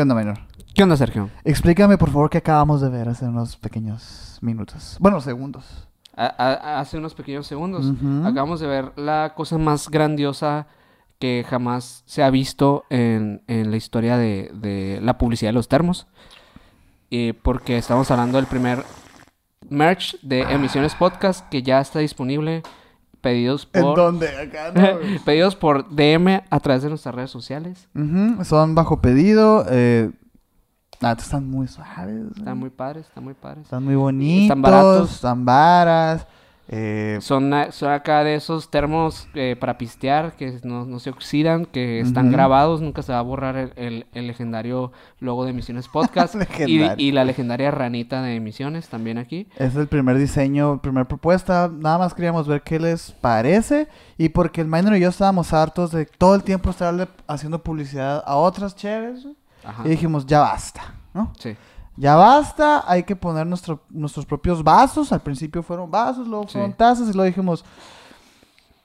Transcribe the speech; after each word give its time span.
¿Qué 0.00 0.02
onda, 0.02 0.14
Minor? 0.14 0.38
¿Qué 0.74 0.82
onda, 0.82 0.96
Sergio? 0.96 1.28
Explícame, 1.44 1.98
por 1.98 2.08
favor, 2.08 2.30
qué 2.30 2.38
acabamos 2.38 2.80
de 2.80 2.88
ver 2.88 3.10
hace 3.10 3.26
unos 3.26 3.58
pequeños 3.58 4.38
minutos. 4.40 4.96
Bueno, 4.98 5.20
segundos. 5.20 5.66
A- 6.16 6.24
a- 6.38 6.80
hace 6.80 6.96
unos 6.96 7.12
pequeños 7.12 7.46
segundos 7.46 7.84
acabamos 8.24 8.60
de 8.60 8.66
ver 8.66 8.92
la 8.96 9.34
cosa 9.36 9.58
más 9.58 9.90
grandiosa 9.90 10.68
que 11.18 11.44
jamás 11.46 12.02
se 12.06 12.22
ha 12.22 12.30
visto 12.30 12.84
en, 12.88 13.42
en 13.46 13.70
la 13.70 13.76
historia 13.76 14.16
de, 14.16 14.50
de 14.54 15.00
la 15.02 15.18
publicidad 15.18 15.50
de 15.50 15.54
los 15.56 15.68
termos. 15.68 16.06
Y 17.10 17.34
porque 17.34 17.76
estamos 17.76 18.10
hablando 18.10 18.38
del 18.38 18.46
primer 18.46 18.82
merch 19.68 20.18
de 20.22 20.40
Emisiones 20.44 20.94
Podcast 20.94 21.46
que 21.50 21.62
ya 21.62 21.78
está 21.78 21.98
disponible. 21.98 22.62
Pedidos 23.20 23.68
¿En 23.72 23.82
por, 23.82 23.96
dónde? 23.96 24.28
Acá, 24.28 24.72
no, 24.74 24.98
güey. 24.98 25.18
pedidos 25.24 25.56
por 25.56 25.88
DM 25.94 26.42
a 26.48 26.60
través 26.60 26.82
de 26.82 26.88
nuestras 26.88 27.14
redes 27.14 27.30
sociales. 27.30 27.88
Son 28.44 28.74
bajo 28.74 29.00
pedido. 29.00 29.64
Eh... 29.68 30.10
Ah, 31.02 31.16
están 31.18 31.48
muy 31.48 31.66
suaves. 31.66 32.36
Están 32.36 32.58
muy 32.58 32.68
padres, 32.68 33.06
están 33.06 33.24
muy 33.24 33.32
padres. 33.32 33.64
Están 33.64 33.84
muy 33.84 33.94
bonitos. 33.94 34.42
Están 34.42 34.62
baratos. 34.62 35.12
Están 35.12 35.44
varas. 35.44 36.26
Eh, 36.72 37.18
Son, 37.20 37.52
son 37.72 37.90
acá 37.90 38.22
de 38.22 38.36
esos 38.36 38.70
termos 38.70 39.26
eh, 39.34 39.56
para 39.58 39.76
pistear 39.76 40.36
que 40.36 40.60
no, 40.62 40.84
no 40.84 41.00
se 41.00 41.10
oxidan, 41.10 41.66
que 41.66 41.98
están 41.98 42.30
grabados, 42.30 42.80
nunca 42.80 43.02
se 43.02 43.10
va 43.12 43.18
a 43.18 43.22
borrar 43.22 43.56
el, 43.56 43.72
el- 43.74 44.06
el 44.12 44.26
legendario 44.28 44.92
logo 45.18 45.44
de 45.44 45.50
Emisiones 45.50 45.88
Podcast 45.88 46.36
y, 46.66 47.10
la 47.10 47.24
legendaria 47.24 47.72
ranita 47.72 48.22
de 48.22 48.36
Emisiones 48.36 48.88
también 48.88 49.18
aquí. 49.18 49.48
Es 49.56 49.74
el 49.74 49.88
primer 49.88 50.16
diseño, 50.16 50.80
primera 50.80 51.08
propuesta. 51.08 51.68
Nada 51.72 51.98
más 51.98 52.14
queríamos 52.14 52.46
ver 52.46 52.62
qué 52.62 52.78
les 52.78 53.10
parece. 53.10 53.88
Y 54.16 54.28
porque 54.28 54.60
el 54.60 54.68
Minor 54.68 54.96
y 54.96 55.00
yo 55.00 55.08
estábamos 55.08 55.52
hartos 55.52 55.90
de 55.90 56.06
todo 56.06 56.36
el 56.36 56.44
tiempo 56.44 56.70
estarle 56.70 57.08
haciendo 57.26 57.60
publicidad 57.64 58.22
a 58.24 58.36
otras 58.36 58.76
chéves. 58.76 59.26
Ajá. 59.64 59.82
Y 59.84 59.88
dijimos, 59.88 60.24
ya 60.24 60.40
basta, 60.40 60.94
¿no? 61.14 61.32
Sí. 61.38 61.56
Ya 62.00 62.16
basta, 62.16 62.82
hay 62.90 63.02
que 63.02 63.14
poner 63.14 63.46
nuestro- 63.46 63.80
nuestros 63.90 64.24
propios 64.24 64.64
vasos. 64.64 65.12
Al 65.12 65.20
principio 65.20 65.62
fueron 65.62 65.90
vasos, 65.90 66.26
luego 66.26 66.44
Sí. 66.46 66.52
fueron 66.54 66.72
tazas 66.72 67.08
y 67.10 67.12
luego 67.12 67.24
dijimos, 67.26 67.62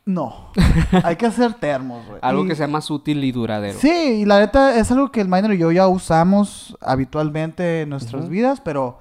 no, 0.05 0.51
hay 1.03 1.15
que 1.15 1.25
hacer 1.25 1.53
termos, 1.53 2.05
güey. 2.05 2.19
Algo 2.21 2.43
Y- 2.43 2.47
que 2.49 2.55
sea 2.55 2.67
más 2.67 2.91
útil 2.91 3.23
y 3.23 3.31
duradero. 3.31 3.79
Sí, 3.79 3.89
y 4.21 4.25
la 4.25 4.39
neta 4.39 4.75
es 4.77 4.91
algo 4.91 5.11
que 5.11 5.21
el 5.21 5.29
Minor 5.29 5.53
y 5.53 5.57
yo 5.57 5.71
ya 5.71 5.87
usamos 5.87 6.77
habitualmente 6.81 7.83
en 7.83 7.89
nuestras 7.89 8.27
vidas, 8.29 8.59
pero, 8.61 8.99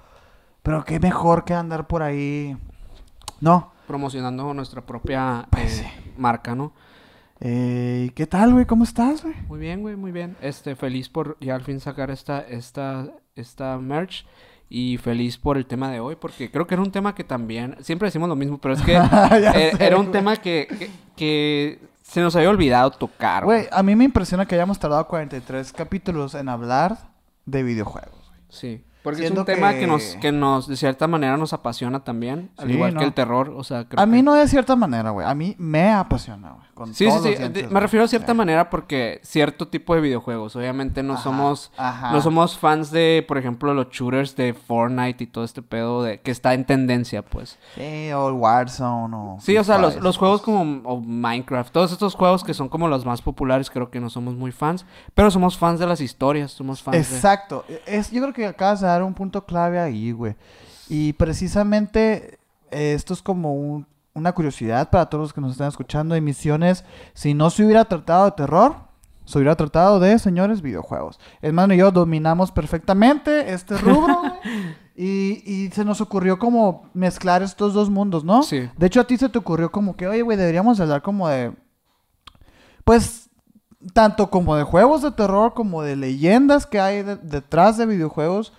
pero 0.62 0.84
qué 0.84 1.00
mejor 1.00 1.44
que 1.44 1.52
andar 1.54 1.86
por 1.88 2.02
ahí. 2.02 2.56
No. 3.40 3.72
Promocionando 3.88 4.54
nuestra 4.54 4.80
propia 4.80 5.46
Pues 5.50 5.80
eh, 5.80 5.92
marca, 6.16 6.54
¿no? 6.54 6.72
Eh, 7.40 8.10
¿Qué 8.14 8.26
tal, 8.26 8.52
güey? 8.52 8.64
¿Cómo 8.64 8.84
estás, 8.84 9.22
güey? 9.22 9.34
Muy 9.48 9.58
bien, 9.58 9.82
güey, 9.82 9.96
muy 9.96 10.12
bien. 10.12 10.36
Este, 10.40 10.76
feliz 10.76 11.08
por 11.08 11.36
ya 11.40 11.54
al 11.54 11.62
fin 11.62 11.80
sacar 11.80 12.10
esta, 12.10 12.40
esta, 12.40 13.08
esta 13.34 13.78
merch. 13.78 14.26
Y 14.70 14.96
feliz 14.96 15.36
por 15.36 15.56
el 15.56 15.66
tema 15.66 15.90
de 15.90 16.00
hoy, 16.00 16.16
porque 16.16 16.50
creo 16.50 16.66
que 16.66 16.74
era 16.74 16.82
un 16.82 16.90
tema 16.90 17.14
que 17.14 17.22
también, 17.22 17.76
siempre 17.80 18.06
decimos 18.08 18.28
lo 18.28 18.34
mismo, 18.34 18.58
pero 18.58 18.74
es 18.74 18.82
que 18.82 18.92
Ya 18.92 19.06
era, 19.36 19.52
sé, 19.52 19.72
era 19.78 19.98
un 19.98 20.10
tema 20.10 20.36
que, 20.36 20.66
que, 20.66 20.90
que 21.14 21.80
se 22.02 22.20
nos 22.22 22.34
había 22.34 22.50
olvidado 22.50 22.90
tocar. 22.90 23.44
Güey, 23.44 23.68
a 23.70 23.82
mí 23.82 23.94
me 23.94 24.04
impresiona 24.04 24.46
que 24.46 24.54
hayamos 24.54 24.78
tardado 24.78 25.06
43 25.06 25.72
capítulos 25.72 26.34
en 26.34 26.48
hablar 26.48 27.10
de 27.44 27.62
videojuegos. 27.62 28.32
Sí, 28.48 28.82
porque 29.04 29.24
es 29.26 29.30
un 29.30 29.44
tema 29.44 29.72
que- 29.74 29.80
que... 29.80 29.86
nos, 29.86 30.02
que 30.16 30.32
nos, 30.32 30.66
de 30.66 30.76
cierta 30.76 31.06
manera, 31.06 31.36
nos 31.36 31.52
apasiona 31.52 32.02
también, 32.02 32.50
al 32.56 32.68
igual 32.72 32.94
¿no? 32.94 32.98
que 33.00 33.06
el 33.06 33.12
terror, 33.12 33.54
o 33.56 33.62
sea, 33.62 33.84
creo 33.84 34.02
A 34.02 34.06
mí 34.06 34.20
no 34.22 34.34
de 34.34 34.48
cierta 34.48 34.74
manera, 34.74 35.10
güey. 35.10 35.24
A 35.26 35.34
mí 35.34 35.54
me 35.58 35.90
apasiona, 35.92 36.48
güey. 36.50 36.64
con 36.74 36.88
Sí, 36.88 37.04
sí, 37.04 37.10
todos 37.10 37.22
sí, 37.22 37.34
de- 37.36 37.62
me 37.62 37.68
güey. 37.68 37.80
refiero 37.82 38.04
a 38.04 38.08
cierta 38.08 38.32
Sí. 38.32 38.36
manera 38.36 38.68
porque 38.68 39.20
cierto 39.22 39.68
tipo 39.68 39.94
de 39.94 40.00
videojuegos, 40.00 40.56
obviamente 40.56 41.04
no 41.04 41.12
Ajá, 41.14 41.22
somos... 41.22 41.70
ajá. 41.76 42.10
No 42.10 42.20
somos 42.20 42.58
fans 42.58 42.90
de, 42.90 43.24
por 43.28 43.38
ejemplo, 43.38 43.72
los 43.74 43.90
shooters 43.90 44.34
de 44.34 44.54
Fortnite 44.54 45.22
y 45.22 45.26
todo 45.28 45.44
este 45.44 45.62
pedo 45.62 46.02
de 46.02 46.20
que 46.20 46.32
está 46.32 46.52
en 46.54 46.64
tendencia, 46.64 47.22
pues. 47.22 47.58
Sí, 47.76 48.10
o 48.12 48.28
el 48.28 48.34
Warzone 48.34 49.14
o... 49.16 49.36
Sí, 49.40 49.56
o 49.56 49.62
sea, 49.62 49.78
los, 49.78 49.96
los 49.96 50.16
juegos 50.16 50.42
como 50.42 50.62
o 50.88 51.00
Minecraft, 51.00 51.72
todos 51.72 51.92
estos 51.92 52.14
juegos 52.16 52.42
que 52.42 52.54
son 52.54 52.68
como 52.68 52.88
los 52.88 53.04
más 53.04 53.22
populares, 53.22 53.70
creo 53.70 53.90
que 53.90 54.00
no 54.00 54.10
somos 54.10 54.34
muy 54.34 54.50
fans, 54.50 54.84
pero 55.14 55.30
somos 55.30 55.56
fans 55.58 55.78
de 55.78 55.86
las 55.86 56.00
historias, 56.00 56.50
somos 56.52 56.82
fans 56.82 56.96
de... 57.10 57.16
Exacto. 57.16 57.64
Es, 57.86 58.10
yo 58.10 58.20
creo 58.22 58.32
que 58.34 58.46
acabas 58.46 58.80
de 58.80 58.88
dar 58.94 59.02
un 59.02 59.14
punto 59.14 59.44
clave 59.46 59.78
ahí, 59.80 60.12
güey. 60.12 60.34
Y 60.88 61.12
precisamente 61.14 62.38
eh, 62.70 62.94
esto 62.94 63.14
es 63.14 63.22
como 63.22 63.54
un- 63.54 63.86
una 64.14 64.32
curiosidad 64.32 64.90
para 64.90 65.06
todos 65.06 65.22
los 65.22 65.32
que 65.32 65.40
nos 65.40 65.52
están 65.52 65.68
escuchando. 65.68 66.14
Emisiones, 66.14 66.84
si 67.14 67.34
no 67.34 67.50
se 67.50 67.64
hubiera 67.64 67.84
tratado 67.84 68.26
de 68.26 68.32
terror, 68.32 68.76
se 69.24 69.38
hubiera 69.38 69.56
tratado 69.56 69.98
de, 70.00 70.18
señores, 70.18 70.60
videojuegos. 70.62 71.18
Hermano 71.42 71.74
y 71.74 71.78
yo 71.78 71.90
dominamos 71.90 72.52
perfectamente 72.52 73.52
este 73.52 73.76
rubro. 73.78 74.20
Y, 74.96 75.42
y 75.44 75.70
se 75.72 75.84
nos 75.84 76.00
ocurrió 76.00 76.38
como 76.38 76.88
mezclar 76.94 77.42
estos 77.42 77.74
dos 77.74 77.90
mundos, 77.90 78.22
¿no? 78.22 78.44
Sí. 78.44 78.70
De 78.76 78.86
hecho, 78.86 79.00
a 79.00 79.04
ti 79.08 79.16
se 79.16 79.28
te 79.28 79.38
ocurrió 79.38 79.72
como 79.72 79.96
que, 79.96 80.06
oye, 80.06 80.22
güey, 80.22 80.38
deberíamos 80.38 80.78
hablar 80.78 81.02
como 81.02 81.26
de... 81.28 81.52
Pues, 82.84 83.23
tanto 83.92 84.30
como 84.30 84.56
de 84.56 84.62
juegos 84.62 85.02
de 85.02 85.10
terror 85.10 85.52
como 85.54 85.82
de 85.82 85.96
leyendas 85.96 86.66
que 86.66 86.80
hay 86.80 87.02
de- 87.02 87.16
detrás 87.16 87.76
de 87.76 87.86
videojuegos. 87.86 88.52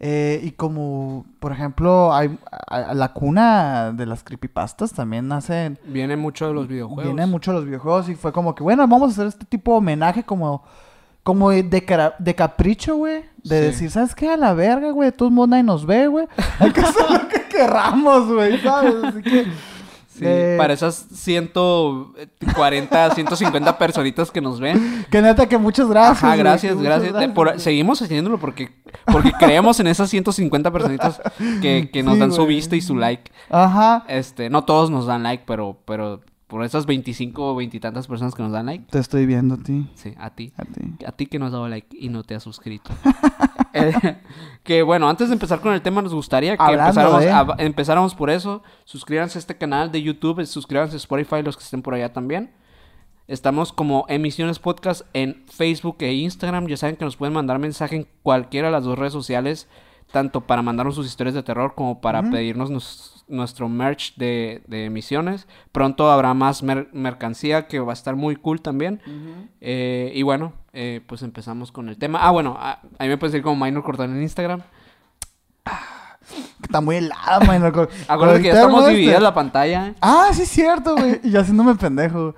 Eh, 0.00 0.40
y 0.42 0.50
como, 0.52 1.24
por 1.38 1.52
ejemplo, 1.52 2.12
hay 2.12 2.36
a- 2.68 2.76
a- 2.90 2.94
la 2.94 3.12
cuna 3.12 3.92
de 3.92 4.06
las 4.06 4.24
creepypastas 4.24 4.92
también 4.92 5.28
nace... 5.28 5.76
Viene 5.86 6.16
mucho 6.16 6.48
de 6.48 6.54
los 6.54 6.66
videojuegos. 6.68 7.04
Viene 7.14 7.26
mucho 7.26 7.52
de 7.52 7.58
los 7.58 7.66
videojuegos 7.66 8.08
y 8.08 8.14
fue 8.16 8.32
como 8.32 8.54
que, 8.54 8.62
bueno, 8.62 8.86
vamos 8.88 9.10
a 9.10 9.12
hacer 9.12 9.26
este 9.28 9.44
tipo 9.44 9.72
de 9.72 9.78
homenaje 9.78 10.24
como... 10.24 10.64
Como 11.24 11.50
de, 11.50 11.62
de 11.62 11.84
cara- 11.84 12.16
de 12.18 12.34
capricho, 12.34 12.96
güey. 12.96 13.22
De 13.44 13.58
Sí. 13.60 13.64
decir, 13.66 13.90
¿sabes 13.92 14.12
qué? 14.12 14.28
A 14.30 14.36
la 14.36 14.54
verga, 14.54 14.90
güey. 14.90 15.10
De 15.10 15.16
todos 15.16 15.30
modos 15.30 15.50
nadie 15.50 15.62
nos 15.62 15.86
ve, 15.86 16.08
güey. 16.08 16.26
Hay 16.58 16.72
que 16.72 16.80
hacer 16.80 17.08
lo 17.08 17.28
que 17.28 17.42
querramos, 17.48 18.26
güey, 18.26 18.58
¿sabes? 18.60 18.94
Así 19.04 19.22
que... 19.22 19.46
Sí, 20.14 20.24
eh, 20.26 20.56
para 20.58 20.74
esas 20.74 21.06
140, 21.10 23.14
150 23.14 23.78
personitas 23.78 24.30
que 24.30 24.40
nos 24.42 24.60
ven. 24.60 25.06
Que 25.10 25.22
neta 25.22 25.48
que 25.48 25.56
muchas 25.58 25.88
gracias. 25.88 26.22
Güey, 26.22 26.38
gracias, 26.38 26.78
gracias. 26.80 27.14
De- 27.14 27.28
por- 27.30 27.58
seguimos 27.58 28.02
haciéndolo 28.02 28.38
porque, 28.38 28.70
porque 29.10 29.32
creemos 29.32 29.80
en 29.80 29.86
esas 29.86 30.10
150 30.10 30.70
personitas 30.70 31.20
que, 31.62 31.88
que 31.90 32.02
nos 32.02 32.14
Sí, 32.14 32.20
dan 32.20 32.32
su 32.32 32.44
vista 32.46 32.76
y 32.76 32.82
su 32.82 32.94
like. 32.96 33.32
Ajá. 33.50 34.04
Este, 34.08 34.50
no 34.50 34.64
todos 34.64 34.90
nos 34.90 35.06
dan 35.06 35.22
like, 35.22 35.44
pero, 35.46 35.78
pero 35.86 36.20
por 36.46 36.62
esas 36.62 36.84
25 36.84 37.52
o 37.52 37.56
20 37.56 37.78
y 37.78 37.80
tantas 37.80 38.06
personas 38.06 38.34
que 38.34 38.42
nos 38.42 38.52
dan 38.52 38.66
like, 38.66 38.84
Te 38.90 38.98
estoy 38.98 39.24
viendo 39.24 39.54
a 39.54 39.58
ti. 39.58 39.88
sí, 39.94 40.12
a 40.18 40.28
ti. 40.30 40.52
A 40.58 40.64
ti. 40.66 41.04
A 41.06 41.12
ti 41.12 41.24
que 41.26 41.38
no 41.38 41.46
has 41.46 41.52
dado 41.52 41.68
like 41.68 41.96
y 41.98 42.10
no 42.10 42.22
te 42.22 42.34
has 42.34 42.42
suscrito. 42.42 42.90
Eh, 43.74 43.92
que 44.64 44.82
bueno, 44.82 45.08
antes 45.08 45.28
de 45.28 45.34
empezar 45.34 45.60
con 45.60 45.72
el 45.74 45.82
tema, 45.82 46.02
nos 46.02 46.14
gustaría 46.14 46.56
que 46.56 46.62
empezáramos, 46.86 47.20
de- 47.20 47.30
a- 47.30 47.64
empezáramos 47.64 48.14
por 48.14 48.30
eso. 48.30 48.62
Suscríbanse 48.84 49.38
a 49.38 49.40
este 49.40 49.56
canal 49.56 49.90
de 49.92 50.02
YouTube, 50.02 50.44
suscríbanse 50.46 50.94
a 50.94 50.98
Spotify, 50.98 51.42
los 51.42 51.56
que 51.56 51.64
estén 51.64 51.82
por 51.82 51.94
allá 51.94 52.12
también. 52.12 52.52
Estamos 53.28 53.72
como 53.72 54.04
Emisiones 54.08 54.58
Podcast 54.58 55.02
en 55.14 55.44
Facebook 55.48 55.96
e 56.00 56.12
Instagram. 56.12 56.66
Ya 56.66 56.76
saben 56.76 56.96
que 56.96 57.04
nos 57.04 57.16
pueden 57.16 57.32
mandar 57.32 57.58
mensaje 57.58 57.96
en 57.96 58.08
cualquiera 58.22 58.68
de 58.68 58.72
las 58.72 58.84
dos 58.84 58.98
redes 58.98 59.12
sociales, 59.12 59.68
tanto 60.10 60.42
para 60.42 60.60
mandarnos 60.62 60.96
sus 60.96 61.06
historias 61.06 61.34
de 61.34 61.42
terror 61.42 61.74
como 61.74 62.00
para 62.00 62.22
pedirnos 62.30 62.70
nos- 62.70 63.11
nuestro 63.28 63.68
merch 63.68 64.14
de, 64.16 64.62
de 64.66 64.84
emisiones. 64.86 65.46
Pronto 65.72 66.10
habrá 66.10 66.34
más 66.34 66.62
mer- 66.62 66.88
mercancía 66.92 67.66
que 67.68 67.80
va 67.80 67.92
a 67.92 67.94
estar 67.94 68.16
muy 68.16 68.36
cool 68.36 68.60
también. 68.60 69.00
Eh, 69.60 70.12
y 70.14 70.22
bueno, 70.22 70.52
eh, 70.72 71.00
pues 71.06 71.22
empezamos 71.22 71.72
con 71.72 71.88
el 71.88 71.96
tema. 71.98 72.18
Ah, 72.22 72.30
bueno, 72.30 72.56
a, 72.58 72.80
a 72.98 73.02
mí 73.02 73.08
me 73.08 73.16
pueden 73.18 73.32
seguir 73.32 73.44
como 73.44 73.64
Minor 73.64 73.82
Cortón 73.82 74.14
en 74.16 74.22
Instagram. 74.22 74.62
Está 76.62 76.80
muy 76.80 76.96
helada, 76.96 77.40
man. 77.40 77.70
Con- 77.72 77.88
Acuérdate 78.08 78.40
que 78.42 78.48
ya 78.48 78.54
estamos 78.54 78.82
este. 78.82 78.94
divididas 78.94 79.22
la 79.22 79.34
pantalla. 79.34 79.94
Ah, 80.00 80.28
sí, 80.32 80.42
es 80.42 80.48
cierto, 80.48 80.94
güey. 80.96 81.20
Y 81.24 81.36
haciéndome 81.36 81.74
pendejo. 81.74 82.34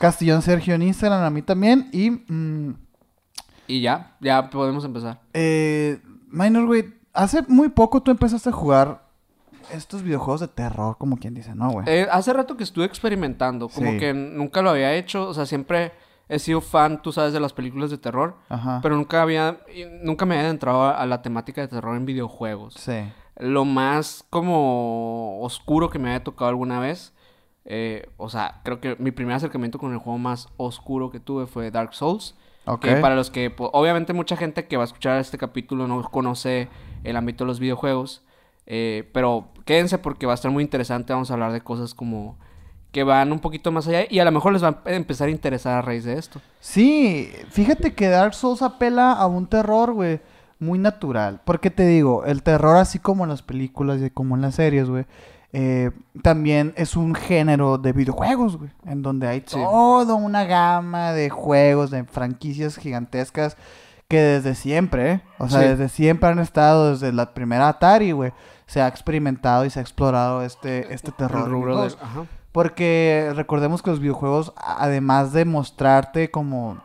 Castillón 0.00 0.42
Sergio 0.42 0.74
en 0.74 0.82
Instagram, 0.82 1.22
a 1.24 1.30
mí 1.30 1.42
también. 1.42 1.88
Y. 1.92 2.10
mm, 2.10 2.74
Y 3.66 3.80
ya, 3.80 4.16
ya 4.20 4.48
podemos 4.50 4.84
empezar. 4.84 5.20
eh, 5.34 6.00
Minor, 6.30 6.66
güey. 6.66 6.94
Hace 7.12 7.42
muy 7.48 7.68
poco 7.68 8.02
tú 8.02 8.10
empezaste 8.10 8.48
a 8.50 8.52
jugar 8.52 9.07
estos 9.72 10.02
videojuegos 10.02 10.40
de 10.40 10.48
terror, 10.48 10.96
como 10.98 11.16
quien 11.16 11.34
dice, 11.34 11.54
¿no, 11.54 11.70
güey? 11.70 11.86
Eh, 11.88 12.06
hace 12.10 12.32
rato 12.32 12.56
que 12.56 12.64
estuve 12.64 12.84
experimentando, 12.84 13.68
como 13.68 13.92
Sí. 13.92 13.98
que 13.98 14.12
nunca 14.14 14.62
lo 14.62 14.70
había 14.70 14.94
hecho, 14.94 15.28
o 15.28 15.34
sea, 15.34 15.46
siempre 15.46 15.92
he 16.28 16.38
sido 16.38 16.60
fan, 16.60 17.00
tú 17.02 17.10
sabes, 17.12 17.32
de 17.32 17.40
las 17.40 17.52
películas 17.52 17.90
de 17.90 17.98
terror, 17.98 18.36
Ajá. 18.48 18.80
pero 18.82 18.96
nunca 18.96 19.22
había, 19.22 19.60
nunca 20.02 20.26
me 20.26 20.36
había 20.38 20.50
entrado 20.50 20.82
a, 20.82 20.90
a 21.00 21.06
la 21.06 21.22
temática 21.22 21.60
de 21.62 21.68
terror 21.68 21.96
en 21.96 22.04
videojuegos. 22.06 22.74
Sí. 22.74 23.10
Lo 23.38 23.64
más 23.64 24.24
como 24.30 25.40
oscuro 25.40 25.90
que 25.90 25.98
me 25.98 26.08
había 26.08 26.24
tocado 26.24 26.48
alguna 26.50 26.80
vez, 26.80 27.14
eh, 27.64 28.10
o 28.16 28.28
sea, 28.28 28.60
creo 28.64 28.80
que 28.80 28.96
mi 28.98 29.10
primer 29.10 29.34
acercamiento 29.36 29.78
con 29.78 29.92
el 29.92 29.98
juego 29.98 30.18
más 30.18 30.48
oscuro 30.56 31.10
que 31.10 31.20
tuve 31.20 31.46
fue 31.46 31.70
Dark 31.70 31.94
Souls. 31.94 32.34
Ok. 32.66 32.80
Que 32.82 32.96
para 32.96 33.14
los 33.14 33.30
que, 33.30 33.50
po- 33.50 33.70
obviamente 33.72 34.12
mucha 34.12 34.36
gente 34.36 34.66
que 34.66 34.76
va 34.76 34.82
a 34.82 34.86
escuchar 34.86 35.18
este 35.20 35.38
capítulo 35.38 35.86
no 35.86 36.02
conoce 36.10 36.68
el 37.04 37.16
ámbito 37.16 37.44
de 37.44 37.48
los 37.48 37.60
videojuegos, 37.60 38.22
eh, 38.68 39.08
pero 39.12 39.48
quédense 39.64 39.98
porque 39.98 40.26
va 40.26 40.32
a 40.32 40.34
estar 40.34 40.50
muy 40.52 40.62
interesante, 40.62 41.12
vamos 41.12 41.30
a 41.30 41.34
hablar 41.34 41.52
de 41.52 41.60
cosas 41.62 41.94
como 41.94 42.36
que 42.92 43.02
van 43.02 43.32
un 43.32 43.40
poquito 43.40 43.72
más 43.72 43.86
allá 43.88 44.04
y 44.08 44.18
a 44.18 44.24
lo 44.24 44.30
mejor 44.32 44.52
les 44.52 44.62
va 44.62 44.80
a 44.84 44.90
empezar 44.92 45.28
a 45.28 45.30
interesar 45.30 45.78
a 45.78 45.82
raíz 45.82 46.04
de 46.04 46.14
esto. 46.14 46.40
Sí, 46.60 47.30
fíjate 47.50 47.92
que 47.94 48.08
Dark 48.08 48.34
Souls 48.34 48.62
apela 48.62 49.12
a 49.12 49.26
un 49.26 49.46
terror, 49.46 49.92
güey, 49.92 50.20
muy 50.58 50.78
natural. 50.78 51.40
Porque 51.44 51.70
te 51.70 51.86
digo, 51.86 52.24
el 52.24 52.42
terror 52.42 52.76
así 52.76 52.98
como 52.98 53.24
en 53.24 53.30
las 53.30 53.42
películas 53.42 54.00
y 54.02 54.10
como 54.10 54.36
en 54.36 54.42
las 54.42 54.54
series, 54.54 54.88
güey, 54.88 55.04
eh, 55.52 55.90
también 56.22 56.72
es 56.76 56.96
un 56.96 57.14
género 57.14 57.78
de 57.78 57.92
videojuegos, 57.92 58.56
güey, 58.58 58.70
en 58.86 59.02
donde 59.02 59.28
hay 59.28 59.40
Sí. 59.46 59.56
toda 59.56 60.14
una 60.14 60.44
gama 60.44 61.12
de 61.12 61.30
juegos, 61.30 61.90
de 61.90 62.04
franquicias 62.04 62.76
gigantescas 62.76 63.56
que 64.08 64.18
desde 64.18 64.54
siempre, 64.54 65.12
¿eh? 65.12 65.20
o 65.38 65.48
sea, 65.50 65.60
Sí. 65.60 65.68
desde 65.68 65.88
siempre 65.90 66.28
han 66.30 66.38
estado, 66.38 66.92
desde 66.92 67.12
la 67.12 67.34
primera 67.34 67.68
Atari, 67.68 68.12
güey, 68.12 68.32
se 68.68 68.80
ha 68.80 68.86
experimentado 68.86 69.64
y 69.64 69.70
se 69.70 69.80
ha 69.80 69.82
explorado 69.82 70.42
este, 70.42 70.94
este 70.94 71.10
terror. 71.10 71.48
Rubro. 71.48 71.88
Porque 72.52 73.32
recordemos 73.34 73.82
que 73.82 73.90
los 73.90 73.98
videojuegos, 73.98 74.52
además 74.56 75.32
de 75.32 75.44
mostrarte 75.44 76.30
como 76.30 76.80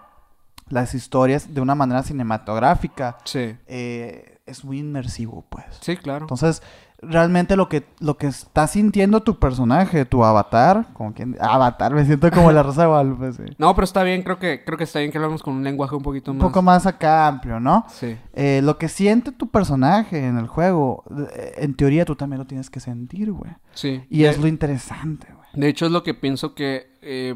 las 0.70 0.94
historias 0.96 1.54
de 1.54 1.62
una 1.62 1.76
manera 1.76 2.02
cinematográfica, 2.04 3.18
Sí, 3.26 3.56
eh, 3.68 4.40
es 4.46 4.64
muy 4.66 4.80
inmersivo, 4.80 5.46
pues. 5.50 5.66
sí, 5.82 5.98
claro. 5.98 6.24
Entonces, 6.24 6.64
realmente 7.08 7.56
lo 7.56 7.70
que, 7.70 7.86
lo 8.00 8.18
que 8.18 8.28
está 8.28 8.68
sintiendo 8.68 9.22
tu 9.24 9.40
personaje, 9.40 10.06
tu 10.06 10.24
avatar, 10.24 10.88
como 10.94 11.14
quien... 11.14 11.36
Avatar, 11.40 11.94
me 11.94 12.06
siento 12.06 12.30
como 12.32 12.52
la 12.52 12.64
Rosa 12.64 12.88
de 12.88 13.34
sí. 13.34 13.44
No, 13.58 13.74
pero 13.76 13.86
está 13.86 14.04
bien, 14.04 14.24
creo 14.24 14.40
que, 14.40 14.64
creo 14.64 14.78
que 14.78 14.84
está 14.84 15.00
bien 15.00 15.12
que 15.12 15.18
hablamos 15.18 15.44
con 15.44 15.54
un 15.56 15.64
lenguaje 15.64 15.96
un 15.96 16.04
poquito 16.04 16.32
Un 16.32 16.38
más. 16.38 16.48
poco 16.48 16.62
más 16.62 16.86
acá 16.86 17.28
amplio, 17.28 17.60
¿no? 17.60 17.86
Sí, 17.90 18.18
Eh, 18.34 18.62
lo 18.64 18.78
que 18.78 18.90
siente 18.90 19.32
tu 19.32 19.48
personaje 19.50 20.26
en 20.26 20.38
el 20.38 20.48
juego, 20.48 21.04
eh, 21.36 21.54
en 21.58 21.76
teoría 21.76 22.06
tú 22.06 22.16
también 22.16 22.40
lo 22.40 22.48
tienes 22.48 22.70
que 22.70 22.80
sentir, 22.80 23.32
güey. 23.32 23.52
sí. 23.74 24.04
Y 24.10 24.24
de, 24.24 24.30
es 24.30 24.38
lo 24.40 24.48
interesante, 24.48 25.28
güey. 25.34 25.48
de 25.54 25.68
hecho, 25.70 25.86
es 25.86 25.92
lo 25.92 26.04
que 26.04 26.14
pienso 26.14 26.56
que 26.56 26.92
eh, 27.02 27.36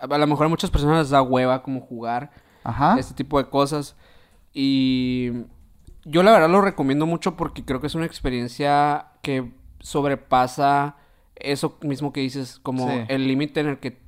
a 0.00 0.18
lo 0.18 0.26
mejor 0.26 0.46
a 0.46 0.48
muchas 0.48 0.70
personas 0.70 0.98
les 0.98 1.10
da 1.10 1.22
hueva 1.22 1.62
como 1.62 1.80
jugar 1.80 2.30
Ajá. 2.64 2.96
este 2.98 3.14
tipo 3.14 3.38
de 3.38 3.48
cosas. 3.48 3.96
Y 4.52 5.30
yo 6.04 6.22
la 6.22 6.32
verdad 6.32 6.48
lo 6.50 6.60
recomiendo 6.60 7.06
mucho 7.06 7.36
porque 7.36 7.64
creo 7.64 7.80
que 7.80 7.86
es 7.88 7.94
una 7.94 8.06
experiencia 8.06 9.06
que 9.22 9.50
sobrepasa 9.80 10.96
eso 11.36 11.78
mismo 11.82 12.12
que 12.12 12.20
dices, 12.20 12.58
como 12.62 12.88
Sí. 12.88 13.00
el 13.08 13.26
límite 13.28 13.60
en 13.60 13.68
el 13.68 13.78
que 13.78 13.98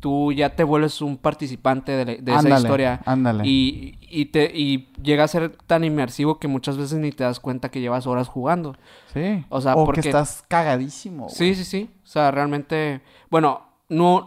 tú 0.00 0.32
ya 0.32 0.56
te 0.56 0.64
vuelves 0.64 1.00
un 1.00 1.16
participante 1.16 1.92
de, 1.92 2.04
la- 2.04 2.14
de 2.22 2.34
esa 2.34 2.58
historia. 2.58 3.00
Ándale. 3.04 3.44
Y, 3.46 3.98
y, 4.00 4.26
te, 4.26 4.50
y 4.52 4.92
llega 5.00 5.22
a 5.24 5.28
ser 5.28 5.56
tan 5.66 5.84
inmersivo 5.84 6.40
que 6.40 6.48
muchas 6.48 6.76
veces 6.76 6.98
ni 6.98 7.12
te 7.12 7.22
das 7.24 7.38
cuenta 7.38 7.68
que 7.70 7.80
llevas 7.80 8.06
horas 8.08 8.26
jugando. 8.28 8.74
Sí. 9.12 9.44
O 9.48 9.60
sea, 9.60 9.74
o 9.74 9.84
porque- 9.84 10.00
que 10.00 10.08
estás 10.08 10.44
cagadísimo. 10.48 11.24
güey. 11.24 11.34
Sí, 11.36 11.54
sí, 11.54 11.64
sí. 11.64 11.90
O 12.02 12.06
sea, 12.06 12.30
realmente... 12.32 13.00
Bueno, 13.30 13.62
no... 13.88 14.26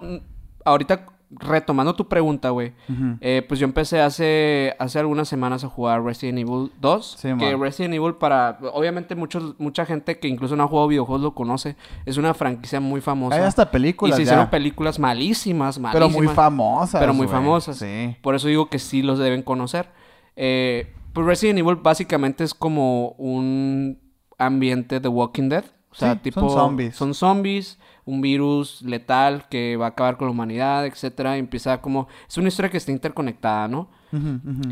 Ahorita 0.64 1.06
retomando 1.40 1.96
tu 1.96 2.08
pregunta, 2.08 2.50
güey. 2.50 2.74
Eh, 3.22 3.44
pues 3.48 3.60
yo 3.60 3.66
empecé 3.66 4.02
hace, 4.02 4.76
hace 4.80 5.00
algunas 5.00 5.28
semanas 5.28 5.64
a 5.64 5.70
jugar 5.70 6.04
Resident 6.04 6.40
Evil 6.40 6.72
2. 6.80 7.16
Sí, 7.20 7.30
que. 7.38 7.56
Resident 7.56 7.94
Evil 7.94 8.16
para... 8.16 8.58
Obviamente 8.74 9.16
muchos, 9.16 9.56
mucha 9.60 9.86
gente 9.86 10.20
que 10.20 10.28
incluso 10.28 10.56
no 10.56 10.64
ha 10.64 10.68
jugado 10.68 10.88
videojuegos 10.88 11.22
lo 11.22 11.34
conoce. 11.34 11.76
Es 12.06 12.18
una 12.18 12.34
franquicia 12.34 12.80
muy 12.80 13.02
famosa. 13.02 13.36
Hay 13.36 13.44
hasta 13.44 13.64
y 13.64 13.66
películas 13.68 14.16
se 14.16 14.24
ya. 14.24 14.32
hicieron 14.32 14.50
películas 14.50 15.00
malísimas, 15.00 15.80
malísimas. 15.80 15.94
pero 15.94 16.10
muy 16.10 16.28
famosas. 16.34 17.00
Pero 17.00 17.14
muy 17.14 17.28
famosas. 17.28 17.78
Sí. 17.78 18.16
Por 18.22 18.36
eso 18.36 18.48
digo 18.48 18.70
que 18.70 18.80
sí 18.80 19.02
los 19.02 19.20
deben 19.20 19.42
conocer. 19.42 19.90
Eh, 20.36 20.94
pues 21.14 21.26
Resident 21.26 21.60
Evil 21.60 21.76
básicamente 21.76 22.44
es 22.44 22.54
como 22.54 23.10
un 23.18 24.00
ambiente 24.38 25.00
de 25.00 25.08
Walking 25.08 25.50
Dead. 25.50 25.64
O 25.92 25.96
sea, 25.96 26.14
Sí, 26.14 26.20
tipo... 26.24 26.42
son 26.42 26.50
zombies. 26.52 26.96
Son 26.96 27.14
zombies, 27.14 27.80
un 28.06 28.22
virus 28.22 28.82
letal 28.84 29.48
que 29.50 29.78
va 29.78 29.88
a 29.88 29.90
acabar 29.90 30.18
con 30.18 30.28
la 30.28 30.32
humanidad, 30.32 30.86
etcétera. 30.86 31.36
Y 31.36 31.40
empieza 31.40 31.82
como... 31.82 32.08
Es 32.28 32.38
una 32.38 32.48
historia 32.48 32.70
que 32.70 32.78
está 32.78 32.92
interconectada, 32.92 33.68
¿no? 33.68 33.90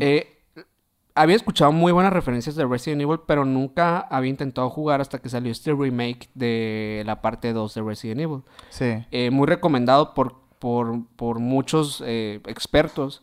Eh, 0.00 0.34
había 1.14 1.36
escuchado 1.36 1.70
muy 1.70 1.92
buenas 1.92 2.12
referencias 2.12 2.56
de 2.56 2.64
Resident 2.64 3.02
Evil, 3.02 3.20
pero 3.26 3.44
nunca 3.44 4.00
había 4.00 4.30
intentado 4.30 4.68
jugar 4.70 5.00
hasta 5.00 5.18
que 5.18 5.28
salió 5.28 5.52
este 5.52 5.72
remake 5.72 6.28
de 6.34 7.02
la 7.06 7.20
parte 7.22 7.52
2 7.52 7.74
de 7.74 7.82
Resident 7.82 8.20
Evil 8.20 8.42
sí. 8.70 9.04
eh, 9.10 9.30
muy 9.30 9.46
recomendado 9.46 10.14
por, 10.14 10.36
por, 10.58 11.06
por 11.16 11.38
muchos 11.38 12.02
eh, 12.06 12.40
expertos. 12.46 13.22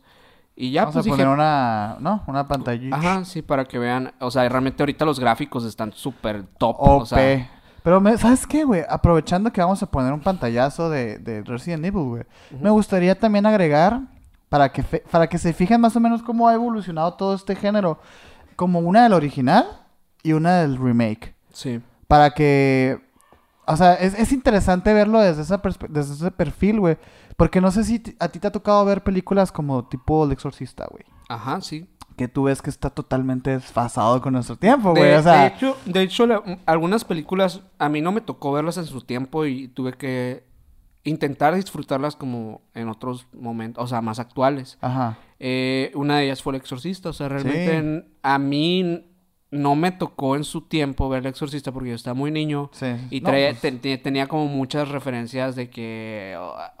Y 0.54 0.70
ya 0.70 0.82
Vamos 0.82 0.96
pues 0.96 1.06
a 1.06 1.10
poner 1.10 1.26
dije, 1.26 1.34
una, 1.34 1.96
¿no? 2.00 2.22
Una 2.26 2.46
pantallita. 2.46 2.94
ajá, 2.96 3.24
sí, 3.24 3.40
para 3.40 3.64
que 3.64 3.78
vean, 3.78 4.12
o 4.20 4.30
sea, 4.30 4.46
realmente 4.48 4.82
ahorita 4.82 5.04
los 5.06 5.18
gráficos 5.18 5.64
están 5.64 5.92
súper 5.92 6.44
top, 6.58 6.76
OP. 6.78 7.02
o 7.02 7.06
sea, 7.06 7.50
Pero, 7.82 8.00
me- 8.00 8.16
¿sabes 8.16 8.46
qué, 8.46 8.64
güey? 8.64 8.82
Aprovechando 8.88 9.52
que 9.52 9.60
vamos 9.60 9.82
a 9.82 9.86
poner 9.90 10.12
un 10.12 10.20
pantallazo 10.20 10.88
de, 10.90 11.18
de 11.18 11.42
Resident 11.42 11.84
Evil, 11.84 12.04
güey. 12.04 12.22
Me 12.60 12.70
gustaría 12.70 13.18
también 13.18 13.44
agregar, 13.46 14.00
para 14.48 14.70
que, 14.70 14.82
fe- 14.82 15.02
para 15.10 15.26
que 15.28 15.38
se 15.38 15.52
fijen 15.52 15.80
más 15.80 15.96
o 15.96 16.00
menos 16.00 16.22
cómo 16.22 16.48
ha 16.48 16.54
evolucionado 16.54 17.14
todo 17.14 17.34
este 17.34 17.56
género, 17.56 17.98
como 18.56 18.78
una 18.80 19.02
del 19.04 19.14
original 19.14 19.66
y 20.22 20.32
una 20.34 20.58
del 20.58 20.76
remake. 20.76 21.34
sí, 21.52 21.80
Para 22.06 22.30
que... 22.30 23.00
O 23.64 23.76
sea, 23.76 23.94
es, 23.94 24.14
es 24.18 24.32
interesante 24.32 24.92
verlo 24.92 25.20
desde, 25.20 25.42
esa 25.42 25.60
desde 25.88 26.14
ese 26.14 26.30
perfil, 26.32 26.80
güey. 26.80 26.98
Porque 27.36 27.60
no 27.60 27.70
sé 27.70 27.84
si 27.84 28.02
a 28.18 28.28
ti 28.28 28.38
te 28.40 28.48
ha 28.48 28.52
tocado 28.52 28.84
ver 28.84 29.02
películas 29.02 29.50
como 29.52 29.84
tipo 29.88 30.24
El 30.24 30.32
Exorcista, 30.32 30.86
güey. 30.90 31.04
ajá, 31.28 31.60
sí. 31.60 31.88
Que 32.16 32.28
tú 32.28 32.44
ves 32.44 32.62
que 32.62 32.70
está 32.70 32.90
totalmente 32.90 33.50
desfasado 33.50 34.20
con 34.20 34.32
nuestro 34.34 34.56
tiempo, 34.56 34.90
güey. 34.90 35.10
De, 35.10 35.16
O 35.16 35.22
sea, 35.22 35.40
de 35.42 35.46
hecho, 35.48 35.76
de 35.86 36.02
hecho 36.02 36.26
la- 36.26 36.42
algunas 36.66 37.04
películas 37.04 37.60
a 37.78 37.88
mí 37.88 38.00
no 38.00 38.12
me 38.12 38.20
tocó 38.20 38.52
verlas 38.52 38.76
en 38.78 38.86
su 38.86 39.00
tiempo 39.00 39.46
y 39.46 39.68
tuve 39.68 39.92
que 39.94 40.44
intentar 41.04 41.54
disfrutarlas 41.54 42.14
como 42.14 42.62
en 42.74 42.88
otros 42.88 43.26
momentos, 43.32 43.82
o 43.82 43.86
sea, 43.86 44.00
más 44.00 44.18
actuales. 44.18 44.78
ajá. 44.80 45.18
Eh, 45.44 45.90
una 45.96 46.18
de 46.18 46.26
ellas 46.26 46.40
fue 46.40 46.52
El 46.52 46.60
Exorcista, 46.60 47.08
o 47.08 47.12
sea, 47.12 47.28
realmente 47.28 47.80
Sí. 48.06 48.14
a 48.22 48.38
mí 48.38 49.11
no 49.52 49.76
me 49.76 49.92
tocó 49.92 50.34
en 50.34 50.42
su 50.44 50.62
tiempo 50.62 51.08
ver 51.08 51.20
El 51.20 51.26
Exorcista 51.26 51.70
porque 51.70 51.90
yo 51.90 51.94
estaba 51.94 52.14
muy 52.14 52.30
niño 52.32 52.70
Sí, 52.72 52.86
y 53.10 53.20
No, 53.20 53.28
traía- 53.28 53.50
pues, 53.50 53.60
te- 53.60 53.72
te- 53.72 53.98
tenía 53.98 54.26
como 54.26 54.46
muchas 54.46 54.88
referencias 54.88 55.54
de 55.54 55.70
que 55.70 56.36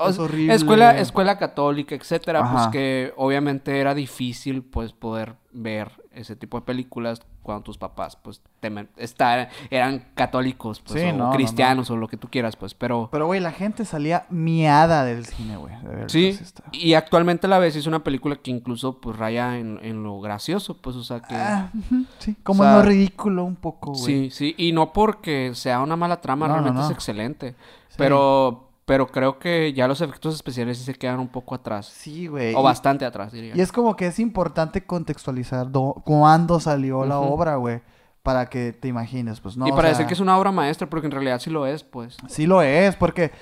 Es 0.08 0.18
horrible. 0.18 0.54
escuela 0.54 0.98
escuela 0.98 1.38
católica, 1.38 1.94
etcétera, 1.94 2.50
pues 2.50 2.66
que 2.68 3.12
obviamente 3.16 3.78
era 3.78 3.94
difícil 3.94 4.62
pues 4.62 4.92
poder 4.92 5.34
ver 5.52 5.90
ese 6.14 6.36
tipo 6.36 6.58
de 6.58 6.64
películas 6.66 7.22
cuando 7.42 7.64
tus 7.64 7.76
papás 7.78 8.16
pues 8.16 8.40
temen- 8.60 8.88
estar 8.96 9.48
eran 9.70 10.04
católicos 10.14 10.80
pues 10.80 11.00
Sí, 11.00 11.08
o 11.08 11.12
no, 11.12 11.18
no, 11.18 11.24
no. 11.26 11.32
cristianos 11.32 11.90
o 11.90 11.96
lo 11.96 12.06
que 12.08 12.16
tú 12.16 12.28
quieras, 12.28 12.54
pues, 12.56 12.74
pero 12.74 13.08
Pero, 13.10 13.26
güey, 13.26 13.40
la 13.40 13.50
gente 13.52 13.84
salía 13.84 14.26
miada 14.30 15.04
del 15.04 15.26
cine, 15.26 15.56
güey. 15.56 15.74
de 15.82 16.08
Sí, 16.08 16.38
y 16.72 16.94
actualmente 16.94 17.48
la 17.48 17.58
ves 17.58 17.74
y 17.76 17.80
es 17.80 17.86
una 17.86 18.04
película 18.04 18.36
que 18.36 18.50
incluso 18.50 19.00
pues 19.00 19.16
raya 19.16 19.58
en, 19.58 19.78
en 19.82 20.02
lo 20.02 20.20
gracioso, 20.20 20.76
pues, 20.76 20.96
o 20.96 21.02
sea 21.04 21.20
que... 21.20 21.34
Ah, 21.34 21.70
sí, 22.18 22.36
como 22.42 22.62
O 22.62 22.64
sea, 22.64 22.72
en 22.74 22.78
lo 22.78 22.84
ridículo 22.84 23.44
un 23.44 23.56
poco, 23.56 23.92
güey. 23.92 24.04
sí, 24.04 24.30
sí, 24.30 24.54
y 24.56 24.72
no 24.72 24.92
porque 24.92 25.52
sea 25.54 25.80
una 25.80 25.96
mala 25.96 26.20
trama, 26.20 26.46
realmente 26.48 26.80
es 26.82 26.90
excelente, 26.90 27.54
Sí. 27.88 27.96
pero, 27.98 28.68
pero 28.84 29.06
creo 29.06 29.38
que 29.38 29.72
ya 29.72 29.86
los 29.88 30.00
efectos 30.00 30.34
especiales 30.34 30.78
sí 30.78 30.84
se 30.84 30.94
quedan 30.94 31.20
un 31.20 31.28
poco 31.28 31.54
atrás, 31.54 31.86
Sí, 31.86 32.26
güey. 32.26 32.54
o 32.54 32.60
y- 32.60 32.62
bastante 32.64 33.04
atrás, 33.04 33.32
diría. 33.32 33.54
Y 33.56 33.60
es 33.60 33.70
como 33.72 33.94
que 33.96 34.06
es 34.06 34.18
importante 34.18 34.84
contextualizar 34.84 35.70
do- 35.70 36.02
cuándo 36.04 36.58
salió 36.60 37.04
la 37.04 37.18
obra, 37.20 37.56
güey. 37.56 37.80
Para 38.22 38.46
que 38.46 38.72
te 38.72 38.86
imagines, 38.86 39.40
pues 39.40 39.56
no. 39.56 39.66
y 39.66 39.72
o 39.72 39.74
para 39.74 39.88
sea, 39.88 39.96
decir 39.98 40.06
que 40.06 40.14
es 40.14 40.20
una 40.20 40.38
obra 40.38 40.52
maestra, 40.52 40.88
porque 40.88 41.06
en 41.06 41.10
realidad 41.12 41.40
sí 41.40 41.50
lo 41.50 41.66
es, 41.66 41.82
pues. 41.82 42.16
Sí 42.28 42.46
lo 42.46 42.62
es, 42.62 42.94
porque... 42.94 43.32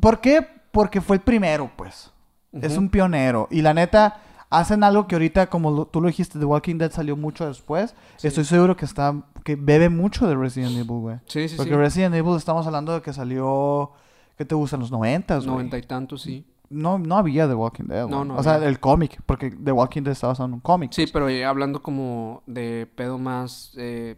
¿Por 0.00 0.20
qué? 0.20 0.46
Porque 0.72 1.00
fue 1.00 1.16
el 1.16 1.22
primero, 1.22 1.70
pues. 1.76 2.10
Es 2.52 2.76
un 2.76 2.88
pionero. 2.88 3.46
Y 3.50 3.62
la 3.62 3.74
neta, 3.74 4.20
hacen 4.50 4.82
algo 4.82 5.06
que 5.06 5.14
ahorita, 5.14 5.48
como 5.48 5.70
lo- 5.70 5.84
tú 5.86 6.00
lo 6.00 6.08
dijiste, 6.08 6.38
The 6.38 6.44
Walking 6.44 6.78
Dead 6.78 6.90
salió 6.90 7.16
mucho 7.16 7.46
después. 7.46 7.94
Sí. 8.16 8.26
Estoy 8.28 8.44
seguro 8.44 8.76
que 8.76 8.84
está... 8.86 9.14
Que 9.44 9.54
bebe 9.54 9.88
mucho 9.88 10.26
de 10.26 10.34
Resident 10.34 10.72
Evil, 10.72 10.86
güey. 11.00 11.16
Sí, 11.26 11.48
sí, 11.48 11.56
Porque 11.56 11.70
sí. 11.72 11.76
Resident 11.76 12.14
Evil 12.16 12.36
estamos 12.36 12.66
hablando 12.66 12.92
de 12.94 13.02
que 13.02 13.12
salió... 13.12 13.92
¿Qué 14.38 14.44
te 14.44 14.54
gustan? 14.54 14.78
Los 14.80 14.90
noventas. 14.92 15.44
Noventa 15.44 15.76
y 15.76 15.82
tantos, 15.82 16.22
sí. 16.22 16.46
No, 16.70 16.98
no 16.98 17.16
había 17.16 17.48
The 17.48 17.54
Walking 17.54 17.84
Dead, 17.84 18.06
No, 18.08 18.18
güey. 18.18 18.28
no 18.28 18.36
O 18.36 18.42
sea, 18.42 18.56
el 18.64 18.78
cómic. 18.78 19.20
Porque 19.26 19.50
The 19.50 19.72
Walking 19.72 20.02
Dead 20.02 20.12
está 20.12 20.28
basado 20.28 20.46
en 20.48 20.54
un 20.54 20.60
cómic. 20.60 20.92
Sí, 20.92 21.06
pero 21.12 21.28
ya 21.28 21.48
hablando 21.48 21.82
como 21.82 22.42
de 22.46 22.88
pedo 22.94 23.18
más 23.18 23.72
eh, 23.76 24.16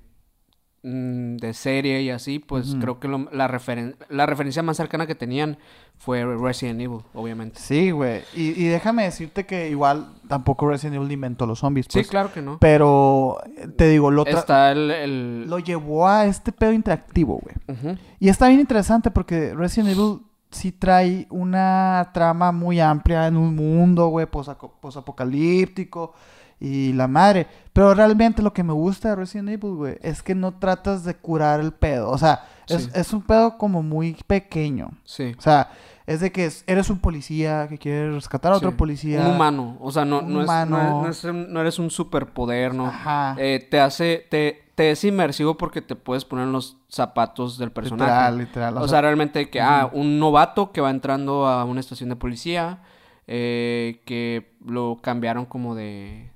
mm, 0.83 1.37
de 1.37 1.53
serie 1.55 2.03
y 2.03 2.11
así, 2.11 2.39
pues 2.39 2.77
creo 2.81 2.99
que 3.01 3.09
lo- 3.09 3.29
la, 3.33 3.49
referen- 3.49 3.97
la 4.09 4.27
referencia 4.27 4.63
más 4.63 4.77
cercana 4.77 5.07
que 5.07 5.15
tenían 5.15 5.59
fue 5.99 6.25
Resident 6.25 6.81
Evil, 6.81 7.01
obviamente. 7.13 7.61
Sí, 7.61 7.91
güey. 7.91 8.23
Y, 8.35 8.51
y 8.59 8.65
déjame 8.69 9.03
decirte 9.05 9.45
que 9.45 9.69
igual 9.69 10.07
tampoco 10.29 10.67
Resident 10.67 10.97
Evil 10.97 11.13
inventó 11.13 11.45
los 11.47 11.59
zombies, 11.59 11.87
Sí, 11.91 11.99
pues. 11.99 12.09
claro 12.09 12.33
que 12.33 12.41
no. 12.41 12.59
Pero, 12.59 13.37
eh, 13.59 13.69
te 13.69 13.89
digo, 13.89 14.11
lo, 14.11 14.25
Está 14.25 14.73
el... 14.73 14.91
el- 14.91 15.51
lo 15.51 15.59
llevó 15.59 16.09
a 16.09 16.25
este 16.25 16.53
pedo 16.53 16.73
interactivo, 16.73 17.39
güey. 17.43 17.99
Y 18.19 18.29
está 18.31 18.49
bien 18.49 18.61
interesante 18.61 19.11
porque 19.11 19.53
Resident 19.55 19.91
Evil 19.91 20.21
sí 20.51 20.73
trae 20.73 21.27
una 21.31 22.11
trama 22.15 22.51
muy 22.51 22.81
amplia 22.81 23.27
en 23.27 23.37
un 23.37 23.55
mundo, 23.55 24.09
güey, 24.09 24.27
posapocalíptico 24.27 26.15
y 26.61 26.93
la 26.93 27.09
madre. 27.09 27.47
Pero 27.73 27.95
realmente 27.95 28.43
lo 28.43 28.53
que 28.53 28.63
me 28.63 28.73
gusta 28.73 29.09
de 29.11 29.17
Resident 29.17 29.49
Evil, 29.49 29.75
güey, 29.75 29.97
es 30.03 30.23
que 30.23 30.35
no 30.35 30.53
tratas 30.53 31.05
de 31.05 31.15
curar 31.15 31.61
el 31.61 31.73
pedo. 31.73 32.11
O 32.11 32.19
sea, 32.19 32.45
Es, 32.69 32.85
Sí. 32.85 32.91
es 32.95 33.13
un 33.13 33.23
pedo 33.23 33.59
como 33.59 33.83
muy 33.83 34.17
pequeño. 34.29 34.91
Sí. 35.03 35.35
O 35.37 35.41
sea, 35.41 35.71
es 36.07 36.21
de 36.21 36.31
que 36.31 36.45
es- 36.45 36.63
eres 36.69 36.89
un 36.89 37.01
policía 37.01 37.67
que 37.69 37.79
quiere 37.79 38.13
rescatar 38.13 38.53
a 38.53 38.57
otro 38.59 38.77
policía. 38.77 39.23
Un 39.27 39.35
humano. 39.35 39.77
O 39.81 39.91
sea, 39.91 40.05
no, 40.05 40.23
no, 40.23 40.43
es- 40.43 40.47
no 40.47 40.63
es- 40.63 40.69
no 40.69 41.09
es 41.09 41.25
un- 41.25 41.53
no 41.53 41.61
eres 41.61 41.81
un 41.81 41.91
superpoder, 41.91 42.73
¿no? 42.73 42.87
Ajá. 42.87 43.35
Eh, 43.39 43.67
te 43.69 43.81
hace, 43.81 44.25
te, 44.31 44.71
te 44.77 44.93
es 44.93 45.03
inmersivo 45.03 45.57
porque 45.57 45.83
te 45.83 45.97
puedes 45.97 46.25
poner 46.25 46.45
en 46.47 46.53
los 46.53 46.77
zapatos 46.89 47.59
del 47.59 47.73
personaje. 47.73 48.09
Literal, 48.13 48.39
literal. 48.39 48.77
O 48.79 48.87
sea, 48.87 49.01
realmente 49.01 49.51
que, 49.51 49.61
ah, 49.61 49.91
un 49.93 50.21
novato 50.21 50.71
que 50.71 50.81
va 50.81 50.91
entrando 50.91 51.49
a 51.49 51.65
una 51.65 51.81
estación 51.81 52.09
de 52.09 52.15
policía, 52.15 52.83
eh, 53.27 54.01
que 54.07 54.53
lo 54.65 54.99
cambiaron 55.03 55.45
como 55.45 55.75
de, 55.75 56.30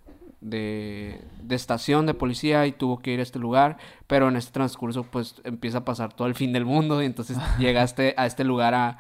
de, 0.44 1.20
de 1.42 1.54
estación 1.54 2.04
de 2.06 2.12
policía 2.14 2.66
y 2.66 2.72
tuvo 2.72 2.98
que 2.98 3.12
ir 3.12 3.20
a 3.20 3.22
este 3.22 3.38
lugar, 3.38 3.78
pero 4.06 4.28
en 4.28 4.36
este 4.36 4.52
transcurso 4.52 5.02
pues 5.04 5.36
empieza 5.44 5.78
a 5.78 5.84
pasar 5.84 6.12
todo 6.12 6.28
el 6.28 6.34
fin 6.34 6.52
del 6.52 6.64
mundo 6.66 7.02
y 7.02 7.06
entonces 7.06 7.38
llega 7.58 7.80
a 7.80 7.84
este, 7.84 8.14
a 8.18 8.26
este 8.26 8.44
lugar 8.44 8.74
a 8.74 8.98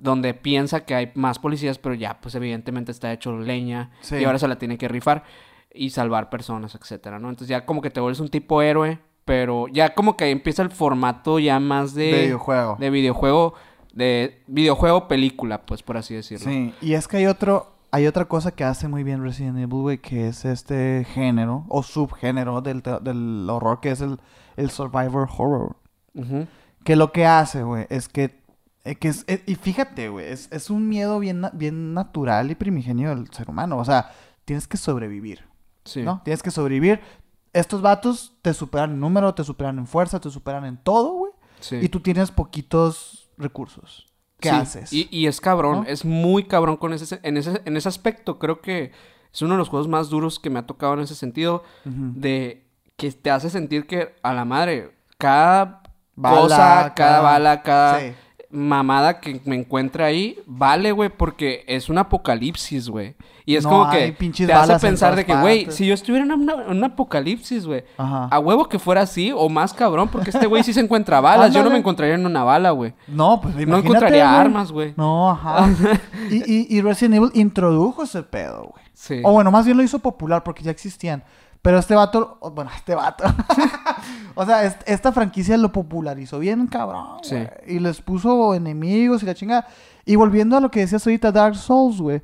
donde 0.00 0.34
piensa 0.34 0.84
que 0.84 0.94
hay 0.94 1.12
más 1.14 1.38
policías, 1.38 1.78
pero 1.78 1.94
ya 1.94 2.20
pues 2.20 2.34
evidentemente 2.34 2.90
está 2.90 3.12
hecho 3.12 3.38
leña 3.38 3.90
Sí. 4.00 4.16
y 4.16 4.24
ahora 4.24 4.38
se 4.38 4.48
la 4.48 4.58
tiene 4.58 4.78
que 4.78 4.88
rifar 4.88 5.22
y 5.72 5.90
salvar 5.90 6.28
personas, 6.30 6.74
etcétera, 6.74 7.18
¿no? 7.20 7.28
Entonces 7.28 7.48
ya 7.48 7.64
como 7.64 7.80
que 7.80 7.90
te 7.90 8.00
vuelves 8.00 8.18
un 8.18 8.28
tipo 8.28 8.60
héroe, 8.60 8.98
pero 9.24 9.68
ya 9.68 9.94
como 9.94 10.16
que 10.16 10.24
ahí 10.24 10.32
empieza 10.32 10.62
el 10.62 10.70
formato 10.70 11.38
ya 11.38 11.60
más 11.60 11.94
de 11.94 12.04
de 12.12 12.22
videojuego. 12.24 12.76
de 12.80 12.90
videojuego, 12.90 13.54
de 13.92 14.42
videojuego 14.48 15.06
película, 15.06 15.62
pues 15.66 15.82
por 15.84 15.96
así 15.98 16.14
decirlo. 16.14 16.50
Sí, 16.50 16.72
y 16.80 16.94
es 16.94 17.06
que 17.06 17.18
hay 17.18 17.26
otro, 17.26 17.69
hay 17.92 18.06
otra 18.06 18.26
cosa 18.26 18.52
que 18.52 18.64
hace 18.64 18.88
muy 18.88 19.02
bien 19.02 19.22
Resident 19.22 19.58
Evil, 19.58 19.80
güey, 19.80 19.98
que 19.98 20.28
es 20.28 20.44
este 20.44 21.04
género 21.12 21.64
o 21.68 21.82
subgénero 21.82 22.60
del, 22.60 22.82
del 23.02 23.48
horror, 23.50 23.80
que 23.80 23.90
es 23.90 24.00
el, 24.00 24.20
el 24.56 24.70
survivor 24.70 25.28
horror. 25.36 25.76
Que 26.84 26.96
lo 26.96 27.12
que 27.12 27.26
hace, 27.26 27.62
güey, 27.62 27.86
es 27.90 28.08
que, 28.08 28.42
eh, 28.84 28.94
que 28.96 29.08
es, 29.08 29.24
eh, 29.28 29.42
y 29.46 29.54
fíjate, 29.54 30.08
güey, 30.08 30.26
es, 30.26 30.48
es 30.50 30.70
un 30.70 30.88
miedo 30.88 31.18
bien, 31.18 31.42
bien 31.52 31.92
natural 31.94 32.50
y 32.50 32.54
primigenio 32.54 33.10
del 33.10 33.30
ser 33.32 33.50
humano. 33.50 33.76
O 33.78 33.84
sea, 33.84 34.10
tienes 34.44 34.66
que 34.66 34.76
sobrevivir, 34.76 35.44
Sí. 35.84 36.02
¿no? 36.02 36.20
Tienes 36.24 36.42
que 36.42 36.50
sobrevivir. 36.50 37.00
Estos 37.52 37.82
vatos 37.82 38.34
te 38.42 38.54
superan 38.54 38.92
en 38.92 39.00
número, 39.00 39.34
te 39.34 39.44
superan 39.44 39.78
en 39.78 39.86
fuerza, 39.86 40.20
te 40.20 40.30
superan 40.30 40.64
en 40.64 40.76
todo, 40.76 41.12
güey. 41.14 41.32
Sí. 41.60 41.76
Y 41.76 41.88
tú 41.88 42.00
tienes 42.00 42.30
poquitos 42.30 43.30
recursos. 43.36 44.09
¿Qué 44.40 44.48
Sí, 44.50 44.54
haces? 44.56 44.92
Y, 44.92 45.08
y 45.10 45.26
es 45.26 45.40
cabrón, 45.40 45.82
¿No? 45.82 45.84
es 45.86 46.04
muy 46.04 46.44
cabrón 46.44 46.76
con 46.76 46.92
ese, 46.92 47.20
en 47.22 47.36
ese, 47.36 47.60
en 47.64 47.76
ese 47.76 47.88
aspecto. 47.88 48.38
Creo 48.38 48.60
que 48.60 48.92
es 49.32 49.42
uno 49.42 49.54
de 49.54 49.58
los 49.58 49.68
juegos 49.68 49.86
más 49.88 50.08
duros 50.10 50.38
que 50.40 50.50
me 50.50 50.58
ha 50.58 50.66
tocado 50.66 50.94
en 50.94 51.00
ese 51.00 51.14
sentido. 51.14 51.62
De 51.84 52.66
que 52.96 53.12
te 53.12 53.30
hace 53.30 53.48
sentir 53.50 53.86
que 53.86 54.14
a 54.22 54.34
la 54.34 54.44
madre, 54.44 54.92
cada 55.18 55.82
Bala, 56.16 56.40
cosa, 56.40 56.56
cada, 56.56 56.94
cada- 56.94 57.20
bala, 57.20 57.62
cada 57.62 58.00
Sí. 58.00 58.12
Mamada 58.52 59.20
que 59.20 59.40
me 59.44 59.54
encuentre 59.56 60.02
ahí, 60.04 60.38
vale, 60.46 60.90
güey, 60.92 61.08
porque 61.08 61.64
es 61.68 61.88
un 61.88 61.98
apocalipsis, 61.98 62.88
güey. 62.88 63.14
Y 63.46 63.56
es 63.56 63.64
No 63.64 63.70
como 63.70 63.90
que 63.90 64.12
te 64.12 64.52
hace 64.52 64.78
pensar 64.78 65.16
de 65.16 65.24
que, 65.24 65.34
güey, 65.34 65.70
si 65.70 65.86
yo 65.86 65.94
estuviera 65.94 66.24
en 66.24 66.32
una- 66.32 66.54
un 66.68 66.84
apocalipsis, 66.84 67.66
güey, 67.66 67.84
a 67.96 68.38
huevo 68.38 68.68
que 68.68 68.78
fuera 68.78 69.02
así 69.02 69.32
o 69.34 69.48
más 69.48 69.72
cabrón, 69.72 70.08
porque 70.08 70.30
este 70.30 70.46
güey 70.46 70.62
sí 70.62 70.72
se 70.72 70.80
encuentra 70.80 71.20
balas. 71.20 71.52
Yo 71.54 71.62
no 71.62 71.70
me 71.70 71.78
encontraría 71.78 72.14
en 72.16 72.26
una 72.26 72.44
bala, 72.44 72.70
güey. 72.72 72.92
No, 73.08 73.40
pues 73.40 73.54
No 73.54 73.62
imagínate, 73.62 73.86
encontraría 73.88 74.26
güey. 74.28 74.40
armas, 74.40 74.72
güey. 74.72 74.94
No, 74.96 75.30
ajá. 75.30 75.68
y, 76.30 76.36
y, 76.36 76.66
y 76.76 76.80
Resident 76.80 77.14
Evil 77.16 77.30
introdujo 77.34 78.02
ese 78.02 78.22
pedo, 78.22 78.70
güey. 78.72 78.84
Sí. 78.94 79.20
O 79.24 79.32
bueno, 79.32 79.50
más 79.50 79.64
bien 79.64 79.76
lo 79.76 79.82
hizo 79.82 79.98
popular 79.98 80.42
porque 80.44 80.62
ya 80.62 80.70
existían. 80.70 81.22
Pero 81.62 81.78
este 81.78 81.94
vato, 81.94 82.38
bueno, 82.54 82.70
este 82.74 82.94
vato. 82.94 83.24
o 84.34 84.46
sea, 84.46 84.64
est- 84.64 84.82
esta 84.86 85.12
franquicia 85.12 85.56
lo 85.58 85.70
popularizó 85.72 86.38
bien, 86.38 86.66
cabrón. 86.66 87.18
Sí. 87.22 87.36
Y 87.66 87.78
les 87.80 88.00
puso 88.00 88.54
enemigos 88.54 89.22
y 89.22 89.26
la 89.26 89.34
chingada. 89.34 89.66
Y 90.06 90.16
volviendo 90.16 90.56
a 90.56 90.60
lo 90.60 90.70
que 90.70 90.80
decías 90.80 91.06
ahorita, 91.06 91.30
Dark 91.32 91.56
Souls, 91.56 92.00
güey. 92.00 92.22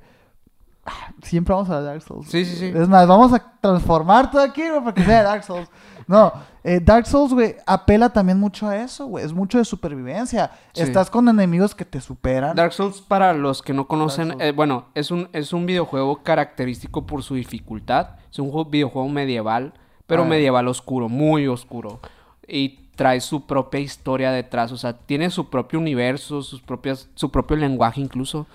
Ah, 0.87 1.12
Siempre 1.23 1.52
vamos 1.55 1.69
a 1.69 1.81
Dark 1.83 2.00
Souls. 2.00 2.28
Sí, 2.31 2.45
sí, 2.45 2.57
sí. 2.57 2.73
Es 2.75 2.88
más, 2.88 3.07
vamos 3.07 3.33
a 3.35 3.52
transformar 3.61 4.31
todo 4.31 4.40
aquí, 4.43 4.62
güey, 4.69 4.81
para 4.81 4.95
que 4.95 5.05
sea 5.05 5.23
Dark 5.23 5.45
Souls. 5.45 5.69
No, 6.08 6.32
eh, 6.62 6.80
Dark 6.82 7.06
Souls, 7.06 7.32
güey, 7.32 7.56
apela 7.66 8.10
también 8.10 8.38
mucho 8.38 8.68
a 8.68 8.76
eso, 8.76 9.06
güey. 9.06 9.25
Es 9.25 9.32
mucho 9.32 9.58
de 9.58 9.64
supervivencia. 9.64 10.52
Sí. 10.72 10.82
Estás 10.82 11.10
con 11.10 11.28
enemigos 11.28 11.75
que 11.75 11.84
te 11.84 12.00
superan. 12.00 12.54
Dark 12.54 12.72
Souls, 12.72 13.00
para 13.00 13.32
los 13.32 13.60
que 13.62 13.72
no 13.72 13.88
conocen, 13.88 14.40
eh, 14.40 14.52
bueno, 14.52 14.86
es 14.94 15.10
un, 15.10 15.28
es 15.32 15.52
un 15.52 15.66
videojuego 15.66 16.22
característico 16.22 17.06
por 17.06 17.22
su 17.25 17.34
dificultad. 17.34 18.10
Es 18.30 18.38
un 18.38 18.50
juego- 18.50 18.70
videojuego 18.70 19.08
medieval, 19.08 19.72
pero 20.06 20.22
Ah. 20.22 20.26
medieval 20.26 20.68
oscuro, 20.68 21.08
muy 21.08 21.48
oscuro. 21.48 21.98
Y 22.46 22.86
trae 22.94 23.20
su 23.20 23.44
propia 23.46 23.80
historia 23.80 24.30
detrás, 24.30 24.70
o 24.72 24.76
sea, 24.78 24.92
tiene 24.94 25.28
su 25.30 25.50
propio 25.50 25.78
universo, 25.78 26.40
sus 26.42 26.62
propias, 26.62 27.08
su 27.14 27.30
propio 27.30 27.56
lenguaje 27.56 28.00
incluso. 28.00 28.46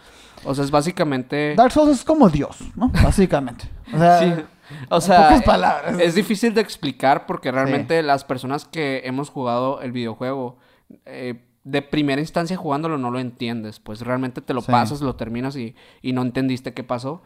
O 0.45 0.55
sea, 0.55 0.63
es 0.63 0.71
básicamente... 0.71 1.53
Dark 1.55 1.71
Souls 1.71 1.91
es 1.99 2.03
como 2.05 2.29
Dios, 2.29 2.57
¿no? 2.75 2.87
Básicamente. 3.03 3.65
O 3.93 3.97
sea, 3.99 4.19
Sí. 4.19 4.33
O 4.89 5.01
sea, 5.01 5.23
pocas 5.29 5.43
palabras. 5.43 5.99
es 5.99 6.15
difícil 6.15 6.53
de 6.53 6.61
explicar 6.61 7.25
porque 7.25 7.51
realmente 7.51 8.01
las 8.03 8.23
personas 8.23 8.65
que 8.65 9.01
hemos 9.05 9.29
jugado 9.29 9.81
el 9.81 9.91
videojuego, 9.91 10.57
eh, 11.05 11.43
de 11.63 11.81
primera 11.83 12.19
instancia 12.21 12.57
jugándolo 12.57 12.97
no 12.97 13.11
lo 13.11 13.19
entiendes, 13.19 13.79
pues 13.79 14.01
realmente 14.01 14.41
te 14.41 14.53
lo 14.53 14.61
Sí. 14.61 14.71
pasas, 14.71 15.01
lo 15.01 15.15
terminas 15.15 15.55
y, 15.55 15.75
y 16.01 16.13
no 16.13 16.21
entendiste 16.23 16.73
qué 16.73 16.83
pasó. 16.83 17.21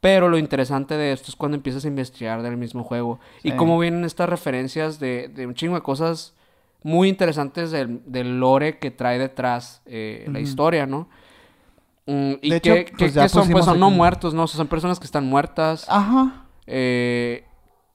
Pero 0.00 0.28
lo 0.28 0.38
interesante 0.38 0.96
de 0.96 1.12
esto 1.12 1.30
es 1.30 1.36
cuando 1.36 1.56
empiezas 1.56 1.84
a 1.84 1.88
investigar 1.88 2.42
del 2.42 2.56
mismo 2.56 2.84
juego 2.84 3.18
y 3.42 3.52
cómo 3.52 3.78
vienen 3.78 4.04
estas 4.04 4.28
referencias 4.28 4.98
de, 5.00 5.28
de 5.28 5.46
un 5.46 5.54
chingo 5.54 5.74
de 5.76 5.82
cosas 5.82 6.34
muy 6.82 7.08
interesantes 7.08 7.70
del, 7.70 8.02
del 8.06 8.38
lore 8.38 8.78
que 8.78 8.90
trae 8.90 9.18
detrás 9.18 9.82
eh, 9.86 10.26
la 10.30 10.38
historia, 10.40 10.86
¿no? 10.86 11.08
Mm, 12.06 12.32
y 12.42 12.50
De 12.50 12.60
que, 12.60 12.72
hecho, 12.80 12.96
que- 12.96 13.08
pues 13.10 13.32
son, 13.32 13.48
pues 13.50 13.64
son 13.64 13.80
no 13.80 13.90
muertos, 13.90 14.34
¿no? 14.34 14.44
O 14.44 14.46
sea, 14.46 14.58
son 14.58 14.68
personas 14.68 14.98
que 15.00 15.06
están 15.06 15.26
muertas 15.26 15.86
Ajá. 15.88 16.44
Eh, 16.66 17.44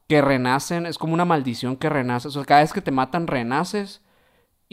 que 0.07 0.21
renacen, 0.21 0.85
es 0.85 0.97
como 0.97 1.13
una 1.13 1.25
maldición 1.25 1.75
que 1.77 1.89
renace. 1.89 2.27
O 2.27 2.31
sea, 2.31 2.43
cada 2.43 2.61
vez 2.61 2.73
que 2.73 2.81
te 2.81 2.91
matan, 2.91 3.27
renaces. 3.27 4.01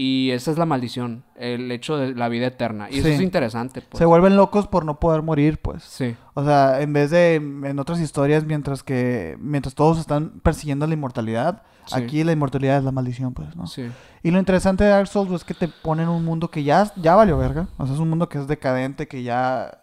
Y 0.01 0.31
esa 0.31 0.53
es 0.53 0.59
la 0.59 0.65
maldición, 0.65 1.25
el 1.35 1.73
hecho 1.73 1.97
de 1.97 2.15
la 2.15 2.29
vida 2.29 2.47
eterna. 2.47 2.87
Y 2.89 3.01
eso 3.01 3.09
es 3.09 3.21
interesante, 3.21 3.81
pues. 3.83 3.99
Se 3.99 4.05
vuelven 4.05 4.37
locos 4.37 4.69
por 4.69 4.85
no 4.85 5.01
poder 5.01 5.23
morir, 5.23 5.59
pues. 5.59 5.83
Sí, 5.83 6.15
O 6.35 6.45
sea, 6.45 6.81
en 6.83 6.93
vez 6.93 7.11
de 7.11 7.35
en 7.35 7.79
otras 7.81 7.99
historias, 7.99 8.45
mientras 8.45 8.85
que 8.85 9.37
mientras 9.41 9.75
todos 9.75 9.99
están 9.99 10.39
persiguiendo 10.39 10.87
la 10.87 10.95
inmortalidad, 10.95 11.65
Sí. 11.87 11.95
aquí 11.97 12.23
la 12.23 12.31
inmortalidad 12.31 12.79
es 12.79 12.85
la 12.85 12.93
maldición, 12.93 13.33
pues, 13.35 13.57
¿no? 13.57 13.67
sí. 13.67 13.91
Y 14.23 14.31
lo 14.31 14.39
interesante 14.39 14.85
de 14.85 14.91
Dark 14.91 15.09
Souls 15.09 15.33
es 15.33 15.43
que 15.43 15.55
te 15.55 15.67
ponen 15.67 16.09
un 16.09 16.25
mundo 16.25 16.49
que 16.49 16.63
ya, 16.63 16.93
ya 16.97 17.17
valió 17.17 17.37
verga. 17.39 17.67
O 17.77 17.85
sea, 17.87 17.95
es 17.95 18.01
un 18.01 18.09
mundo 18.11 18.29
que 18.29 18.39
es 18.39 18.47
decadente, 18.47 19.09
que 19.09 19.25
ya, 19.25 19.79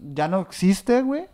ya 0.00 0.26
no 0.26 0.40
existe, 0.40 1.02
güey. 1.02 1.26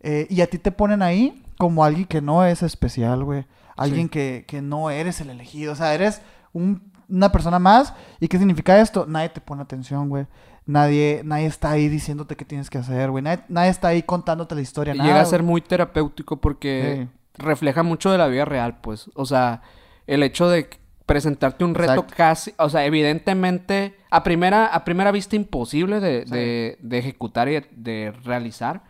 Eh, 0.00 0.26
y 0.30 0.42
a 0.42 0.46
ti 0.48 0.58
te 0.58 0.70
ponen 0.70 1.02
ahí 1.02 1.43
como 1.58 1.84
alguien 1.84 2.06
que 2.06 2.20
no 2.20 2.44
es 2.44 2.62
especial, 2.62 3.24
güey. 3.24 3.46
Alguien 3.76 4.04
Sí. 4.06 4.10
que, 4.10 4.44
que 4.46 4.62
no 4.62 4.90
eres 4.90 5.20
el 5.20 5.30
elegido. 5.30 5.72
O 5.72 5.76
sea, 5.76 5.94
eres 5.94 6.22
un- 6.52 6.92
una 7.08 7.30
persona 7.32 7.58
más. 7.58 7.92
¿Y 8.20 8.28
qué 8.28 8.38
significa 8.38 8.80
esto? 8.80 9.04
Nadie 9.08 9.28
te 9.30 9.40
pone 9.40 9.62
atención, 9.62 10.08
güey. 10.08 10.26
Nadie, 10.66 11.20
nadie 11.24 11.46
está 11.46 11.72
ahí 11.72 11.88
diciéndote 11.88 12.36
qué 12.36 12.44
tienes 12.44 12.70
que 12.70 12.78
hacer, 12.78 13.10
güey. 13.10 13.22
Nadie, 13.22 13.44
nadie 13.48 13.70
está 13.70 13.88
ahí 13.88 14.02
contándote 14.02 14.54
la 14.54 14.60
historia. 14.62 14.94
Nada, 14.94 15.04
llega 15.08 15.20
a 15.20 15.22
güey. 15.24 15.30
ser 15.30 15.42
muy 15.42 15.60
terapéutico 15.60 16.40
porque 16.40 17.08
refleja 17.36 17.82
mucho 17.82 18.10
de 18.10 18.18
la 18.18 18.28
vida 18.28 18.44
real, 18.44 18.78
pues. 18.80 19.10
O 19.14 19.26
sea, 19.26 19.60
el 20.06 20.22
hecho 20.22 20.48
de 20.48 20.70
presentarte 21.04 21.64
un 21.64 21.74
reto 21.74 21.92
Exacto. 21.92 22.14
casi, 22.16 22.54
o 22.58 22.70
sea, 22.70 22.86
evidentemente, 22.86 23.94
a 24.10 24.22
primera, 24.22 24.66
a 24.68 24.84
primera 24.84 25.10
vista 25.12 25.36
imposible 25.36 26.00
de, 26.00 26.24
Sí. 26.26 26.32
de- 26.32 26.78
de 26.80 26.98
ejecutar 26.98 27.48
y 27.48 27.52
de, 27.54 27.68
de 27.72 28.12
realizar. 28.24 28.84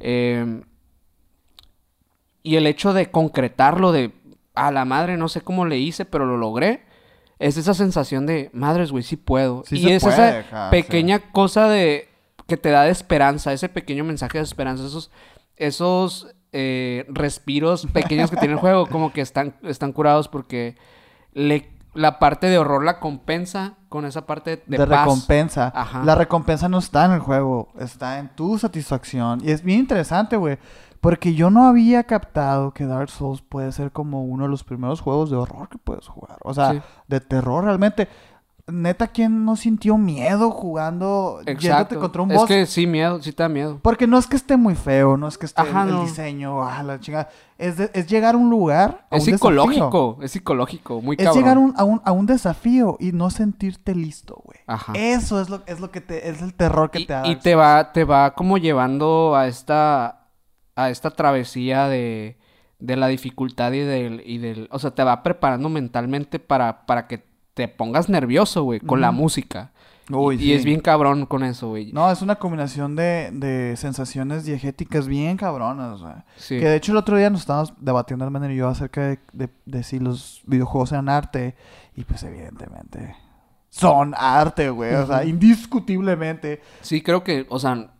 Eh, 0.00 0.60
y 2.46 2.54
el 2.54 2.68
hecho 2.68 2.92
de 2.92 3.10
concretarlo, 3.10 3.90
de 3.90 4.12
a 4.54 4.70
la 4.70 4.84
madre, 4.84 5.16
no 5.16 5.28
sé 5.28 5.40
cómo 5.40 5.66
le 5.66 5.78
hice, 5.78 6.04
pero 6.04 6.26
lo 6.26 6.36
logré. 6.36 6.84
Es 7.40 7.56
esa 7.56 7.74
sensación 7.74 8.24
de, 8.24 8.50
madres, 8.52 8.92
güey, 8.92 9.02
sí 9.02 9.16
puedo. 9.16 9.64
Sí 9.66 9.78
y 9.78 9.90
es 9.90 10.04
puede, 10.04 10.40
esa 10.40 10.70
pequeña 10.70 11.32
cosa 11.32 11.68
de 11.68 12.08
que 12.46 12.56
te 12.56 12.70
da 12.70 12.84
de 12.84 12.92
esperanza, 12.92 13.52
ese 13.52 13.68
pequeño 13.68 14.04
mensaje 14.04 14.38
de 14.38 14.44
esperanza, 14.44 14.86
esos, 14.86 15.10
esos 15.56 16.28
eh, 16.52 17.04
respiros 17.08 17.84
pequeños 17.92 18.30
que 18.30 18.36
tiene 18.36 18.54
el 18.54 18.60
juego, 18.60 18.86
como 18.86 19.12
que 19.12 19.22
están, 19.22 19.56
están 19.64 19.90
curados 19.92 20.28
porque 20.28 20.76
le, 21.32 21.68
la 21.94 22.20
parte 22.20 22.46
de 22.46 22.58
horror 22.58 22.84
la 22.84 23.00
compensa 23.00 23.74
con 23.88 24.04
esa 24.04 24.24
parte 24.24 24.62
de, 24.66 24.78
de, 24.78 24.86
paz. 24.86 25.00
recompensa. 25.00 25.72
Ajá. 25.74 26.04
La 26.04 26.14
recompensa 26.14 26.68
no 26.68 26.78
está 26.78 27.06
en 27.06 27.12
el 27.12 27.20
juego, 27.20 27.72
está 27.80 28.20
en 28.20 28.28
tu 28.28 28.56
satisfacción. 28.56 29.40
Y 29.42 29.50
es 29.50 29.64
bien 29.64 29.80
interesante, 29.80 30.36
güey. 30.36 30.58
Porque 31.06 31.34
yo 31.34 31.50
no 31.50 31.68
había 31.68 32.02
captado 32.02 32.72
que 32.72 32.84
Dark 32.84 33.10
Souls 33.10 33.40
puede 33.40 33.70
ser 33.70 33.92
como 33.92 34.24
uno 34.24 34.42
de 34.44 34.50
los 34.50 34.64
primeros 34.64 35.00
juegos 35.00 35.30
de 35.30 35.36
horror 35.36 35.68
que 35.68 35.78
puedes 35.78 36.08
jugar. 36.08 36.38
O 36.42 36.52
sea, 36.52 36.72
Sí. 36.72 36.80
de 37.06 37.20
terror 37.20 37.62
realmente. 37.64 38.08
neta, 38.68 39.06
¿quién 39.06 39.44
no 39.44 39.54
sintió 39.54 39.96
miedo 39.96 40.50
jugando, 40.50 41.36
yéndote 41.46 41.52
Exacto. 41.68 42.00
contra 42.00 42.22
un 42.22 42.32
es 42.32 42.36
boss? 42.38 42.48
que 42.48 42.66
sí, 42.66 42.84
miedo, 42.88 43.22
sí 43.22 43.32
te 43.32 43.44
da 43.44 43.48
miedo. 43.48 43.78
Porque 43.80 44.08
no 44.08 44.18
es 44.18 44.26
que 44.26 44.34
esté 44.34 44.56
muy 44.56 44.74
feo, 44.74 45.16
no 45.16 45.28
es 45.28 45.38
que 45.38 45.46
esté 45.46 45.62
Ajá, 45.62 45.84
el 45.84 45.90
no. 45.92 46.02
diseño, 46.02 46.64
ah, 46.64 46.82
la 46.82 46.98
chingada. 46.98 47.28
Es, 47.58 47.76
de- 47.76 47.92
es 47.94 48.08
llegar 48.08 48.34
a 48.34 48.38
un 48.38 48.50
lugar. 48.50 49.06
a 49.08 49.18
Es 49.18 49.22
un 49.22 49.30
desafío. 49.34 49.36
psicológico, 49.38 50.18
es 50.20 50.32
psicológico, 50.32 51.00
muy 51.00 51.14
Es 51.16 51.24
cabrón. 51.26 51.42
llegar 51.44 51.58
un- 51.58 51.74
a, 51.76 51.84
un, 51.84 52.02
a 52.04 52.10
un 52.10 52.26
desafío 52.26 52.96
y 52.98 53.12
no 53.12 53.30
sentirte 53.30 53.94
listo, 53.94 54.42
güey. 54.44 54.58
Ajá. 54.66 54.92
Eso 54.96 55.40
es 55.40 55.48
lo, 55.48 55.62
es 55.66 55.78
lo 55.78 55.92
que 55.92 56.00
te, 56.00 56.28
es 56.28 56.42
el 56.42 56.52
terror 56.54 56.90
que 56.90 56.98
y, 56.98 57.06
te 57.06 57.12
da. 57.12 57.24
y 57.28 57.36
te 57.36 57.54
va, 57.54 57.92
te 57.92 58.02
va 58.02 58.34
como 58.34 58.58
llevando 58.58 59.36
a 59.36 59.46
esta, 59.46 60.25
a 60.76 60.90
esta 60.90 61.10
travesía 61.10 61.88
de, 61.88 62.36
de 62.78 62.96
la 62.96 63.08
dificultad 63.08 63.72
y 63.72 63.80
del, 63.80 64.22
y 64.24 64.38
del, 64.38 64.68
o 64.70 64.78
sea, 64.78 64.92
te 64.92 65.02
va 65.02 65.22
preparando 65.22 65.68
mentalmente 65.68 66.38
para, 66.38 66.86
para 66.86 67.06
que 67.08 67.24
te 67.54 67.66
pongas 67.68 68.08
nervioso, 68.08 68.62
güey, 68.62 68.80
con 68.80 69.00
la 69.00 69.10
música. 69.10 69.72
Uy, 70.08 70.36
y, 70.36 70.38
sí. 70.38 70.44
y 70.44 70.52
es 70.52 70.64
bien 70.64 70.78
cabrón 70.80 71.26
con 71.26 71.42
eso, 71.42 71.70
güey. 71.70 71.92
No, 71.92 72.08
es 72.12 72.22
una 72.22 72.36
combinación 72.36 72.94
de, 72.94 73.30
de 73.32 73.74
sensaciones 73.76 74.44
diegéticas 74.44 75.08
bien 75.08 75.36
cabronas, 75.36 76.00
güey. 76.00 76.14
Sí. 76.36 76.60
Que 76.60 76.68
de 76.68 76.76
hecho 76.76 76.92
el 76.92 76.98
otro 76.98 77.16
día 77.16 77.28
nos 77.28 77.40
estábamos 77.40 77.72
debatiendo 77.80 78.24
Armando 78.24 78.48
y 78.48 78.56
yo 78.56 78.68
acerca 78.68 79.00
de, 79.08 79.18
de- 79.32 79.48
de 79.64 79.82
si 79.82 79.98
los 79.98 80.42
videojuegos 80.46 80.92
eran 80.92 81.08
arte. 81.08 81.56
Y 81.96 82.04
pues 82.04 82.22
evidentemente 82.22 83.16
son 83.70 84.14
arte, 84.16 84.70
güey. 84.70 84.94
O 84.94 85.06
sea, 85.06 85.24
indiscutiblemente. 85.24 86.60
Sí, 86.82 87.00
creo 87.02 87.24
que, 87.24 87.46
o 87.48 87.58
sea, 87.58 87.90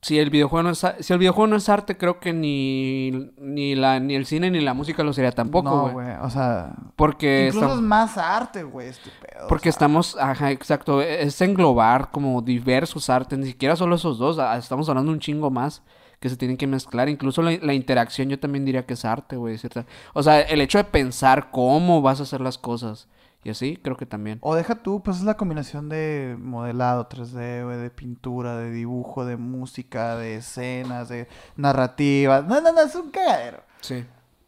si 0.00 0.18
el 0.18 0.30
videojuego 0.30 0.62
no 0.62 0.70
es, 0.70 0.86
si 1.00 1.12
el 1.12 1.18
videojuego 1.18 1.48
no 1.48 1.56
es 1.56 1.68
arte, 1.68 1.96
creo 1.96 2.20
que 2.20 2.32
ni, 2.32 3.10
ni 3.38 3.74
la, 3.74 3.98
ni 4.00 4.14
el 4.14 4.26
cine 4.26 4.50
ni 4.50 4.60
la 4.60 4.74
música 4.74 5.02
lo 5.02 5.12
sería 5.12 5.32
tampoco, 5.32 5.68
no, 5.70 5.80
güey. 5.80 5.92
güey. 5.92 6.08
O 6.22 6.30
sea, 6.30 6.72
Porque 6.96 7.48
incluso 7.48 7.74
es 7.74 7.80
más 7.80 8.16
arte, 8.16 8.62
güey, 8.62 8.88
este 8.88 9.10
pedo. 9.10 9.46
o 9.46 9.48
Porque 9.48 9.64
sea. 9.64 9.70
estamos, 9.70 10.16
ajá, 10.16 10.50
exacto, 10.52 11.02
es 11.02 11.40
englobar 11.40 12.10
como 12.10 12.40
diversos 12.42 13.10
artes, 13.10 13.38
ni 13.38 13.46
siquiera 13.46 13.74
solo 13.76 13.96
esos 13.96 14.18
dos, 14.18 14.38
ah, 14.38 14.56
estamos 14.56 14.88
hablando 14.88 15.10
un 15.12 15.20
chingo 15.20 15.50
más 15.50 15.82
que 16.20 16.28
se 16.28 16.36
tienen 16.36 16.56
que 16.56 16.66
mezclar, 16.66 17.08
incluso 17.08 17.42
la, 17.42 17.56
la 17.62 17.74
interacción 17.74 18.28
yo 18.28 18.38
también 18.40 18.64
diría 18.64 18.86
que 18.86 18.94
es 18.94 19.04
arte, 19.04 19.36
güey, 19.36 19.58
¿cierto? 19.58 19.84
O 20.14 20.22
sea, 20.22 20.40
el 20.40 20.60
hecho 20.60 20.78
de 20.78 20.84
pensar 20.84 21.50
cómo 21.50 22.02
vas 22.02 22.20
a 22.20 22.24
hacer 22.24 22.40
las 22.40 22.58
cosas 22.58 23.08
y 23.44 23.50
así, 23.50 23.76
creo 23.76 23.96
que 23.96 24.06
también. 24.06 24.38
O 24.42 24.54
deja 24.54 24.76
tú, 24.82 25.02
pues 25.02 25.18
es 25.18 25.22
la 25.24 25.36
combinación 25.36 25.88
de 25.88 26.36
modelado 26.38 27.08
3D, 27.08 27.64
güey, 27.64 27.78
de 27.78 27.90
pintura, 27.90 28.56
de 28.56 28.70
dibujo, 28.70 29.24
de 29.24 29.36
música, 29.36 30.16
de 30.16 30.36
escenas, 30.36 31.08
de 31.08 31.28
narrativa. 31.56 32.42
No, 32.42 32.60
no, 32.60 32.72
no, 32.72 32.80
es 32.82 32.94
un 32.94 33.10
cagadero. 33.10 33.62
Sí. 33.80 34.04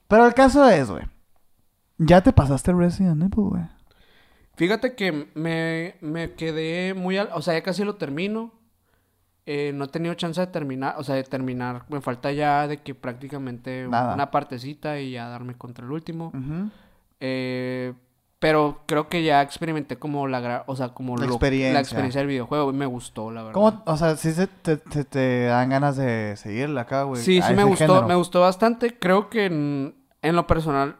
Pero 0.09 0.26
el 0.26 0.35
caso 0.35 0.68
es, 0.68 0.90
güey. 0.90 1.04
Ya 1.99 2.20
te 2.23 2.32
pasaste 2.32 2.73
Resident 2.73 3.23
Evil, 3.23 3.49
güey. 3.50 3.62
Fíjate 4.56 4.94
que 4.94 5.28
me, 5.35 5.94
me 6.00 6.32
quedé 6.32 6.92
muy, 6.94 7.16
al- 7.16 7.30
o 7.32 7.40
sea, 7.42 7.54
ya 7.54 7.62
casi 7.62 7.85
lo 7.85 7.94
termino. 7.97 8.52
Eh, 9.47 9.73
no 9.75 9.85
he 9.85 9.88
tenido 9.88 10.14
chance 10.14 10.40
de 10.40 10.47
terminar, 10.49 10.97
o 10.99 11.04
sea, 11.04 11.14
de 11.14 11.25
terminar. 11.25 11.85
Me 11.88 12.00
falta 12.00 12.30
ya 12.32 12.66
de 12.68 12.78
que 12.78 12.94
prácticamente 12.94 13.87
Nada. 13.88 14.14
una 14.14 14.30
partecita 14.30 14.99
y 15.00 15.12
ya 15.12 15.28
darme 15.28 15.54
contra 15.54 15.85
el 15.87 15.92
último. 15.92 16.26
Ujú. 16.35 16.70
Eh, 17.20 17.94
pero 18.40 18.80
creo 18.87 19.09
que 19.09 19.23
ya 19.23 19.42
experimenté 19.42 19.97
como 19.99 20.26
la, 20.26 20.40
gra- 20.40 20.64
o 20.66 20.75
sea, 20.75 20.88
como 20.88 21.16
La 21.16 21.26
lo- 21.26 21.32
experiencia. 21.35 21.75
la 21.75 21.80
experiencia 21.80 22.20
del 22.23 22.28
videojuego 22.28 22.70
y 22.70 22.73
me 22.73 22.87
gustó, 22.87 23.30
la 23.30 23.42
verdad. 23.42 23.52
¿Cómo, 23.54 23.82
o 23.87 23.97
sea, 23.97 24.16
sí 24.16 24.32
se 24.32 24.47
te, 24.49 24.76
te- 24.78 25.04
te 25.04 25.44
dan 25.44 25.68
ganas 25.70 25.97
de 25.97 26.35
seguirla 26.37 26.80
acá, 26.80 27.02
güey? 27.04 27.23
Sí, 27.23 27.40
sí 27.42 27.54
me 27.54 27.62
gustó, 27.64 27.87
género? 27.87 28.09
me 28.09 28.14
gustó 28.16 28.40
bastante. 28.40 28.99
Creo 28.99 29.30
que 29.30 29.44
en, 29.44 29.94
en 30.23 30.35
lo 30.37 30.47
personal 30.49 30.97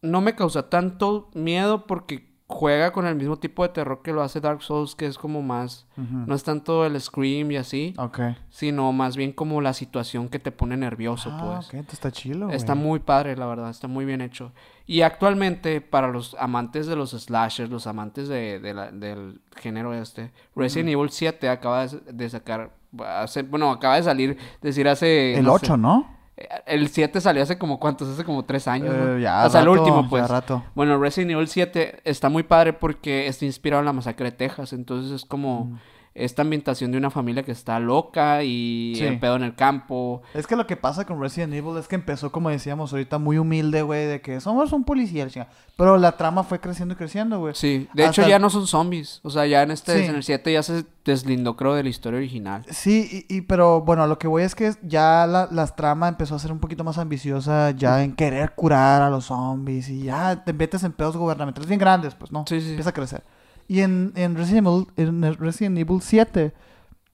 no 0.00 0.20
me 0.22 0.34
causa 0.34 0.70
tanto 0.70 1.28
miedo 1.34 1.86
porque 1.86 2.29
juega 2.60 2.92
con 2.92 3.06
el 3.06 3.14
mismo 3.14 3.38
tipo 3.38 3.62
de 3.62 3.70
terror 3.70 4.02
que 4.02 4.12
lo 4.12 4.20
hace 4.22 4.38
Dark 4.38 4.62
Souls, 4.62 4.94
que 4.94 5.06
es 5.06 5.16
como 5.16 5.40
más, 5.40 5.86
no 5.96 6.34
es 6.34 6.44
tanto 6.44 6.84
el 6.84 7.00
scream 7.00 7.50
y 7.52 7.56
así, 7.56 7.94
Ok. 7.96 8.20
sino 8.50 8.92
más 8.92 9.16
bien 9.16 9.32
como 9.32 9.62
la 9.62 9.72
situación 9.72 10.28
que 10.28 10.38
te 10.38 10.52
pone 10.52 10.76
nervioso, 10.76 11.30
Ah, 11.32 11.38
pues. 11.40 11.68
ok, 11.68 11.74
entonces 11.74 11.94
está 11.94 12.10
chilo, 12.12 12.50
Está 12.50 12.74
muy 12.74 12.98
padre, 12.98 13.34
la 13.34 13.46
verdad, 13.46 13.70
está 13.70 13.88
muy 13.88 14.04
bien 14.04 14.20
hecho. 14.20 14.52
Y 14.86 15.00
actualmente, 15.00 15.80
para 15.80 16.08
los 16.08 16.36
amantes 16.38 16.86
de 16.86 16.96
los 16.96 17.12
slashers, 17.12 17.70
los 17.70 17.86
amantes 17.86 18.28
de, 18.28 18.60
de 18.60 18.74
la- 18.74 18.90
del 18.90 19.40
género 19.56 19.94
este, 19.94 20.30
Resident 20.54 20.90
Evil 20.90 21.08
7 21.08 21.48
acaba 21.48 21.86
de, 21.86 21.98
de 22.12 22.28
sacar, 22.28 22.72
hace- 23.06 23.42
bueno, 23.42 23.70
acaba 23.70 23.96
de 23.96 24.02
salir, 24.02 24.36
decir 24.60 24.86
hace... 24.86 25.34
El 25.38 25.44
no 25.46 25.56
sé, 25.58 25.64
8, 25.64 25.76
¿no? 25.78 26.19
El 26.66 26.88
7 26.88 27.20
salió 27.20 27.42
hace 27.42 27.58
como 27.58 27.78
cuántos, 27.78 28.08
hace 28.08 28.24
como 28.24 28.44
tres 28.44 28.66
años, 28.68 28.94
¿no? 28.94 29.16
Eh, 29.16 29.22
ya 29.22 29.46
o 29.46 29.50
sea, 29.50 29.60
rato, 29.60 29.72
el 29.72 29.78
último, 29.78 30.02
ya 30.02 30.08
pues. 30.08 30.28
rato. 30.28 30.64
Bueno, 30.74 30.98
Resident 30.98 31.32
Evil 31.32 31.48
7 31.48 32.00
está 32.04 32.28
muy 32.28 32.42
padre 32.42 32.72
porque 32.72 33.26
está 33.26 33.44
inspirado 33.44 33.80
en 33.80 33.86
la 33.86 33.92
masacre 33.92 34.26
de 34.26 34.32
Texas, 34.32 34.72
entonces 34.72 35.12
es 35.12 35.24
como 35.24 35.66
Mm. 35.66 35.78
Esta 36.14 36.42
ambientación 36.42 36.90
de 36.90 36.98
una 36.98 37.10
familia 37.10 37.44
que 37.44 37.52
está 37.52 37.78
loca 37.78 38.42
y 38.42 38.94
Sí. 38.96 39.04
el 39.04 39.20
pedo 39.20 39.36
en 39.36 39.44
el 39.44 39.54
campo. 39.54 40.22
Es 40.34 40.46
que 40.46 40.56
lo 40.56 40.66
que 40.66 40.76
pasa 40.76 41.04
con 41.04 41.20
Resident 41.20 41.54
Evil 41.54 41.76
es 41.78 41.86
que 41.86 41.94
empezó, 41.94 42.32
como 42.32 42.50
decíamos 42.50 42.92
ahorita, 42.92 43.18
muy 43.18 43.38
humilde, 43.38 43.82
güey, 43.82 44.06
de 44.06 44.20
que 44.20 44.40
somos 44.40 44.72
un 44.72 44.82
policía. 44.84 45.28
Pero 45.76 45.96
la 45.98 46.12
trama 46.16 46.42
fue 46.42 46.58
creciendo 46.60 46.94
y 46.94 46.96
creciendo, 46.96 47.38
güey. 47.38 47.54
Sí, 47.54 47.88
de 47.94 48.06
hecho 48.06 48.26
ya 48.26 48.38
no 48.38 48.50
son 48.50 48.66
zombies. 48.66 49.20
O 49.22 49.30
sea, 49.30 49.46
ya 49.46 49.62
en 49.62 49.70
este, 49.70 49.98
Sí. 50.00 50.04
en 50.08 50.16
el 50.16 50.22
7 50.24 50.52
ya 50.52 50.62
se 50.62 50.84
deslindó, 51.04 51.56
creo, 51.56 51.74
de 51.74 51.82
la 51.84 51.88
historia 51.88 52.18
original. 52.18 52.64
Sí, 52.68 53.26
y, 53.28 53.36
y- 53.36 53.40
pero 53.42 53.80
bueno, 53.82 54.06
lo 54.06 54.18
que 54.18 54.26
voy 54.28 54.42
es 54.42 54.54
que 54.54 54.72
ya 54.82 55.26
la, 55.26 55.48
la 55.50 55.66
trama 55.68 56.08
empezó 56.08 56.34
a 56.34 56.38
ser 56.38 56.50
un 56.52 56.58
poquito 56.58 56.82
más 56.84 56.98
ambiciosa, 56.98 57.70
ya 57.70 58.02
en 58.02 58.14
querer 58.14 58.52
curar 58.54 59.00
a 59.02 59.10
los 59.10 59.26
zombies 59.26 59.88
y 59.88 60.02
ya 60.04 60.44
te 60.44 60.52
metes 60.52 60.82
en 60.84 60.92
pedos 60.92 61.16
gubernamentales 61.16 61.68
bien 61.68 61.78
grandes, 61.80 62.14
pues 62.14 62.30
no, 62.32 62.44
Sí, 62.48 62.60
sí. 62.60 62.70
empieza 62.70 62.90
a 62.90 62.94
crecer. 62.94 63.22
Y 63.70 63.82
en, 63.82 64.12
en, 64.16 64.34
Resident 64.34 64.66
Evil, 64.66 64.86
en 64.96 65.22
Resident 65.38 65.78
Evil 65.78 66.00
7 66.02 66.52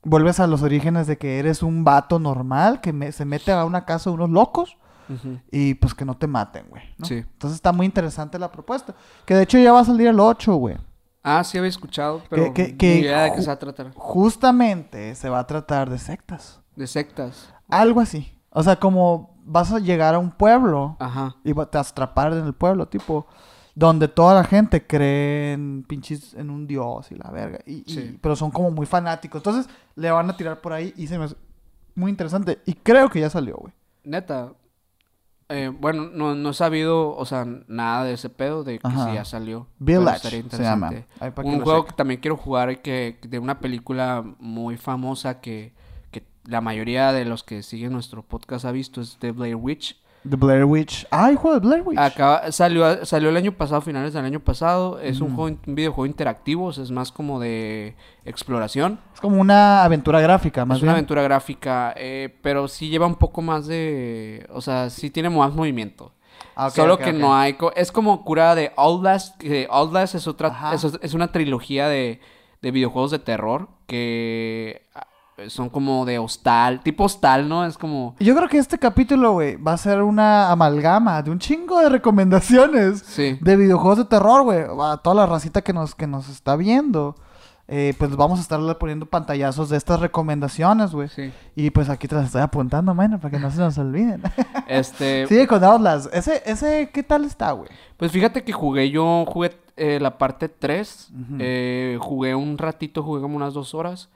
vuelves 0.03 0.41
a 0.41 0.47
los 0.47 0.63
orígenes 0.63 1.07
de 1.07 1.19
que 1.19 1.39
eres 1.39 1.63
un 1.63 1.85
vato 1.85 2.19
normal 2.19 2.81
que 2.81 2.95
me- 2.95 3.13
se 3.13 3.27
mete 3.27 3.53
a 3.53 3.65
una 3.67 3.85
casa 3.85 4.09
de 4.09 4.15
unos 4.15 4.31
locos 4.31 4.79
y 5.53 5.75
pues 5.75 5.93
que 5.95 6.07
no 6.07 6.17
te 6.17 6.27
maten, 6.27 6.65
güey. 6.71 6.83
¿no? 6.97 7.05
Sí. 7.05 7.17
Entonces 7.17 7.57
está 7.57 7.73
muy 7.73 7.85
interesante 7.85 8.39
la 8.39 8.51
propuesta. 8.51 8.95
Que 9.27 9.35
de 9.35 9.43
hecho 9.43 9.59
ya 9.59 9.71
va 9.73 9.81
a 9.81 9.85
salir 9.85 10.07
el 10.07 10.19
8, 10.19 10.55
güey. 10.57 10.77
Ah, 11.23 11.45
sí 11.45 11.59
había 11.59 11.69
escuchado, 11.69 12.23
pero 12.31 12.55
que- 12.55 12.75
que- 12.77 12.95
ni 12.95 13.01
idea 13.03 13.25
de 13.25 13.33
qué 13.35 13.43
se 13.43 13.49
va 13.49 13.53
a 13.53 13.59
tratar. 13.59 13.93
Justamente 13.95 15.15
se 15.15 15.29
va 15.29 15.41
a 15.41 15.47
tratar 15.47 15.91
de 15.91 15.99
sectas. 15.99 16.61
De 16.75 16.87
sectas. 16.87 17.53
Algo 17.69 18.01
así. 18.01 18.33
O 18.49 18.63
sea, 18.63 18.77
como 18.77 19.37
vas 19.45 19.73
a 19.73 19.79
llegar 19.79 20.15
a 20.15 20.19
un 20.19 20.31
pueblo 20.31 20.97
Ajá. 21.01 21.37
y 21.45 21.49
te 21.53 21.55
vas 21.55 21.69
a 21.75 21.81
atrapar 21.91 22.33
en 22.33 22.47
el 22.47 22.55
pueblo, 22.55 22.89
tipo, 22.89 23.27
donde 23.77 24.09
toda 24.09 24.35
la 24.35 24.43
gente 24.43 24.87
cree 24.87 25.53
en 25.53 25.85
pinches, 25.87 26.33
en 26.33 26.49
un 26.49 26.67
dios 26.67 27.13
y 27.13 27.15
la 27.15 27.31
verga. 27.31 27.59
Y, 27.67 27.85
pero 28.23 28.35
son 28.35 28.51
como 28.51 28.71
muy 28.71 28.87
fanáticos. 28.87 29.41
Entonces, 29.41 29.69
le 29.95 30.11
van 30.11 30.31
a 30.31 30.37
tirar 30.37 30.63
por 30.63 30.73
ahí 30.73 30.95
y 30.97 31.07
se 31.07 31.19
me 31.19 31.27
hace 31.27 31.37
muy 31.95 32.11
interesante. 32.11 32.59
Y 32.65 32.73
creo 32.73 33.11
que 33.11 33.21
ya 33.21 33.29
salió, 33.29 33.57
güey. 33.57 33.75
Neta. 34.03 34.55
Eh, 35.51 35.71
bueno, 35.79 36.09
no, 36.11 36.35
no 36.35 36.51
he 36.51 36.55
sabido, 36.55 37.15
o 37.15 37.25
sea, 37.27 37.47
nada 37.69 38.05
de 38.05 38.15
ese 38.15 38.31
pedo 38.31 38.65
de 38.65 38.79
que 38.79 38.89
Ajá. 38.89 39.11
si 39.11 39.15
ya 39.15 39.27
salió. 39.27 39.67
Village 39.79 40.43
se 40.49 40.63
llama. 40.63 40.91
Un 41.45 41.61
juego 41.61 41.85
que 41.85 41.93
también 41.93 42.19
quiero 42.19 42.39
jugar 42.39 42.81
que 42.81 43.19
de 43.29 43.39
una 43.39 43.61
película 43.61 44.25
muy 44.39 44.79
famosa 44.79 45.43
que, 45.43 45.75
que 46.11 46.25
la 46.45 46.63
mayoría 46.63 47.13
de 47.13 47.27
los 47.27 47.45
que 47.45 47.63
siguen 47.63 47.93
nuestro 47.93 48.23
podcast 48.23 48.65
ha 48.65 48.73
visto 48.73 49.03
es 49.03 49.19
The 49.19 49.33
Blair 49.33 49.57
Witch. 49.57 50.01
The 50.27 50.37
Blair 50.37 50.65
Witch. 50.65 51.07
Ah, 51.11 51.31
el 51.31 51.37
juego 51.37 51.61
de 51.61 51.67
Blair 51.67 51.83
Witch. 51.87 51.99
Acaba, 51.99 52.51
salió, 52.53 53.05
salió 53.07 53.29
el 53.31 53.37
año 53.37 53.53
pasado, 53.53 53.81
finales 53.81 54.13
del 54.13 54.25
año 54.25 54.41
pasado. 54.41 54.99
Es 55.01 55.21
un 55.21 55.29
Ujú. 55.29 55.37
juego, 55.37 55.59
un 55.67 55.75
videojuego 55.75 56.07
interactivo, 56.07 56.67
o 56.67 56.73
sea, 56.73 56.85
es 56.85 56.91
más 56.91 57.13
como 57.13 57.39
de 57.41 57.95
exploración. 58.25 59.01
Es 59.15 59.21
como 59.21 59.41
una 59.41 59.85
aventura 59.85 60.21
gráfica, 60.21 60.65
más 60.65 60.79
es 60.79 60.83
una 60.83 60.93
aventura 60.93 61.23
gráfica, 61.23 61.95
eh, 61.97 62.35
pero 62.43 62.69
sí 62.69 62.89
lleva 62.89 63.07
un 63.07 63.15
poco 63.17 63.41
más 63.43 63.67
de, 63.67 64.47
o 64.53 64.61
sea, 64.61 64.91
sí 64.91 65.11
tiene 65.11 65.31
más 65.31 65.55
movimiento. 65.55 66.13
Ah, 66.55 66.71
Solo 66.71 66.99
que 66.99 67.13
no 67.13 67.35
hay, 67.37 67.55
co- 67.55 67.73
es 67.75 67.93
como 67.93 68.25
cura 68.25 68.55
de 68.55 68.73
Outlast, 68.77 69.39
que 69.39 69.67
Outlast 69.71 70.15
es 70.15 70.27
otra, 70.27 70.73
es, 70.75 70.85
es 71.03 71.15
una 71.15 71.33
trilogía 71.33 71.89
de, 71.89 72.21
de 72.63 72.71
videojuegos 72.71 73.11
de 73.11 73.19
terror 73.19 73.69
que 73.87 74.83
son 75.49 75.69
como 75.69 76.05
de 76.07 76.19
hostal, 76.19 76.81
tipo 76.83 77.05
hostal, 77.05 77.49
¿no? 77.49 77.65
Es 77.67 77.77
como, 77.77 78.17
Yo 78.19 78.35
creo 78.35 78.49
que 78.49 78.59
este 78.59 78.79
capítulo, 78.79 79.33
güey, 79.33 79.57
va 79.57 79.73
a 79.75 79.79
ser 79.79 80.03
una 80.03 80.51
amalgama 80.51 81.23
de 81.23 81.31
un 81.31 81.39
chingo 81.39 81.79
de 81.81 81.89
recomendaciones 81.91 83.01
sí, 83.07 83.39
de 83.41 83.57
videojuegos 83.57 83.99
de 83.99 84.05
terror, 84.07 84.43
güey. 84.45 84.61
A 84.83 84.97
toda 84.99 85.15
la 85.17 85.27
racita 85.27 85.63
que 85.63 85.73
nos, 85.73 85.95
que 85.95 86.07
nos 86.07 86.29
está 86.29 86.57
viendo. 86.57 87.15
eh, 87.69 87.95
pues 87.99 88.15
vamos 88.17 88.39
a 88.39 88.43
estarle 88.43 88.75
poniendo 88.77 89.07
pantallazos 89.07 89.69
de 89.69 89.77
estas 89.77 89.99
recomendaciones, 90.01 90.93
güey. 90.93 91.09
sí. 91.09 91.33
Y 91.57 91.71
pues 91.71 91.89
aquí 91.91 92.07
te 92.09 92.15
las 92.15 92.27
estoy 92.27 92.43
apuntando, 92.43 92.95
mano, 92.95 93.19
para 93.19 93.31
que 93.33 93.39
no 93.39 93.51
se 93.51 93.59
nos 93.59 93.77
olviden. 93.79 94.23
Este, 94.69 95.27
Sigue 95.29 95.47
con 95.47 95.63
Outlast. 95.63 96.13
Ese, 96.15 96.43
ese, 96.47 96.91
¿qué 96.93 97.03
tal 97.03 97.25
está, 97.25 97.53
güey? 97.53 97.69
Pues 97.97 98.11
fíjate 98.13 98.43
que 98.43 98.53
jugué, 98.53 98.91
yo 98.91 99.25
jugué 99.29 99.57
eh, 99.77 99.99
la 100.01 100.17
parte 100.19 100.49
3, 100.49 101.09
Ujú. 101.13 101.37
eh, 101.41 101.99
jugué 102.01 102.35
un 102.35 102.57
ratito, 102.59 103.03
jugué 103.03 103.21
como 103.21 103.37
unas 103.37 103.53
dos 103.55 103.75
horas. 103.75 104.09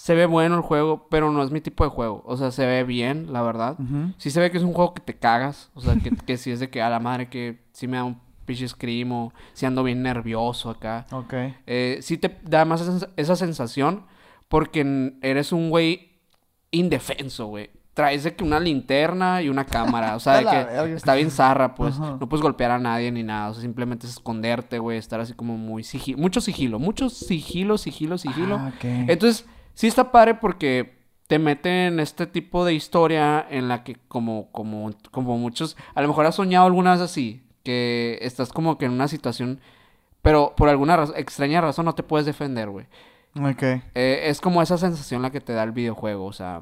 Se 0.00 0.14
ve 0.14 0.24
bueno 0.24 0.54
el 0.54 0.62
juego, 0.62 1.08
pero 1.10 1.30
no 1.30 1.42
es 1.42 1.50
mi 1.50 1.60
tipo 1.60 1.84
de 1.84 1.90
juego. 1.90 2.22
O 2.24 2.38
sea, 2.38 2.50
se 2.52 2.64
ve 2.64 2.84
bien, 2.84 3.34
la 3.34 3.42
verdad. 3.42 3.78
Ujú. 3.78 4.14
Sí 4.16 4.30
se 4.30 4.40
ve 4.40 4.50
que 4.50 4.56
es 4.56 4.64
un 4.64 4.72
juego 4.72 4.94
que 4.94 5.02
te 5.02 5.18
cagas. 5.18 5.70
O 5.74 5.82
sea, 5.82 5.94
que, 5.96 6.10
que 6.10 6.38
sí 6.38 6.50
es 6.50 6.58
de 6.58 6.70
que 6.70 6.80
a 6.80 6.88
la 6.88 7.00
madre 7.00 7.28
que 7.28 7.60
sí 7.72 7.86
me 7.86 7.98
da 7.98 8.04
un 8.04 8.18
pinche 8.46 8.66
scream 8.66 9.28
si 9.52 9.66
ando 9.66 9.82
bien 9.82 10.02
nervioso 10.02 10.70
acá. 10.70 11.04
Ok. 11.12 11.34
Eh, 11.66 11.98
sí 12.00 12.16
te 12.16 12.34
da 12.44 12.64
más 12.64 12.80
esa, 12.80 13.10
esa 13.14 13.36
sensación 13.36 14.06
porque 14.48 15.18
eres 15.20 15.52
un 15.52 15.68
güey 15.68 16.12
indefenso, 16.70 17.48
güey. 17.48 17.68
Traes 17.92 18.24
de 18.24 18.34
que 18.34 18.42
una 18.42 18.58
linterna 18.58 19.42
y 19.42 19.50
una 19.50 19.66
cámara, 19.66 20.16
o 20.16 20.20
sea, 20.20 20.36
de 20.38 20.44
que 20.46 20.94
está 20.94 21.14
bien 21.14 21.30
zarra, 21.30 21.74
pues. 21.74 21.98
No 21.98 22.26
puedes 22.26 22.40
golpear 22.42 22.70
a 22.70 22.78
nadie 22.78 23.12
ni 23.12 23.22
nada, 23.22 23.50
o 23.50 23.52
sea, 23.52 23.60
simplemente 23.60 24.06
es 24.06 24.14
esconderte, 24.14 24.78
güey, 24.78 24.96
estar 24.96 25.20
así 25.20 25.34
como 25.34 25.58
muy 25.58 25.84
sigilo, 25.84 26.16
mucho 26.16 26.40
sigilo, 26.40 26.78
mucho 26.78 27.10
sigilo, 27.10 27.76
sigilo, 27.76 28.16
sigilo. 28.16 28.56
Ah, 28.56 28.72
Entonces, 28.82 29.44
sí 29.80 29.86
está 29.86 30.12
padre 30.12 30.34
porque 30.34 30.92
te 31.26 31.38
mete 31.38 31.86
en 31.86 32.00
este 32.00 32.26
tipo 32.26 32.66
de 32.66 32.74
historia 32.74 33.46
en 33.48 33.66
la 33.66 33.82
que 33.82 33.96
como, 34.08 34.52
como, 34.52 34.90
como 35.10 35.38
muchos, 35.38 35.74
a 35.94 36.02
lo 36.02 36.08
mejor 36.08 36.26
has 36.26 36.34
soñado 36.34 36.66
alguna 36.66 36.92
vez 36.92 37.00
así, 37.00 37.42
que 37.62 38.18
estás 38.20 38.52
como 38.52 38.76
que 38.76 38.84
en 38.84 38.90
una 38.90 39.08
situación, 39.08 39.58
pero 40.20 40.52
por 40.54 40.68
alguna 40.68 41.02
extraña 41.16 41.62
razón 41.62 41.86
no 41.86 41.94
te 41.94 42.02
puedes 42.02 42.26
defender, 42.26 42.68
güey. 42.68 42.88
Ok. 43.40 43.62
Eh, 43.94 44.24
es 44.24 44.42
como 44.42 44.60
esa 44.60 44.76
sensación 44.76 45.22
la 45.22 45.30
que 45.30 45.40
te 45.40 45.54
da 45.54 45.62
el 45.62 45.72
videojuego, 45.72 46.26
o 46.26 46.32
sea... 46.34 46.60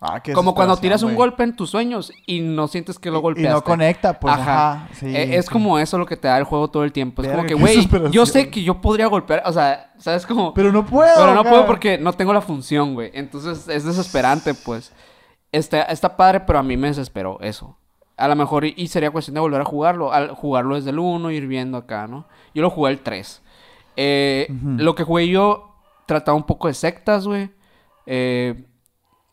Ah, 0.00 0.22
como 0.34 0.54
cuando 0.54 0.76
tiras 0.76 1.02
un 1.02 1.14
golpe 1.14 1.42
en 1.42 1.56
tus 1.56 1.70
sueños 1.70 2.12
y 2.26 2.40
no 2.40 2.68
sientes 2.68 2.98
que 2.98 3.10
lo 3.10 3.20
golpeaste. 3.20 3.50
Y 3.50 3.54
no 3.54 3.64
conecta, 3.64 4.20
pues. 4.20 4.34
Ajá. 4.34 4.88
E, 5.00 5.36
es 5.36 5.48
como 5.48 5.78
eso 5.78 5.96
lo 5.96 6.04
que 6.04 6.18
te 6.18 6.28
da 6.28 6.36
el 6.36 6.44
juego 6.44 6.68
todo 6.68 6.84
el 6.84 6.92
tiempo. 6.92 7.22
Es 7.22 7.30
como 7.30 7.44
que, 7.44 7.54
güey, 7.54 7.88
yo 8.10 8.26
sé 8.26 8.50
que 8.50 8.62
yo 8.62 8.80
podría 8.82 9.06
golpear, 9.06 9.42
o 9.46 9.52
sea, 9.52 9.94
¿sabes? 9.96 10.26
Como... 10.26 10.52
Pero 10.52 10.70
no 10.70 10.84
puedo. 10.84 11.14
Pero 11.16 11.34
no 11.34 11.44
puedo 11.44 11.66
porque 11.66 11.96
no 11.96 12.12
tengo 12.12 12.34
la 12.34 12.42
función, 12.42 12.92
güey. 12.92 13.10
Entonces 13.14 13.66
es 13.68 13.84
desesperante, 13.84 14.52
pues. 14.52 14.92
Está, 15.50 15.82
está 15.84 16.14
padre, 16.14 16.40
pero 16.40 16.58
a 16.58 16.62
mí 16.62 16.76
me 16.76 16.88
desesperó 16.88 17.38
eso. 17.40 17.78
A 18.18 18.28
lo 18.28 18.36
mejor 18.36 18.66
y, 18.66 18.88
sería 18.88 19.10
cuestión 19.10 19.34
de 19.34 19.40
volver 19.40 19.62
a 19.62 19.64
jugarlo. 19.64 20.12
Al 20.12 20.30
jugarlo 20.32 20.74
desde 20.74 20.90
el 20.90 20.98
1, 20.98 21.30
ir 21.30 21.46
viendo 21.46 21.78
acá, 21.78 22.06
¿no? 22.06 22.26
Yo 22.54 22.60
lo 22.60 22.68
jugué 22.68 22.92
el 22.92 23.00
3. 23.00 23.42
Eh, 23.96 24.46
Lo 24.76 24.94
que 24.94 25.04
jugué 25.04 25.28
yo 25.28 25.74
trataba 26.04 26.36
un 26.36 26.44
poco 26.44 26.68
de 26.68 26.74
sectas, 26.74 27.26
güey. 27.26 27.50
Eh, 28.04 28.66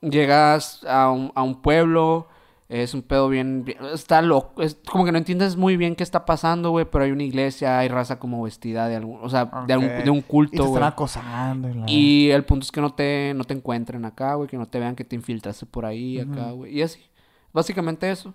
llegas 0.09 0.83
a 0.85 1.11
un, 1.11 1.31
a 1.35 1.43
un, 1.43 1.61
pueblo, 1.61 2.27
es 2.69 2.93
un 2.93 3.01
pedo 3.01 3.29
bien, 3.29 3.65
está 3.93 4.21
loco, 4.21 4.61
es 4.61 4.77
como 4.89 5.05
que 5.05 5.11
no 5.11 5.17
entiendes 5.17 5.55
muy 5.55 5.77
bien 5.77 5.95
qué 5.95 6.03
está 6.03 6.25
pasando, 6.25 6.71
güey, 6.71 6.85
pero 6.85 7.03
hay 7.03 7.11
una 7.11 7.23
iglesia, 7.23 7.79
hay 7.79 7.87
raza 7.87 8.19
como 8.19 8.43
vestida 8.43 8.87
de 8.87 8.95
algún, 8.95 9.19
o 9.21 9.29
sea, 9.29 9.45
de, 9.67 10.03
de, 10.03 10.09
un 10.09 10.21
culto, 10.21 10.65
güey. 10.65 10.81
Y 10.81 10.85
acosando. 10.85 11.69
Y, 11.87 12.29
el 12.31 12.45
punto 12.45 12.63
es 12.65 12.71
que 12.71 12.81
no 12.81 12.93
te, 12.93 13.33
no 13.35 13.43
te 13.43 13.53
encuentren 13.53 14.05
acá, 14.05 14.35
güey, 14.35 14.47
que 14.49 14.57
no 14.57 14.67
te 14.67 14.79
vean 14.79 14.95
que 14.95 15.03
te 15.03 15.15
infiltraste 15.15 15.65
por 15.65 15.85
ahí, 15.85 16.19
acá, 16.19 16.51
güey, 16.51 16.77
y 16.77 16.81
así. 16.81 17.01
Básicamente 17.53 18.09
eso. 18.09 18.33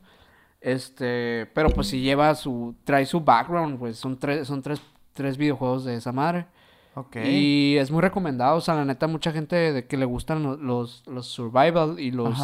Este, 0.61 1.47
pero 1.55 1.71
pues 1.71 1.89
si 1.89 2.01
lleva 2.01 2.35
su, 2.35 2.75
trae 2.85 3.07
su 3.07 3.21
background, 3.21 3.79
pues 3.79 3.97
son 3.97 4.19
tres, 4.19 4.47
son 4.47 4.63
tres, 4.63 4.81
tres 5.13 5.37
videojuegos 5.37 5.85
de 5.85 5.97
esa 5.97 6.13
madre. 6.13 6.47
Y 7.25 7.77
es 7.77 7.91
muy 7.91 8.01
recomendado, 8.01 8.57
o 8.57 8.61
sea, 8.61 8.75
la 8.75 8.85
neta, 8.85 9.07
mucha 9.07 9.33
gente 9.33 9.57
de 9.57 9.87
que 9.87 9.97
le 9.97 10.05
gustan 10.05 10.43
los, 10.61 11.03
los, 11.07 11.27
survival 11.27 11.99
y 11.99 12.11
los... 12.11 12.39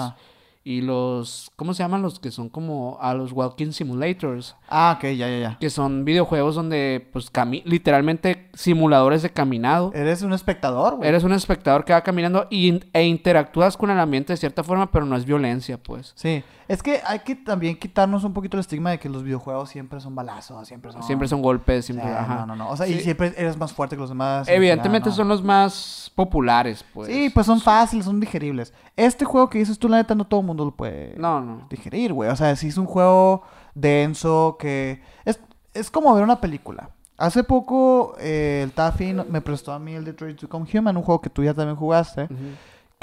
Y 0.67 0.81
los... 0.81 1.53
¿Cómo 1.57 1.75
se 1.75 1.83
llaman 1.83 2.01
los 2.01 2.19
que 2.19 2.31
son 2.31 2.49
como 2.49 2.97
a 2.99 3.13
los 3.13 3.33
walking 3.33 3.73
simulators? 3.73 4.57
Ah, 4.67 4.95
ok, 4.97 5.11
ya, 5.11 5.29
ya, 5.29 5.39
ya. 5.39 5.59
Que 5.61 5.69
son 5.69 6.07
videojuegos 6.07 6.55
donde, 6.55 7.07
pues, 7.13 7.31
literalmente 7.67 8.49
simuladores 8.55 9.21
de 9.21 9.29
caminado. 9.29 9.93
Eres 9.95 10.23
un 10.23 10.33
espectador, 10.33 10.97
güey. 10.97 11.07
Eres 11.07 11.23
un 11.23 11.35
espectador 11.35 11.85
que 11.85 11.93
va 11.93 12.01
caminando 12.01 12.47
y, 12.49 12.81
e 12.95 13.03
interactúas 13.05 13.77
con 13.77 13.91
el 13.91 14.01
ambiente 14.01 14.33
de 14.33 14.39
cierta 14.39 14.65
forma, 14.65 14.91
pero 14.91 15.05
no 15.05 15.17
es 15.17 15.27
violencia, 15.27 15.77
pues. 15.77 16.15
Sí. 16.17 16.43
Es 16.69 16.83
que 16.83 17.01
hay 17.07 17.21
que 17.21 17.35
también 17.35 17.79
quitarnos 17.79 18.25
un 18.25 18.33
poquito 18.33 18.57
el 18.57 18.61
estigma 18.61 18.91
de 18.91 18.99
que 18.99 19.09
los 19.09 19.23
videojuegos 19.23 19.71
siempre 19.71 20.01
son 20.01 20.15
balazos, 20.15 20.67
siempre 20.67 20.93
son... 20.93 21.03
Siempre 21.03 21.29
son 21.29 21.43
golpes, 21.43 21.85
siempre... 21.85 22.09
ajá. 22.09 22.37
No, 22.37 22.47
no, 22.47 22.57
no. 22.57 22.71
O 22.71 22.77
sea, 22.77 22.87
y 22.87 23.01
siempre 23.01 23.35
eres 23.37 23.57
más 23.57 23.73
fuerte 23.73 23.97
que 23.97 24.01
los 24.01 24.09
demás. 24.09 24.49
Evidentemente 24.49 25.11
son 25.11 25.29
los 25.29 25.43
más 25.43 26.11
populares, 26.15 26.85
pues. 26.95 27.09
Sí, 27.09 27.31
pues 27.31 27.47
son 27.47 27.61
fáciles, 27.61 28.05
son 28.05 28.21
digeribles. 28.21 28.73
Este 28.97 29.25
juego 29.25 29.51
que 29.51 29.59
dices 29.59 29.79
tú, 29.79 29.89
la 29.89 29.99
neta, 29.99 30.15
no 30.15 30.27
todo 30.27 30.41
el 30.41 30.47
mundo 30.47 30.65
lo 30.65 30.71
puede 30.71 31.15
no, 31.19 31.41
no. 31.41 31.67
digerir, 31.69 32.13
güey. 32.13 32.31
O 32.31 32.37
sea, 32.37 32.57
si 32.57 32.69
es 32.69 32.79
un 32.79 32.87
juego 32.87 33.43
denso 33.75 34.57
que... 34.59 35.03
Es, 35.25 35.41
es 35.75 35.91
como 35.91 36.15
ver 36.15 36.25
una 36.25 36.41
película. 36.41 36.91
Hace 37.17 37.45
poco 37.45 38.17
eh, 38.19 38.63
el 38.65 38.73
Taffy 38.73 39.15
me 39.15 39.41
prestó 39.41 39.73
a 39.73 39.79
mí 39.79 39.93
el 39.95 40.05
Detroit 40.05 40.41
Become 40.41 40.67
Human, 40.73 40.97
un 40.97 41.03
juego 41.03 41.21
que 41.21 41.31
tú 41.31 41.45
ya 41.45 41.55
también 41.55 41.77
jugaste 41.77 42.29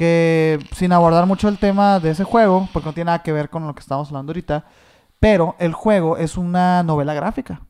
que 0.02 0.58
sin 0.72 0.94
abordar 0.94 1.28
mucho 1.28 1.48
el 1.48 1.60
tema 1.60 2.00
de 2.00 2.10
ese 2.10 2.24
juego, 2.24 2.68
porque 2.74 2.88
no 2.88 2.94
tiene 2.94 3.10
nada 3.10 3.22
que 3.22 3.32
ver 3.32 3.52
con 3.52 3.68
lo 3.68 3.76
que 3.76 3.82
estamos 3.82 4.08
hablando 4.08 4.32
ahorita, 4.32 4.66
pero 5.20 5.56
el 5.60 5.74
juego 5.74 6.18
es 6.18 6.38
una 6.38 6.82
novela 6.82 7.14
gráfica. 7.14 7.62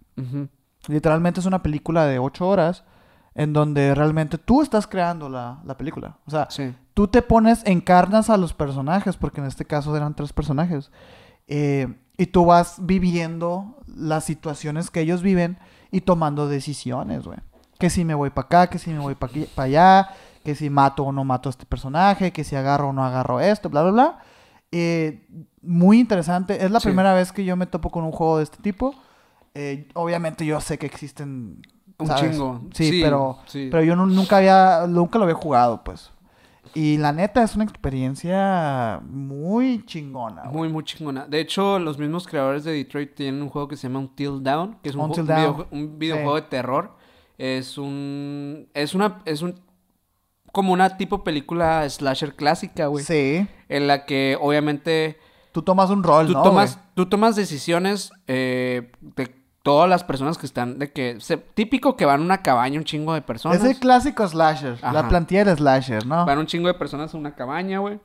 Literalmente 0.87 1.41
es 1.41 1.45
una 1.45 1.61
película 1.61 2.05
de 2.05 2.19
ocho 2.19 2.47
horas 2.47 2.85
en 3.35 3.51
donde 3.51 3.93
realmente 3.95 4.37
tú 4.37 4.61
estás 4.61 4.87
creando 4.87 5.27
la, 5.27 5.61
película. 5.77 6.19
O 6.25 6.31
sea, 6.31 6.47
tú 6.93 7.09
te 7.09 7.21
pones, 7.21 7.63
encarnas 7.65 8.29
a 8.29 8.37
los 8.37 8.53
personajes, 8.53 9.17
porque 9.17 9.41
en 9.41 9.47
este 9.47 9.65
caso 9.65 9.93
eran 9.97 10.15
tres 10.15 10.31
personajes, 10.31 10.89
eh, 11.49 11.93
y 12.17 12.27
tú 12.27 12.45
vas 12.45 12.77
viviendo 12.79 13.77
las 13.87 14.23
situaciones 14.23 14.89
que 14.89 15.01
ellos 15.01 15.21
viven 15.21 15.59
y 15.91 15.99
tomando 15.99 16.47
decisiones, 16.47 17.25
güey. 17.25 17.39
Que 17.77 17.89
si 17.89 18.05
me 18.05 18.13
voy 18.13 18.29
para 18.29 18.45
acá, 18.45 18.67
que 18.67 18.79
si 18.79 18.91
me 18.91 18.99
voy 18.99 19.15
para 19.15 19.33
allá, 19.57 20.11
que 20.43 20.55
si 20.55 20.69
mato 20.69 21.03
o 21.03 21.11
no 21.11 21.23
mato 21.23 21.49
a 21.49 21.51
este 21.51 21.65
personaje, 21.65 22.31
que 22.31 22.43
si 22.43 22.55
agarro 22.55 22.89
o 22.89 22.93
no 22.93 23.03
agarro 23.03 23.39
esto, 23.39 23.69
bla, 23.69 23.83
bla, 23.83 23.91
bla. 23.91 24.19
Eh, 24.71 25.27
muy 25.61 25.99
interesante. 25.99 26.63
Es 26.63 26.71
la 26.71 26.79
primera 26.79 27.13
vez 27.13 27.31
que 27.31 27.43
yo 27.43 27.55
me 27.55 27.65
topo 27.65 27.89
con 27.89 28.03
un 28.03 28.11
juego 28.11 28.37
de 28.37 28.43
este 28.43 28.57
tipo. 28.61 28.95
Eh, 29.53 29.87
obviamente 29.93 30.45
yo 30.45 30.61
sé 30.61 30.77
que 30.77 30.85
existen... 30.85 31.61
Un 31.97 32.15
chingo. 32.15 32.61
Sí, 32.73 32.99
pero, 33.03 33.37
pero 33.53 33.83
yo 33.83 33.95
nunca 33.95 34.37
había, 34.37 34.87
nunca 34.87 35.19
lo 35.19 35.25
había 35.25 35.35
jugado, 35.35 35.83
pues. 35.83 36.11
Y 36.73 36.97
la 36.97 37.11
neta 37.11 37.43
es 37.43 37.53
una 37.53 37.63
experiencia 37.63 39.01
muy 39.03 39.85
chingona. 39.85 40.45
Muy, 40.45 40.69
muy 40.69 40.83
chingona. 40.83 41.27
De 41.27 41.39
hecho, 41.39 41.77
los 41.77 41.99
mismos 41.99 42.25
creadores 42.27 42.63
de 42.63 42.71
Detroit 42.71 43.13
tienen 43.13 43.41
un 43.43 43.49
juego 43.49 43.67
que 43.67 43.75
se 43.75 43.87
llama 43.87 43.99
Until 43.99 44.41
Down, 44.41 44.77
que 44.81 44.89
es 44.89 44.95
un, 44.95 45.11
un 45.69 45.99
videojuego 45.99 46.35
de 46.35 46.41
terror. 46.43 46.95
Es 47.37 47.77
un... 47.77 48.67
Es 48.73 48.95
una... 48.95 49.19
Es 49.25 49.43
un 49.43 49.53
como 50.51 50.73
una 50.73 50.97
tipo 50.97 51.23
película 51.23 51.87
slasher 51.89 52.35
clásica, 52.35 52.87
güey. 52.87 53.03
Sí. 53.03 53.47
En 53.69 53.87
la 53.87 54.05
que 54.05 54.37
obviamente... 54.39 55.17
Tú 55.51 55.61
tomas 55.61 55.89
un 55.89 56.03
rol, 56.03 56.27
tú 56.27 56.33
¿no? 56.33 56.43
Tomas, 56.43 56.79
tú 56.95 57.07
tomas 57.07 57.35
decisiones 57.35 58.11
eh, 58.27 58.91
de 59.01 59.35
todas 59.63 59.89
las 59.89 60.03
personas 60.03 60.37
que 60.37 60.45
están... 60.45 60.79
de 60.79 60.91
que 60.91 61.17
Típico 61.53 61.95
que 61.95 62.05
van 62.05 62.21
a 62.21 62.23
una 62.23 62.41
cabaña 62.41 62.79
un 62.79 62.85
chingo 62.85 63.13
de 63.13 63.21
personas. 63.21 63.57
Es 63.57 63.63
el 63.63 63.79
clásico 63.79 64.27
slasher. 64.27 64.79
La 64.81 65.07
plantilla 65.07 65.55
slasher, 65.55 66.05
¿no? 66.05 66.25
Van 66.25 66.39
un 66.39 66.45
chingo 66.45 66.67
de 66.67 66.73
personas 66.73 67.13
a 67.13 67.17
una 67.17 67.35
cabaña, 67.35 67.79
güey. 67.79 67.99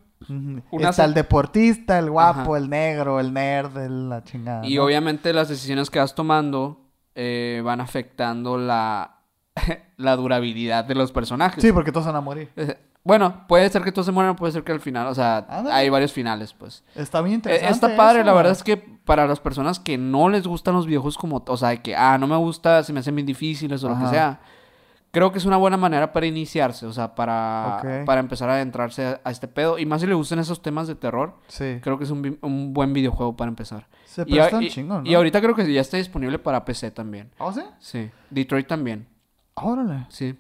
Está 0.81 1.05
el 1.05 1.15
deportista, 1.15 1.99
el 1.99 2.11
guapo, 2.11 2.57
el 2.57 2.71
negro, 2.71 3.21
el 3.21 3.33
nerd, 3.33 3.77
la 3.89 4.25
chingada. 4.25 4.67
Y 4.67 4.79
obviamente 4.79 5.33
las 5.33 5.49
decisiones 5.49 5.91
que 5.91 5.99
vas 5.99 6.15
tomando 6.15 6.81
eh, 7.15 7.61
van 7.65 7.81
afectando 7.81 8.57
la, 8.57 9.15
la 9.97 10.16
durabilidad 10.16 10.85
de 10.85 10.95
los 10.95 11.12
personajes. 11.12 11.62
Sí, 11.62 11.73
porque 11.73 11.92
todos 11.92 12.07
van 12.07 12.16
a 12.16 12.21
morir. 12.21 12.51
Eh, 12.57 12.77
bueno, 13.05 13.45
puede 13.47 13.69
ser 13.71 13.83
que 13.83 13.92
todos 13.92 14.07
se 14.07 14.12
mueran, 14.12 14.35
puede 14.35 14.53
ser 14.53 14.64
que 14.64 14.73
al 14.73 14.81
final, 14.81 15.07
o 15.07 15.14
sea, 15.14 15.47
hay 15.71 15.88
varios 15.88 16.12
finales, 16.12 16.53
pues. 16.53 16.83
Está 16.95 17.21
bien 17.23 17.37
interesante. 17.37 17.73
Está 17.73 17.97
padre, 17.97 18.25
la 18.25 18.33
verdad 18.33 18.53
es 18.53 18.64
que 18.64 18.77
para 18.77 19.29
las 19.29 19.38
personas 19.38 19.79
que 19.79 19.97
no 19.97 20.29
les 20.29 20.45
gustan 20.45 20.75
los 20.75 20.87
videojuegos 20.87 21.16
como, 21.16 21.45
o 21.47 21.57
sea, 21.57 21.77
que, 21.77 21.95
ah, 21.95 22.19
no 22.19 22.27
me 22.27 22.37
gusta, 22.37 22.83
se 22.83 22.92
me 22.92 23.01
hacen 23.01 23.14
bien 23.14 23.27
difíciles 23.27 23.85
o 23.85 23.90
lo 23.90 23.99
que 23.99 24.09
sea, 24.09 24.40
creo 25.12 25.31
que 25.31 25.38
es 25.38 25.45
una 25.45 25.57
buena 25.57 25.77
manera 25.77 26.12
para 26.12 26.27
iniciarse, 26.27 26.85
o 26.85 26.92
sea, 26.92 27.14
para, 27.14 28.03
para 28.05 28.21
empezar 28.21 28.51
a 28.51 28.55
adentrarse 28.55 29.21
a, 29.23 29.31
este 29.31 29.47
pedo. 29.47 29.79
Y 29.79 29.87
más 29.87 30.01
si 30.01 30.09
le 30.09 30.14
gustan 30.14 30.40
esos 30.40 30.61
temas 30.61 30.88
de 30.88 30.97
terror, 30.97 31.37
sí. 31.47 31.79
creo 31.81 31.99
que 31.99 32.05
es 32.05 32.11
un, 32.11 32.38
un 32.42 32.75
buen 32.75 32.92
videojuego 32.92 33.37
para 33.37 33.49
empezar. 33.49 33.87
Se 34.05 34.25
y, 34.27 34.83
¿no? 34.83 35.03
y 35.05 35.14
ahorita 35.14 35.40
creo 35.40 35.55
que 35.55 35.73
ya 35.73 35.81
está 35.81 35.97
disponible 35.97 36.40
para 36.40 36.64
PC 36.64 36.90
también. 36.90 37.31
¿Oh, 37.38 37.53
sí? 37.53 37.62
Sí. 37.79 38.11
Detroit 38.31 38.66
también. 38.66 39.07
Órale. 39.57 40.07
Sí. 40.09 40.38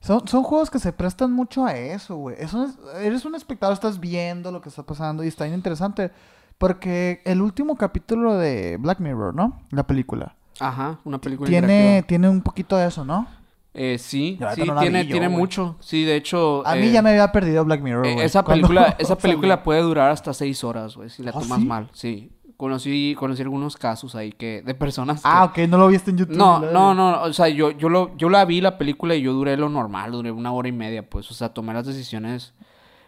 Son, 0.00 0.26
son 0.28 0.42
juegos 0.44 0.70
que 0.70 0.78
se 0.78 0.92
prestan 0.92 1.32
mucho 1.32 1.66
a 1.66 1.74
eso, 1.74 2.16
güey. 2.16 2.36
Eso 2.38 2.68
eres 3.00 3.24
un 3.24 3.34
espectador, 3.34 3.74
estás 3.74 3.98
viendo 3.98 4.52
lo 4.52 4.60
que 4.60 4.68
está 4.68 4.84
pasando 4.84 5.24
y 5.24 5.28
está 5.28 5.44
bien 5.44 5.56
interesante. 5.56 6.12
Porque 6.56 7.22
el 7.24 7.40
último 7.40 7.76
capítulo 7.76 8.36
de 8.36 8.76
Black 8.78 9.00
Mirror, 9.00 9.34
¿no? 9.34 9.60
La 9.70 9.86
película. 9.86 10.34
Ajá, 10.60 10.98
una 11.04 11.20
película 11.20 11.48
Tiene, 11.48 12.04
tiene 12.06 12.28
un 12.28 12.42
poquito 12.42 12.76
de 12.76 12.88
eso, 12.88 13.04
¿no? 13.04 13.28
Eh, 13.74 13.96
sí, 13.98 14.38
sí, 14.54 14.62
tiene, 14.80 15.04
tiene 15.04 15.28
mucho. 15.28 15.76
Sí, 15.78 16.04
de 16.04 16.16
hecho... 16.16 16.66
A 16.66 16.74
mí 16.74 16.88
eh, 16.88 16.92
ya 16.92 17.02
me 17.02 17.10
había 17.10 17.30
perdido 17.30 17.64
Black 17.64 17.80
Mirror, 17.80 18.06
eh, 18.06 18.24
esa 18.24 18.44
película, 18.44 18.96
esa 18.98 19.16
película 19.16 19.62
puede 19.62 19.82
durar 19.82 20.10
hasta 20.10 20.34
seis 20.34 20.64
horas, 20.64 20.96
güey, 20.96 21.10
si 21.10 21.22
la 21.22 21.30
¿Ah, 21.30 21.38
tomas 21.38 21.60
mal. 21.60 21.88
Sí, 21.92 22.32
conocí, 22.58 23.14
conocí 23.18 23.40
algunos 23.40 23.76
casos 23.76 24.14
ahí 24.14 24.32
que 24.32 24.60
de 24.62 24.74
personas 24.74 25.22
Ah, 25.24 25.44
ok, 25.44 25.58
no 25.68 25.78
lo 25.78 25.88
viste 25.88 26.10
en 26.10 26.18
YouTube. 26.18 26.36
No, 26.36 26.58
no, 26.58 26.92
no, 26.92 27.22
o 27.22 27.32
sea, 27.32 27.48
yo, 27.48 27.70
yo, 27.70 27.88
lo, 27.88 28.14
yo 28.18 28.28
la 28.28 28.44
vi 28.44 28.60
la 28.60 28.76
película 28.76 29.14
y 29.14 29.22
yo 29.22 29.32
duré 29.32 29.56
lo 29.56 29.70
normal, 29.70 30.12
duré 30.12 30.30
una 30.32 30.52
hora 30.52 30.68
y 30.68 30.72
media, 30.72 31.08
pues, 31.08 31.30
o 31.30 31.34
sea, 31.34 31.54
tomé 31.54 31.72
las 31.72 31.86
decisiones, 31.86 32.52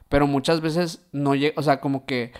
pero 0.09 0.27
muchas 0.27 0.61
veces 0.61 1.05
no 1.13 1.35
llega, 1.35 1.55
o 1.59 1.63
sea, 1.63 1.81
como 1.81 2.07
que 2.07 2.33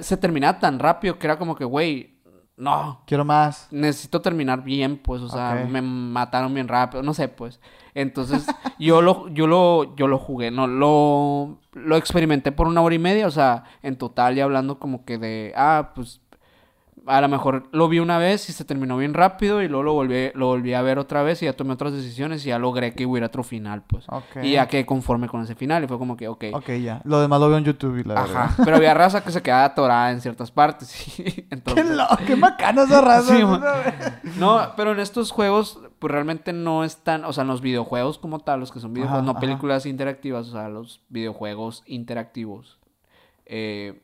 se 0.00 0.16
terminaba 0.16 0.58
tan 0.58 0.78
rápido 0.78 1.18
que 1.18 1.26
era 1.26 1.38
como 1.38 1.54
que, 1.54 1.64
güey, 1.64 2.12
no, 2.56 3.02
Quiero 3.06 3.24
más. 3.24 3.68
necesito 3.70 4.20
terminar 4.22 4.64
bien, 4.64 4.96
pues, 4.96 5.20
o 5.20 5.28
sea, 5.28 5.66
me 5.68 5.82
mataron 5.82 6.54
bien 6.54 6.68
rápido, 6.68 7.02
no 7.02 7.12
sé, 7.12 7.28
pues. 7.28 7.60
Entonces, 7.94 8.46
yo 8.78 9.02
lo, 9.02 9.28
yo 9.28 9.46
lo, 9.46 9.94
yo 9.96 10.06
lo 10.06 10.18
jugué, 10.18 10.50
no, 10.50 10.66
lo, 10.66 11.58
lo 11.72 11.96
experimenté 11.96 12.52
por 12.52 12.68
una 12.68 12.80
hora 12.80 12.94
y 12.94 12.98
media, 12.98 13.26
o 13.26 13.30
sea, 13.30 13.64
en 13.82 13.96
total 13.96 14.34
ya 14.34 14.44
hablando 14.44 14.78
como 14.78 15.04
que 15.04 15.18
de, 15.18 15.52
ah, 15.56 15.92
pues, 15.94 16.21
a 17.06 17.20
lo 17.20 17.28
mejor 17.28 17.68
lo 17.72 17.88
vi 17.88 17.98
una 17.98 18.18
vez 18.18 18.48
y 18.48 18.52
se 18.52 18.64
terminó 18.64 18.96
bien 18.96 19.12
rápido 19.14 19.60
y 19.62 19.66
luego 19.68 19.82
lo 19.82 19.92
volví, 19.94 20.30
lo 20.34 20.46
volví 20.46 20.72
a 20.74 20.82
ver 20.82 20.98
otra 20.98 21.22
vez 21.22 21.42
y 21.42 21.46
ya 21.46 21.52
tomé 21.54 21.72
otras 21.72 21.92
decisiones 21.92 22.44
y 22.46 22.50
ya 22.50 22.58
logré 22.58 22.94
que 22.94 23.06
hubiera 23.06 23.26
otro 23.26 23.42
final, 23.42 23.82
pues. 23.82 24.04
Ok. 24.08 24.36
Y 24.42 24.52
ya 24.52 24.68
quedé 24.68 24.86
conforme 24.86 25.26
con 25.28 25.42
ese 25.42 25.54
final 25.56 25.82
y 25.82 25.88
fue 25.88 25.98
como 25.98 26.16
que, 26.16 26.28
ok. 26.28 26.44
Ok, 26.52 26.68
ya. 26.82 27.00
Lo 27.04 27.20
demás 27.20 27.40
lo 27.40 27.48
veo 27.48 27.58
en 27.58 27.64
YouTube 27.64 27.98
y 27.98 28.04
la 28.04 28.14
Ajá, 28.20 28.26
verdad. 28.26 28.50
pero 28.64 28.76
había 28.76 28.94
raza 28.94 29.24
que 29.24 29.32
se 29.32 29.42
quedaba 29.42 29.64
atorada 29.64 30.12
en 30.12 30.20
ciertas 30.20 30.50
partes. 30.52 31.08
y 31.18 31.22
Qué, 31.24 31.46
entonces, 31.50 31.90
lo, 31.90 32.04
qué 32.26 32.36
macana 32.36 32.82
esa 32.84 33.00
raza. 33.00 33.36
Sí, 33.36 33.42
¿no? 34.38 34.60
pero 34.76 34.92
en 34.92 35.00
estos 35.00 35.32
juegos, 35.32 35.80
pues 35.98 36.10
realmente 36.12 36.52
no 36.52 36.84
están, 36.84 37.24
o 37.24 37.32
sea, 37.32 37.42
en 37.42 37.48
los 37.48 37.62
videojuegos 37.62 38.18
como 38.18 38.40
tal, 38.40 38.60
los 38.60 38.70
que 38.70 38.80
son 38.80 38.92
videojuegos, 38.92 39.22
Ajá, 39.22 39.26
no 39.26 39.32
ajá. 39.32 39.40
películas 39.40 39.86
interactivas, 39.86 40.48
o 40.48 40.52
sea, 40.52 40.68
los 40.68 41.02
videojuegos 41.08 41.82
interactivos, 41.86 42.78
eh, 43.46 44.02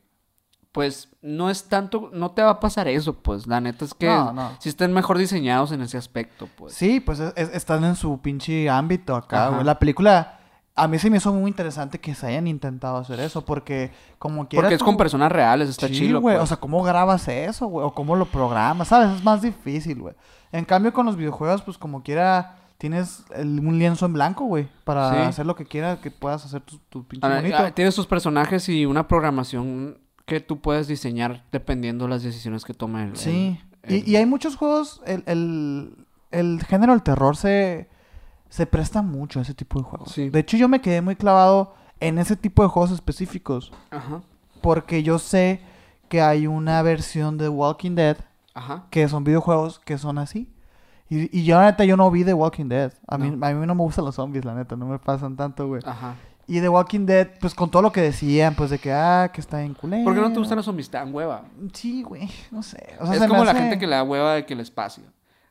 pues 0.72 1.08
no 1.22 1.50
es 1.50 1.64
tanto, 1.64 2.10
no 2.12 2.30
te 2.32 2.42
va 2.42 2.50
a 2.50 2.60
pasar 2.60 2.88
eso, 2.88 3.14
pues, 3.14 3.46
la 3.46 3.60
neta 3.60 3.84
es 3.84 3.94
que 3.94 4.06
No, 4.06 4.32
no. 4.32 4.50
si 4.60 4.68
estén 4.68 4.92
mejor 4.92 5.18
diseñados 5.18 5.72
en 5.72 5.80
ese 5.80 5.96
aspecto, 5.96 6.48
pues. 6.56 6.74
Sí, 6.74 7.00
pues 7.00 7.18
es- 7.20 7.32
es- 7.36 7.50
están 7.54 7.84
en 7.84 7.96
su 7.96 8.20
pinche 8.20 8.68
ámbito 8.68 9.16
acá, 9.16 9.48
güey. 9.48 9.64
La 9.64 9.78
película, 9.78 10.38
a 10.76 10.86
mí 10.86 10.98
se 10.98 11.10
me 11.10 11.16
hizo 11.16 11.32
muy 11.32 11.48
interesante 11.48 11.98
que 11.98 12.14
se 12.14 12.26
hayan 12.28 12.46
intentado 12.46 12.98
hacer 12.98 13.18
eso, 13.18 13.44
porque 13.44 13.90
como 14.18 14.46
quiera 14.46 14.64
Porque 14.64 14.74
es 14.74 14.78
tú- 14.78 14.84
con 14.84 14.96
personas 14.96 15.32
reales, 15.32 15.68
está 15.70 15.88
Sí, 15.88 15.94
chido, 15.94 16.20
güey. 16.20 16.36
pues. 16.36 16.44
O 16.44 16.46
sea, 16.46 16.58
¿cómo 16.58 16.82
grabas 16.84 17.26
eso, 17.28 17.66
güey? 17.66 17.84
O 17.84 17.92
cómo 17.92 18.14
lo 18.14 18.26
programas, 18.26 18.88
¿sabes? 18.88 19.16
Es 19.16 19.24
más 19.24 19.42
difícil, 19.42 20.00
güey. 20.00 20.14
En 20.52 20.64
cambio, 20.64 20.92
con 20.92 21.06
los 21.06 21.16
videojuegos, 21.16 21.62
pues 21.62 21.76
como 21.78 22.02
quiera, 22.04 22.56
tienes 22.76 23.24
el- 23.34 23.58
un 23.58 23.78
lienzo 23.78 24.06
en 24.06 24.12
blanco, 24.12 24.44
güey. 24.44 24.68
Para 24.84 25.10
Sí. 25.10 25.16
hacer 25.28 25.46
lo 25.46 25.56
que 25.56 25.64
quieras, 25.64 25.98
que 25.98 26.12
puedas 26.12 26.44
hacer 26.44 26.60
tu, 26.60 26.78
tu 26.88 27.04
pinche 27.08 27.26
bonito. 27.28 27.56
ah, 27.58 27.70
Tienes 27.72 27.96
tus 27.96 28.06
personajes 28.06 28.68
y 28.68 28.86
una 28.86 29.08
programación 29.08 29.98
que 30.28 30.40
tú 30.40 30.60
puedes 30.60 30.86
diseñar 30.86 31.42
dependiendo 31.50 32.04
de 32.04 32.10
las 32.10 32.22
decisiones 32.22 32.64
que 32.64 32.74
tome 32.74 33.02
el... 33.02 33.16
Sí. 33.16 33.58
el- 33.82 33.94
el- 33.94 34.08
Y, 34.08 34.12
y 34.12 34.16
hay 34.16 34.26
muchos 34.26 34.54
juegos, 34.56 35.00
el, 35.06 35.24
el, 35.26 36.06
el 36.30 36.62
género 36.68 36.92
del 36.92 37.02
terror 37.02 37.36
se, 37.36 37.88
se 38.50 38.66
presta 38.66 39.02
mucho 39.02 39.38
a 39.38 39.42
ese 39.42 39.54
tipo 39.54 39.78
de 39.78 39.84
juegos. 39.84 40.12
Sí. 40.12 40.28
De 40.28 40.38
hecho, 40.40 40.56
yo 40.58 40.68
me 40.68 40.80
quedé 40.80 41.00
muy 41.00 41.16
clavado 41.16 41.74
en 41.98 42.18
ese 42.18 42.36
tipo 42.36 42.62
de 42.62 42.68
juegos 42.68 42.90
específicos. 42.92 43.72
Ajá, 43.90 44.20
Porque 44.60 45.02
yo 45.02 45.18
sé 45.18 45.60
que 46.08 46.20
hay 46.20 46.46
una 46.46 46.82
versión 46.82 47.38
de 47.38 47.48
Walking 47.48 47.94
Dead 47.94 48.18
ajá. 48.54 48.84
que 48.90 49.08
son 49.08 49.24
videojuegos 49.24 49.78
que 49.80 49.96
son 49.98 50.18
así. 50.18 50.52
Y, 51.10 51.36
y 51.38 51.44
yo, 51.44 51.56
la 51.58 51.64
neta, 51.70 51.84
yo 51.86 51.96
no 51.96 52.10
vi 52.10 52.22
The 52.24 52.34
Walking 52.34 52.68
Dead. 52.68 52.92
A 53.06 53.16
mí, 53.16 53.30
No. 53.30 53.46
a 53.46 53.50
mí 53.52 53.66
no 53.66 53.74
me 53.74 53.82
gustan 53.82 54.04
los 54.04 54.14
zombies, 54.16 54.44
la 54.44 54.54
neta, 54.54 54.76
no 54.76 54.86
me 54.86 54.98
pasan 54.98 55.36
tanto, 55.36 55.66
güey. 55.66 55.80
Ajá. 55.86 56.14
Y 56.50 56.62
The 56.62 56.68
Walking 56.70 57.04
Dead, 57.04 57.28
pues 57.40 57.54
con 57.54 57.70
todo 57.70 57.82
lo 57.82 57.92
que 57.92 58.00
decían, 58.00 58.54
pues 58.54 58.70
de 58.70 58.78
que, 58.78 58.90
ah, 58.90 59.30
que 59.32 59.42
está 59.42 59.62
en 59.62 59.74
culero. 59.74 60.02
¿Por 60.02 60.14
qué 60.14 60.20
no 60.22 60.32
te 60.32 60.38
gustan 60.38 60.56
los 60.56 60.64
zombies 60.64 60.88
tan 60.88 61.14
hueva? 61.14 61.44
Sí, 61.74 62.02
güey, 62.02 62.26
no 62.50 62.62
sé. 62.62 62.94
O 62.98 63.04
sea, 63.04 63.16
es 63.16 63.20
se 63.20 63.28
como 63.28 63.44
la 63.44 63.54
gente 63.54 63.78
que 63.78 63.86
le 63.86 63.94
da 63.94 64.02
hueva 64.02 64.32
de 64.32 64.46
que 64.46 64.54
el 64.54 64.60
espacio. 64.60 65.04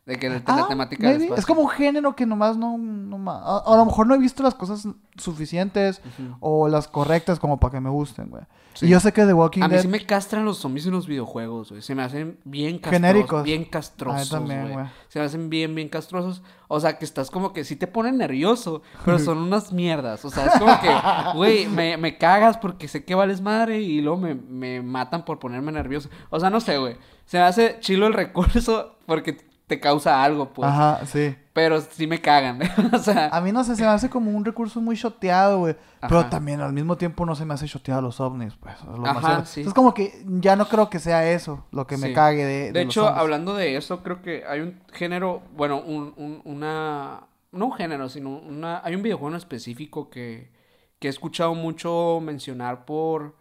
De 0.08 0.18
que 0.18 0.30
la, 0.30 0.42
Ah, 0.46 0.62
la 0.62 0.68
temática 0.70 1.08
del 1.10 1.18
espacio. 1.24 1.36
Es 1.36 1.46
como 1.46 1.62
un 1.62 1.70
género 1.70 2.16
que 2.16 2.26
nomás 2.26 2.58
no... 2.58 2.78
no 2.78 3.30
a, 3.30 3.60
a 3.60 3.76
lo 3.78 3.86
mejor 3.86 4.08
no 4.08 4.16
he 4.16 4.18
visto 4.18 4.42
las 4.42 4.56
cosas 4.56 4.88
suficientes 5.18 6.02
o 6.40 6.68
las 6.70 6.88
correctas 6.88 7.40
como 7.40 7.60
para 7.60 7.74
que 7.74 7.82
me 7.82 7.90
gusten, 7.90 8.30
güey. 8.30 8.44
Sí. 8.74 8.86
Y 8.86 8.90
yo 8.90 9.00
sé 9.00 9.12
que 9.12 9.26
The 9.26 9.34
Walking 9.34 9.64
A 9.64 9.68
mí 9.68 9.74
Dead... 9.74 9.82
sí 9.82 9.88
me 9.88 10.06
castran 10.06 10.46
los 10.46 10.60
zombies 10.60 10.86
en 10.86 10.94
los 10.94 11.08
videojuegos, 11.08 11.72
güey. 11.72 11.82
Se 11.82 11.94
me 11.96 12.04
hacen 12.04 12.38
bien 12.46 12.78
castrosos. 12.78 12.92
Genéricos. 12.94 13.44
Bien 13.44 13.62
A 13.62 13.66
mí 13.66 13.70
castrosos, 13.70 14.30
también, 14.30 14.62
güey. 14.62 14.74
güey. 14.76 14.86
Se 15.10 15.20
me 15.20 15.26
hacen 15.26 15.50
bien, 15.50 15.74
bien 15.76 15.90
castrosos. 15.90 16.42
O 16.70 16.80
sea, 16.80 16.98
que 17.00 17.04
estás 17.04 17.30
como 17.32 17.52
que 17.54 17.66
sí 17.66 17.76
te 17.76 17.88
ponen 17.88 18.18
nervioso, 18.18 18.84
pero 19.04 19.18
son 19.20 19.40
unas 19.40 19.74
mierdas. 19.74 20.24
O 20.24 20.30
sea, 20.30 20.46
es 20.46 20.60
como 20.60 20.80
que, 20.80 20.90
güey, 21.36 21.68
me, 21.68 21.98
me 21.98 22.18
cagas 22.18 22.58
porque 22.58 22.88
sé 22.88 23.04
que 23.04 23.16
vales 23.16 23.42
madre 23.42 23.82
y 23.82 24.00
luego 24.00 24.20
me, 24.20 24.36
me 24.36 24.82
matan 24.82 25.26
por 25.26 25.40
ponerme 25.40 25.72
nervioso. 25.72 26.08
O 26.30 26.40
sea, 26.40 26.50
no 26.50 26.60
sé, 26.62 26.78
güey. 26.78 26.96
Se 27.26 27.38
me 27.40 27.44
hace 27.44 27.78
chilo 27.82 28.08
el 28.08 28.14
recurso 28.14 28.96
porque 29.08 29.47
te 29.68 29.80
causa 29.80 30.24
algo, 30.24 30.54
pues. 30.54 30.68
Ajá, 30.70 31.06
sí. 31.06 31.36
Pero 31.54 31.82
sí 31.82 32.08
me 32.08 32.22
cagan. 32.22 32.60
o 32.94 32.98
sea, 33.00 33.28
A 33.28 33.42
mí 33.42 33.52
no 33.52 33.64
sé, 33.64 33.76
se 33.76 33.82
me 33.82 33.88
hace 33.90 34.10
como 34.10 34.32
un 34.32 34.46
recurso 34.46 34.80
muy 34.80 34.96
shoteado, 34.96 35.60
güey. 35.60 35.76
Pero 36.02 36.26
también 36.28 36.62
al 36.62 36.72
mismo 36.72 36.96
tiempo 36.98 37.26
no 37.26 37.36
se 37.36 37.46
me 37.46 37.54
hace 37.54 37.68
shoteado 37.68 38.02
los 38.02 38.20
ovnis, 38.20 38.56
pues. 38.56 38.76
es 38.80 38.86
lo 38.86 39.00
más 39.00 39.18
Ajá, 39.18 39.46
sí. 39.46 39.62
Entonces 39.62 39.74
como 39.74 39.94
que 39.94 40.24
ya 40.26 40.56
no 40.56 40.68
creo 40.70 40.90
que 40.90 41.00
sea 41.00 41.30
eso 41.30 41.66
lo 41.72 41.86
que 41.88 41.98
me 41.98 42.14
cague 42.14 42.46
de, 42.46 42.72
De 42.72 42.86
los 42.86 42.94
hecho, 42.94 43.08
hablando 43.08 43.56
de 43.56 43.76
eso, 43.76 44.04
creo 44.04 44.22
que 44.22 44.44
hay 44.48 44.62
un 44.62 44.82
género, 44.94 45.42
bueno, 45.56 45.82
un, 45.82 46.14
un- 46.16 46.42
una, 46.46 47.28
no 47.52 47.66
un 47.66 47.74
género, 47.74 48.08
sino 48.10 48.30
una, 48.38 48.82
hay 48.86 48.96
un 48.96 49.02
videojuego 49.04 49.32
en 49.32 49.38
específico 49.38 50.10
que, 50.10 50.52
que 51.00 51.08
he 51.08 51.10
escuchado 51.10 51.56
mucho 51.56 52.20
mencionar 52.22 52.86
por, 52.86 53.36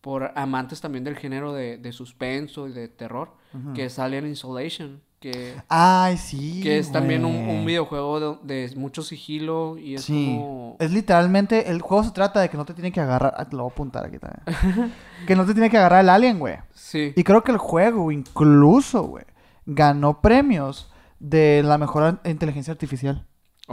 por 0.00 0.32
amantes 0.36 0.80
también 0.80 1.04
del 1.04 1.16
género 1.16 1.52
de, 1.52 1.76
de 1.76 1.92
suspenso 1.92 2.66
y 2.66 2.72
de 2.72 2.88
terror, 2.88 3.32
que 3.74 3.84
es 3.84 3.98
Alien 3.98 4.26
Isolation, 4.26 5.02
que, 5.20 5.54
Ay, 5.68 6.16
sí, 6.16 6.60
que 6.62 6.78
es 6.78 6.92
también 6.92 7.24
un, 7.24 7.64
videojuego 7.66 8.38
de, 8.42 8.68
de 8.68 8.76
mucho 8.76 9.02
sigilo 9.02 9.76
y 9.76 9.94
es 9.96 10.04
Sí. 10.04 10.36
como... 10.38 10.76
Es 10.78 10.92
literalmente, 10.92 11.70
el 11.70 11.80
juego 11.82 12.04
se 12.04 12.12
trata 12.12 12.40
de 12.40 12.48
que 12.48 12.56
no 12.56 12.64
te 12.64 12.72
tiene 12.74 12.92
que 12.92 13.00
agarrar, 13.00 13.34
ah, 13.36 13.44
te 13.48 13.56
lo 13.56 13.64
voy 13.64 13.70
a 13.70 13.72
apuntar 13.72 14.04
aquí 14.06 14.18
también. 14.18 14.92
que 15.26 15.34
no 15.34 15.44
te 15.44 15.54
tiene 15.54 15.70
que 15.70 15.76
agarrar 15.78 16.02
el 16.02 16.08
alien, 16.10 16.38
güey. 16.38 16.56
Sí, 16.72 17.12
Y 17.16 17.24
creo 17.24 17.42
que 17.42 17.50
el 17.52 17.58
juego 17.58 18.12
incluso, 18.12 19.02
güey, 19.02 19.24
ganó 19.66 20.20
premios 20.20 20.90
de 21.18 21.62
la 21.64 21.78
mejor 21.78 22.20
inteligencia 22.24 22.70
artificial 22.72 23.26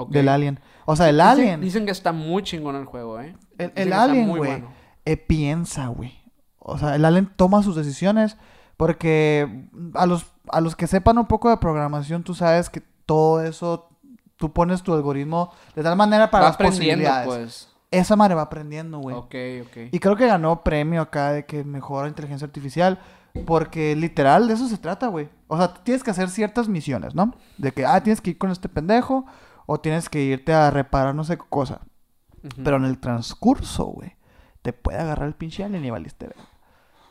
del 0.10 0.30
alien. 0.30 0.60
O 0.86 0.96
sea, 0.96 1.10
el 1.10 1.18
Dicen- 1.18 1.22
alien, 1.28 1.62
Dicen 1.62 1.86
que 1.86 1.92
está 1.92 2.12
muy 2.12 2.42
chingón 2.44 2.76
el 2.76 2.86
juego, 2.86 3.22
¿eh? 3.22 3.36
el, 3.60 3.94
alien, 3.94 4.28
güey, 4.30 4.40
bueno. 4.40 4.70
eh, 5.06 5.16
piensa, 5.16 5.88
güey. 5.88 6.14
O 6.58 6.78
sea, 6.80 6.96
el 6.96 7.06
alien 7.06 7.30
toma 7.36 7.62
sus 7.62 7.76
decisiones 7.76 8.36
porque 8.78 9.68
a 9.94 10.06
los, 10.08 10.26
a 10.52 10.62
los 10.62 10.76
que 10.76 10.88
sepan 10.88 11.18
un 11.18 11.26
poco 11.28 11.50
de 11.50 11.58
programación, 11.58 12.24
tú 12.24 12.34
sabes 12.34 12.70
que 12.70 12.82
todo 13.06 13.42
eso, 13.42 13.90
tú 14.38 14.52
pones 14.54 14.84
tu 14.84 14.94
algoritmo 14.94 15.52
de 15.76 15.84
tal 15.84 15.96
manera 15.96 16.30
para 16.32 16.46
Va 16.46 16.50
las 16.50 16.58
posibilidades. 16.58 17.28
pues. 17.28 17.70
Esa 17.92 18.16
madre 18.16 18.36
va 18.36 18.42
aprendiendo, 18.42 19.00
güey. 19.00 19.16
Ok, 19.16 19.36
ok. 19.68 19.78
Y 19.92 20.00
creo 20.00 20.16
que 20.16 20.28
ganó 20.28 20.64
premio 20.64 21.02
acá 21.02 21.32
de 21.32 21.46
que 21.46 21.64
mejora 21.64 22.08
inteligencia 22.08 22.46
artificial. 22.46 23.00
Porque 23.46 23.96
literal 23.96 24.48
de 24.48 24.54
eso 24.54 24.68
se 24.68 24.78
trata, 24.78 25.08
güey. 25.08 25.30
O 25.48 25.58
sea, 25.58 25.74
tienes 25.74 26.04
que 26.04 26.12
hacer 26.12 26.30
ciertas 26.30 26.70
misiones, 26.70 27.16
¿no? 27.16 27.34
De 27.58 27.74
que, 27.74 27.86
ah, 27.86 28.02
tienes 28.02 28.22
que 28.22 28.32
ir 28.32 28.38
con 28.38 28.50
este 28.50 28.70
pendejo. 28.70 29.26
O 29.66 29.80
tienes 29.80 30.10
que 30.10 30.22
irte 30.22 30.54
a 30.54 30.72
reparar 30.72 31.16
no 31.16 31.24
sé 31.24 31.38
qué 31.38 31.44
cosa. 31.50 31.82
Pero 32.64 32.78
en 32.78 32.86
el 32.86 33.00
transcurso, 33.00 33.86
güey, 33.86 34.16
te 34.62 34.72
puede 34.74 35.00
agarrar 35.00 35.28
el 35.28 35.34
pinche 35.36 35.64
alien 35.64 35.84
y 35.84 35.90
valiste. 35.90 36.30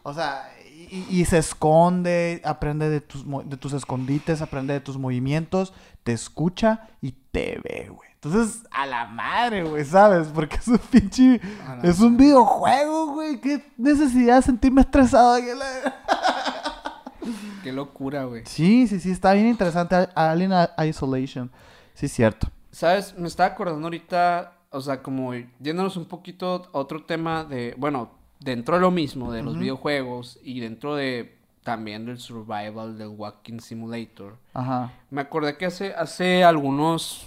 O 0.03 0.14
sea, 0.14 0.49
y, 0.90 1.20
y 1.20 1.25
se 1.25 1.38
esconde, 1.38 2.40
aprende 2.44 2.88
de 2.88 3.01
tus, 3.01 3.25
de 3.49 3.57
tus 3.57 3.73
escondites, 3.73 4.42
aprende 4.42 4.75
de 4.75 4.81
tus 4.81 4.99
movimientos, 4.99 5.73
te 6.03 6.12
escucha 6.12 6.88
y 7.01 7.12
te 7.33 7.61
ve, 7.62 7.88
güey. 7.90 8.14
Entonces, 8.25 8.62
a 8.70 8.87
la 8.87 9.07
madre, 9.07 9.64
güey, 9.64 9.85
¿sabes? 9.85 10.29
Porque 10.29 10.57
es 10.57 10.66
un 10.66 10.79
pinche... 10.90 11.40
Es 11.83 12.01
un 12.01 12.16
videojuego, 12.16 13.12
güey. 13.12 13.38
¿Qué 13.38 13.70
necesidad 13.77 14.37
de 14.37 14.42
sentirme 14.42 14.81
estresado? 14.81 15.37
Qué 17.62 17.73
locura, 17.73 18.25
güey. 18.25 18.44
Sí, 18.47 18.87
sí, 18.87 18.99
sí, 18.99 19.11
está 19.11 19.35
bien 19.35 19.49
interesante. 19.49 20.09
Alien 20.14 20.53
Isolation. 20.87 21.51
Sí, 21.92 22.09
cierto. 22.09 22.49
¿Sabes? 22.70 23.14
Me 23.18 23.29
estaba 23.29 23.51
acordando 23.51 23.87
ahorita, 23.87 24.55
o 24.70 24.81
sea, 24.81 25.03
como 25.03 25.35
yéndonos 25.61 25.99
un 25.99 26.07
poquito 26.07 26.70
a 26.73 26.79
otro 26.79 27.05
tema 27.05 27.44
de, 27.44 27.75
bueno, 27.77 28.11
dentro 28.44 28.74
de 28.76 28.80
lo 28.83 28.90
mismo, 28.90 29.33
de 29.33 29.42
los 29.42 29.59
videojuegos 29.59 30.38
y 30.44 30.61
dentro 30.61 30.94
de 30.94 31.37
también 31.62 32.04
del 32.04 32.18
survival, 32.18 32.98
del 32.98 33.09
walking 33.09 33.59
simulator. 33.59 34.37
Ajá. 34.52 34.92
Me 35.11 35.22
acordé 35.22 35.57
que 35.57 35.64
hace, 35.66 35.94
hace 35.94 36.44
algunos, 36.44 37.26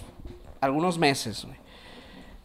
algunos 0.60 0.96
meses, 0.98 1.44
güey, 1.44 1.56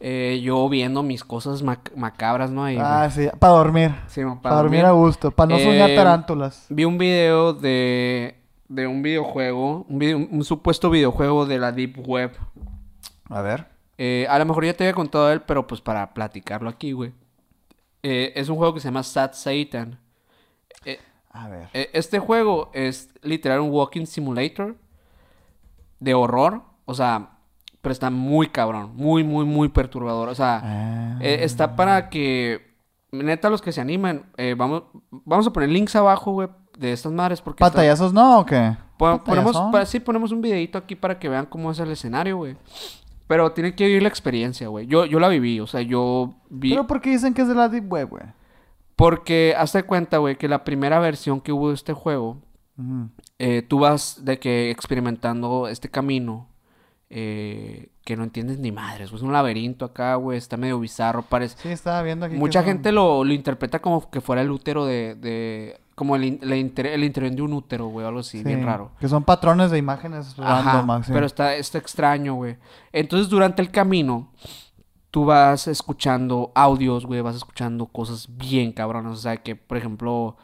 eh, 0.00 0.40
yo 0.42 0.68
viendo 0.68 1.02
mis 1.04 1.22
cosas 1.22 1.62
mac- 1.62 1.92
macabras, 1.96 2.50
¿no? 2.50 2.64
Ahí, 2.64 2.76
Ah, 2.80 3.08
sí, 3.10 3.28
para 3.38 3.52
dormir. 3.54 3.94
Sí, 4.08 4.22
Para 4.42 4.56
dormir 4.56 4.84
a 4.84 4.90
gusto, 4.90 5.30
para 5.30 5.50
no 5.54 5.58
soñar 5.60 5.90
Eh, 5.90 5.94
tarántulas. 5.96 6.66
Vi 6.68 6.84
un 6.84 6.98
video 6.98 7.52
de, 7.54 8.36
de 8.68 8.86
un 8.88 9.00
videojuego, 9.02 9.86
un, 9.88 9.98
video- 10.00 10.18
un 10.18 10.44
supuesto 10.44 10.90
videojuego 10.90 11.46
de 11.46 11.58
la 11.58 11.70
Deep 11.70 12.06
Web. 12.06 12.32
A 13.30 13.40
ver. 13.40 13.66
Eh, 13.98 14.26
a 14.28 14.36
lo 14.40 14.44
mejor 14.46 14.64
ya 14.64 14.74
te 14.74 14.82
había 14.84 14.94
contado 14.94 15.30
él, 15.30 15.42
pero 15.42 15.66
pues 15.68 15.80
para 15.80 16.12
platicarlo 16.12 16.68
aquí, 16.68 16.90
güey. 16.90 17.12
Eh, 18.06 18.32
es 18.36 18.48
un 18.50 18.56
juego 18.56 18.74
que 18.74 18.80
se 18.80 18.88
llama 18.88 19.02
Sad 19.02 19.32
Satan. 19.32 19.98
Eh, 20.84 20.98
A 21.32 21.48
ver. 21.48 21.68
eh, 21.72 21.88
este 21.94 22.18
juego 22.18 22.70
es 22.74 23.08
literal 23.22 23.60
un 23.60 23.70
walking 23.70 24.04
simulator 24.04 24.76
de 26.00 26.12
horror. 26.14 26.62
O 26.84 26.92
sea, 26.94 27.30
pero 27.80 27.92
está 27.92 28.10
muy 28.10 28.48
cabrón. 28.48 28.92
Muy, 28.94 29.24
muy, 29.24 29.46
muy 29.46 29.68
perturbador. 29.70 30.28
O 30.28 30.34
sea, 30.34 30.60
Ah. 30.62 31.18
está 31.22 31.76
para 31.76 32.10
que... 32.10 32.74
Neta, 33.10 33.48
los 33.48 33.62
que 33.62 33.70
se 33.72 33.80
animan, 33.80 34.26
vamos, 34.56 34.82
vamos 35.10 35.46
a 35.46 35.52
poner 35.52 35.68
links 35.68 35.94
abajo, 35.94 36.32
güey, 36.32 36.48
de 36.76 36.92
estas 36.92 37.12
madres. 37.12 37.40
Porque 37.40 37.62
está- 37.62 37.70
¿Pantallazos 37.72 38.12
no 38.12 38.40
o 38.40 38.44
qué? 38.44 38.76
Pon- 38.98 39.20
ponemos, 39.20 39.56
sí, 39.86 40.00
ponemos 40.00 40.32
un 40.32 40.40
videito 40.42 40.78
aquí 40.78 40.96
para 40.96 41.18
que 41.18 41.28
vean 41.28 41.46
cómo 41.46 41.70
es 41.70 41.78
el 41.78 41.90
escenario, 41.92 42.36
güey. 42.38 42.56
Pero 43.26 43.52
tienen 43.52 43.74
que 43.74 43.86
vivir 43.86 44.02
la 44.02 44.08
experiencia, 44.08 44.68
güey. 44.68 44.86
Yo, 44.86 45.06
yo 45.06 45.18
la 45.18 45.28
viví, 45.28 45.58
o 45.60 45.66
sea, 45.66 45.80
yo 45.80 46.34
vi... 46.50 46.70
¿Pero 46.70 46.86
por 46.86 47.00
qué 47.00 47.10
dicen 47.10 47.32
que 47.32 47.42
es 47.42 47.48
de 47.48 47.54
la 47.54 47.68
Deep 47.68 47.90
Web, 47.90 48.08
güey? 48.10 48.24
Porque 48.96 49.54
hazte 49.56 49.82
cuenta, 49.82 50.18
güey, 50.18 50.36
que 50.36 50.46
la 50.48 50.62
primera 50.64 50.98
versión 51.00 51.40
que 51.40 51.50
hubo 51.52 51.68
de 51.70 51.74
este 51.74 51.92
juego, 51.94 52.42
eh, 53.38 53.62
tú 53.62 53.78
vas 53.78 54.24
de 54.24 54.38
que 54.38 54.70
experimentando 54.70 55.68
este 55.68 55.88
camino 55.88 56.48
eh, 57.10 57.88
que 58.04 58.16
no 58.16 58.24
entiendes 58.24 58.58
ni 58.58 58.72
madres. 58.72 59.12
Es 59.12 59.22
un 59.22 59.32
laberinto 59.32 59.84
acá, 59.84 60.14
güey. 60.16 60.36
Está 60.38 60.56
medio 60.56 60.78
bizarro, 60.78 61.22
parece... 61.22 61.56
Sí, 61.62 61.68
estaba 61.70 62.02
viendo 62.02 62.26
aquí. 62.26 62.36
Mucha 62.36 62.60
son- 62.60 62.66
gente 62.66 62.92
lo, 62.92 63.24
lo 63.24 63.32
interpreta 63.32 63.78
como 63.80 64.10
que 64.10 64.20
fuera 64.20 64.42
el 64.42 64.50
útero 64.50 64.84
de... 64.84 65.14
de- 65.14 65.80
como 65.94 66.16
el, 66.16 66.38
la 66.42 66.56
inter- 66.56 66.86
el 66.86 67.04
interior 67.04 67.32
de 67.34 67.42
un 67.42 67.52
útero, 67.52 67.86
güey, 67.86 68.06
algo 68.06 68.20
así, 68.20 68.42
bien 68.42 68.64
raro. 68.66 68.90
Que 68.98 69.08
son 69.08 69.22
patrones 69.24 69.70
de 69.70 69.78
imágenes 69.78 70.36
random, 70.36 70.86
pero 71.14 71.26
está, 71.26 71.54
está 71.54 71.78
extraño, 71.78 72.34
güey. 72.34 72.56
Entonces, 72.92 73.28
durante 73.28 73.62
el 73.62 73.70
camino, 73.70 74.32
tú 75.10 75.24
vas 75.24 75.68
escuchando 75.68 76.50
audios, 76.54 77.06
güey, 77.06 77.20
vas 77.20 77.36
escuchando 77.36 77.86
cosas 77.86 78.26
bien 78.36 78.72
cabronas. 78.72 79.12
O 79.12 79.16
sea, 79.20 79.36
que, 79.36 79.54
por 79.54 79.76
ejemplo, 79.78 80.36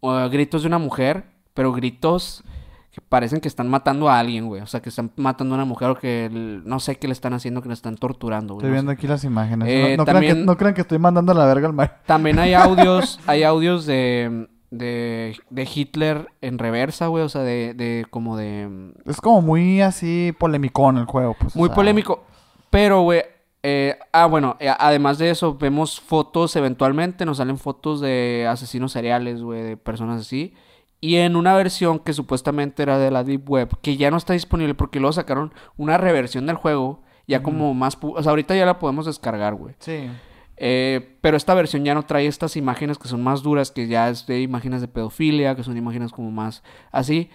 uh, 0.00 0.28
gritos 0.30 0.62
de 0.62 0.68
una 0.68 0.78
mujer, 0.78 1.24
pero 1.52 1.72
gritos 1.72 2.42
que 2.90 3.00
parecen 3.00 3.40
que 3.40 3.48
están 3.48 3.68
matando 3.68 4.08
a 4.08 4.18
alguien, 4.20 4.46
güey. 4.46 4.62
O 4.62 4.66
sea, 4.66 4.80
que 4.80 4.88
están 4.88 5.10
matando 5.16 5.54
a 5.54 5.58
una 5.58 5.64
mujer 5.64 5.90
o 5.90 5.96
que 5.96 6.26
el- 6.26 6.62
no 6.64 6.78
sé 6.80 6.96
qué 6.96 7.08
le 7.08 7.12
están 7.12 7.34
haciendo, 7.34 7.60
que 7.60 7.68
le 7.68 7.74
están 7.74 7.96
torturando, 7.96 8.54
güey. 8.54 8.62
Estoy 8.64 8.72
viendo 8.72 8.92
aquí 8.92 9.06
las 9.08 9.24
imágenes. 9.24 9.68
Eh, 9.68 9.96
no, 9.96 10.04
no 10.04 10.04
crean 10.04 10.20
que, 10.22 10.28
también- 10.28 10.46
no 10.46 10.56
crean 10.56 10.74
que 10.74 10.80
estoy 10.82 10.98
mandando 10.98 11.32
a 11.32 11.34
la 11.34 11.44
verga 11.44 11.66
al 11.66 11.72
mar. 11.74 12.00
También 12.06 12.38
hay 12.38 12.54
audios, 12.54 13.18
hay 13.26 13.42
audios 13.42 13.84
de, 13.84 14.48
de, 14.78 15.36
de 15.50 15.68
Hitler 15.72 16.28
en 16.40 16.58
reversa, 16.58 17.06
güey. 17.08 17.24
O 17.24 17.28
sea, 17.28 17.42
de, 17.42 17.74
de 17.74 18.06
como 18.10 18.36
de... 18.36 18.92
Es 19.06 19.20
como 19.20 19.40
muy 19.42 19.80
así 19.80 20.34
polemicón 20.38 20.98
el 20.98 21.04
juego, 21.06 21.34
pues. 21.38 21.54
o 21.54 21.58
Muy 21.58 21.68
sea, 21.68 21.74
polémico. 21.76 22.24
Pero, 22.70 23.02
güey. 23.02 23.22
eh, 23.62 23.98
ah, 24.12 24.26
bueno, 24.26 24.56
eh, 24.60 24.70
además 24.78 25.18
de 25.18 25.30
eso, 25.30 25.56
vemos 25.56 26.00
fotos 26.00 26.54
eventualmente. 26.56 27.24
Nos 27.24 27.38
salen 27.38 27.58
fotos 27.58 28.00
de 28.00 28.46
asesinos 28.48 28.92
seriales, 28.92 29.42
güey, 29.42 29.62
de 29.62 29.76
personas 29.76 30.20
así. 30.20 30.54
Y 31.00 31.16
en 31.16 31.36
una 31.36 31.54
versión 31.54 31.98
que 31.98 32.12
supuestamente 32.14 32.82
era 32.82 32.98
de 32.98 33.10
la 33.10 33.24
Deep 33.24 33.48
Web, 33.48 33.76
que 33.82 33.96
ya 33.96 34.10
no 34.10 34.16
está 34.16 34.32
disponible 34.32 34.74
porque 34.74 35.00
luego 35.00 35.12
sacaron 35.12 35.52
una 35.76 35.98
reversión 35.98 36.46
del 36.46 36.56
juego. 36.56 37.02
Ya 37.26 37.42
como 37.42 37.72
más. 37.72 37.96
O 38.02 38.22
sea, 38.22 38.30
ahorita 38.30 38.54
ya 38.54 38.66
la 38.66 38.78
podemos 38.78 39.06
descargar, 39.06 39.54
güey. 39.54 39.74
Sí. 39.78 40.10
Eh, 40.56 41.16
pero 41.20 41.36
esta 41.36 41.54
versión 41.54 41.84
ya 41.84 41.94
no 41.94 42.04
trae 42.04 42.26
estas 42.26 42.56
imágenes 42.56 42.98
que 42.98 43.08
son 43.08 43.22
más 43.22 43.42
duras, 43.42 43.72
que 43.72 43.88
ya 43.88 44.08
es 44.08 44.26
de 44.26 44.40
imágenes 44.40 44.80
de 44.80 44.88
pedofilia, 44.88 45.56
que 45.56 45.64
son 45.64 45.76
imágenes 45.76 46.12
como 46.12 46.30
más 46.30 46.62
así. 46.92 47.30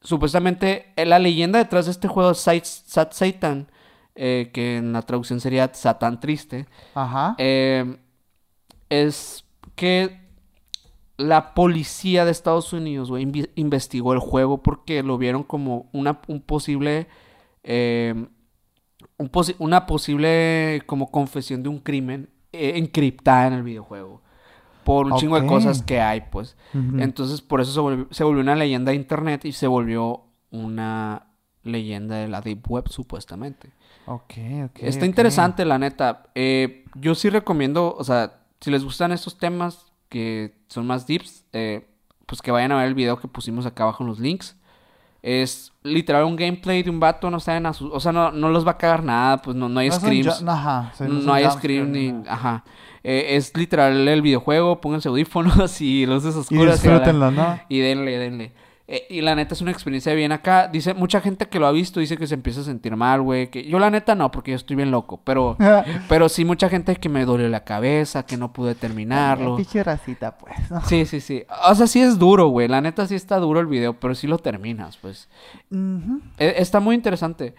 Supuestamente 0.00 0.92
eh, 0.96 1.04
la 1.06 1.18
leyenda 1.18 1.58
detrás 1.58 1.86
de 1.86 1.90
este 1.92 2.08
juego 2.08 2.30
es 2.32 2.38
Sat, 2.38 2.64
Sat 2.64 3.12
Satan, 3.12 3.70
eh, 4.14 4.50
que 4.52 4.76
en 4.76 4.92
la 4.92 5.02
traducción 5.02 5.40
sería 5.40 5.72
Satán 5.74 6.20
Triste, 6.20 6.66
Ajá. 6.94 7.34
eh, 7.38 7.96
es 8.88 9.44
que 9.74 10.20
la 11.16 11.54
policía 11.54 12.24
de 12.24 12.30
Estados 12.30 12.72
Unidos 12.72 13.10
investigó 13.56 14.12
el 14.12 14.18
juego 14.20 14.62
porque 14.62 15.02
lo 15.02 15.16
vieron 15.18 15.42
como 15.42 15.88
una, 15.92 16.20
un 16.28 16.40
posible... 16.40 17.08
un 17.64 19.30
posi- 19.30 19.54
una 19.58 19.86
posible 19.86 20.82
como 20.86 21.10
confesión 21.10 21.62
de 21.62 21.68
un 21.68 21.78
crimen 21.78 22.30
encriptada 22.54 23.46
en 23.48 23.52
el 23.54 23.62
videojuego. 23.62 24.22
Por 24.84 25.06
un 25.06 25.16
chingo 25.16 25.40
de 25.40 25.46
cosas 25.46 25.82
que 25.82 26.00
hay, 26.00 26.22
pues. 26.30 26.56
Entonces, 26.72 27.40
por 27.40 27.60
eso 27.60 27.72
se 27.72 27.80
volvió, 27.80 28.06
se 28.10 28.24
volvió 28.24 28.42
una 28.42 28.54
leyenda 28.54 28.90
de 28.90 28.96
internet 28.96 29.44
y 29.44 29.52
se 29.52 29.66
volvió 29.66 30.24
una 30.50 31.28
leyenda 31.62 32.16
de 32.16 32.28
la 32.28 32.40
Deep 32.40 32.70
Web, 32.70 32.88
supuestamente. 32.88 33.72
Ok, 34.06 34.34
ok. 34.66 34.78
Está 34.80 35.06
interesante, 35.06 35.64
la 35.64 35.78
neta. 35.78 36.24
Eh, 36.34 36.84
yo 36.94 37.14
sí 37.14 37.30
recomiendo, 37.30 37.96
o 37.96 38.04
sea, 38.04 38.42
si 38.60 38.70
les 38.70 38.84
gustan 38.84 39.12
estos 39.12 39.38
temas 39.38 39.92
que 40.08 40.54
son 40.68 40.86
más 40.86 41.06
deeps, 41.06 41.44
eh, 41.52 41.88
pues 42.26 42.42
que 42.42 42.50
vayan 42.50 42.72
a 42.72 42.76
ver 42.76 42.88
el 42.88 42.94
video 42.94 43.18
que 43.18 43.28
pusimos 43.28 43.66
acá 43.66 43.84
abajo 43.84 44.04
en 44.04 44.08
los 44.08 44.20
links. 44.20 44.56
Es 45.26 45.72
literal 45.82 46.24
un 46.24 46.36
gameplay 46.36 46.82
de 46.82 46.90
un 46.90 47.00
vato, 47.00 47.30
no 47.30 47.40
saben 47.40 47.64
asu- 47.64 47.88
O 47.90 47.98
sea, 47.98 48.12
no, 48.12 48.30
no 48.30 48.50
los 48.50 48.66
va 48.66 48.72
a 48.72 48.76
cagar 48.76 49.02
nada, 49.02 49.40
pues 49.40 49.56
no, 49.56 49.70
no 49.70 49.80
hay 49.80 49.88
No 49.88 49.94
screams. 49.94 50.44
Ajá. 50.46 50.92
sí, 50.98 51.04
No, 51.08 51.32
hay 51.32 51.44
jump 51.44 51.56
scream 51.58 51.86
scare 51.88 51.98
ni... 52.12 52.28
Ajá. 52.28 52.62
Eh, 53.02 53.36
es 53.36 53.56
literal 53.56 54.06
el 54.06 54.20
videojuego, 54.20 54.82
pónganse 54.82 55.08
audífonos 55.08 55.80
y 55.80 56.04
luces 56.04 56.34
Y 56.36 56.38
oscuras. 56.40 56.78
y 56.84 56.88
disfrútenlo, 56.88 57.30
¿no? 57.30 57.58
y 57.70 57.78
denle, 57.78 58.18
denle. 58.18 58.52
Eh, 58.86 59.06
y 59.08 59.22
la 59.22 59.34
neta 59.34 59.54
es 59.54 59.62
una 59.62 59.70
experiencia 59.70 60.12
bien 60.12 60.30
acá. 60.30 60.68
Dice, 60.68 60.92
mucha 60.92 61.20
gente 61.22 61.46
que 61.46 61.58
lo 61.58 61.66
ha 61.66 61.72
visto 61.72 62.00
dice 62.00 62.18
que 62.18 62.26
se 62.26 62.34
empieza 62.34 62.60
a 62.60 62.64
sentir 62.64 62.94
mal, 62.96 63.22
güey. 63.22 63.50
Que 63.50 63.64
yo 63.64 63.78
la 63.78 63.90
neta 63.90 64.14
no, 64.14 64.30
porque 64.30 64.50
yo 64.50 64.56
estoy 64.56 64.76
bien 64.76 64.90
loco. 64.90 65.20
Pero, 65.24 65.56
pero 66.08 66.28
sí 66.28 66.44
mucha 66.44 66.68
gente 66.68 66.94
que 66.96 67.08
me 67.08 67.24
dolió 67.24 67.48
la 67.48 67.64
cabeza, 67.64 68.26
que 68.26 68.36
no 68.36 68.52
pude 68.52 68.74
terminarlo. 68.74 69.56
Pinche 69.56 69.82
racita, 69.82 70.36
pues. 70.36 70.70
¿no? 70.70 70.82
Sí, 70.82 71.06
sí, 71.06 71.20
sí. 71.20 71.44
O 71.66 71.74
sea, 71.74 71.86
sí 71.86 72.02
es 72.02 72.18
duro, 72.18 72.48
güey. 72.48 72.68
La 72.68 72.82
neta 72.82 73.06
sí 73.06 73.14
está 73.14 73.38
duro 73.38 73.60
el 73.60 73.66
video, 73.66 73.98
pero 73.98 74.14
sí 74.14 74.26
lo 74.26 74.38
terminas, 74.38 74.98
pues. 74.98 75.28
Eh, 75.70 76.54
Está 76.58 76.80
muy 76.80 76.94
interesante. 76.94 77.54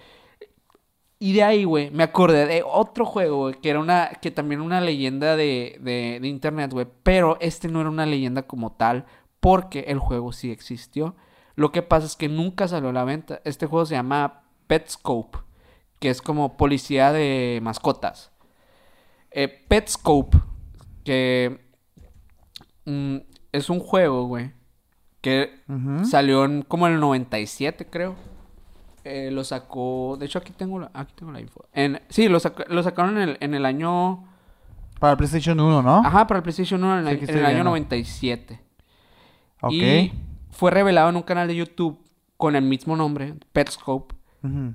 Y 1.18 1.34
de 1.34 1.44
ahí, 1.44 1.64
güey, 1.64 1.90
me 1.92 2.04
acordé 2.04 2.46
de 2.46 2.62
otro 2.64 3.06
juego, 3.06 3.38
güey, 3.38 3.56
que 3.56 3.70
era 3.70 3.80
una, 3.80 4.10
que 4.22 4.32
también 4.32 4.62
una 4.62 4.82
leyenda 4.82 5.36
de, 5.36 5.80
de, 5.82 6.20
de 6.22 6.28
internet, 6.28 6.72
güey. 6.72 6.86
Pero 7.04 7.38
este 7.40 7.68
no 7.70 7.80
era 7.82 7.90
una 7.90 8.06
leyenda 8.06 8.44
como 8.44 8.74
tal, 8.74 9.06
porque 9.46 9.82
el 9.90 10.00
juego 10.00 10.32
sí 10.34 10.52
existió. 10.52 11.16
Lo 11.56 11.72
que 11.72 11.84
pasa 11.84 12.08
es 12.08 12.16
que 12.16 12.28
nunca 12.30 12.68
salió 12.68 12.90
a 12.90 12.94
la 12.94 13.04
venta. 13.04 13.42
Este 13.46 13.68
juego 13.68 13.86
se 13.86 13.94
llama 13.94 14.42
Petscope, 14.66 15.38
que 16.00 16.10
es 16.10 16.22
como 16.22 16.58
policía 16.58 17.12
de 17.12 17.60
mascotas. 17.62 18.32
Eh, 19.30 19.48
Petscope, 19.68 20.38
que 21.04 21.62
mm, 22.86 23.18
es 23.52 23.70
un 23.70 23.80
juego, 23.80 24.26
güey, 24.26 24.52
que. 25.22 25.64
Salió 26.06 26.46
en 26.46 26.62
como 26.64 26.88
en 26.88 26.94
el 26.94 27.00
97, 27.00 27.86
creo. 27.88 28.16
Eh, 29.04 29.30
lo 29.32 29.44
sacó. 29.44 30.18
De 30.20 30.26
hecho, 30.26 30.40
aquí 30.40 30.52
tengo 30.54 30.80
la, 30.80 30.90
aquí 30.94 31.14
tengo 31.16 31.32
la 31.32 31.40
info. 31.40 31.66
En, 31.72 32.02
sí, 32.10 32.28
lo, 32.28 32.40
saca- 32.40 32.66
lo 32.68 32.82
sacaron 32.82 33.18
en 33.20 33.30
el, 33.30 33.38
en 33.40 33.54
el 33.54 33.66
año. 33.66 34.26
Para 35.00 35.12
el 35.12 35.18
PlayStation 35.18 35.60
1, 35.60 35.84
¿no? 35.84 35.98
Ajá, 36.04 36.26
para 36.26 36.40
el 36.40 36.44
PlayStation 36.44 36.84
1 36.84 37.00
en, 37.10 37.20
Sí, 37.20 37.26
el- 37.26 37.30
en 37.38 37.46
año 37.46 37.48
viendo. 37.50 37.64
97. 37.70 38.65
Ok. 39.62 39.74
Y 39.74 40.14
fue 40.52 40.72
revelado 40.72 41.10
en 41.10 41.16
un 41.16 41.24
canal 41.24 41.48
de 41.48 41.56
YouTube 41.56 42.00
con 42.38 42.56
el 42.56 42.64
mismo 42.64 42.96
nombre, 42.96 43.36
Petscope, 43.52 44.16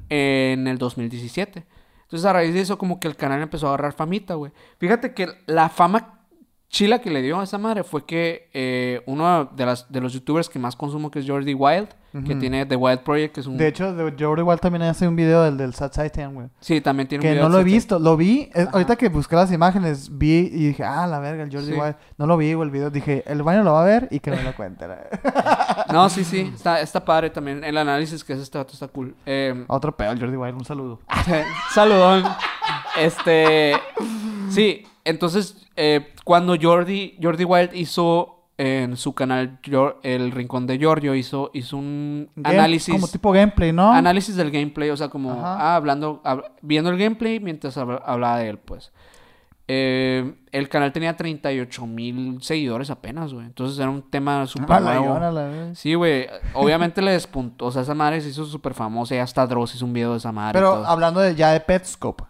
en 0.09 0.67
el 0.67 0.79
2017. 0.79 1.65
Entonces, 2.03 2.27
a 2.27 2.33
raíz 2.33 2.53
de 2.53 2.61
eso, 2.61 2.77
como 2.77 2.99
que 2.99 3.07
el 3.07 3.15
canal 3.15 3.41
empezó 3.41 3.67
a 3.67 3.71
agarrar 3.71 3.93
famita, 3.93 4.35
güey. 4.35 4.51
Fíjate 4.79 5.15
que 5.15 5.29
la 5.47 5.69
fama 5.69 6.27
chila 6.69 7.01
que 7.01 7.11
le 7.11 7.23
dio 7.23 7.39
a 7.39 7.45
esa 7.45 7.59
madre 7.59 7.85
fue 7.85 8.05
que 8.05 8.51
eh, 8.53 9.03
uno 9.07 9.45
de, 9.45 9.67
las, 9.67 9.91
de 9.93 10.01
los 10.01 10.13
youtubers 10.13 10.49
que 10.49 10.59
más 10.59 10.75
consumo, 10.75 11.11
que 11.11 11.21
es 11.21 11.29
Jordi 11.29 11.55
Wild, 11.55 11.89
que 12.13 12.35
tiene 12.35 12.67
The 12.67 12.77
Wild 12.77 13.01
Project, 13.01 13.35
que 13.35 13.41
es 13.41 13.47
un... 13.47 13.57
De 13.57 13.69
hecho, 13.69 14.09
yo 14.11 14.35
igual 14.37 14.59
también 14.59 14.83
hace 14.83 15.07
un 15.07 15.15
video 15.15 15.43
del, 15.45 15.57
del 15.57 15.75
Sat 15.75 15.97
Titan, 15.97 16.35
güey. 16.35 16.49
Sí, 16.61 16.81
también 16.81 17.09
tiene 17.09 17.21
un 17.21 17.23
Que 17.23 17.31
video 17.35 17.49
no 17.49 17.55
lo 17.55 17.61
he 17.61 17.65
visto, 17.65 17.99
lo 17.99 18.17
vi, 18.17 18.51
ahorita 18.73 18.97
que 18.97 19.09
busqué 19.09 19.37
las 19.37 19.53
imágenes, 19.53 20.19
vi 20.19 20.51
y 20.53 20.69
dije, 20.69 20.83
ah, 20.85 21.07
la 21.07 21.21
verga, 21.21 21.45
el 21.45 21.53
Jordi 21.53 21.73
Sí. 21.73 21.79
Wild. 21.79 21.95
No 22.19 22.27
lo 22.27 22.37
vi, 22.37 22.53
güey, 22.55 22.67
el 22.67 22.73
video, 22.73 22.91
dije, 22.91 23.23
el 23.27 23.43
baño 23.43 23.63
lo 23.63 23.75
va 23.75 23.83
a 23.83 23.85
ver 23.85 24.09
y 24.11 24.19
que 24.21 24.31
me 24.31 24.43
lo 24.43 24.55
cuente. 24.55 24.87
No, 25.93 26.09
sí, 26.09 26.25
sí, 26.25 26.53
está, 26.55 26.81
está 26.81 27.05
padre 27.05 27.31
también. 27.31 27.65
El 27.65 27.77
análisis 27.77 28.23
que 28.23 28.33
hace 28.35 28.43
este 28.43 28.59
vato 28.59 28.75
está 28.75 28.87
cool. 28.89 29.15
Eh, 29.27 29.65
Otro 29.69 29.97
pedo, 29.97 30.15
Jordi 30.19 30.37
Wild, 30.37 30.55
un 30.55 30.65
saludo. 30.65 31.01
saludón. 31.73 32.23
Este. 32.99 33.75
Sí, 34.51 34.85
entonces, 35.05 35.67
eh, 35.77 36.13
cuando 36.25 36.57
Jordi, 36.61 37.19
Jordi 37.21 37.45
Wild 37.45 37.75
hizo 37.75 38.40
en 38.63 38.99
su 38.99 39.15
canal 39.15 39.59
El 40.03 40.33
Rincón 40.33 40.67
de 40.67 40.77
Giorgio, 40.79 41.15
hizo, 41.15 41.51
hizo 41.55 41.79
un 41.79 42.29
Game- 42.37 42.59
análisis. 42.59 42.95
Como 42.95 43.09
tipo 43.09 43.33
gameplay, 43.33 43.73
¿no? 43.73 43.91
Análisis 43.91 44.37
del 44.37 44.51
gameplay, 44.51 44.91
o 44.91 44.97
sea, 44.99 45.09
como 45.09 45.33
ah, 45.33 45.77
hablando, 45.77 46.21
hab- 46.25 46.51
viendo 46.61 46.91
el 46.91 46.99
gameplay 46.99 47.41
mientras 47.41 47.79
habla- 47.79 48.03
hablaba 48.05 48.39
de 48.39 48.51
él, 48.51 48.59
pues. 48.59 48.93
Eh, 49.67 50.35
el 50.53 50.69
canal 50.69 50.93
tenía 50.93 51.17
38 51.17 51.87
mil 51.87 52.43
seguidores 52.43 52.91
apenas, 52.91 53.33
güey. 53.33 53.47
Entonces 53.47 53.79
era 53.79 53.89
un 53.89 54.03
tema 54.11 54.45
súper 54.47 54.83
nuevo. 54.83 55.19
la. 55.31 55.75
Sí, 55.75 55.95
güey. 55.95 56.27
Obviamente 56.55 57.01
le 57.03 57.13
despuntó. 57.13 57.67
O 57.67 57.71
sea, 57.71 57.83
esa 57.83 57.95
madre 57.95 58.21
se 58.21 58.31
hizo 58.31 58.45
súper 58.45 58.75
famosa. 58.75 59.15
Y 59.15 59.19
hasta 59.19 59.47
Dross 59.47 59.77
hizo 59.77 59.87
un 59.87 59.93
video 59.93 60.11
de 60.11 60.19
esa 60.19 60.33
madre. 60.33 60.59
Pero 60.59 60.85
hablando 60.85 61.21
de, 61.21 61.35
ya 61.37 61.53
de 61.53 61.61
Petscope. 61.61 62.25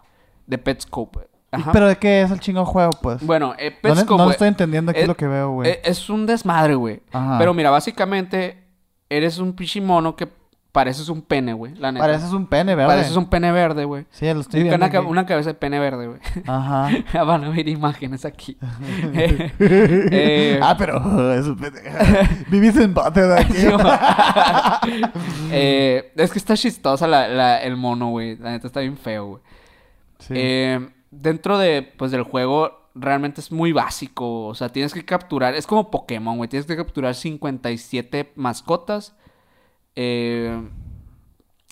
De 0.45 0.59
Petscope. 0.59 1.30
¿Y 1.53 1.61
Ajá. 1.61 1.71
¿Pero 1.73 1.87
de 1.87 1.97
qué 1.97 2.21
es 2.21 2.31
el 2.31 2.39
chingo 2.39 2.65
juego, 2.65 2.91
pues? 3.01 3.21
Bueno, 3.25 3.53
eh, 3.57 3.71
no, 3.83 3.89
Petscope, 3.89 4.17
no 4.17 4.23
güey, 4.23 4.31
estoy 4.31 4.47
entendiendo 4.47 4.91
aquí 4.91 5.01
eh, 5.01 5.07
lo 5.07 5.15
que 5.17 5.27
veo, 5.27 5.51
güey. 5.51 5.69
eh, 5.69 5.81
es 5.83 6.09
un 6.09 6.25
desmadre, 6.25 6.75
güey. 6.75 7.01
Pero 7.37 7.53
mira, 7.53 7.69
básicamente 7.69 8.63
eres 9.09 9.37
un 9.37 9.53
pinche 9.53 9.81
mono 9.81 10.15
que 10.15 10.29
pareces 10.71 11.09
un 11.09 11.21
pene, 11.21 11.51
güey. 11.51 11.75
La 11.75 11.91
neta. 11.91 12.05
Pareces 12.05 12.31
un 12.31 12.47
pene, 12.47 12.73
¿verdad? 12.75 12.93
Pareces 12.95 13.17
un 13.17 13.29
pene 13.29 13.51
verde, 13.51 13.83
güey. 13.83 14.05
Sí, 14.11 14.33
lo 14.33 14.39
estoy 14.39 14.61
Un 14.61 14.67
viendo. 14.69 14.85
aquí. 14.85 14.95
Una 14.95 15.25
cabeza 15.25 15.49
de 15.49 15.55
pene 15.55 15.77
verde, 15.79 16.07
güey. 16.07 16.19
Ajá. 16.47 16.89
Van 17.25 17.43
a 17.43 17.49
ver 17.49 17.67
imágenes 17.67 18.23
aquí. 18.23 18.57
Eh, 19.59 20.57
ah, 20.61 20.75
pero 20.77 21.33
eso, 21.33 21.53
vivís 22.49 22.77
en 22.77 22.93
Butthead 22.93 23.33
aquí. 23.33 23.53
Sí, 23.55 23.67
güey. 23.67 25.01
Eh, 25.51 26.13
es 26.15 26.31
que 26.31 26.39
está 26.39 26.55
chistosa 26.55 27.07
la, 27.07 27.27
la- 27.27 27.57
el 27.61 27.75
mono, 27.75 28.09
güey. 28.09 28.37
La 28.37 28.51
neta 28.51 28.67
está 28.67 28.79
bien 28.79 28.97
feo, 28.97 29.25
güey. 29.27 29.41
Sí. 30.19 30.33
Eh, 30.37 30.89
dentro 31.11 31.57
de, 31.57 31.83
pues, 31.83 32.11
del 32.11 32.23
juego, 32.23 32.89
realmente 32.95 33.41
es 33.41 33.51
muy 33.51 33.71
básico. 33.71 34.47
O 34.47 34.55
sea, 34.55 34.69
tienes 34.69 34.93
que 34.93 35.05
capturar... 35.05 35.53
Es 35.53 35.67
como 35.67 35.91
Pokémon, 35.91 36.37
güey. 36.37 36.49
Tienes 36.49 36.65
que 36.65 36.75
capturar 36.75 37.13
57 37.15 38.33
mascotas. 38.35 39.15
Eh, 39.95 40.69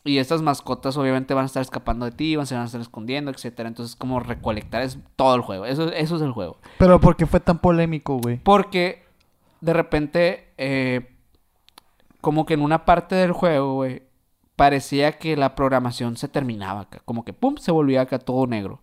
y 0.03 0.17
estas 0.17 0.41
mascotas 0.41 0.95
obviamente 0.97 1.33
van 1.33 1.43
a 1.43 1.45
estar 1.47 1.61
escapando 1.61 2.05
de 2.05 2.11
ti, 2.11 2.35
van 2.35 2.43
a 2.43 2.45
se 2.45 2.55
van 2.55 2.63
a 2.63 2.67
estar 2.67 2.81
escondiendo, 2.81 3.31
etcétera. 3.31 3.67
Entonces, 3.67 3.95
como 3.95 4.19
recolectar 4.19 4.81
es 4.81 4.97
todo 5.15 5.35
el 5.35 5.41
juego. 5.41 5.65
Eso, 5.65 5.91
eso 5.91 6.15
es 6.15 6.21
el 6.21 6.31
juego. 6.31 6.57
Pero 6.77 6.99
¿por 6.99 7.15
qué 7.15 7.25
fue 7.25 7.39
tan 7.39 7.59
polémico, 7.59 8.17
güey? 8.17 8.37
Porque 8.37 9.03
de 9.61 9.73
repente, 9.73 10.47
eh, 10.57 11.09
como 12.21 12.45
que 12.45 12.53
en 12.53 12.61
una 12.61 12.85
parte 12.85 13.15
del 13.15 13.33
juego, 13.33 13.75
güey, 13.75 14.03
parecía 14.55 15.17
que 15.17 15.35
la 15.35 15.55
programación 15.55 16.17
se 16.17 16.27
terminaba 16.27 16.81
acá. 16.81 17.01
Como 17.05 17.25
que, 17.25 17.33
pum, 17.33 17.57
se 17.57 17.71
volvía 17.71 18.01
acá 18.01 18.19
todo 18.19 18.47
negro. 18.47 18.81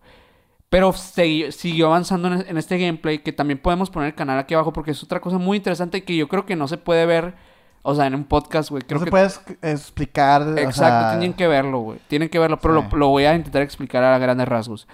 Pero 0.69 0.91
siguió 0.93 1.87
avanzando 1.87 2.27
en, 2.33 2.57
este 2.57 2.77
gameplay, 2.77 3.19
que 3.19 3.31
también 3.31 3.57
podemos 3.59 3.89
poner 3.89 4.07
el 4.09 4.15
canal 4.15 4.37
aquí 4.37 4.53
abajo, 4.53 4.73
porque 4.73 4.91
es 4.91 5.01
otra 5.01 5.21
cosa 5.21 5.37
muy 5.37 5.57
interesante 5.57 6.03
que 6.03 6.15
yo 6.15 6.27
creo 6.27 6.45
que 6.45 6.57
no 6.57 6.67
se 6.67 6.77
puede 6.77 7.05
ver, 7.05 7.35
o 7.83 7.95
sea, 7.95 8.05
en 8.07 8.15
un 8.15 8.25
podcast, 8.25 8.69
güey. 8.69 8.83
Creo 8.83 8.95
no 8.95 8.99
se 8.99 9.05
que 9.05 9.11
puede 9.11 9.25
es- 9.27 9.41
explicar. 9.61 10.41
o 10.41 10.57
Exacto, 10.57 10.73
sea, 11.09 11.11
tienen 11.19 11.33
que 11.33 11.47
verlo, 11.47 11.79
güey. 11.79 11.99
Tienen 12.09 12.27
que 12.27 12.37
verlo, 12.37 12.57
pero 12.59 12.81
Sí. 12.81 12.87
lo, 12.91 12.97
lo 12.97 13.07
voy 13.07 13.23
a 13.23 13.33
intentar 13.35 13.61
explicar 13.61 14.03
a 14.03 14.17
grandes 14.17 14.47
rasgos. 14.47 14.87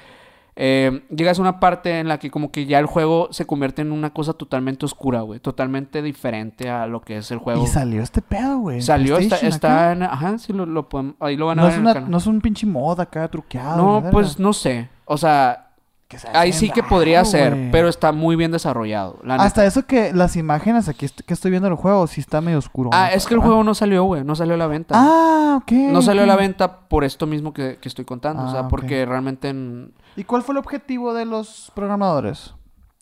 Eh, 0.56 1.04
llegas 1.10 1.40
a 1.40 1.42
una 1.42 1.60
parte 1.60 2.00
en 2.00 2.08
la 2.08 2.20
que 2.20 2.30
como 2.30 2.52
que 2.52 2.66
ya 2.66 2.78
el 2.80 2.86
juego 2.86 3.28
se 3.32 3.46
convierte 3.46 3.82
en 3.82 3.92
una 3.92 4.12
cosa 4.12 4.34
totalmente 4.34 4.86
oscura, 4.86 5.22
güey. 5.22 5.40
Totalmente 5.40 6.02
diferente 6.02 6.70
a 6.70 6.86
lo 6.88 7.02
que 7.02 7.18
es 7.18 7.32
el 7.32 7.40
juego. 7.40 7.64
Y 7.64 7.68
salió 7.68 8.02
este 8.04 8.22
pedo, 8.22 8.60
güey. 8.60 8.82
Salió, 8.82 9.18
está, 9.18 9.38
está 9.38 9.92
en... 9.94 10.04
Ajá, 10.04 10.38
sí, 10.38 10.54
lo, 10.54 10.66
lo 10.66 10.88
podemos... 10.90 11.16
Ahí 11.20 11.36
lo 11.38 11.48
van 11.48 11.60
a 11.60 11.64
No 11.64 11.68
ver 11.68 11.74
es, 11.74 11.78
en 11.80 11.82
el 11.82 11.86
una- 11.86 11.94
canal. 11.96 12.12
no 12.12 12.18
es 12.18 12.28
un 12.28 12.42
pinche 12.42 12.66
mod 12.68 13.00
acá 13.00 13.28
truqueado. 13.28 13.78
No, 14.02 14.10
pues 14.12 14.38
no 14.40 14.54
sé. 14.54 14.90
O 15.06 15.18
sea, 15.18 15.73
Que 16.14 16.20
se 16.20 16.28
ahí 16.30 16.54
sí 16.54 16.70
que 16.70 16.82
raro, 16.82 16.90
podría 16.90 17.26
ser, 17.26 17.54
güey. 17.56 17.72
pero 17.72 17.88
está 17.90 18.12
muy 18.12 18.36
bien 18.36 18.52
desarrollado. 18.52 19.20
la 19.24 19.34
neta. 19.34 19.46
Hasta 19.46 19.66
eso 19.66 19.86
que 19.88 20.14
las 20.14 20.36
imágenes 20.36 20.88
aquí 20.88 21.06
est- 21.06 21.22
que 21.22 21.34
estoy 21.34 21.50
viendo 21.52 21.68
el 21.68 21.76
juego 21.76 22.06
sí 22.08 22.22
está 22.22 22.40
medio 22.40 22.60
oscuro. 22.60 22.92
Ah, 22.94 23.08
¿no? 23.10 23.16
es 23.18 23.26
que 23.26 23.34
el 23.34 23.40
juego 23.40 23.64
no 23.64 23.74
salió, 23.74 24.04
güey. 24.04 24.24
No 24.24 24.36
salió 24.36 24.54
a 24.54 24.58
la 24.58 24.68
venta. 24.68 24.94
Ah, 24.96 25.60
ok. 25.62 25.72
no 25.72 26.02
salió 26.02 26.22
a 26.22 26.26
ok. 26.26 26.30
la 26.30 26.36
venta 26.36 26.80
por 26.88 27.04
esto 27.04 27.26
mismo 27.26 27.52
que, 27.54 27.78
que 27.82 27.90
estoy 27.90 28.06
contando. 28.06 28.44
o 28.44 28.48
Ah, 28.48 28.52
sea, 28.52 28.62
ok. 28.62 28.70
porque 28.70 29.06
realmente... 29.06 29.50
en- 29.50 29.94
¿Y 30.16 30.24
cuál 30.24 30.44
fue 30.44 30.54
el 30.54 30.60
objetivo 30.60 31.14
de 31.16 31.26
los 31.26 31.72
programadores 31.74 32.54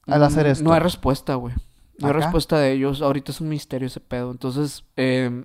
al 0.07 0.24
hacer 0.24 0.47
esto? 0.47 0.64
No 0.64 0.74
hay 0.74 0.80
respuesta, 0.80 1.36
güey. 1.36 1.53
No 1.99 2.07
hay 2.07 2.12
¿Acá? 2.14 2.20
respuesta 2.22 2.57
de 2.57 2.72
ellos. 2.72 3.01
Ahorita 3.01 3.32
es 3.32 3.41
un 3.41 3.49
misterio 3.49 3.88
ese 3.88 3.99
pedo. 3.99 4.32
Entonces, 4.32 4.86
eh, 4.95 5.43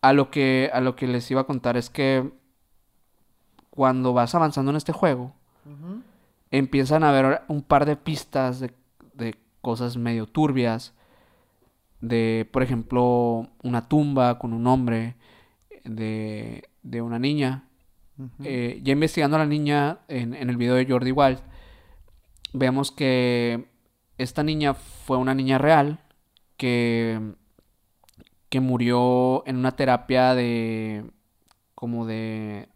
a 0.00 0.12
lo 0.14 0.30
que 0.30 0.70
a 0.72 0.80
lo 0.80 0.96
que 0.96 1.06
les 1.06 1.30
iba 1.30 1.42
a 1.42 1.44
contar 1.44 1.76
es 1.76 1.90
que 1.90 2.32
cuando 3.70 4.12
vas 4.12 4.34
avanzando 4.34 4.70
en 4.70 4.76
este 4.76 4.92
juego, 4.92 5.32
Ujú. 5.64 6.02
Empiezan 6.52 7.02
a 7.02 7.08
haber 7.08 7.42
un 7.48 7.62
par 7.62 7.84
de 7.84 7.96
pistas 7.96 8.60
de, 8.60 8.70
de 9.14 9.34
cosas 9.60 9.96
medio 9.96 10.26
turbias. 10.26 10.94
De, 12.00 12.48
por 12.52 12.62
ejemplo, 12.62 13.48
una 13.64 13.88
tumba 13.88 14.38
con 14.38 14.52
un 14.52 14.68
hombre. 14.68 15.16
De, 15.84 16.68
de 16.82 17.02
una 17.02 17.18
niña. 17.18 17.64
Eh, 18.44 18.80
ya 18.84 18.92
investigando 18.92 19.36
a 19.36 19.40
la 19.40 19.46
niña 19.46 20.00
en, 20.06 20.34
en 20.34 20.50
el 20.50 20.56
video 20.56 20.74
de 20.74 20.86
Jordi 20.86 21.10
Wild, 21.10 21.40
vemos 22.52 22.92
que 22.92 23.68
esta 24.18 24.42
niña 24.42 24.74
fue 24.74 25.16
una 25.16 25.34
niña 25.34 25.58
real 25.58 25.98
que, 26.56 27.34
que 28.48 28.60
murió 28.60 29.44
en 29.46 29.56
una 29.56 29.72
terapia 29.72 30.34
de 30.34 31.10
como 31.74 32.06
de 32.06 32.68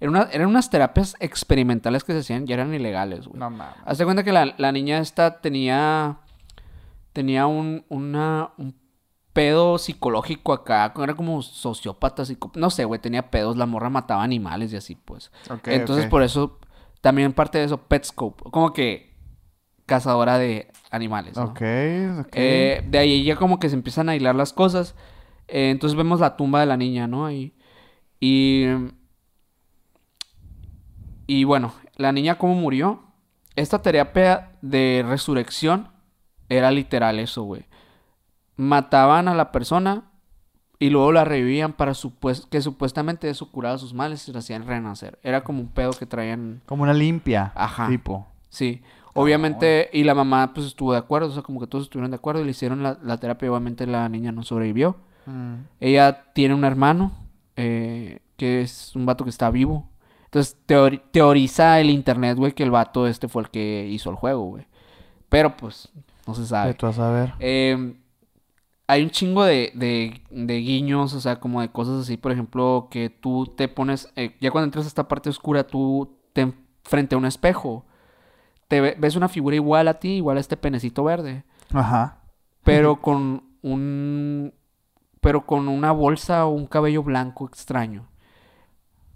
una- 0.00 0.28
eran 0.32 0.48
unas 0.48 0.70
terapias 0.70 1.16
experimentales 1.20 2.04
que 2.04 2.12
se 2.12 2.20
hacían 2.20 2.44
y 2.48 2.52
eran 2.52 2.72
ilegales, 2.72 3.26
güey. 3.26 3.38
No 3.40 3.50
mames. 3.50 3.74
Hazte 3.84 4.04
cuenta 4.04 4.22
que 4.22 4.32
la, 4.32 4.54
la 4.58 4.70
niña 4.72 4.98
esta 4.98 5.40
tenía. 5.40 6.18
Tenía 7.12 7.46
un, 7.46 7.84
una, 7.88 8.50
un 8.58 8.76
pedo 9.32 9.78
psicológico 9.78 10.52
acá. 10.52 10.92
Era 11.02 11.14
como 11.14 11.42
sociópata, 11.42 12.24
psico- 12.24 12.52
no 12.54 12.70
sé, 12.70 12.84
güey, 12.84 13.00
tenía 13.00 13.30
pedos. 13.30 13.56
La 13.56 13.66
morra 13.66 13.90
mataba 13.90 14.22
animales 14.22 14.72
y 14.72 14.76
así, 14.76 14.94
pues. 14.94 15.32
Ok, 15.50 15.68
Entonces, 15.68 16.04
por 16.10 16.22
eso, 16.22 16.58
también 17.00 17.32
parte 17.32 17.58
de 17.58 17.64
eso, 17.64 17.78
Petscope. 17.78 18.44
Como 18.50 18.72
que 18.72 19.16
cazadora 19.86 20.38
de 20.38 20.70
animales, 20.90 21.36
¿no? 21.36 21.44
Ok, 21.44 21.60
ok. 22.20 22.28
Eh, 22.34 22.84
de 22.88 22.98
ahí 22.98 23.24
ya 23.24 23.34
como 23.36 23.58
que 23.58 23.68
se 23.68 23.74
empiezan 23.74 24.08
a 24.08 24.14
hilar 24.14 24.36
las 24.36 24.52
cosas. 24.52 24.94
Eh, 25.48 25.70
entonces 25.70 25.96
vemos 25.96 26.20
la 26.20 26.36
tumba 26.36 26.60
de 26.60 26.66
la 26.66 26.76
niña, 26.76 27.06
¿no? 27.08 27.26
Ahí. 27.26 27.54
Y. 28.20 28.66
Y 31.28 31.44
bueno, 31.44 31.74
la 31.96 32.10
niña 32.10 32.38
cómo 32.38 32.54
murió. 32.54 33.02
Esta 33.54 33.82
terapia 33.82 34.52
de 34.62 35.04
resurrección 35.06 35.88
era 36.48 36.70
literal 36.70 37.18
eso, 37.18 37.42
güey. 37.42 37.66
Mataban 38.56 39.28
a 39.28 39.34
la 39.34 39.52
persona 39.52 40.04
y 40.78 40.88
luego 40.88 41.12
la 41.12 41.26
revivían 41.26 41.74
para 41.74 41.92
que 42.50 42.62
supuestamente 42.62 43.28
eso 43.28 43.52
curaba 43.52 43.76
sus 43.76 43.92
males 43.92 44.26
y 44.26 44.32
la 44.32 44.38
hacían 44.38 44.66
renacer. 44.66 45.18
Era 45.22 45.44
como 45.44 45.60
un 45.60 45.68
pedo 45.68 45.90
que 45.90 46.06
traían. 46.06 46.62
Como 46.64 46.84
una 46.84 46.94
limpia. 46.94 47.52
Ajá. 47.54 47.88
Tipo. 47.88 48.26
Sí, 48.48 48.80
obviamente, 49.12 49.90
y 49.92 50.04
la 50.04 50.14
mamá 50.14 50.54
pues 50.54 50.66
estuvo 50.66 50.92
de 50.92 50.98
acuerdo, 50.98 51.28
o 51.28 51.32
sea, 51.32 51.42
como 51.42 51.60
que 51.60 51.66
todos 51.66 51.84
estuvieron 51.84 52.10
de 52.10 52.16
acuerdo 52.16 52.40
y 52.40 52.44
le 52.44 52.52
hicieron 52.52 52.82
la, 52.82 52.98
la 53.02 53.18
terapia, 53.18 53.50
obviamente 53.50 53.86
la 53.86 54.08
niña 54.08 54.32
no 54.32 54.44
sobrevivió. 54.44 54.96
Mm. 55.26 55.56
Ella 55.78 56.32
tiene 56.32 56.54
un 56.54 56.64
hermano, 56.64 57.12
eh, 57.56 58.20
que 58.38 58.62
es 58.62 58.96
un 58.96 59.04
vato 59.04 59.24
que 59.24 59.30
está 59.30 59.50
vivo. 59.50 59.86
Entonces 60.28 60.56
teori- 60.66 61.02
teoriza 61.10 61.80
el 61.80 61.90
internet, 61.90 62.36
güey, 62.36 62.52
que 62.52 62.62
el 62.62 62.70
vato 62.70 63.06
este 63.06 63.28
fue 63.28 63.42
el 63.42 63.50
que 63.50 63.86
hizo 63.90 64.10
el 64.10 64.16
juego, 64.16 64.44
güey. 64.44 64.66
Pero 65.30 65.56
pues, 65.56 65.90
no 66.26 66.34
se 66.34 66.46
sabe. 66.46 66.74
Tú 66.74 66.86
a 66.86 66.92
saber. 66.92 67.32
Eh, 67.40 67.94
hay 68.86 69.02
un 69.02 69.10
chingo 69.10 69.44
de, 69.44 69.72
de, 69.74 70.22
de 70.30 70.56
guiños, 70.58 71.12
o 71.14 71.20
sea, 71.20 71.40
como 71.40 71.60
de 71.60 71.70
cosas 71.70 72.02
así, 72.02 72.16
por 72.16 72.32
ejemplo, 72.32 72.88
que 72.90 73.10
tú 73.10 73.46
te 73.56 73.68
pones, 73.68 74.10
eh, 74.16 74.36
ya 74.40 74.50
cuando 74.50 74.64
entras 74.66 74.84
a 74.84 74.88
esta 74.88 75.08
parte 75.08 75.28
oscura, 75.30 75.66
tú 75.66 76.16
te 76.32 76.42
en- 76.42 76.54
frente 76.84 77.14
a 77.14 77.18
un 77.18 77.26
espejo, 77.26 77.84
te 78.66 78.80
ve- 78.80 78.96
ves 78.98 79.16
una 79.16 79.28
figura 79.28 79.56
igual 79.56 79.88
a 79.88 79.94
ti, 79.98 80.16
igual 80.16 80.36
a 80.36 80.40
este 80.40 80.56
penecito 80.56 81.04
verde, 81.04 81.44
Ajá. 81.72 82.18
pero 82.64 83.00
con 83.00 83.44
un, 83.62 84.52
pero 85.20 85.44
con 85.46 85.68
una 85.68 85.92
bolsa 85.92 86.46
o 86.46 86.50
un 86.50 86.66
cabello 86.66 87.02
blanco 87.02 87.46
extraño, 87.46 88.06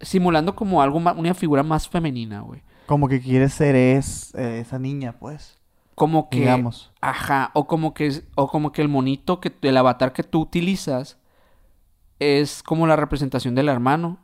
simulando 0.03 0.55
como 0.55 0.81
algo 0.81 0.99
más, 0.99 1.15
una 1.17 1.33
figura 1.33 1.63
más 1.63 1.87
femenina, 1.89 2.41
güey. 2.41 2.61
Como 2.85 3.07
que 3.07 3.21
quiere 3.21 3.49
ser 3.49 3.75
es, 3.75 4.33
eh, 4.35 4.59
esa 4.59 4.77
niña, 4.79 5.13
pues. 5.19 5.57
Como 5.95 6.29
que 6.29 6.39
Digamos. 6.39 6.91
Ajá, 7.01 7.51
o 7.53 7.67
como 7.67 7.93
que 7.93 8.07
es- 8.07 8.23
o 8.35 8.47
como 8.47 8.71
que 8.71 8.81
el 8.81 8.89
monito 8.89 9.39
que 9.39 9.53
el 9.61 9.77
avatar 9.77 10.11
que 10.13 10.23
tú 10.23 10.41
utilizas 10.41 11.17
es 12.19 12.63
como 12.63 12.87
la 12.87 12.95
representación 12.95 13.55
del 13.55 13.69
hermano 13.69 14.17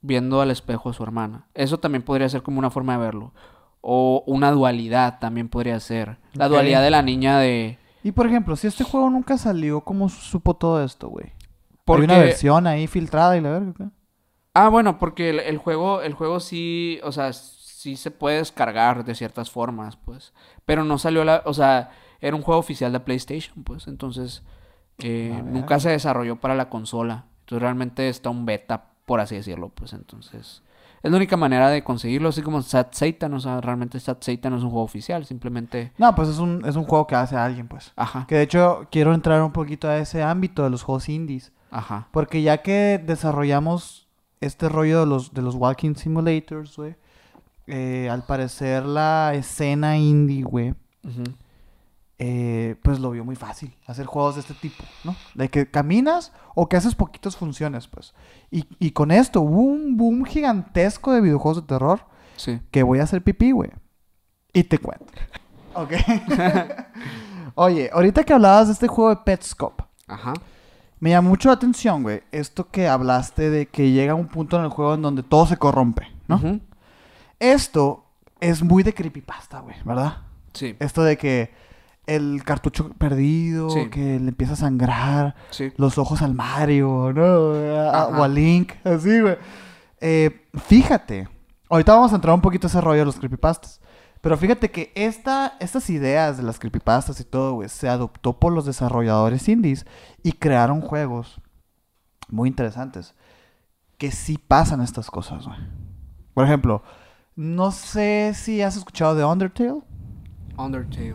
viendo 0.00 0.40
al 0.40 0.50
espejo 0.50 0.90
a 0.90 0.92
su 0.92 1.02
hermana. 1.02 1.48
Eso 1.54 1.78
también 1.78 2.02
podría 2.02 2.28
ser 2.28 2.42
como 2.42 2.58
una 2.58 2.70
forma 2.70 2.92
de 2.94 2.98
verlo. 3.04 3.32
O 3.80 4.22
una 4.26 4.50
dualidad 4.50 5.18
también 5.20 5.48
podría 5.48 5.78
ser. 5.80 6.18
La 6.32 6.48
dualidad 6.48 6.82
de 6.82 6.90
la 6.90 7.02
niña 7.02 7.38
de 7.38 7.78
Y 8.02 8.12
por 8.12 8.26
ejemplo, 8.26 8.56
si 8.56 8.66
este 8.66 8.84
juego 8.84 9.10
nunca 9.10 9.36
salió, 9.38 9.80
¿cómo 9.82 10.08
supo 10.08 10.54
todo 10.54 10.82
esto, 10.84 11.08
güey? 11.08 11.26
Hay 11.26 11.34
porque 11.84 12.04
una 12.04 12.18
versión 12.18 12.66
ahí 12.66 12.86
filtrada 12.86 13.36
y 13.36 13.40
la 13.40 13.50
verga. 13.50 13.90
Ah, 14.58 14.68
bueno, 14.68 14.98
porque 14.98 15.30
el, 15.30 15.40
el 15.40 15.58
juego 15.58 16.00
el 16.02 16.14
juego 16.14 16.40
sí, 16.40 16.98
o 17.02 17.12
sea, 17.12 17.32
sí 17.32 17.96
se 17.96 18.10
puede 18.10 18.38
descargar 18.38 19.04
de 19.04 19.14
ciertas 19.14 19.50
formas, 19.50 19.96
pues. 19.96 20.32
Pero 20.64 20.82
no 20.84 20.98
salió 20.98 21.24
la, 21.24 21.42
o 21.44 21.52
sea, 21.54 21.90
era 22.20 22.34
un 22.36 22.42
juego 22.42 22.58
oficial 22.60 22.92
de 22.92 23.00
PlayStation, 23.00 23.62
pues. 23.64 23.86
Entonces, 23.86 24.42
eh, 24.98 25.42
nunca 25.44 25.78
se 25.80 25.90
desarrolló 25.90 26.36
para 26.36 26.54
la 26.54 26.68
consola. 26.70 27.26
Entonces, 27.40 27.62
realmente 27.62 28.08
está 28.08 28.30
un 28.30 28.46
beta, 28.46 28.86
por 29.04 29.20
así 29.20 29.34
decirlo, 29.36 29.68
pues. 29.68 29.92
Entonces, 29.92 30.62
es 31.02 31.10
la 31.10 31.16
única 31.18 31.36
manera 31.36 31.68
de 31.68 31.84
conseguirlo, 31.84 32.30
así 32.30 32.42
como 32.42 32.62
Sat 32.62 32.94
Satan, 32.94 33.34
o 33.34 33.40
sea, 33.40 33.60
realmente 33.60 34.00
Sat 34.00 34.24
Satan 34.24 34.52
no 34.52 34.58
es 34.58 34.64
un 34.64 34.70
juego 34.70 34.84
oficial, 34.84 35.24
simplemente, 35.26 35.92
No, 35.98 36.14
pues 36.14 36.28
es 36.30 36.38
un, 36.38 36.64
es 36.66 36.74
un 36.76 36.84
juego 36.84 37.06
que 37.06 37.14
hace 37.14 37.36
alguien, 37.36 37.68
pues. 37.68 37.92
ajá, 37.94 38.24
Que 38.26 38.36
de 38.36 38.42
hecho 38.42 38.88
quiero 38.90 39.12
entrar 39.14 39.42
un 39.42 39.52
poquito 39.52 39.86
a 39.88 39.98
ese 39.98 40.22
ámbito 40.22 40.64
de 40.64 40.70
los 40.70 40.82
juegos 40.82 41.08
indies. 41.08 41.52
ajá, 41.70 42.08
Porque 42.10 42.42
ya 42.42 42.62
que 42.62 42.98
desarrollamos 43.04 44.05
este 44.40 44.68
rollo 44.68 45.00
de 45.00 45.06
los, 45.06 45.32
de 45.34 45.42
los 45.42 45.54
walking 45.54 45.94
simulators, 45.94 46.76
güey. 46.76 46.94
eh, 47.66 48.08
al 48.10 48.24
parecer 48.24 48.84
la 48.84 49.32
escena 49.34 49.96
indie, 49.96 50.42
güey. 50.42 50.74
eh, 52.18 52.76
pues 52.82 52.98
lo 52.98 53.10
vio 53.10 53.24
muy 53.24 53.36
fácil 53.36 53.74
hacer 53.86 54.06
juegos 54.06 54.36
de 54.36 54.40
este 54.40 54.54
tipo, 54.54 54.82
¿no? 55.04 55.14
De 55.34 55.48
que 55.50 55.70
caminas 55.70 56.32
o 56.54 56.68
que 56.68 56.76
haces 56.76 56.94
poquitas 56.94 57.36
funciones, 57.36 57.88
pues. 57.88 58.14
Y, 58.50 58.64
y 58.78 58.92
con 58.92 59.10
esto 59.10 59.40
hubo 59.42 59.60
un 59.60 59.96
boom 59.96 60.24
gigantesco 60.24 61.12
de 61.12 61.20
videojuegos 61.20 61.62
de 61.62 61.68
terror 61.68 62.00
Sí. 62.36 62.60
que 62.70 62.82
voy 62.82 63.00
a 63.00 63.04
hacer 63.04 63.22
pipí, 63.22 63.50
güey. 63.52 63.70
Y 64.52 64.64
te 64.64 64.78
cuento. 64.78 65.06
Ok. 65.74 65.92
Oye, 67.54 67.90
ahorita 67.92 68.24
que 68.24 68.32
hablabas 68.32 68.68
de 68.68 68.72
este 68.74 68.88
juego 68.88 69.10
de 69.10 69.16
Petscop, 69.24 69.80
Ajá. 70.06 70.32
Me 71.00 71.10
llamó 71.10 71.30
mucho 71.30 71.48
la 71.48 71.54
atención, 71.54 72.02
güey, 72.02 72.22
esto 72.32 72.68
que 72.70 72.88
hablaste 72.88 73.50
de 73.50 73.66
que 73.66 73.90
llega 73.92 74.14
un 74.14 74.28
punto 74.28 74.56
en 74.58 74.64
el 74.64 74.70
juego 74.70 74.94
en 74.94 75.02
donde 75.02 75.22
todo 75.22 75.46
se 75.46 75.56
corrompe, 75.56 76.08
¿no? 76.28 76.40
Esto 77.38 78.04
es 78.40 78.62
muy 78.62 78.82
de 78.82 78.94
creepypasta, 78.94 79.60
güey, 79.60 79.76
¿verdad? 79.84 80.18
Sí. 80.52 80.76
Esto 80.78 81.02
de 81.02 81.16
que 81.18 81.50
el 82.06 82.42
cartucho 82.44 82.90
perdido, 82.90 83.68
Sí. 83.70 83.88
que 83.90 84.18
le 84.20 84.28
empieza 84.28 84.52
a 84.54 84.56
sangrar, 84.56 85.34
Sí. 85.50 85.72
los 85.76 85.98
ojos 85.98 86.22
al 86.22 86.34
Mario, 86.34 87.12
¿no? 87.14 87.22
A- 87.90 88.08
o 88.08 88.22
a 88.22 88.28
Link, 88.28 88.72
así, 88.84 89.20
güey. 89.20 89.36
Eh, 90.00 90.46
fíjate, 90.66 91.28
ahorita 91.68 91.94
vamos 91.94 92.12
a 92.12 92.16
entrar 92.16 92.34
un 92.34 92.40
poquito 92.40 92.66
a 92.66 92.70
ese 92.70 92.80
rollo 92.80 93.00
de 93.00 93.04
los 93.06 93.16
creepypastas. 93.16 93.80
Pero 94.26 94.36
fíjate 94.36 94.72
que 94.72 94.90
esta, 94.96 95.56
estas 95.60 95.88
ideas 95.88 96.36
de 96.36 96.42
las 96.42 96.58
creepypastas 96.58 97.20
y 97.20 97.24
todo, 97.24 97.52
güey, 97.52 97.68
se 97.68 97.88
adoptó 97.88 98.32
por 98.32 98.52
los 98.52 98.66
desarrolladores 98.66 99.48
indies 99.48 99.86
y 100.24 100.32
crearon 100.32 100.80
juegos 100.80 101.40
muy 102.28 102.48
interesantes 102.48 103.14
que 103.98 104.10
sí 104.10 104.36
pasan 104.36 104.80
estas 104.80 105.12
cosas, 105.12 105.46
güey. 105.46 105.56
Por 106.34 106.44
ejemplo, 106.44 106.82
no 107.36 107.70
sé 107.70 108.32
si 108.34 108.62
has 108.62 108.76
escuchado 108.76 109.14
de 109.14 109.24
Undertale. 109.24 109.82
Undertale. 110.56 111.14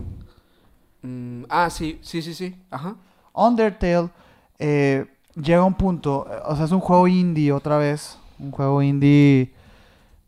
Mm, 1.01 1.43
ah, 1.49 1.70
sí, 1.70 1.99
sí, 2.01 2.22
sí, 2.22 2.34
sí. 2.34 2.55
Ajá. 2.70 2.95
Undertale 3.34 4.09
eh, 4.57 5.05
llega 5.36 5.59
a 5.59 5.66
un 5.66 5.74
punto, 5.74 6.28
o 6.45 6.55
sea, 6.55 6.64
es 6.64 6.72
un 6.72 6.80
juego 6.80 7.09
indie 7.09 7.51
otra 7.51 7.78
vez, 7.78 8.18
un 8.39 8.51
juego 8.51 8.82
indie 8.82 9.53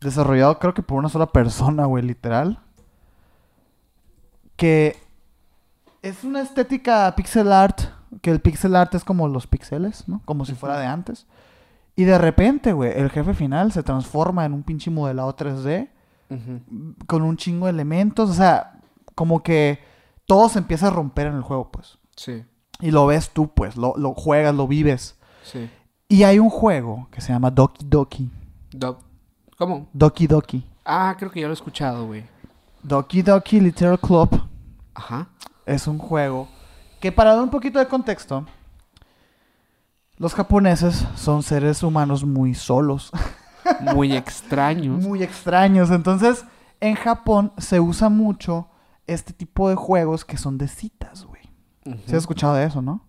desarrollado 0.02 0.58
creo 0.58 0.74
que 0.74 0.82
por 0.82 0.98
una 0.98 1.08
sola 1.08 1.24
persona, 1.24 1.86
güey, 1.86 2.04
literal. 2.04 2.60
Que 4.56 4.96
es 6.02 6.24
una 6.24 6.40
estética 6.42 7.12
pixel 7.16 7.52
art, 7.52 7.80
que 8.22 8.30
el 8.30 8.40
pixel 8.40 8.76
art 8.76 8.94
es 8.94 9.04
como 9.04 9.26
los 9.28 9.46
pixeles, 9.46 10.08
¿no? 10.08 10.22
Como 10.24 10.44
si 10.44 10.54
fuera 10.54 10.78
de 10.78 10.86
antes. 10.86 11.26
Y 11.96 12.04
de 12.04 12.18
repente, 12.18 12.72
güey, 12.72 12.92
el 12.98 13.10
jefe 13.10 13.34
final 13.34 13.72
se 13.72 13.82
transforma 13.82 14.44
en 14.44 14.52
un 14.52 14.62
pinche 14.62 14.90
modelado 14.90 15.34
3D 15.36 15.88
Ujú. 16.30 16.94
con 17.06 17.22
un 17.22 17.36
chingo 17.36 17.66
de 17.66 17.72
elementos, 17.72 18.30
o 18.30 18.34
sea, 18.34 18.80
como 19.14 19.42
que 19.42 19.78
todo 20.26 20.48
se 20.48 20.58
empieza 20.58 20.88
a 20.88 20.90
romper 20.90 21.26
en 21.28 21.34
el 21.34 21.42
juego, 21.42 21.70
pues. 21.70 21.98
Sí. 22.16 22.44
Y 22.80 22.90
lo 22.90 23.06
ves 23.06 23.30
tú, 23.30 23.48
pues, 23.54 23.76
lo, 23.76 23.94
lo 23.96 24.14
juegas, 24.14 24.54
lo 24.54 24.66
vives. 24.66 25.16
Sí. 25.44 25.70
Y 26.08 26.24
hay 26.24 26.38
un 26.38 26.50
juego 26.50 27.08
que 27.10 27.20
se 27.20 27.32
llama 27.32 27.50
Doki 27.50 27.84
Doki. 27.86 28.30
Do- 28.72 28.98
¿Cómo? 29.56 29.88
Doki 29.92 30.26
Doki. 30.26 30.66
Ah, 30.84 31.14
creo 31.18 31.30
que 31.30 31.40
ya 31.40 31.46
lo 31.46 31.52
he 31.52 31.54
escuchado, 31.54 32.06
güey. 32.06 32.24
Doki 32.84 33.22
Doki 33.22 33.60
Literal 33.60 33.98
Club 33.98 34.40
Ajá. 34.94 35.28
es 35.66 35.86
un 35.86 35.98
juego 35.98 36.48
que 37.00 37.10
para 37.10 37.34
dar 37.34 37.42
un 37.42 37.50
poquito 37.50 37.78
de 37.78 37.86
contexto, 37.88 38.46
los 40.16 40.34
japoneses 40.34 41.04
son 41.16 41.42
seres 41.42 41.82
humanos 41.82 42.24
muy 42.24 42.54
solos, 42.54 43.10
Muy 43.94 44.14
extraños. 44.14 45.02
muy 45.02 45.22
extraños. 45.22 45.90
Entonces, 45.90 46.44
en 46.80 46.94
Japón 46.96 47.52
se 47.56 47.80
usa 47.80 48.10
mucho 48.10 48.68
este 49.06 49.32
tipo 49.32 49.70
de 49.70 49.74
juegos 49.74 50.24
que 50.26 50.36
son 50.36 50.58
de 50.58 50.68
citas, 50.68 51.24
güey. 51.24 51.33
¿Se 51.84 52.16
has 52.16 52.22
escuchado 52.22 52.54
de 52.54 52.64
eso, 52.64 52.80
no? 52.82 53.00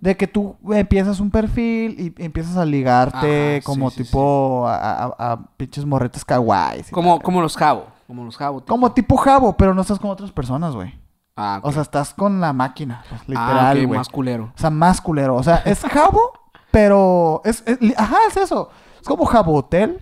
De 0.00 0.16
que 0.16 0.26
tú 0.26 0.56
empiezas 0.72 1.20
un 1.20 1.30
perfil 1.30 1.96
y 2.18 2.22
empiezas 2.24 2.56
a 2.56 2.64
ligarte 2.64 3.52
Ajá, 3.56 3.60
sí, 3.60 3.64
como 3.64 3.88
sí, 3.90 4.02
tipo 4.02 4.66
A, 4.66 4.74
a- 5.04 5.32
a 5.32 5.46
pinches 5.56 5.84
morretes 5.86 6.24
kawaiis. 6.24 6.88
y 6.88 6.92
Como, 6.92 7.20
como 7.20 7.40
los 7.40 7.56
jabo. 7.56 7.86
Como 8.08 8.24
los 8.24 8.36
jabo. 8.36 8.64
Como 8.64 8.92
tipo 8.92 9.16
jabo, 9.16 9.56
pero 9.56 9.72
no 9.72 9.82
estás 9.82 9.98
con 10.00 10.10
otras 10.10 10.32
personas, 10.32 10.74
güey. 10.74 10.92
Ah. 11.36 11.60
O 11.62 11.70
sea, 11.72 11.82
estás 11.82 12.14
con 12.14 12.40
la 12.40 12.52
máquina, 12.52 13.04
pues, 13.08 13.20
Ah, 13.20 13.24
literal, 13.28 13.78
ok, 13.78 13.86
güey. 13.86 13.98
más 13.98 14.08
culero. 14.08 14.52
O 14.56 14.58
sea, 14.58 14.70
más 14.70 15.00
culero. 15.00 15.36
O 15.36 15.42
sea, 15.44 15.56
es 15.64 15.80
jabo, 15.82 16.32
pero... 16.72 17.40
Es, 17.44 17.62
ajá, 17.96 18.16
es 18.28 18.36
eso. 18.36 18.70
Es 19.00 19.06
como 19.06 19.24
jabo 19.24 19.54
hotel, 19.54 20.00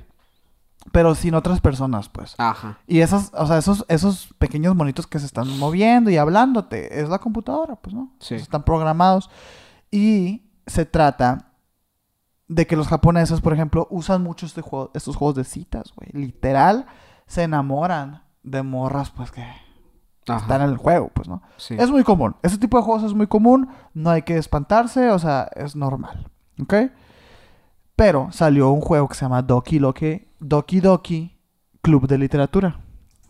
pero 0.91 1.15
sin 1.15 1.35
otras 1.35 1.61
personas, 1.61 2.09
pues. 2.09 2.35
Ajá. 2.39 2.79
Y 2.87 3.01
esas, 3.01 3.31
o 3.35 3.47
sea, 3.47 3.59
esos, 3.59 3.85
esos 3.89 4.35
pequeños 4.39 4.75
monitos 4.75 5.07
que 5.07 5.19
se 5.19 5.27
están 5.27 5.59
moviendo 5.59 6.11
y 6.11 6.17
hablándote, 6.17 7.01
es 7.01 7.09
la 7.09 7.19
computadora, 7.19 7.77
pues, 7.77 7.95
¿no? 7.95 8.13
Sí. 8.19 8.35
Están 8.35 8.65
programados. 8.65 9.31
Y 9.91 10.51
se 10.67 10.85
trata 10.85 11.53
de 12.49 12.67
que 12.67 12.77
los 12.77 12.89
japoneses, 12.89 13.41
por 13.41 13.53
ejemplo, 13.53 13.87
usan 13.91 14.23
mucho 14.23 14.47
este 14.47 14.61
juego, 14.61 14.91
estos 14.95 15.17
juegos 15.17 15.37
de 15.37 15.45
citas, 15.45 15.93
güey. 15.95 16.11
Literal, 16.13 16.87
se 17.27 17.45
enamoran 17.45 18.25
de 18.43 18.63
morras, 18.63 19.11
pues, 19.11 19.31
que 19.31 19.43
Ajá. 20.27 20.41
están 20.41 20.63
en 20.63 20.71
el 20.71 20.77
juego, 20.77 21.11
pues, 21.15 21.29
¿no? 21.29 21.43
Sí. 21.57 21.77
Es 21.79 21.91
muy 21.91 22.03
común. 22.03 22.37
Ese 22.43 22.59
tipo 22.59 22.77
de 22.77 22.83
juegos 22.83 23.05
es 23.05 23.15
muy 23.15 23.29
común. 23.29 23.69
No 23.95 24.11
hay 24.11 24.23
que 24.23 24.37
espantarse, 24.37 25.11
o 25.11 25.19
sea, 25.19 25.49
es 25.55 25.77
normal. 25.77 26.29
¿Ok? 26.61 26.75
Pero 28.03 28.33
salió 28.33 28.73
un 28.73 28.81
juego 28.81 29.07
que 29.07 29.15
se 29.15 29.25
llama 29.25 29.43
Doki 29.43 29.79
Doki, 29.79 30.27
Doki 30.41 30.81
Doki 30.81 31.39
Club 31.83 32.09
de 32.09 32.19
Literatura. 32.19 32.81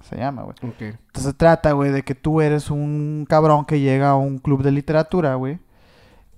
Se 0.01 0.17
llama, 0.17 0.45
güey. 0.45 0.57
Ok. 0.63 0.81
Entonces 0.81 1.25
se 1.25 1.33
trata, 1.35 1.73
güey, 1.73 1.91
de 1.91 2.03
que 2.03 2.15
tú 2.15 2.41
eres 2.41 2.71
un 2.71 3.27
cabrón 3.29 3.67
que 3.67 3.81
llega 3.81 4.09
a 4.09 4.15
un 4.17 4.39
club 4.39 4.63
de 4.63 4.73
literatura, 4.73 5.35
güey. 5.35 5.59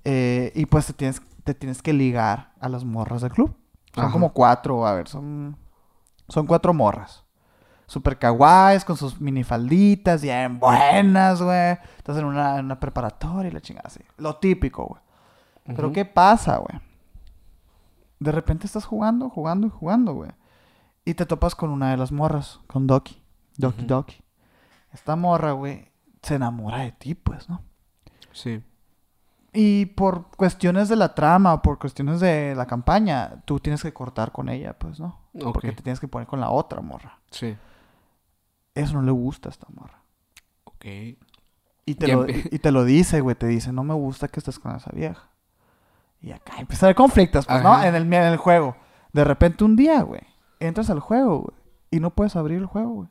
eh, 0.03 0.51
y 0.57 0.66
pues 0.66 0.87
te 0.87 0.95
tienes, 0.95 1.22
te 1.45 1.55
tienes 1.55 1.80
que 1.80 1.93
ligar 1.93 2.51
a 2.59 2.68
las 2.68 2.85
morras 2.85 3.22
del 3.22 3.30
club. 3.30 3.55
Son 3.95 4.03
Ajá. 4.07 4.12
como 4.12 4.32
cuatro, 4.32 4.85
a 4.85 4.95
ver, 4.95 5.07
son, 5.07 5.57
son 6.28 6.45
cuatro 6.49 6.74
morras. 6.74 7.22
Super 7.87 8.18
kawaiis, 8.18 8.85
con 8.85 8.97
sus 8.97 9.20
minifalditas, 9.20 10.22
bien 10.22 10.59
buenas, 10.59 11.41
güey. 11.41 11.78
Estás 11.99 12.16
en 12.16 12.24
una, 12.24 12.59
en 12.59 12.64
una 12.64 12.80
preparatoria 12.80 13.49
y 13.49 13.53
la 13.53 13.61
chingada 13.61 13.87
así. 13.87 14.01
Lo 14.16 14.39
típico, 14.39 14.87
güey. 14.87 15.01
Pero. 15.76 15.93
¿qué 15.93 16.05
pasa, 16.05 16.57
güey? 16.57 16.80
De 18.24 18.32
repente 18.32 18.66
estás 18.66 18.86
jugando, 18.86 19.28
jugando 19.28 19.66
y 19.66 19.70
jugando, 19.70 20.14
güey. 20.14 20.30
Y 21.04 21.12
te 21.12 21.26
topas 21.26 21.54
con 21.54 21.68
una 21.68 21.90
de 21.90 21.98
las 21.98 22.10
morras, 22.10 22.60
con 22.66 22.86
Doki. 22.86 23.20
Doki. 23.58 23.84
Doki. 23.84 24.16
Esta 24.94 25.14
morra, 25.14 25.52
güey, 25.52 25.92
se 26.22 26.36
enamora 26.36 26.78
de 26.78 26.92
ti, 26.92 27.14
pues, 27.14 27.50
¿no? 27.50 27.60
Sí. 28.32 28.62
Y 29.52 29.84
por 29.86 30.28
cuestiones 30.38 30.88
de 30.88 30.96
la 30.96 31.14
trama, 31.14 31.60
por 31.60 31.78
cuestiones 31.78 32.18
de 32.18 32.54
la 32.54 32.66
campaña, 32.66 33.42
tú 33.44 33.60
tienes 33.60 33.82
que 33.82 33.92
cortar 33.92 34.32
con 34.32 34.48
ella, 34.48 34.78
pues, 34.78 34.98
¿no? 34.98 35.20
Porque 35.38 35.72
te 35.72 35.82
tienes 35.82 36.00
que 36.00 36.08
poner 36.08 36.26
con 36.26 36.40
la 36.40 36.50
otra 36.50 36.80
morra. 36.80 37.20
Sí. 37.30 37.54
Eso 38.74 38.94
no 38.94 39.02
le 39.02 39.12
gusta 39.12 39.50
a 39.50 39.52
esta 39.52 39.66
morra. 39.68 40.02
Ok. 40.64 40.86
Y 41.84 41.94
te, 41.96 42.06
Ya 42.06 42.16
lo, 42.16 42.26
y 42.26 42.58
te 42.58 42.72
lo 42.72 42.84
dice, 42.84 43.20
güey. 43.20 43.36
Te 43.36 43.46
dice, 43.46 43.70
no 43.70 43.84
me 43.84 43.92
gusta 43.92 44.28
que 44.28 44.40
estés 44.40 44.58
con 44.58 44.74
esa 44.74 44.90
vieja. 44.92 45.28
Y 46.24 46.32
acá 46.32 46.54
empieza 46.58 46.86
a 46.86 46.88
haber 46.88 46.96
conflictos, 46.96 47.44
pues, 47.44 47.62
¿no? 47.62 47.82
En 47.84 47.94
el, 47.94 48.04
en 48.04 48.14
el 48.14 48.38
juego. 48.38 48.76
De 49.12 49.24
repente 49.24 49.62
un 49.62 49.76
día, 49.76 50.00
güey, 50.00 50.22
entras 50.58 50.88
al 50.88 51.00
juego, 51.00 51.40
güey. 51.40 51.56
Y 51.90 52.00
no 52.00 52.14
puedes 52.14 52.34
abrir 52.34 52.58
el 52.58 52.66
juego, 52.66 52.90
güey. 52.90 53.08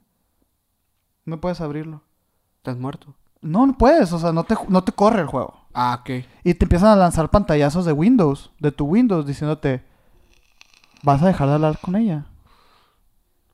No 1.24 1.39
puedes 1.39 1.61
abrirlo. 1.61 2.01
¿Estás 2.57 2.80
muerto? 2.80 3.14
No, 3.39 3.68
no 3.68 3.78
puedes. 3.78 4.11
O 4.14 4.18
sea, 4.18 4.32
no 4.32 4.45
te, 4.45 4.55
no 4.68 4.84
te 4.84 4.91
corre 4.93 5.22
el 5.22 5.28
juego. 5.28 5.53
Ah, 5.76 5.99
ok. 6.01 6.26
Y 6.43 6.55
te 6.55 6.66
empiezan 6.66 6.89
a 6.89 6.95
lanzar 6.95 7.30
pantallazos 7.30 7.86
de 7.86 7.91
Windows, 7.93 8.51
de 8.59 8.72
tu 8.72 8.86
Windows, 8.86 9.28
diciéndote, 9.28 9.86
vas 11.03 11.22
a 11.22 11.28
dejar 11.28 11.49
de 11.49 11.53
hablar 11.53 11.78
con 11.80 11.95
ella. 11.95 12.26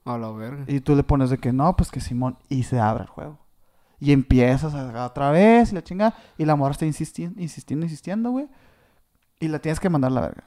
A 0.06 0.18
la 0.18 0.32
verga. 0.32 0.64
Y 0.68 0.80
tú 0.80 0.96
le 0.96 1.04
pones 1.04 1.32
de 1.32 1.38
que 1.38 1.52
no, 1.52 1.76
pues 1.76 1.92
que 1.92 2.00
Simón. 2.00 2.38
Y 2.48 2.64
se 2.64 2.80
abre 2.80 3.04
el 3.04 3.10
juego. 3.10 3.40
Y 4.00 4.14
empiezas 4.14 4.74
a 4.74 5.06
otra 5.06 5.32
vez 5.32 5.74
y 5.74 5.76
la 5.76 5.84
chingada. 5.84 6.16
Y 6.38 6.46
la 6.46 6.56
morra 6.56 6.72
está 6.72 6.86
insistiendo, 6.86 7.42
insistiendo, 7.42 7.86
insistiendo, 7.86 8.32
güey. 8.32 8.48
Y 9.40 9.48
la 9.48 9.60
tienes 9.60 9.80
que 9.80 9.90
mandar 9.90 10.12
a 10.12 10.16
la 10.16 10.22
verga. 10.22 10.44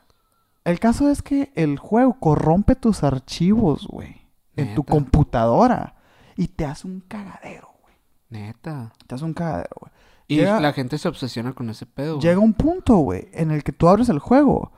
El 0.64 0.78
caso 0.78 1.10
es 1.10 1.22
que 1.22 1.52
el 1.56 1.78
juego 1.78 2.18
corrompe 2.20 2.76
tus 2.76 3.02
archivos, 3.02 3.86
güey. 3.88 4.22
En 4.54 4.74
tu 4.74 4.84
computadora. 4.84 5.96
Y 6.36 6.48
te 6.48 6.64
hace 6.66 6.86
un 6.86 7.00
cagadero, 7.00 7.70
güey. 7.82 7.94
Neta. 8.28 8.92
Te 9.06 9.14
hace 9.14 9.24
un 9.24 9.34
cagadero, 9.34 9.70
güey. 9.80 9.92
Y 10.28 10.36
Llega- 10.36 10.60
la 10.60 10.72
gente 10.72 10.98
se 10.98 11.08
obsesiona 11.08 11.52
con 11.52 11.68
ese 11.70 11.84
pedo. 11.86 12.16
güey. 12.16 12.22
Llega 12.26 12.38
un 12.40 12.52
punto, 12.54 12.96
güey, 12.98 13.28
en 13.32 13.50
el 13.50 13.64
que 13.64 13.72
tú 13.72 13.88
abres 13.88 14.08
el 14.08 14.18
juego 14.18 14.72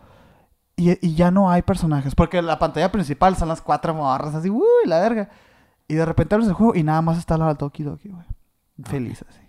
y, 0.76 0.92
y 1.06 1.14
ya 1.14 1.30
no 1.30 1.50
hay 1.50 1.62
personajes. 1.62 2.14
Porque 2.14 2.40
la 2.40 2.58
pantalla 2.58 2.90
principal 2.90 3.36
son 3.36 3.48
las 3.48 3.60
cuatro 3.60 3.94
morras 3.94 4.34
así, 4.34 4.48
uy, 4.50 4.62
la 4.86 5.00
verga. 5.00 5.28
Y 5.86 5.94
de 5.94 6.04
repente 6.06 6.34
abres 6.34 6.48
el 6.48 6.54
juego 6.54 6.74
y 6.74 6.82
nada 6.82 7.02
más 7.02 7.18
está 7.18 7.36
la 7.36 7.52
Doki 7.54 7.82
Doki, 7.82 8.08
güey. 8.08 8.24
Feliz 8.84 9.24
así. 9.28 9.40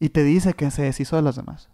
Y 0.00 0.08
te 0.08 0.22
dice 0.24 0.54
que 0.54 0.70
se 0.70 0.82
deshizo 0.82 1.16
de 1.16 1.22
las 1.22 1.36
demás. 1.36 1.68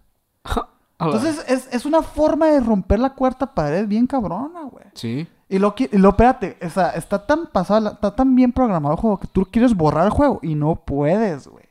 A 1.05 1.09
la- 1.09 1.17
Entonces 1.17 1.45
es, 1.49 1.69
es 1.73 1.87
una 1.87 2.03
forma 2.03 2.47
de 2.47 2.61
romper 2.61 2.99
la 3.01 3.11
cuarta 3.15 3.55
pared 3.55 3.87
bien 3.87 4.07
cabrona, 4.07 4.63
güey. 4.65 4.85
Sí. 4.95 5.27
Y 5.49 5.59
lo, 5.59 5.75
y 5.79 5.99
lo 5.99 6.09
espérate, 6.11 6.57
o 6.65 6.71
sea, 6.71 6.91
está 6.91 7.27
tan 7.27 7.47
pasado, 7.47 7.91
está 7.93 8.15
tan 8.17 8.35
bien 8.35 8.53
programado 8.53 8.95
el 8.95 9.01
juego 9.01 9.21
que 9.21 9.29
tú 9.29 9.47
quieres 9.51 9.75
borrar 9.75 10.05
el 10.07 10.11
juego 10.11 10.41
y 10.43 10.55
no 10.55 10.75
puedes, 10.77 11.47
güey. 11.49 11.65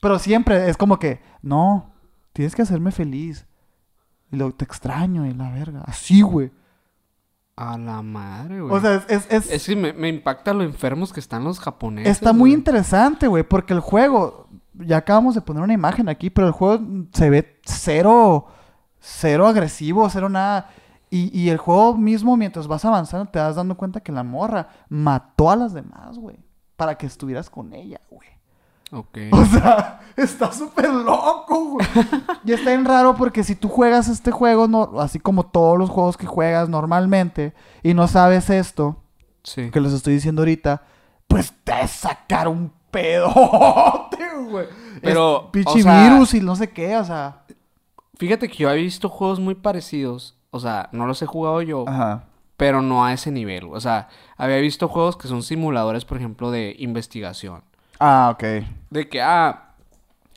Pero 0.00 0.18
siempre 0.18 0.68
es 0.70 0.76
como 0.76 0.98
que, 0.98 1.20
no, 1.42 1.90
tienes 2.32 2.54
que 2.54 2.62
hacerme 2.62 2.92
feliz. 2.92 3.46
Y 4.30 4.36
luego 4.36 4.54
te 4.54 4.64
extraño 4.64 5.26
y 5.26 5.32
la 5.34 5.50
verga. 5.50 5.82
Así, 5.86 6.22
güey. 6.22 6.50
A 7.56 7.78
la 7.78 8.02
madre, 8.02 8.60
güey. 8.60 8.74
O 8.74 8.80
sea, 8.80 8.94
es, 8.96 9.04
es, 9.08 9.26
es- 9.30 9.50
es 9.50 9.66
que 9.66 9.76
me, 9.76 9.92
me 9.94 10.08
impacta 10.10 10.52
lo 10.52 10.62
enfermos 10.62 11.12
que 11.12 11.20
están 11.20 11.42
los 11.44 11.58
japoneses. 11.58 12.12
está 12.12 12.32
muy 12.32 12.50
güey. 12.50 12.54
interesante, 12.54 13.26
güey, 13.28 13.44
porque 13.44 13.72
el 13.72 13.80
juego, 13.80 14.45
ya 14.80 14.98
acabamos 14.98 15.34
de 15.34 15.40
poner 15.40 15.62
una 15.62 15.72
imagen 15.74 16.08
aquí, 16.08 16.30
pero 16.30 16.46
el 16.46 16.52
juego 16.52 16.84
se 17.12 17.30
ve 17.30 17.60
cero, 17.64 18.46
cero 19.00 19.46
agresivo, 19.46 20.08
cero 20.10 20.28
nada. 20.28 20.70
Y, 21.10 21.30
y 21.38 21.50
el 21.50 21.58
juego 21.58 21.96
mismo, 21.96 22.36
mientras 22.36 22.66
vas 22.66 22.84
avanzando, 22.84 23.26
te 23.30 23.38
vas 23.38 23.54
dando 23.56 23.76
cuenta 23.76 24.00
que 24.00 24.12
la 24.12 24.24
morra 24.24 24.68
mató 24.88 25.50
a 25.50 25.56
las 25.56 25.72
demás, 25.72 26.18
güey, 26.18 26.36
para 26.76 26.96
que 26.96 27.06
estuvieras 27.06 27.48
con 27.48 27.72
ella, 27.72 28.00
güey. 28.10 28.28
Ok. 28.92 29.18
O 29.32 29.44
sea, 29.46 30.00
está 30.16 30.52
súper 30.52 30.90
loco, 30.92 31.70
güey. 31.70 31.86
y 32.44 32.52
está 32.52 32.70
bien 32.70 32.84
raro 32.84 33.16
porque 33.16 33.44
si 33.44 33.54
tú 33.54 33.68
juegas 33.68 34.08
este 34.08 34.30
juego, 34.30 34.66
no, 34.68 35.00
así 35.00 35.18
como 35.20 35.46
todos 35.46 35.78
los 35.78 35.90
juegos 35.90 36.16
que 36.16 36.26
juegas 36.26 36.68
normalmente, 36.68 37.54
y 37.82 37.94
no 37.94 38.08
sabes 38.08 38.50
esto, 38.50 39.02
Sí. 39.42 39.70
que 39.70 39.80
les 39.80 39.92
estoy 39.92 40.14
diciendo 40.14 40.42
ahorita, 40.42 40.82
pues 41.28 41.52
te 41.62 41.86
sacar 41.86 42.48
un 42.48 42.72
pedote, 42.96 44.28
güey. 44.48 44.66
Pero, 45.02 45.44
Es 45.46 45.50
pinche 45.50 45.80
o 45.80 45.82
sea- 45.82 46.02
virus 46.08 46.34
y 46.34 46.40
no 46.40 46.56
sé 46.56 46.70
qué, 46.70 46.96
o 46.96 47.04
sea. 47.04 47.42
Fíjate 48.18 48.48
que 48.48 48.56
yo 48.56 48.70
he 48.70 48.76
visto 48.76 49.08
juegos 49.08 49.40
muy 49.40 49.54
parecidos. 49.54 50.34
O 50.50 50.60
sea, 50.60 50.88
no 50.92 51.06
los 51.06 51.20
he 51.20 51.26
jugado 51.26 51.60
yo, 51.60 51.84
Ajá. 51.86 52.24
pero 52.56 52.80
no 52.80 53.04
a 53.04 53.12
ese 53.12 53.30
nivel. 53.30 53.64
O 53.72 53.80
sea, 53.80 54.08
había 54.38 54.56
visto 54.56 54.88
juegos 54.88 55.16
que 55.18 55.28
son 55.28 55.42
simuladores, 55.42 56.04
por 56.06 56.16
ejemplo, 56.16 56.50
de 56.50 56.74
investigación. 56.78 57.62
Ah, 58.00 58.30
ok. 58.32 58.44
De 58.90 59.08
que, 59.08 59.20
ah, 59.20 59.74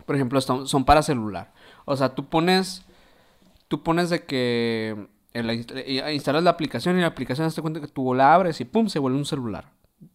por 0.06 0.16
ejemplo, 0.16 0.42
son, 0.42 0.84
para 0.84 1.02
celular. 1.04 1.52
O 1.86 1.96
sea, 1.96 2.10
tú 2.16 2.26
pones, 2.26 2.84
tú 3.70 3.82
pones 3.82 4.10
de 4.10 4.26
que 4.26 5.08
la 5.34 5.54
eh, 5.54 6.14
instalas 6.14 6.44
la 6.44 6.50
aplicación 6.50 6.98
y 6.98 7.02
la 7.02 7.08
aplicación 7.08 7.50
te 7.50 7.62
cuenta 7.62 7.80
que 7.80 7.88
tú 7.88 8.14
la 8.14 8.34
abres 8.34 8.60
y 8.60 8.66
pum, 8.66 8.90
se 8.90 9.00
vuelve 9.00 9.18
un 9.18 9.26
celular 9.26 9.66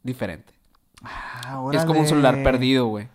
diferente. 0.03 0.54
Ah, 1.03 1.63
Es 1.73 1.85
como 1.85 2.01
un 2.01 2.07
celular 2.07 2.43
perdido, 2.43 2.87
güey. 2.87 3.09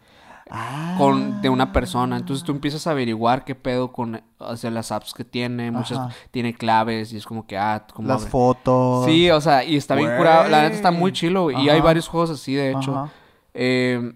Ah. 0.51 0.95
Con, 0.97 1.41
de 1.41 1.49
una 1.49 1.71
persona. 1.71 2.17
Entonces 2.17 2.43
tú 2.43 2.51
empiezas 2.51 2.87
a 2.87 2.91
averiguar 2.91 3.45
qué 3.45 3.53
pedo 3.53 3.91
con 3.91 4.21
o 4.39 4.57
sea, 4.57 4.71
las 4.71 4.91
apps 4.91 5.13
que 5.13 5.23
tiene. 5.23 5.69
Muchas 5.71 5.97
Ajá. 5.99 6.09
tiene 6.31 6.53
claves 6.55 7.13
y 7.13 7.17
es 7.17 7.25
como 7.25 7.45
que, 7.45 7.57
ah, 7.57 7.85
¿cómo 7.93 8.07
Las 8.07 8.21
abre? 8.21 8.31
fotos. 8.31 9.05
Sí, 9.05 9.29
o 9.29 9.39
sea, 9.41 9.63
y 9.63 9.75
está 9.75 9.93
bien 9.95 10.15
curado. 10.17 10.49
La 10.49 10.63
neta 10.63 10.75
está 10.75 10.91
muy 10.91 11.11
chilo, 11.13 11.43
güey. 11.43 11.61
Y 11.63 11.69
hay 11.69 11.81
varios 11.81 12.07
juegos 12.07 12.31
así, 12.31 12.55
de 12.55 12.71
hecho. 12.71 13.11
Eh, 13.53 14.13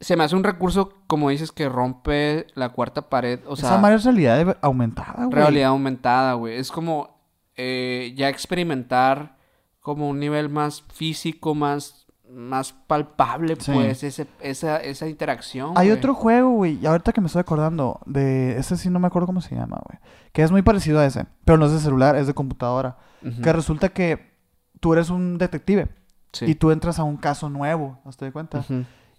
se 0.00 0.16
me 0.16 0.24
hace 0.24 0.36
un 0.36 0.44
recurso, 0.44 0.92
como 1.06 1.30
dices, 1.30 1.50
que 1.52 1.68
rompe 1.68 2.46
la 2.54 2.68
cuarta 2.70 3.08
pared. 3.08 3.40
O 3.46 3.56
sea, 3.56 3.70
Esa 3.70 3.78
madre 3.78 3.96
es 3.96 4.04
realidad 4.04 4.56
aumentada, 4.62 5.24
güey. 5.24 5.30
realidad 5.30 5.68
aumentada, 5.70 6.34
güey. 6.34 6.56
Es 6.56 6.70
como 6.70 7.18
eh, 7.56 8.12
ya 8.16 8.28
experimentar 8.28 9.36
como 9.80 10.08
un 10.08 10.18
nivel 10.20 10.48
más 10.48 10.82
físico, 10.92 11.54
más, 11.54 12.06
más 12.30 12.72
palpable, 12.72 13.56
Sí. 13.58 13.72
pues, 13.72 14.02
ese, 14.04 14.26
esa, 14.40 14.76
esa 14.78 15.06
interacción. 15.08 15.72
Hay 15.76 15.88
güey. 15.88 15.98
otro 15.98 16.14
juego, 16.14 16.50
güey, 16.50 16.78
y 16.80 16.86
ahorita 16.86 17.12
que 17.12 17.20
me 17.20 17.26
estoy 17.28 17.40
acordando 17.40 18.00
de 18.06 18.58
ese 18.58 18.76
sí 18.76 18.90
no 18.90 18.98
me 18.98 19.06
acuerdo 19.06 19.26
cómo 19.26 19.40
se 19.40 19.54
llama, 19.54 19.78
güey, 19.88 19.98
que 20.32 20.42
es 20.42 20.50
muy 20.50 20.62
parecido 20.62 21.00
a 21.00 21.06
ese, 21.06 21.26
pero 21.44 21.58
no 21.58 21.66
es 21.66 21.72
de 21.72 21.78
celular, 21.80 22.16
es 22.16 22.26
de 22.26 22.34
computadora, 22.34 22.96
que 23.42 23.52
resulta 23.52 23.88
que 23.88 24.32
tú 24.80 24.92
eres 24.92 25.10
un 25.10 25.38
detective 25.38 25.88
Sí. 26.32 26.44
y 26.44 26.54
tú 26.54 26.70
entras 26.70 26.98
a 26.98 27.04
un 27.04 27.16
caso 27.16 27.48
nuevo, 27.48 27.98
¿te 28.16 28.24
das 28.26 28.32
cuenta? 28.32 28.64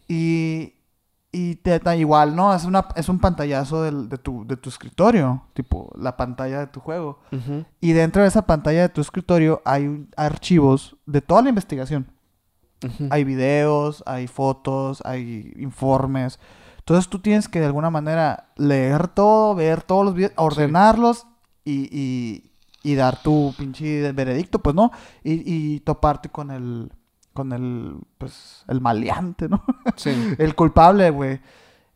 Y, 0.07 0.73
y 1.31 1.55
te 1.55 1.77
da 1.79 1.95
igual, 1.95 2.35
¿no? 2.35 2.53
Es, 2.53 2.65
una, 2.65 2.87
es 2.95 3.09
un 3.09 3.19
pantallazo 3.19 3.83
del- 3.83 4.09
de, 4.09 4.17
tu, 4.17 4.45
de 4.47 4.57
tu 4.57 4.69
escritorio, 4.69 5.43
tipo 5.53 5.91
la 5.97 6.15
pantalla 6.17 6.59
de 6.59 6.67
tu 6.67 6.79
juego. 6.79 7.19
Y 7.81 7.91
dentro 7.93 8.21
de 8.21 8.27
esa 8.27 8.45
pantalla 8.45 8.81
de 8.81 8.89
tu 8.89 9.01
escritorio 9.01 9.61
hay 9.65 10.07
archivos 10.17 10.95
de 11.05 11.21
toda 11.21 11.41
la 11.41 11.49
investigación. 11.49 12.07
Hay 13.09 13.23
videos, 13.23 14.03
hay 14.05 14.27
fotos, 14.27 15.01
hay 15.05 15.53
informes. 15.57 16.39
Entonces 16.79 17.09
tú 17.09 17.19
tienes 17.19 17.47
que 17.47 17.59
de 17.59 17.65
alguna 17.67 17.89
manera 17.89 18.49
leer 18.55 19.07
todo, 19.09 19.53
ver 19.55 19.83
todos 19.83 20.05
los 20.05 20.13
videos, 20.13 20.33
ordenarlos 20.37 21.27
y, 21.65 21.89
y- 21.91 22.45
y 22.81 22.95
dar 22.95 23.21
tu 23.21 23.53
pinche 23.57 24.11
veredicto, 24.13 24.59
pues, 24.59 24.73
¿no? 24.75 24.91
Y, 25.23 25.43
y 25.75 25.79
toparte 25.81 26.29
con 26.29 26.49
el, 26.49 26.91
con 27.33 27.51
el, 27.51 27.95
pues, 28.17 28.63
el 28.69 28.79
maleante, 28.79 29.49
¿no? 29.49 29.63
Sí. 29.97 30.11
el 30.37 30.55
culpable, 30.55 31.09
güey. 31.09 31.41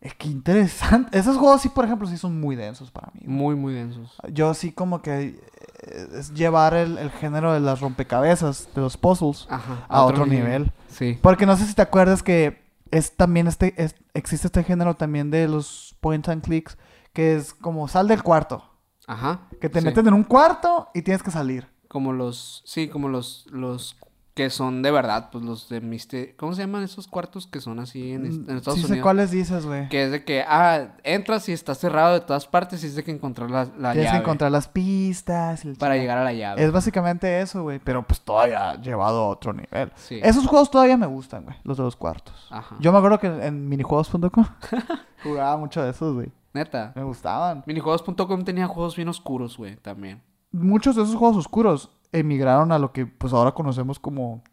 Es 0.04 0.14
que 0.16 0.28
interesante. 0.28 1.18
Esos 1.18 1.38
juegos 1.38 1.62
sí, 1.62 1.70
por 1.70 1.86
ejemplo, 1.86 2.06
sí 2.08 2.18
son 2.18 2.38
muy 2.40 2.58
densos 2.58 2.92
para 2.92 3.08
mí. 3.14 3.22
güey. 3.24 3.38
Muy, 3.38 3.56
muy 3.56 3.74
densos. 3.74 4.14
Yo 4.34 4.54
sí 4.54 4.74
como 4.74 5.02
que 5.02 5.40
eh, 5.82 6.08
es 6.20 6.34
llevar 6.34 6.74
el, 6.74 6.98
el 6.98 7.10
género 7.10 7.54
de 7.54 7.62
las 7.62 7.80
rompecabezas, 7.80 8.68
de 8.76 8.82
los 8.82 8.98
puzzles, 8.98 9.48
Ajá. 9.50 9.86
a 9.88 10.04
otro 10.04 10.26
nivel. 10.26 10.74
Sí. 10.90 11.18
Porque 11.22 11.46
no 11.46 11.56
sé 11.56 11.66
si 11.66 11.74
te 11.74 11.82
acuerdas 11.82 12.22
que 12.22 12.62
es 12.92 13.16
también 13.16 13.48
este, 13.48 13.74
es- 13.82 13.96
existe 14.14 14.48
este 14.48 14.64
género 14.66 14.96
también 14.96 15.32
de 15.32 15.48
los 15.48 15.96
point 16.02 16.28
and 16.28 16.44
clicks, 16.44 16.78
que 17.14 17.38
es 17.38 17.54
como 17.54 17.88
sal 17.88 18.10
del 18.10 18.24
cuarto. 18.24 18.70
Ajá. 19.08 19.48
Que 19.62 19.70
te 19.70 19.80
sí. 19.80 19.86
meten 19.86 20.06
en 20.08 20.14
un 20.16 20.24
cuarto 20.26 20.90
y 20.94 21.02
tienes 21.04 21.24
que 21.24 21.32
salir. 21.32 21.70
Como 21.88 22.12
los, 22.12 22.62
sí, 22.66 22.90
como 22.90 23.08
los, 23.08 23.46
los 23.52 23.96
que 24.34 24.50
son 24.50 24.82
de 24.82 24.90
verdad, 24.90 25.30
pues 25.32 25.44
los 25.44 25.70
de 25.70 25.80
Mister, 25.80 26.36
¿cómo 26.38 26.56
se 26.56 26.62
llaman 26.62 26.82
esos 26.82 27.08
cuartos 27.08 27.46
que 27.46 27.62
son 27.62 27.80
así 27.80 28.14
en, 28.14 28.26
en 28.26 28.58
Estados 28.58 28.80
Mm, 28.80 28.82
sí 28.82 28.88
sé 28.88 28.94
Unidos? 28.94 29.04
cuáles 29.04 29.30
dices, 29.32 29.66
güey. 29.66 29.88
Que 29.90 30.06
es 30.06 30.12
de 30.12 30.26
que, 30.26 30.44
ah, 30.48 30.96
entras 31.04 31.48
y 31.50 31.52
está 31.52 31.76
cerrado 31.76 32.14
de 32.14 32.22
todas 32.22 32.48
partes 32.48 32.84
y 32.84 32.88
es 32.88 32.96
de 32.96 33.04
que 33.04 33.12
encontrar 33.12 33.52
la, 33.52 33.66
la 33.78 33.92
Tienes 33.92 34.06
llave 34.10 34.12
que 34.12 34.24
encontrar 34.24 34.52
las 34.52 34.68
pistas. 34.68 35.66
el 35.66 35.76
para 35.76 35.98
llegar 35.98 36.18
a 36.18 36.24
la 36.24 36.34
llave. 36.34 36.64
Es 36.64 36.72
básicamente 36.72 37.42
eso, 37.42 37.62
güey. 37.62 37.80
Pero 37.84 38.02
pues 38.08 38.22
todavía 38.22 38.74
llevado 38.82 39.24
a 39.24 39.28
otro 39.28 39.54
nivel. 39.54 39.92
Sí. 39.96 40.20
Esos 40.24 40.48
juegos 40.48 40.72
todavía 40.72 40.98
me 40.98 41.06
gustan, 41.08 41.44
güey. 41.44 41.56
Los 41.64 41.78
de 41.78 41.84
los 41.84 41.96
cuartos. 41.96 42.48
Ajá. 42.50 42.76
Yo 42.80 42.92
me 42.92 42.98
acuerdo 42.98 43.20
que 43.20 43.28
en 43.28 43.70
minijuegos.com 43.70 44.46
jugaba 45.24 45.58
mucho 45.58 45.84
de 45.84 45.92
esos, 45.92 46.14
güey. 46.16 46.32
Neta. 46.54 46.92
Me 46.96 47.04
gustaban. 47.04 47.64
Minijuegos.com 47.68 48.44
tenía 48.44 48.68
juegos 48.68 48.96
bien 48.96 49.10
oscuros, 49.10 49.58
güey, 49.58 49.76
también. 49.78 50.22
Muchos 50.52 50.96
de 50.96 51.04
esos 51.04 51.16
juegos 51.16 51.38
oscuros 51.38 51.90
emigraron 52.14 52.72
a 52.72 52.80
lo 52.80 52.94
que 52.94 53.06
pues 53.06 53.34
ahora 53.34 53.52
conocemos 53.52 54.00
como 54.00 54.44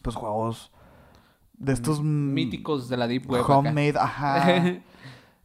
pues 0.00 0.16
juegos 0.16 0.72
de 1.52 1.72
estos 1.72 2.00
mm, 2.00 2.34
Míticos 2.34 2.88
de 2.88 2.96
la 2.96 3.06
Deep 3.06 3.30
Web. 3.30 3.42
acá. 3.42 3.56
homemade, 3.56 3.94
ajá. 3.98 4.62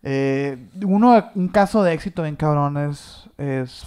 Eh, 0.03 0.69
uno, 0.85 1.31
un 1.33 1.47
caso 1.49 1.83
de 1.83 1.91
éxito 1.91 2.21
bien 2.21 2.35
cabrón 2.35 2.77
es, 2.77 3.27
es 3.35 3.85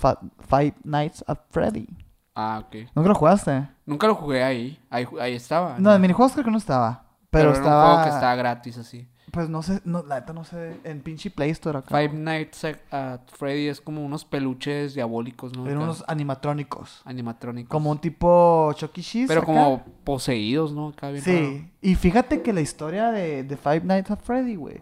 Five 0.49 0.75
Nights 0.83 1.25
at 1.27 1.39
Freddy. 1.51 1.87
ah, 2.35 2.63
ok. 2.67 2.91
¿Nunca 2.95 3.09
lo 3.09 3.15
jugaste? 3.15 3.69
Nunca 3.87 4.07
lo 4.09 4.17
jugué 4.17 4.43
ahí. 4.43 4.79
Ahí, 4.91 5.07
ahí 5.19 5.35
estaba. 5.35 5.79
No, 5.79 5.95
en 5.95 6.01
minijuegos 6.03 6.33
creo 6.33 6.45
que 6.45 6.51
no 6.51 6.59
estaba. 6.59 7.05
Pero, 7.31 7.53
estaba... 7.53 7.85
un 7.85 7.91
juego 7.93 8.03
que 8.03 8.15
estaba 8.15 8.35
gratis 8.35 8.77
así. 8.77 9.09
Pues 9.33 9.49
no 9.49 9.63
sé, 9.63 9.81
no, 9.85 10.03
la 10.03 10.21
neta 10.21 10.33
no 10.33 10.45
sé, 10.45 10.81
en 10.83 11.03
pinche 11.03 11.31
Play 11.31 11.51
Store 11.51 11.79
acá. 11.79 11.89
Five 11.97 12.15
Nights 12.15 12.65
at- 12.91 13.21
Freddy 13.37 13.69
es 13.69 13.81
como 13.81 14.05
unos 14.05 14.25
peluches 14.25 14.95
diabólicos, 14.95 15.57
¿no? 15.57 15.67
Eran 15.67 15.77
Acá, 15.79 15.85
unos 15.85 16.05
animatrónicos. 16.09 17.03
animatrónicos. 17.05 17.71
Como 17.71 17.91
un 17.91 17.99
tipo 17.99 18.73
Chucky 18.75 19.03
Cheese. 19.03 19.29
Pero 19.29 19.43
acá. 19.43 19.47
como 19.47 19.85
poseídos, 20.05 20.73
¿no? 20.73 20.89
Acá 20.89 21.11
bien 21.11 21.25
raro. 21.25 21.39
Sí, 21.39 21.71
y 21.83 21.95
fíjate 21.95 22.43
que 22.43 22.53
la 22.53 22.61
historia 22.61 23.11
de, 23.13 23.45
de 23.45 23.57
Five 23.57 23.83
Nights 23.85 24.11
at 24.11 24.21
Freddy, 24.21 24.57
güey. 24.57 24.81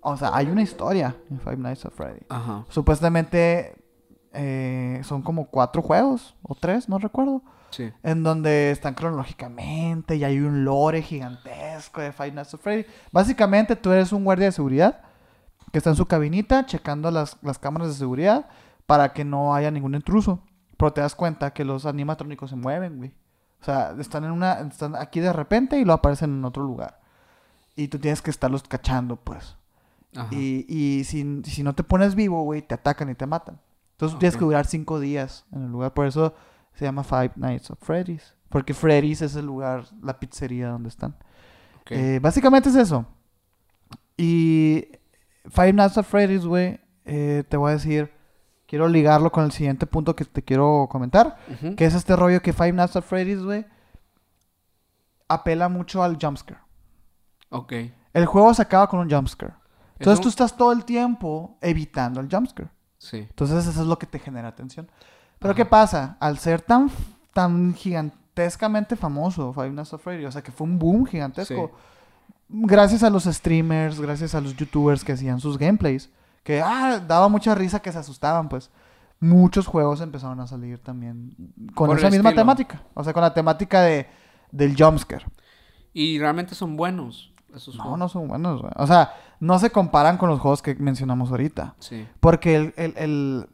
O 0.00 0.16
sea, 0.18 0.30
hay 0.36 0.46
una 0.48 0.60
historia 0.60 1.16
en 1.30 1.40
Five 1.40 1.56
Nights 1.56 1.86
at 1.86 1.92
Freddy. 1.92 2.20
Ajá. 2.28 2.66
Supuestamente 2.68 3.74
eh, 4.34 5.00
son 5.04 5.22
como 5.22 5.46
cuatro 5.46 5.80
juegos, 5.80 6.34
o 6.42 6.54
tres, 6.54 6.88
no 6.88 6.98
recuerdo. 6.98 7.42
Sí. 7.74 7.92
En 8.02 8.22
donde 8.22 8.70
están 8.70 8.94
cronológicamente 8.94 10.16
y 10.16 10.24
hay 10.24 10.38
un 10.38 10.64
lore 10.64 11.02
gigantesco 11.02 12.00
de 12.00 12.12
Five 12.12 12.32
Nights 12.32 12.54
at 12.54 12.60
Freddy. 12.60 12.86
Básicamente 13.12 13.74
tú 13.76 13.90
eres 13.90 14.12
un 14.12 14.24
guardia 14.24 14.46
de 14.46 14.52
seguridad 14.52 15.00
que 15.72 15.78
está 15.78 15.90
en 15.90 15.96
su 15.96 16.06
cabinita 16.06 16.66
checando 16.66 17.10
las, 17.10 17.36
las 17.42 17.58
cámaras 17.58 17.88
de 17.88 17.94
seguridad 17.94 18.46
para 18.86 19.12
que 19.12 19.24
no 19.24 19.54
haya 19.54 19.70
ningún 19.70 19.94
intruso. 19.94 20.40
Pero 20.76 20.92
te 20.92 21.00
das 21.00 21.14
cuenta 21.14 21.52
que 21.52 21.64
los 21.64 21.86
animatrónicos 21.86 22.50
se 22.50 22.56
mueven, 22.56 22.98
güey. 22.98 23.12
O 23.60 23.64
sea, 23.64 23.94
están 23.98 24.24
en 24.24 24.30
una 24.32 24.60
están 24.60 24.94
aquí 24.94 25.20
de 25.20 25.32
repente 25.32 25.78
y 25.78 25.84
lo 25.84 25.92
aparecen 25.94 26.30
en 26.30 26.44
otro 26.44 26.62
lugar. 26.62 27.00
Y 27.76 27.88
tú 27.88 27.98
tienes 27.98 28.22
que 28.22 28.30
estarlos 28.30 28.62
cachando, 28.64 29.16
pues. 29.16 29.56
Ajá. 30.14 30.28
Y, 30.30 30.64
y 30.68 31.04
si, 31.04 31.42
si 31.44 31.62
no 31.64 31.74
te 31.74 31.82
pones 31.82 32.14
vivo, 32.14 32.42
güey, 32.44 32.62
te 32.62 32.74
atacan 32.74 33.10
y 33.10 33.14
te 33.14 33.26
matan. 33.26 33.58
Entonces 33.92 34.18
tienes 34.18 34.34
Ok. 34.34 34.40
que 34.40 34.44
durar 34.44 34.66
cinco 34.66 35.00
días 35.00 35.44
en 35.52 35.62
el 35.64 35.70
lugar. 35.70 35.92
Por 35.94 36.06
eso 36.06 36.34
se 36.74 36.84
llama 36.84 37.04
Five 37.04 37.32
Nights 37.36 37.70
at 37.70 37.78
Freddy's. 37.80 38.34
Porque 38.48 38.74
Freddy's 38.74 39.22
es 39.22 39.36
el 39.36 39.46
lugar, 39.46 39.84
la 40.02 40.18
pizzería 40.18 40.68
donde 40.68 40.88
están. 40.88 41.16
Eh, 41.90 42.18
básicamente 42.22 42.68
es 42.68 42.76
eso. 42.76 43.04
Y 44.16 44.86
Five 45.48 45.72
Nights 45.72 45.98
at 45.98 46.04
Freddy's, 46.04 46.46
güey, 46.46 46.80
eh, 47.04 47.44
te 47.48 47.56
voy 47.56 47.70
a 47.70 47.74
decir, 47.74 48.12
quiero 48.66 48.88
ligarlo 48.88 49.30
con 49.32 49.44
el 49.44 49.52
siguiente 49.52 49.86
punto 49.86 50.14
que 50.14 50.24
te 50.24 50.42
quiero 50.42 50.88
comentar. 50.90 51.36
Que 51.76 51.84
es 51.84 51.94
este 51.94 52.16
rollo 52.16 52.40
que 52.42 52.52
Five 52.52 52.72
Nights 52.72 52.96
at 52.96 53.02
Freddy's, 53.02 53.42
güey, 53.42 53.66
apela 55.28 55.68
mucho 55.68 56.02
al 56.02 56.18
jumpscare. 56.20 56.60
Ok. 57.50 57.72
El 58.12 58.26
juego 58.26 58.54
se 58.54 58.62
acaba 58.62 58.88
con 58.88 59.00
un 59.00 59.10
jumpscare. 59.10 59.54
Entonces 59.98 60.20
tú 60.20 60.28
estás 60.28 60.56
todo 60.56 60.72
el 60.72 60.84
tiempo 60.84 61.58
evitando 61.60 62.20
el 62.20 62.28
jumpscare. 62.30 62.68
Sí. 62.98 63.18
Entonces 63.18 63.66
eso 63.66 63.80
es 63.80 63.86
lo 63.86 63.98
que 63.98 64.06
te 64.06 64.18
genera 64.18 64.48
atención. 64.48 64.88
Pero. 65.44 65.54
¿qué 65.54 65.64
pasa? 65.64 66.16
Al 66.20 66.38
ser 66.38 66.60
tan, 66.60 66.90
tan 67.32 67.74
gigantescamente 67.74 68.96
famoso 68.96 69.52
Five 69.52 69.70
Nights 69.70 69.94
at 69.94 69.98
Freddy, 70.00 70.24
o 70.24 70.32
sea 70.32 70.42
que 70.42 70.52
fue 70.52 70.66
un 70.66 70.78
boom 70.78 71.06
gigantesco, 71.06 71.72
gracias 72.48 73.02
a 73.02 73.10
los 73.10 73.24
streamers, 73.24 74.00
gracias 74.00 74.34
a 74.34 74.40
los 74.40 74.56
youtubers 74.56 75.04
que 75.04 75.12
hacían 75.12 75.40
sus 75.40 75.58
gameplays, 75.58 76.10
que 76.42 76.60
ah, 76.62 77.00
daba 77.06 77.28
mucha 77.28 77.54
risa 77.54 77.80
que 77.80 77.92
se 77.92 77.98
asustaban, 77.98 78.48
pues 78.48 78.70
muchos 79.20 79.66
juegos 79.66 80.00
empezaron 80.00 80.40
a 80.40 80.46
salir 80.46 80.78
también 80.78 81.34
con 81.74 81.88
Por 81.88 81.98
esa 81.98 82.10
misma 82.10 82.30
estilo. 82.30 82.42
temática, 82.42 82.82
o 82.94 83.02
sea, 83.04 83.12
con 83.12 83.22
la 83.22 83.32
temática 83.32 83.80
de, 83.82 84.06
del 84.50 84.76
jumpscare. 84.76 85.24
Y 85.92 86.18
realmente 86.18 86.54
son 86.54 86.76
buenos 86.76 87.32
esos 87.54 87.76
No, 87.76 87.82
juegos. 87.82 87.98
no 88.00 88.08
son 88.08 88.28
buenos. 88.28 88.62
O 88.76 88.86
sea, 88.86 89.14
no 89.38 89.58
se 89.60 89.70
comparan 89.70 90.16
con 90.18 90.28
los 90.28 90.40
juegos 90.40 90.60
que 90.60 90.74
mencionamos 90.74 91.30
ahorita. 91.30 91.76
Sí. 91.78 92.04
Porque 92.18 92.56
el, 92.56 92.74
el- 92.76 92.94
el- 92.96 93.46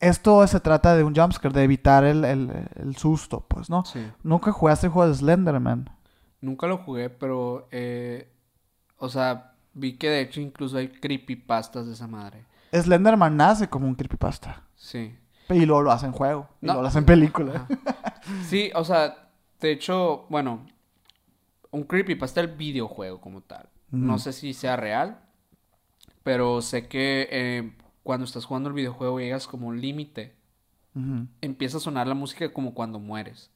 esto 0.00 0.46
se 0.46 0.60
trata 0.60 0.96
de 0.96 1.04
un 1.04 1.14
jumpscare, 1.14 1.54
de 1.54 1.64
evitar 1.64 2.04
el, 2.04 2.24
el- 2.24 2.68
el 2.76 2.96
susto, 2.96 3.44
pues, 3.48 3.68
¿no? 3.70 3.84
Sí. 3.84 4.00
Nunca 4.22 4.52
jugaste 4.52 4.86
el 4.86 4.92
juego 4.92 5.08
de 5.10 5.16
Slenderman. 5.16 5.90
Nunca 6.40 6.66
lo 6.66 6.78
jugué, 6.78 7.10
pero, 7.10 7.66
eh, 7.72 8.32
o 8.98 9.08
sea, 9.08 9.54
vi 9.74 9.94
que 9.96 10.08
de 10.08 10.20
hecho 10.20 10.40
incluso 10.40 10.76
hay 10.78 10.88
creepypastas 10.88 11.86
de 11.86 11.92
esa 11.94 12.06
madre. 12.06 12.44
Slenderman 12.72 13.36
nace 13.36 13.68
como 13.68 13.86
un 13.88 13.94
creepypasta. 13.94 14.62
Sí. 14.76 15.16
Y 15.50 15.64
luego 15.66 15.82
lo 15.82 15.90
hacen 15.92 16.12
juego. 16.12 16.48
Y 16.60 16.66
No. 16.66 16.72
luego 16.74 16.82
lo 16.82 16.88
hacen 16.88 17.04
película. 17.04 17.52
Ajá. 17.54 18.20
Sí, 18.46 18.70
o 18.74 18.84
sea, 18.84 19.30
de 19.60 19.72
hecho, 19.72 20.26
bueno, 20.28 20.66
un 21.70 21.84
creepypasta 21.84 22.40
el 22.40 22.48
videojuego 22.48 23.20
como 23.20 23.40
tal. 23.40 23.68
No 23.90 24.18
sé 24.18 24.32
si 24.34 24.52
sea 24.52 24.76
real, 24.76 25.18
pero 26.22 26.60
sé 26.60 26.88
que 26.88 27.26
eh, 27.30 27.72
cuando 28.08 28.24
estás 28.24 28.46
jugando 28.46 28.70
el 28.70 28.74
videojuego 28.74 29.20
llegas 29.20 29.46
como 29.46 29.68
un 29.68 29.82
límite. 29.82 30.34
Empieza 31.40 31.78
a 31.78 31.80
sonar 31.80 32.06
la 32.06 32.14
música 32.14 32.52
como 32.52 32.74
cuando 32.74 33.00
mueres. 33.00 33.50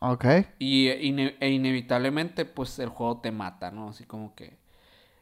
Ok. 0.00 0.24
Y 0.58 0.88
ine- 0.90 1.36
e 1.40 1.50
inevitablemente, 1.50 2.44
pues 2.44 2.78
el 2.78 2.88
juego 2.88 3.18
te 3.20 3.32
mata, 3.32 3.70
¿no? 3.70 3.88
Así 3.88 4.04
como 4.04 4.34
que. 4.34 4.56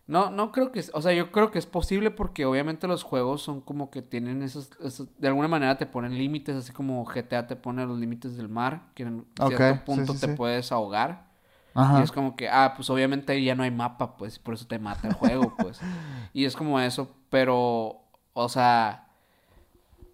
No, 0.08 0.30
no 0.30 0.52
creo 0.52 0.72
que. 0.72 0.82
O 0.94 1.02
sea, 1.02 1.14
yo 1.14 1.32
creo 1.32 1.50
que 1.52 1.60
es 1.60 1.66
posible 1.66 2.10
porque 2.12 2.46
obviamente 2.46 2.88
los 2.88 3.04
juegos 3.04 3.42
son 3.42 3.62
como 3.62 3.90
que 3.90 4.02
tienen 4.02 4.42
esos. 4.44 4.70
esos- 4.84 5.08
de 5.18 5.28
alguna 5.28 5.48
manera 5.48 5.78
te 5.78 5.86
ponen 5.86 6.18
límites, 6.18 6.56
así 6.56 6.72
como 6.72 7.04
GTA 7.06 7.48
te 7.48 7.56
pone 7.56 7.86
los 7.86 8.00
límites 8.00 8.36
del 8.38 8.50
mar, 8.50 8.90
que 8.96 9.04
en 9.04 9.26
Ok, 9.40 9.60
cierto 9.60 9.84
sí, 9.86 9.86
punto 9.86 10.06
sí, 10.06 10.18
te 10.18 10.28
sí. 10.28 10.30
puedes 10.30 10.72
ahogar. 10.72 11.31
Ajá. 11.74 12.00
Y 12.00 12.02
es 12.02 12.12
como 12.12 12.36
que, 12.36 12.48
ah, 12.48 12.74
pues 12.76 12.90
obviamente 12.90 13.42
ya 13.42 13.54
no 13.54 13.62
hay 13.62 13.70
mapa, 13.70 14.16
pues, 14.16 14.38
por 14.38 14.54
eso 14.54 14.66
te 14.66 14.78
mata 14.78 15.08
el 15.08 15.14
juego, 15.14 15.54
pues. 15.58 15.80
Y 16.32 16.44
es 16.44 16.56
como 16.56 16.80
eso, 16.80 17.14
pero, 17.30 18.02
o 18.32 18.48
sea, 18.48 19.08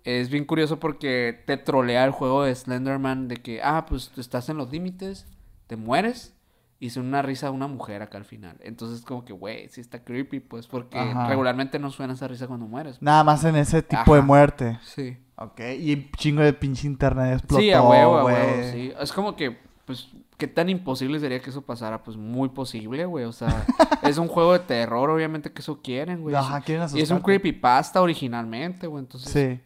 es 0.05 0.31
bien 0.31 0.45
curioso 0.45 0.79
porque 0.79 1.43
te 1.47 1.57
trolea 1.57 2.05
el 2.05 2.13
juego 2.13 2.45
de 2.45 2.55
Slenderman 2.55 3.29
de 3.29 3.37
que, 3.37 3.61
ah, 3.63 3.87
pues 3.87 4.11
tú 4.11 4.21
estás 4.21 4.49
en 4.49 4.57
los 4.57 4.71
límites, 4.71 5.27
te 5.67 5.77
mueres 5.77 6.35
y 6.81 6.87
es 6.87 6.97
una 6.97 7.23
risa 7.23 7.47
de 7.47 7.53
una 7.53 7.67
mujer 7.67 8.03
acá 8.03 8.19
al 8.19 8.25
final. 8.25 8.57
Entonces, 8.61 9.05
como 9.05 9.25
que, 9.25 9.33
güey, 9.33 9.69
sí 9.69 9.81
está 9.81 10.05
creepy, 10.05 10.41
pues, 10.41 10.67
porque 10.69 10.99
Ajá. 10.99 11.27
regularmente 11.27 11.79
no 11.79 11.91
suena 11.91 12.15
esa 12.15 12.29
risa 12.29 12.47
cuando 12.47 12.67
mueres. 12.67 13.03
Nada 13.03 13.25
más 13.25 13.45
en 13.45 13.57
ese 13.57 13.83
tipo 13.83 14.15
de 14.15 14.23
muerte. 14.23 14.79
Sí. 14.83 15.19
Ok. 15.37 15.61
Y 15.79 16.11
chingo 16.17 16.43
de 16.43 16.53
pinche 16.53 16.87
internet 16.87 17.35
explotó, 17.35 17.61
Sí, 17.61 17.71
a 17.73 17.83
huevo, 17.83 18.19
a 18.19 18.25
huevo, 18.25 18.63
sí. 18.73 18.93
Es 19.01 19.13
como 19.13 19.35
que, 19.35 19.59
pues, 19.89 20.09
qué 20.37 20.47
tan 20.47 20.69
imposible 20.69 21.19
sería 21.19 21.41
que 21.41 21.51
eso 21.51 21.63
pasara. 21.63 22.05
Pues 22.05 22.17
muy 22.17 22.49
posible, 22.51 23.05
güey. 23.07 23.25
O 23.25 23.33
sea, 23.33 23.67
es 24.03 24.19
un 24.19 24.29
juego 24.29 24.53
de 24.53 24.61
terror, 24.61 25.11
obviamente 25.11 25.51
que 25.53 25.61
eso 25.61 25.81
quieren, 25.83 26.23
güey. 26.23 26.37
Ajá, 26.37 26.61
quieren 26.61 26.83
Y 26.83 26.85
es 26.85 26.93
un 26.93 26.99
asustarte. 27.01 27.25
creepypasta 27.25 28.01
originalmente, 28.01 28.87
güey. 28.87 29.03
Entonces, 29.03 29.33
Sí. 29.33 29.61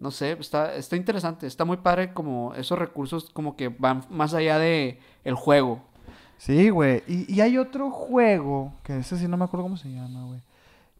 no 0.00 0.10
sé, 0.10 0.32
está, 0.32 0.74
está 0.74 0.96
interesante. 0.96 1.46
Está 1.46 1.64
muy 1.64 1.76
padre 1.76 2.12
como 2.12 2.52
esos 2.54 2.76
recursos 2.78 3.30
como 3.30 3.54
que 3.54 3.68
van 3.68 4.04
más 4.10 4.34
allá 4.34 4.58
de 4.58 4.98
el 5.22 5.34
juego. 5.36 5.80
Sí, 6.36 6.68
güey. 6.70 7.02
Y, 7.06 7.32
y 7.32 7.40
hay 7.40 7.56
otro 7.58 7.90
juego, 7.92 8.72
que 8.82 8.98
ese 8.98 9.16
sí 9.16 9.28
no 9.28 9.36
me 9.36 9.44
acuerdo 9.44 9.62
cómo 9.64 9.76
se 9.76 9.90
llama, 9.92 10.24
güey. 10.24 10.40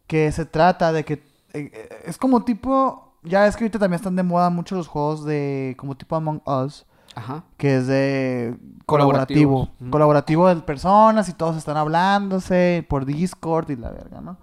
Que 0.07 0.31
se 0.31 0.47
trata 0.47 0.93
de 0.93 1.05
que... 1.05 1.15
eh, 1.15 1.71
eh, 1.73 1.89
es 2.07 2.17
como 2.19 2.45
tipo... 2.45 3.01
Ya 3.27 3.47
es 3.47 3.57
que 3.57 3.65
ahorita 3.65 3.79
también 3.79 3.97
están 3.97 4.17
de 4.17 4.23
moda 4.23 4.51
mucho 4.51 4.77
los 4.77 4.87
juegos 4.87 5.25
de... 5.25 5.75
Como 5.79 5.97
tipo 5.97 6.15
Among 6.15 6.43
Us. 6.47 6.85
Ajá. 7.15 7.45
Que 7.57 7.77
es 7.77 7.87
de... 7.87 8.57
Colaborativo. 8.87 9.69
Colaborativo 9.91 10.49
de 10.49 10.57
personas 10.57 11.29
y 11.29 11.33
todos 11.33 11.57
están 11.57 11.77
hablándose 11.77 12.85
por 12.89 13.05
Discord 13.07 13.71
y 13.71 13.77
la 13.77 13.91
verga, 13.91 14.21
¿no? 14.21 14.37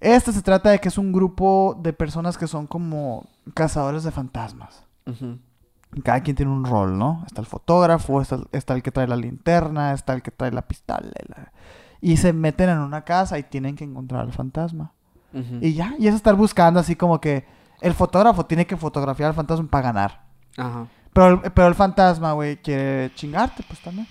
Este 0.00 0.32
se 0.32 0.42
trata 0.42 0.70
de 0.70 0.78
que 0.80 0.88
es 0.88 0.98
un 0.98 1.12
grupo 1.12 1.78
de 1.80 1.92
personas 1.92 2.36
que 2.36 2.46
son 2.46 2.66
como 2.66 3.24
cazadores 3.54 4.02
de 4.04 4.10
fantasmas. 4.10 4.84
Cada 6.04 6.20
quien 6.22 6.36
tiene 6.36 6.50
un 6.52 6.64
rol, 6.64 6.98
¿no? 6.98 7.22
Está 7.26 7.40
el 7.40 7.46
fotógrafo, 7.46 8.20
está, 8.20 8.38
está 8.52 8.74
el 8.74 8.82
que 8.82 8.90
trae 8.90 9.06
la 9.06 9.16
linterna, 9.16 9.92
está 9.92 10.14
el 10.14 10.22
que 10.22 10.30
trae 10.30 10.50
la 10.50 10.62
pistola. 10.62 11.00
y 11.06 11.28
la- 11.28 11.52
Y 12.00 12.16
se 12.16 12.32
meten 12.32 12.70
en 12.70 12.78
una 12.78 13.02
casa 13.02 13.38
y 13.38 13.42
tienen 13.44 13.76
que 13.76 13.84
encontrar 13.84 14.22
al 14.22 14.32
fantasma. 14.32 14.92
Y 15.60 15.72
ya, 15.74 15.94
y 15.98 16.08
es 16.08 16.14
estar 16.14 16.34
buscando 16.34 16.78
así 16.80 16.94
como 16.96 17.20
que 17.20 17.44
el 17.80 17.94
fotógrafo 17.94 18.44
tiene 18.46 18.66
que 18.66 18.76
fotografiar 18.76 19.28
al 19.30 19.34
fantasma 19.34 19.66
para 19.68 19.84
ganar. 19.92 20.22
Ajá. 20.56 20.86
Pero, 21.12 21.42
el- 21.44 21.52
pero 21.52 21.68
el 21.68 21.74
fantasma, 21.74 22.32
güey, 22.32 22.56
quiere 22.56 23.12
chingarte, 23.14 23.62
pues 23.66 23.80
también. 23.80 24.06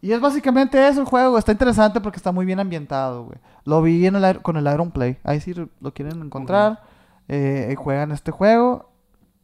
Y 0.00 0.12
es 0.12 0.20
básicamente 0.20 0.86
eso 0.86 1.00
el 1.00 1.06
juego. 1.06 1.38
Está 1.38 1.52
interesante 1.52 2.00
porque 2.00 2.18
está 2.18 2.30
muy 2.30 2.46
bien 2.46 2.60
ambientado, 2.60 3.24
güey. 3.24 3.38
Lo 3.64 3.82
vi 3.82 4.06
en 4.06 4.14
el, 4.16 4.42
con 4.42 4.56
el 4.56 4.72
Iron 4.72 4.90
Play. 4.92 5.18
Ahí 5.24 5.40
sí 5.40 5.54
lo 5.54 5.92
quieren 5.94 6.22
encontrar. 6.22 6.82
eh, 7.30 7.74
juegan 7.76 8.12
este 8.12 8.30
juego. 8.30 8.90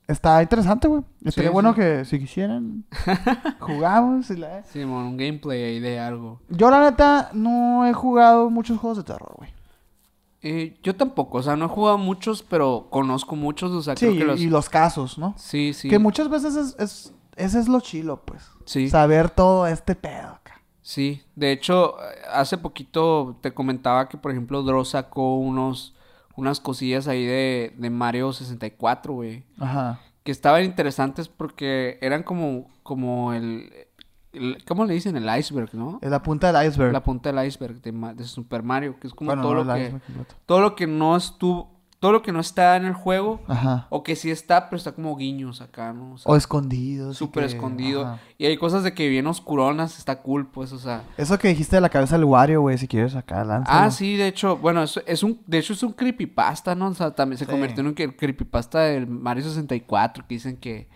Está 0.06 0.40
interesante, 0.42 0.86
güey. 0.88 1.02
Estaría 1.24 1.48
Sí, 1.50 1.52
bueno 1.52 1.72
sí. 1.74 1.80
que 1.80 2.04
si 2.04 2.18
quisieran 2.18 2.84
jugamos. 3.60 4.30
y 4.30 4.36
la- 4.36 4.62
Sí, 4.64 4.84
mon, 4.84 5.04
un 5.04 5.16
gameplay 5.16 5.62
ahí 5.62 5.80
de 5.80 5.98
algo. 5.98 6.40
Yo 6.48 6.70
la 6.70 6.80
neta 6.80 7.30
no 7.32 7.86
he 7.86 7.92
jugado 7.92 8.48
muchos 8.50 8.78
juegos 8.78 8.98
de 8.98 9.04
terror, 9.04 9.32
güey. 9.36 9.50
Eh, 10.46 10.76
yo 10.82 10.94
tampoco, 10.94 11.38
o 11.38 11.42
sea, 11.42 11.56
no 11.56 11.64
he 11.64 11.68
jugado 11.68 11.96
muchos, 11.96 12.42
pero 12.42 12.88
conozco 12.90 13.34
muchos, 13.34 13.72
o 13.72 13.82
sea, 13.82 13.96
Sí, 13.96 14.04
creo 14.06 14.18
que 14.18 14.24
los... 14.24 14.40
y 14.40 14.50
los 14.50 14.68
casos, 14.68 15.16
¿no? 15.18 15.34
Sí, 15.38 15.72
sí. 15.72 15.88
Que 15.88 15.98
muchas 15.98 16.28
veces 16.28 16.54
es, 16.54 16.76
es- 16.78 17.14
ese 17.36 17.58
es 17.58 17.66
lo 17.68 17.80
chilo, 17.80 18.22
pues. 18.24 18.48
Sí. 18.66 18.88
Saber 18.88 19.30
todo 19.30 19.66
este 19.66 19.94
pedo 19.94 20.28
acá. 20.28 20.60
Sí, 20.82 21.22
de 21.34 21.50
hecho, 21.50 21.96
hace 22.30 22.58
poquito 22.58 23.38
te 23.40 23.54
comentaba 23.54 24.08
que, 24.08 24.18
por 24.18 24.30
ejemplo, 24.30 24.62
Dross 24.62 24.90
sacó 24.90 25.38
unos, 25.38 25.94
unas 26.36 26.60
cosillas 26.60 27.08
ahí 27.08 27.24
de, 27.24 27.72
de 27.78 27.88
Mario 27.90 28.32
64, 28.34 29.14
güey. 29.14 29.44
Ajá. 29.58 30.00
Que 30.24 30.30
estaban 30.30 30.62
interesantes 30.64 31.26
porque 31.28 31.98
eran 32.02 32.22
como, 32.22 32.68
como 32.82 33.32
el- 33.32 33.72
¿cómo 34.66 34.84
le 34.84 34.94
dicen? 34.94 35.16
El 35.16 35.38
iceberg, 35.38 35.70
¿no? 35.74 35.98
Es 36.02 36.10
la 36.10 36.22
punta 36.22 36.52
del 36.52 36.68
iceberg. 36.68 36.92
La 36.92 37.02
punta 37.02 37.32
del 37.32 37.46
iceberg 37.46 37.80
de, 37.80 38.24
Super 38.24 38.62
Mario, 38.62 38.98
que 39.00 39.06
es 39.06 39.14
como 39.14 39.28
Bueno, 39.30 39.42
todo, 39.42 39.54
no 39.54 39.64
lo 39.64 39.74
que, 39.74 39.94
todo 40.46 40.60
lo 40.60 40.76
que 40.76 40.86
no 40.86 41.16
estuvo, 41.16 41.72
todo 42.00 42.12
lo 42.12 42.20
que 42.22 42.32
no 42.32 42.40
está 42.40 42.76
en 42.76 42.84
el 42.84 42.92
juego, 42.92 43.40
Ajá. 43.48 43.86
o 43.88 44.02
que 44.02 44.14
sí 44.14 44.30
está, 44.30 44.68
pero 44.68 44.76
está 44.76 44.92
como 44.92 45.16
guiños 45.16 45.62
acá, 45.62 45.94
¿no? 45.94 46.12
O 46.12 46.18
sea, 46.18 46.30
O 46.30 46.36
escondidos. 46.36 47.16
y 47.16 47.18
súper 47.18 47.44
que- 47.46 47.54
escondido. 47.54 48.02
ajá. 48.06 48.18
Y 48.36 48.44
hay 48.44 48.58
cosas 48.58 48.82
de 48.84 48.92
que 48.92 49.08
bien 49.08 49.26
oscuronas, 49.26 49.96
está 49.98 50.20
cool, 50.20 50.46
pues, 50.48 50.72
o 50.72 50.78
sea... 50.78 51.02
Eso 51.16 51.38
que 51.38 51.48
dijiste 51.48 51.76
de 51.76 51.80
la 51.80 51.88
cabeza 51.88 52.16
del 52.16 52.26
Wario, 52.26 52.60
güey, 52.60 52.76
si 52.76 52.88
quieres 52.88 53.14
acá, 53.14 53.42
lánzalo. 53.42 53.78
Ah, 53.86 53.90
sí, 53.90 54.18
de 54.18 54.26
hecho, 54.28 54.58
bueno, 54.58 54.82
es, 54.82 55.00
es 55.06 55.22
un, 55.22 55.40
de 55.46 55.58
hecho 55.58 55.72
es 55.72 55.82
un 55.82 55.92
creepypasta, 55.94 56.74
¿no? 56.74 56.88
O 56.88 56.94
sea, 56.94 57.10
también 57.12 57.38
se 57.38 57.46
Sí. 57.46 57.50
convirtió 57.50 57.80
en 57.80 57.86
un 57.86 57.94
cre- 57.94 58.14
creepypasta 58.14 58.80
del 58.80 59.06
Mario 59.06 59.42
64, 59.44 60.26
que 60.28 60.34
dicen 60.34 60.58
que, 60.58 60.90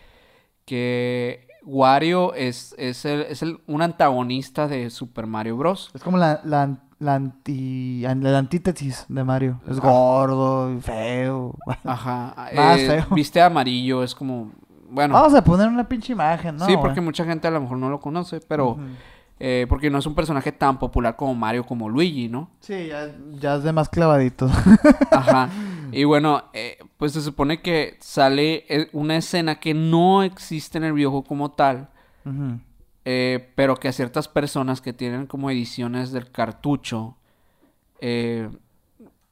que 0.67 1.48
Wario 1.71 2.33
es, 2.35 2.75
es, 2.79 3.05
el, 3.05 3.21
es 3.23 3.43
el, 3.43 3.61
un 3.67 3.83
antagonista 3.83 4.67
de 4.69 4.89
Super 4.89 5.27
Mario 5.27 5.57
Bros. 5.59 5.91
Es 5.95 6.03
como 6.03 6.17
la, 6.17 6.41
la, 6.45 6.79
la 6.99 7.15
anti, 7.15 8.07
an- 8.07 8.23
la 8.23 8.39
antítesis 8.39 9.05
de 9.09 9.23
Mario. 9.23 9.61
Es 9.69 9.79
Ajá. 9.79 9.89
gordo, 9.91 10.73
y 10.75 10.81
feo. 10.81 11.55
Ajá. 11.85 12.35
Más 12.57 12.79
eh, 12.81 12.87
feo. 13.03 13.15
Viste 13.15 13.43
amarillo, 13.43 14.03
es 14.03 14.15
como, 14.15 14.51
bueno, 14.91 15.13
Vamos 15.13 15.35
a 15.35 15.45
poner 15.45 15.69
una 15.69 15.87
pinche 15.87 16.13
imagen, 16.15 16.57
¿no? 16.57 16.65
sí, 16.65 16.75
porque 16.81 17.03
mucha 17.03 17.25
gente 17.27 17.47
a 17.47 17.51
lo 17.51 17.61
mejor 17.61 17.77
no 17.77 17.91
lo 17.91 18.01
conoce, 18.01 18.41
pero, 18.41 18.79
eh, 19.39 19.67
porque 19.69 19.91
no 19.91 19.99
es 19.99 20.07
un 20.07 20.15
personaje 20.15 20.51
tan 20.53 20.79
popular 20.79 21.17
como 21.17 21.35
Mario, 21.35 21.67
como 21.67 21.91
Luigi, 21.91 22.29
¿no? 22.31 22.49
Sí, 22.61 22.87
ya, 22.89 23.15
ya 23.39 23.57
es 23.57 23.63
de 23.63 23.73
más 23.75 23.91
clavadito. 23.91 24.49
Ajá. 25.11 25.51
Y 25.93 26.05
bueno, 26.05 26.45
eh, 26.53 26.79
pues 26.97 27.13
se 27.13 27.21
supone 27.23 27.61
que 27.63 27.97
sale 28.01 28.65
eh, 28.69 28.89
una 28.93 29.17
escena 29.17 29.61
que 29.61 29.75
no 29.75 30.23
existe 30.23 30.79
en 30.79 30.85
el 30.85 30.93
videojuego 30.93 31.25
como 31.25 31.51
tal, 31.53 31.89
eh, 33.05 33.53
pero 33.55 33.77
que 33.77 33.89
a 33.89 33.93
ciertas 33.93 34.29
personas 34.29 34.81
que 34.81 34.93
tienen 34.93 35.27
como 35.27 35.51
ediciones 35.51 36.13
del 36.13 36.31
cartucho, 36.31 37.17
eh, 38.01 38.49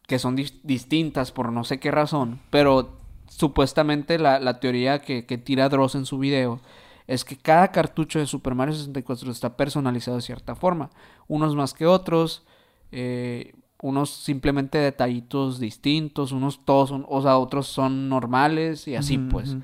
que 0.06 0.18
son 0.18 0.36
dis- 0.36 0.60
distintas 0.62 1.32
por 1.32 1.52
no 1.52 1.64
sé 1.64 1.78
qué 1.78 1.90
razón, 1.90 2.40
pero 2.50 2.98
supuestamente 3.28 4.18
la, 4.18 4.38
la 4.38 4.60
teoría 4.60 5.00
que, 5.00 5.26
que 5.26 5.36
tira 5.38 5.68
Dross 5.68 5.94
en 5.96 6.06
su 6.06 6.18
video 6.18 6.60
es 7.06 7.24
que 7.24 7.36
cada 7.36 7.68
cartucho 7.70 8.18
de 8.18 8.26
Super 8.26 8.54
Mario 8.54 8.74
64 8.74 9.30
está 9.30 9.56
personalizado 9.56 10.16
de 10.16 10.22
cierta 10.22 10.54
forma, 10.54 10.90
unos 11.28 11.54
más 11.54 11.74
que 11.74 11.86
otros, 11.86 12.44
eh, 12.92 13.52
unos 13.82 14.10
simplemente 14.10 14.78
detallitos 14.78 15.60
distintos, 15.60 16.32
unos 16.32 16.64
todos 16.64 16.88
son, 16.88 17.04
o 17.08 17.22
sea, 17.22 17.38
otros 17.38 17.66
son 17.66 18.08
normales 18.08 18.88
y 18.88 18.96
así 18.96 19.18
pues. 19.18 19.56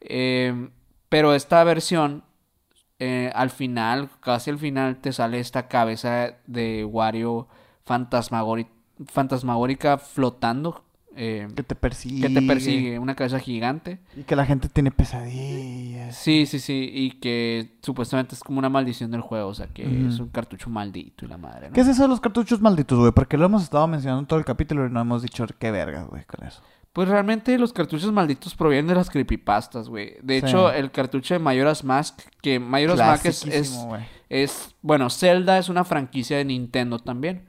Eh, 0.00 0.70
pero 1.08 1.34
esta 1.34 1.64
versión, 1.64 2.22
eh, 2.98 3.32
al 3.34 3.50
final, 3.50 4.10
casi 4.20 4.50
al 4.50 4.58
final, 4.58 5.00
te 5.00 5.12
sale 5.12 5.40
esta 5.40 5.68
cabeza 5.68 6.36
de 6.46 6.84
Wario 6.84 7.48
fantasmagórica 7.84 9.98
flotando. 9.98 10.84
Eh, 11.20 11.48
Que 11.56 11.62
te 11.64 11.74
persigue. 11.74 12.28
que 12.28 12.32
te 12.32 12.42
persigue, 12.42 12.98
una 12.98 13.14
cabeza 13.16 13.40
gigante. 13.40 13.98
Y 14.16 14.22
que 14.22 14.36
la 14.36 14.46
gente 14.46 14.68
tiene 14.68 14.90
pesadillas. 14.90 16.16
Sí, 16.16 16.46
sí, 16.46 16.58
sí, 16.60 16.88
y 16.92 17.10
que 17.18 17.76
supuestamente 17.82 18.34
es 18.36 18.42
como 18.44 18.58
una 18.60 18.68
maldición 18.68 19.10
del 19.10 19.20
juego, 19.20 19.48
o 19.48 19.54
sea, 19.54 19.66
que 19.66 19.82
es 19.82 20.20
un 20.20 20.28
cartucho 20.28 20.70
maldito 20.70 21.24
y 21.24 21.28
la 21.28 21.36
madre, 21.36 21.68
¿no? 21.68 21.74
¿Qué 21.74 21.80
es 21.80 21.88
eso 21.88 22.02
de 22.02 22.08
los 22.08 22.20
cartuchos 22.20 22.60
malditos, 22.60 22.98
güey? 22.98 23.12
Porque 23.12 23.36
lo 23.36 23.46
hemos 23.46 23.62
estado 23.64 23.86
mencionando 23.88 24.20
en 24.20 24.26
todo 24.26 24.38
el 24.38 24.44
capítulo 24.44 24.86
y 24.86 24.90
no 24.90 25.00
hemos 25.00 25.22
dicho 25.22 25.44
qué 25.58 25.70
vergas, 25.70 26.06
güey, 26.08 26.24
con 26.24 26.46
eso. 26.46 26.62
Pues 26.92 27.08
realmente 27.08 27.56
los 27.58 27.72
cartuchos 27.72 28.10
malditos 28.12 28.54
provienen 28.54 28.86
de 28.88 28.94
las 28.94 29.10
creepypastas, 29.10 29.88
güey. 29.88 30.14
De 30.22 30.40
Sí. 30.40 30.46
hecho, 30.46 30.72
el 30.72 30.90
cartucho 30.90 31.34
de 31.34 31.38
Majora's 31.40 31.84
Mask, 31.84 32.20
que 32.42 32.58
Majora's 32.58 32.98
Mask 32.98 33.26
es, 33.26 33.44
es- 34.28 34.74
bueno, 34.82 35.10
Zelda 35.10 35.58
es 35.58 35.68
una 35.68 35.84
franquicia 35.84 36.38
de 36.38 36.44
Nintendo 36.46 36.98
también. 36.98 37.44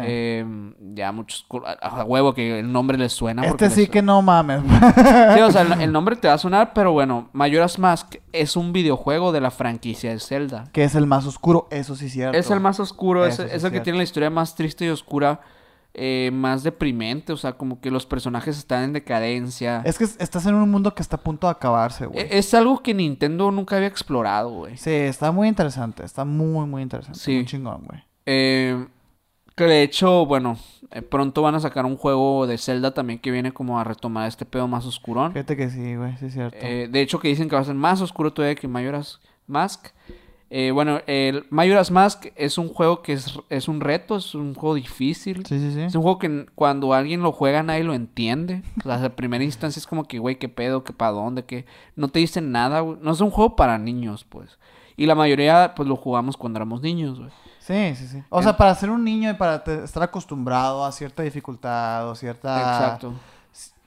Sí. 0.00 0.06
Eh, 0.08 0.72
ya 0.94 1.12
muchos, 1.12 1.46
a, 1.80 2.04
huevo 2.04 2.34
que 2.34 2.60
el 2.60 2.70
nombre 2.72 2.98
les 2.98 3.12
suena. 3.12 3.44
este 3.46 3.70
sí 3.70 3.80
les- 3.82 3.90
que 3.90 4.02
no 4.02 4.20
mames. 4.22 4.60
Sí, 4.62 5.40
o 5.40 5.50
sea, 5.50 5.62
el, 5.62 5.80
el 5.80 5.92
nombre 5.92 6.16
te 6.16 6.28
va 6.28 6.34
a 6.34 6.38
sonar, 6.38 6.72
pero 6.74 6.92
bueno, 6.92 7.28
Majora's 7.32 7.78
Mask 7.78 8.16
es 8.32 8.56
un 8.56 8.72
videojuego 8.72 9.32
de 9.32 9.40
la 9.40 9.50
franquicia 9.50 10.10
de 10.10 10.20
Zelda. 10.20 10.64
que 10.72 10.84
es 10.84 10.94
el 10.94 11.06
más 11.06 11.26
oscuro, 11.26 11.68
eso 11.70 11.94
sí 11.96 12.06
es 12.06 12.12
cierto. 12.12 12.38
Es 12.38 12.50
el 12.50 12.60
más 12.60 12.80
oscuro, 12.80 13.24
es, 13.26 13.34
Eso 13.34 13.44
sí 13.48 13.50
es 13.54 13.64
el 13.64 13.72
que 13.72 13.80
tiene 13.80 13.98
la 13.98 14.04
historia 14.04 14.30
más 14.30 14.54
triste 14.54 14.84
y 14.84 14.88
oscura, 14.88 15.40
eh, 15.94 16.30
más 16.32 16.62
deprimente, 16.62 17.34
o 17.34 17.36
sea, 17.36 17.52
como 17.52 17.80
que 17.82 17.90
los 17.90 18.06
personajes 18.06 18.56
están 18.56 18.82
en 18.84 18.92
decadencia. 18.94 19.82
Es 19.84 19.98
que 19.98 20.04
es- 20.04 20.16
estás 20.20 20.46
en 20.46 20.54
un 20.54 20.70
mundo 20.70 20.94
que 20.94 21.02
está 21.02 21.16
a 21.16 21.20
punto 21.20 21.46
de 21.46 21.50
acabarse, 21.50 22.06
güey. 22.06 22.20
E- 22.24 22.38
Es 22.38 22.54
algo 22.54 22.82
que 22.82 22.94
Nintendo 22.94 23.50
nunca 23.50 23.76
había 23.76 23.88
explorado, 23.88 24.50
güey. 24.50 24.78
Sí, 24.78 24.90
está 24.90 25.30
muy 25.32 25.48
interesante. 25.48 26.02
Está 26.02 26.24
muy, 26.24 26.66
muy 26.66 26.80
interesante. 26.80 27.18
Sí. 27.18 27.34
Muy 27.34 27.44
chingón, 27.44 27.82
güey. 27.86 28.02
Eh, 28.24 28.86
que 29.54 29.64
de 29.64 29.82
hecho, 29.82 30.26
bueno, 30.26 30.58
eh, 30.90 31.02
pronto 31.02 31.42
van 31.42 31.54
a 31.54 31.60
sacar 31.60 31.86
un 31.86 31.96
juego 31.96 32.46
de 32.46 32.58
Zelda 32.58 32.92
también 32.92 33.18
que 33.18 33.30
viene 33.30 33.52
como 33.52 33.78
a 33.78 33.84
retomar 33.84 34.28
este 34.28 34.44
pedo 34.44 34.68
más 34.68 34.84
oscurón. 34.84 35.32
Fíjate 35.32 35.56
que 35.56 35.70
sí, 35.70 35.96
güey. 35.96 36.16
Sí 36.18 36.26
es 36.26 36.34
cierto. 36.34 36.58
Eh, 36.60 36.88
de 36.90 37.00
hecho, 37.00 37.18
que 37.18 37.28
dicen 37.28 37.48
que 37.48 37.56
va 37.56 37.62
a 37.62 37.64
ser 37.64 37.74
más 37.74 38.00
oscuro 38.00 38.32
todavía 38.32 38.54
que 38.54 38.68
Majora's 38.68 39.20
Mask. 39.46 39.88
Eh, 40.54 40.70
bueno, 40.70 41.00
el 41.06 41.46
Majora's 41.48 41.90
Mask 41.90 42.26
es 42.36 42.58
un 42.58 42.68
juego 42.68 43.00
que 43.00 43.14
es, 43.14 43.38
es 43.48 43.68
un 43.68 43.80
reto, 43.80 44.16
es 44.16 44.34
un 44.34 44.54
juego 44.54 44.74
difícil. 44.74 45.46
sí, 45.46 45.58
sí, 45.58 45.72
sí. 45.72 45.80
Es 45.80 45.94
un 45.94 46.02
juego 46.02 46.18
que 46.18 46.44
cuando 46.54 46.92
alguien 46.92 47.22
lo 47.22 47.32
juega 47.32 47.62
nadie 47.62 47.84
lo 47.84 47.94
entiende. 47.94 48.62
O 48.80 48.82
sea, 48.82 48.94
a 49.02 49.16
primera 49.16 49.42
instancia 49.42 49.80
es 49.80 49.86
como 49.86 50.04
que, 50.04 50.18
güey, 50.18 50.38
qué 50.38 50.50
pedo, 50.50 50.84
qué 50.84 50.92
para 50.92 51.12
dónde, 51.12 51.46
que 51.46 51.64
no 51.96 52.08
te 52.08 52.18
dicen 52.18 52.52
nada, 52.52 52.80
güey. 52.80 52.98
No 53.00 53.12
es 53.12 53.20
un 53.22 53.30
juego 53.30 53.56
para 53.56 53.78
niños, 53.78 54.24
pues. 54.28 54.58
Y 54.94 55.06
la 55.06 55.14
mayoría, 55.14 55.72
pues, 55.74 55.88
lo 55.88 55.96
jugamos 55.96 56.36
cuando 56.36 56.58
éramos 56.58 56.82
niños, 56.82 57.18
güey. 57.18 57.30
Sí, 57.66 57.94
sí, 57.94 58.08
sí. 58.08 58.22
O 58.28 58.42
sea, 58.42 58.56
para 58.56 58.74
ser 58.74 58.90
un 58.90 59.04
niño 59.04 59.30
y 59.30 59.34
para 59.34 59.62
estar 59.84 60.02
acostumbrado 60.02 60.84
a 60.84 60.90
cierta 60.90 61.22
dificultad 61.22 62.08
o 62.08 62.14
cierta... 62.16 62.58
Exacto. 62.58 63.14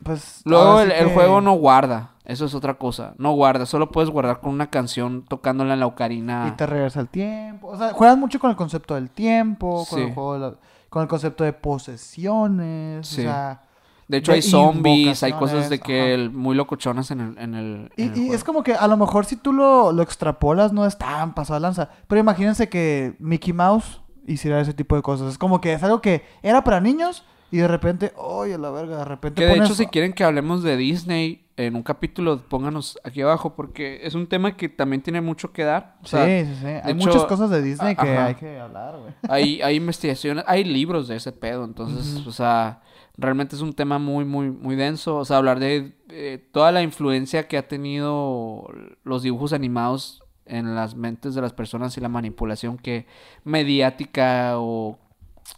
Pues... 0.02 0.42
Luego 0.46 0.80
el, 0.80 1.14
juego 1.14 1.42
no 1.42 1.54
guarda. 1.54 2.12
Eso 2.24 2.46
es 2.46 2.56
otra 2.56 2.76
cosa. 2.76 3.14
No 3.18 3.34
guarda. 3.34 3.66
Solo 3.66 3.92
puedes 3.92 4.10
guardar 4.10 4.40
con 4.40 4.52
una 4.54 4.70
canción 4.70 5.24
tocándola 5.26 5.74
en 5.74 5.82
la 5.82 5.88
ocarina. 5.88 6.48
Y 6.48 6.52
te 6.52 6.66
regresa 6.66 7.02
el 7.02 7.10
tiempo. 7.10 7.68
O 7.68 7.78
sea, 7.78 7.92
juegas 7.92 8.18
mucho 8.18 8.40
con 8.40 8.50
el 8.50 8.56
concepto 8.56 8.96
del 8.96 9.10
tiempo, 9.10 9.86
con 9.90 10.00
Sí. 10.00 10.06
el 10.06 10.14
juego 10.14 10.34
de 10.36 10.40
la- 10.40 10.54
con 10.90 11.02
el 11.02 11.08
concepto 11.10 11.44
de 11.44 11.52
posesiones. 11.54 13.08
Sí. 13.08 13.22
O 13.22 13.24
sea... 13.24 13.62
De 14.08 14.18
hecho, 14.18 14.32
de 14.32 14.36
hay 14.38 14.42
zombies, 14.44 15.24
hay 15.24 15.34
cosas 15.34 15.70
de 15.70 15.80
que 15.80 16.14
el- 16.14 16.30
muy 16.32 16.56
locochonas 16.56 17.10
en 17.12 17.22
el, 17.22 17.38
en 17.40 17.56
el, 17.56 17.92
Y, 17.98 18.04
en 18.04 18.12
el 18.12 18.18
y 18.18 18.20
juego. 18.22 18.34
es 18.36 18.44
como 18.44 18.64
que 18.64 18.74
a 18.76 18.88
lo 18.88 18.98
mejor 18.98 19.26
si 19.26 19.36
tú 19.36 19.52
lo, 19.52 19.92
lo 19.92 20.04
extrapolas 20.04 20.74
no 20.74 20.86
es 20.86 20.98
tan 20.98 21.34
pasado 21.34 21.56
de 21.56 21.62
lanza. 21.62 21.90
Pero 22.08 22.20
imagínense 22.22 22.70
que 22.70 23.16
Mickey 23.20 23.52
Mouse 23.54 24.02
hiciera 24.28 24.62
ese 24.62 24.74
tipo 24.74 24.96
de 24.96 25.02
cosas. 25.02 25.32
Es 25.32 25.38
como 25.40 25.60
que 25.62 25.74
es 25.74 25.82
algo 25.84 26.02
que 26.02 26.24
era 26.44 26.64
para 26.64 26.80
niños 26.82 27.24
y 27.52 27.58
de 27.58 27.68
repente, 27.68 28.12
oye, 28.18 28.58
la 28.58 28.70
verga, 28.70 28.98
de 28.98 29.06
repente 29.06 29.42
Que 29.42 29.48
de 29.48 29.54
pones- 29.56 29.66
hecho, 29.66 29.76
si 29.76 29.88
quieren 29.88 30.14
que 30.14 30.24
hablemos 30.24 30.62
de 30.62 30.78
Disney 30.78 31.42
en 31.58 31.76
un 31.76 31.84
capítulo, 31.84 32.42
pónganos 32.50 33.00
aquí 33.06 33.22
abajo, 33.22 33.56
porque 33.56 34.02
es 34.04 34.14
un 34.14 34.28
tema 34.28 34.58
que 34.58 34.68
también 34.68 35.02
tiene 35.02 35.22
mucho 35.22 35.54
que 35.54 35.64
dar. 35.64 35.96
O 36.04 36.06
sea, 36.08 36.26
sí, 36.26 36.46
sí, 36.54 36.60
sí. 36.62 36.68
Hay 36.68 36.94
hecho, 36.94 37.08
muchas 37.08 37.26
cosas 37.26 37.50
de 37.50 37.62
Disney 37.62 37.94
a- 37.94 37.96
que 37.96 38.12
ajá. 38.14 38.26
hay 38.26 38.36
que 38.36 38.60
hablar, 38.60 38.98
güey. 39.00 39.14
hay, 39.30 39.62
hay 39.62 39.76
investigaciones, 39.78 40.44
hay 40.48 40.64
libros 40.66 41.08
de 41.08 41.16
ese 41.16 41.32
pedo, 41.32 41.64
entonces, 41.64 42.26
o 42.28 42.32
sea, 42.32 42.82
realmente 43.18 43.56
es 43.56 43.62
un 43.62 43.74
tema 43.74 44.00
muy, 44.00 44.26
muy, 44.26 44.50
muy 44.52 44.76
denso. 44.76 45.18
O 45.18 45.26
sea, 45.26 45.38
hablar 45.38 45.60
de 45.60 45.94
eh, 46.10 46.48
toda 46.52 46.72
la 46.72 46.82
influencia 46.82 47.48
que 47.48 47.58
ha 47.58 47.68
tenido 47.68 48.68
los 49.04 49.24
dibujos 49.24 49.54
animados 49.54 50.24
en 50.46 50.76
las 50.76 50.96
mentes 50.96 51.34
de 51.34 51.42
las 51.42 51.54
personas 51.54 51.98
y 51.98 52.02
la 52.02 52.10
manipulación 52.10 52.78
que 52.78 53.08
mediática 53.44 54.54
o 54.60 55.00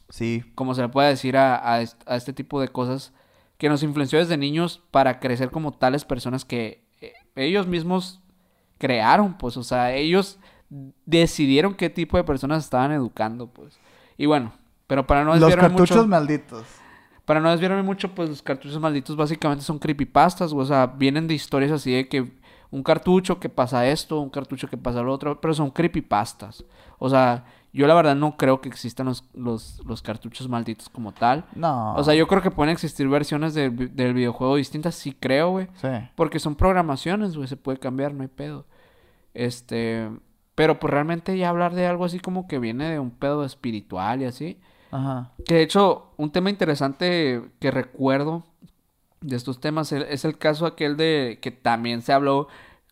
Sí. 0.10 0.44
como 0.56 0.76
se 0.76 0.82
le 0.82 0.90
puede 0.90 1.10
decir 1.10 1.38
a, 1.38 1.56
a 1.56 1.76
a 2.06 2.16
este 2.16 2.34
tipo 2.34 2.60
de 2.60 2.68
cosas 2.68 3.14
que 3.58 3.70
nos 3.70 3.84
influenció 3.84 4.20
desde 4.20 4.38
niños 4.38 4.82
para 4.92 5.20
crecer 5.20 5.50
como 5.50 5.72
tales 5.74 6.06
personas 6.06 6.46
que 6.46 6.84
eh, 7.02 7.14
ellos 7.36 7.68
mismos 7.68 8.22
crearon, 8.78 9.38
pues, 9.38 9.58
o 9.58 9.64
sea, 9.64 9.94
ellos 9.94 10.40
decidieron 11.06 11.74
qué 11.74 11.90
tipo 11.90 12.18
de 12.18 12.24
personas 12.24 12.64
estaban 12.64 12.92
educando, 12.92 13.48
pues. 13.48 13.80
Y 14.18 14.26
bueno, 14.26 14.54
pero 14.88 15.08
para 15.08 15.24
no 15.24 15.36
Los 15.36 15.56
cartuchos 15.56 15.98
mucho, 15.98 16.08
malditos. 16.08 16.66
Para 17.28 17.40
no 17.42 17.52
desviarme 17.52 17.84
mucho, 17.84 18.16
pues 18.16 18.30
los 18.30 18.42
cartuchos 18.42 18.80
malditos 18.80 19.16
básicamente 19.16 19.64
son 19.64 19.78
creepypastas, 19.78 20.52
o 20.54 20.66
sea, 20.66 20.88
vienen 20.88 21.28
de 21.28 21.36
historias 21.36 21.72
así 21.72 21.92
de 21.92 22.08
que 22.08 22.32
un 22.72 22.82
cartucho 22.84 23.40
que 23.40 23.50
pasa 23.50 23.86
esto, 23.88 24.20
un 24.20 24.30
cartucho 24.30 24.68
que 24.68 24.78
pasa 24.78 25.02
lo 25.04 25.14
otro, 25.14 25.40
pero 25.40 25.54
son 25.54 25.70
creepypastas. 25.70 26.64
O 27.00 27.10
sea, 27.10 27.46
yo 27.74 27.86
la 27.86 27.94
verdad 27.94 28.16
no 28.16 28.38
creo 28.38 28.60
que 28.62 28.70
existan 28.70 29.08
los, 29.08 29.24
los, 29.34 29.82
los 29.86 30.02
cartuchos 30.02 30.48
malditos 30.50 30.90
como 30.90 31.14
tal. 31.14 31.46
No. 31.54 31.94
O 31.96 32.04
sea, 32.04 32.14
yo 32.16 32.28
creo 32.28 32.42
que 32.42 32.50
pueden 32.50 32.72
existir 32.74 33.08
versiones 33.10 33.56
vi- 33.56 33.88
del 33.88 34.14
videojuego 34.14 34.56
distintas, 34.56 34.96
sí 34.96 35.16
creo, 35.20 35.52
güey. 35.52 35.68
Sí. 35.82 35.90
Porque 36.16 36.40
son 36.40 36.56
programaciones, 36.56 37.36
güey, 37.36 37.48
se 37.48 37.58
puede 37.58 37.78
cambiar, 37.78 38.14
no 38.14 38.22
hay 38.24 38.30
pedo. 38.30 38.66
Este, 39.34 40.10
pero 40.56 40.80
pues 40.80 40.92
realmente 40.92 41.38
ya 41.38 41.50
hablar 41.50 41.74
de 41.76 41.88
algo 41.88 42.06
así 42.06 42.20
como 42.20 42.48
que 42.48 42.60
viene 42.60 42.90
de 42.92 43.00
un 43.00 43.12
pedo 43.12 43.44
espiritual 43.46 44.22
y 44.22 44.26
así. 44.26 44.60
Ajá. 44.98 45.32
Que 45.46 45.56
de 45.56 45.62
hecho, 45.64 46.12
un 46.18 46.32
tema 46.32 46.50
interesante 46.50 47.42
que 47.60 47.72
recuerdo 47.72 48.44
de 49.22 49.36
estos 49.36 49.60
temas 49.60 49.92
e- 49.92 50.14
es 50.14 50.26
el 50.26 50.38
caso 50.38 50.66
aquel 50.66 50.96
de 50.98 51.40
que 51.42 51.52
también 51.52 52.02
se 52.02 52.14
habló 52.14 52.48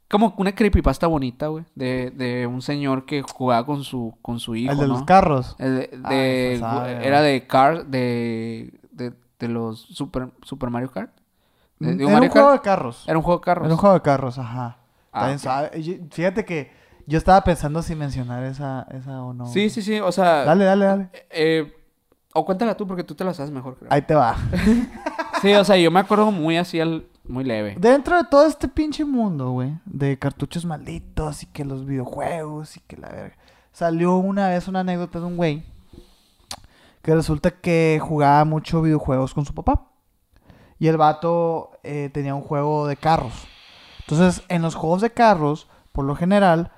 como 0.09 0.33
una 0.37 0.53
creepypasta 0.53 1.07
bonita, 1.07 1.47
güey, 1.47 1.65
de, 1.75 2.11
de 2.11 2.45
un 2.47 2.61
señor 2.61 3.05
que 3.05 3.21
jugaba 3.23 3.65
con 3.65 3.83
su 3.83 4.15
con 4.21 4.39
su 4.39 4.55
hijo, 4.55 4.71
El 4.71 4.77
de 4.79 4.87
¿no? 4.87 4.93
los 4.93 5.03
carros. 5.03 5.55
El 5.59 5.75
de, 5.77 5.99
Ah, 6.03 6.09
de- 6.13 6.57
sabe, 6.59 7.07
era 7.07 7.21
de 7.21 7.47
Car 7.47 7.85
de, 7.87 8.71
de, 8.91 9.13
de 9.39 9.47
los 9.47 9.79
Super 9.81 10.29
Super 10.43 10.69
Mario 10.69 10.91
Kart. 10.91 11.11
De- 11.79 11.95
de 11.95 12.03
Era 12.03 12.13
Mario 12.13 12.27
un 12.29 12.31
juego 12.33 12.47
Kart. 12.49 12.61
de 12.61 12.65
carros. 12.69 13.03
Era 13.07 13.17
un 13.17 13.23
juego 13.23 13.39
de 13.39 13.43
carros. 13.45 13.65
Era 13.65 13.73
un 13.73 13.79
juego 13.79 13.95
de 13.95 14.01
carros, 14.01 14.37
ajá. 14.39 14.77
Ah, 15.11 15.19
También 15.21 15.39
sabe- 15.39 16.01
Fíjate 16.11 16.45
que 16.45 16.71
yo 17.07 17.17
estaba 17.17 17.43
pensando 17.43 17.81
si 17.81 17.95
mencionar 17.95 18.43
esa, 18.43 18.87
esa 18.91 19.21
o 19.23 19.33
no. 19.33 19.45
Sí, 19.47 19.69
sí, 19.69 19.81
sí, 19.81 19.99
o 19.99 20.11
sea, 20.11 20.43
Dale, 20.45 20.65
dale, 20.65 20.85
dale. 20.85 21.09
eh, 21.31 21.73
o 22.35 22.45
cuéntala 22.45 22.75
tú 22.75 22.85
porque 22.85 23.03
tú 23.03 23.15
te 23.15 23.23
la 23.23 23.33
sabes 23.33 23.49
mejor, 23.49 23.77
creo. 23.77 23.91
Ahí 23.91 24.01
te 24.01 24.13
va. 24.13 24.35
Sí, 25.41 25.53
o 25.53 25.65
sea, 25.65 25.77
yo 25.77 25.91
me 25.91 25.99
acuerdo 25.99 26.31
muy 26.31 26.57
así 26.57 26.79
al 26.79 27.07
muy 27.27 27.43
leve. 27.43 27.75
Dentro 27.77 28.17
de 28.17 28.23
todo 28.23 28.47
este 28.47 28.67
pinche 28.67 29.03
mundo, 29.03 29.51
güey, 29.51 29.77
de 29.85 30.17
cartuchos 30.17 30.65
malditos 30.65 31.43
y 31.43 31.47
que 31.47 31.65
los 31.65 31.85
videojuegos 31.85 32.77
y 32.77 32.79
que 32.79 32.97
la 32.97 33.09
verga. 33.09 33.35
Salió 33.71 34.15
una 34.15 34.47
vez 34.47 34.67
una 34.67 34.79
anécdota 34.79 35.19
de 35.19 35.25
un 35.25 35.35
güey 35.37 35.65
que 37.01 37.13
resulta 37.13 37.51
que 37.51 37.99
jugaba 38.01 38.45
mucho 38.45 38.81
videojuegos 38.81 39.33
con 39.33 39.45
su 39.45 39.53
papá. 39.53 39.91
Y 40.79 40.87
el 40.87 40.97
vato 40.97 41.71
eh, 41.83 42.09
tenía 42.11 42.33
un 42.33 42.41
juego 42.41 42.87
de 42.87 42.95
carros. 42.95 43.47
Entonces, 43.99 44.43
en 44.47 44.61
los 44.61 44.73
juegos 44.73 45.01
de 45.01 45.11
carros, 45.11 45.67
por 45.91 46.05
lo 46.05 46.15
general, 46.15 46.71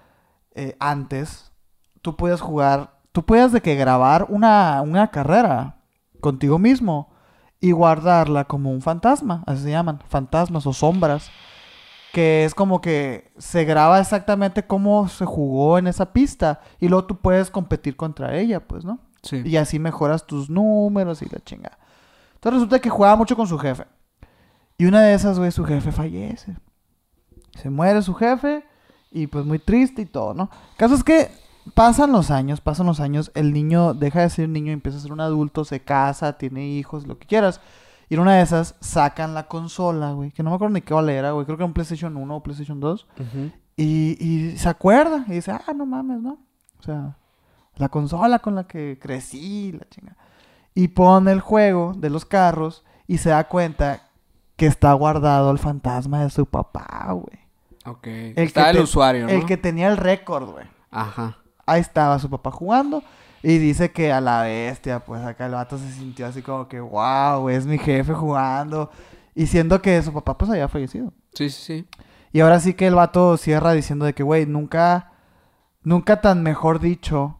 eh, 0.55 0.75
antes, 0.79 1.51
tú 2.01 2.15
podías 2.15 2.41
jugar, 2.41 2.96
tú 3.17 3.25
podías 3.25 3.51
de 3.51 3.63
que 3.63 3.73
grabar 3.73 4.27
una, 4.29 4.83
una 4.83 5.09
carrera 5.09 5.77
contigo 6.21 6.59
mismo 6.59 7.09
y 7.59 7.71
guardarla 7.71 8.45
como 8.45 8.69
un 8.69 8.83
fantasma, 8.83 9.43
así 9.47 9.63
se 9.63 9.71
llaman, 9.71 10.03
fantasmas 10.07 10.67
o 10.67 10.71
sombras, 10.71 11.31
que 12.13 12.45
es 12.45 12.53
como 12.53 12.79
que 12.79 13.31
se 13.39 13.65
graba 13.65 13.99
exactamente 13.99 14.67
cómo 14.67 15.07
se 15.07 15.25
jugó 15.25 15.79
en 15.79 15.87
esa 15.87 16.13
pista 16.13 16.61
y 16.79 16.89
luego 16.89 17.07
tú 17.07 17.17
puedes 17.17 17.49
competir 17.49 17.95
contra 17.95 18.35
ella, 18.37 18.59
pues, 18.59 18.85
¿no? 18.85 18.99
Sí. 19.23 19.41
Y 19.43 19.57
así 19.57 19.79
mejoras 19.79 20.27
tus 20.27 20.47
números 20.47 21.23
y 21.23 21.25
la 21.25 21.39
chingada. 21.39 21.79
Entonces 22.35 22.57
resulta 22.57 22.77
que 22.77 22.91
jugaba 22.91 23.15
mucho 23.15 23.35
con 23.35 23.47
su 23.47 23.57
jefe. 23.57 23.85
Y 24.77 24.85
una 24.85 25.01
de 25.01 25.15
esas, 25.15 25.39
güey, 25.39 25.51
su 25.51 25.65
jefe 25.65 25.91
fallece. 25.91 26.55
Se 27.55 27.71
muere 27.71 27.99
su 28.03 28.13
jefe 28.13 28.63
y 29.09 29.25
pues 29.25 29.43
muy 29.43 29.57
triste 29.57 30.03
y 30.03 30.05
todo, 30.05 30.35
¿no? 30.35 30.51
El 30.73 30.77
caso 30.77 30.93
es 30.93 31.03
que 31.03 31.46
pasan 31.73 32.11
los 32.11 32.31
años, 32.31 32.61
pasan 32.61 32.87
los 32.87 32.99
años, 32.99 33.31
el 33.35 33.53
niño 33.53 33.93
deja 33.93 34.21
de 34.21 34.29
ser 34.29 34.45
un 34.45 34.53
niño 34.53 34.71
y 34.71 34.73
empieza 34.73 34.97
a 34.97 35.01
ser 35.01 35.11
un 35.11 35.21
adulto, 35.21 35.65
se 35.65 35.81
casa, 35.81 36.37
tiene 36.37 36.67
hijos, 36.67 37.07
lo 37.07 37.17
que 37.17 37.27
quieras. 37.27 37.61
Y 38.09 38.13
en 38.13 38.21
una 38.21 38.35
de 38.35 38.41
esas 38.41 38.75
sacan 38.79 39.33
la 39.33 39.47
consola, 39.47 40.11
güey, 40.13 40.31
que 40.31 40.43
no 40.43 40.49
me 40.49 40.55
acuerdo 40.55 40.73
ni 40.73 40.81
qué 40.81 40.93
vale 40.93 41.15
era, 41.15 41.31
güey, 41.31 41.45
creo 41.45 41.57
que 41.57 41.63
era 41.63 41.67
un 41.67 41.73
PlayStation 41.73 42.15
1 42.15 42.35
o 42.35 42.43
PlayStation 42.43 42.79
2. 42.79 43.07
Ujú. 43.19 43.51
Y, 43.75 44.17
y 44.19 44.57
se 44.57 44.69
acuerda 44.69 45.25
y 45.27 45.33
dice, 45.33 45.51
ah, 45.51 45.73
no 45.75 45.85
mames, 45.85 46.21
¿no? 46.21 46.39
O 46.79 46.83
sea, 46.83 47.17
la 47.75 47.89
consola 47.89 48.39
con 48.39 48.55
la 48.55 48.65
que 48.65 48.97
crecí, 49.01 49.71
la 49.73 49.87
chinga. 49.89 50.15
Y 50.73 50.89
pone 50.89 51.31
el 51.31 51.41
juego 51.41 51.93
de 51.95 52.09
los 52.09 52.25
carros 52.25 52.83
y 53.07 53.17
se 53.17 53.29
da 53.29 53.47
cuenta 53.47 54.09
que 54.55 54.65
está 54.65 54.93
guardado 54.93 55.51
el 55.51 55.59
fantasma 55.59 56.23
de 56.23 56.29
su 56.29 56.45
papá, 56.45 57.11
güey. 57.13 57.39
Ok. 57.85 58.07
El 58.07 58.33
Está 58.37 58.71
que 58.71 58.77
el 58.77 58.83
usuario, 58.83 59.25
¿no? 59.25 59.31
El 59.31 59.45
que 59.45 59.57
tenía 59.57 59.87
el 59.87 59.97
récord, 59.97 60.49
güey. 60.49 60.65
Ajá. 60.91 61.37
Ahí 61.67 61.81
estaba 61.81 62.17
su 62.17 62.29
papá 62.29 62.49
jugando. 62.49 63.03
Y 63.43 63.59
dice 63.59 63.91
que 63.91 64.11
a 64.11 64.19
la 64.19 64.41
bestia, 64.41 64.99
pues 64.99 65.23
acá 65.23 65.45
el 65.45 65.51
vato 65.51 65.77
se 65.77 65.91
sintió 65.91 66.25
así 66.25 66.41
como 66.41 66.67
que, 66.67 66.79
wow, 66.79 67.47
es 67.49 67.67
mi 67.67 67.77
jefe 67.77 68.13
jugando. 68.13 68.89
Y 69.35 69.45
siendo 69.45 69.79
que 69.81 70.01
su 70.01 70.11
papá 70.11 70.35
pues 70.37 70.49
había 70.49 70.67
fallecido. 70.67 71.13
Sí, 71.33 71.51
sí, 71.51 71.61
sí. 71.61 71.87
Y 72.31 72.39
ahora 72.39 72.59
sí 72.59 72.73
que 72.73 72.87
el 72.87 72.95
vato 72.95 73.37
cierra 73.37 73.73
diciendo 73.73 74.05
de 74.05 74.13
que, 74.13 74.23
güey, 74.23 74.45
nunca, 74.47 75.11
nunca 75.83 76.19
tan 76.21 76.41
mejor 76.41 76.79
dicho 76.79 77.37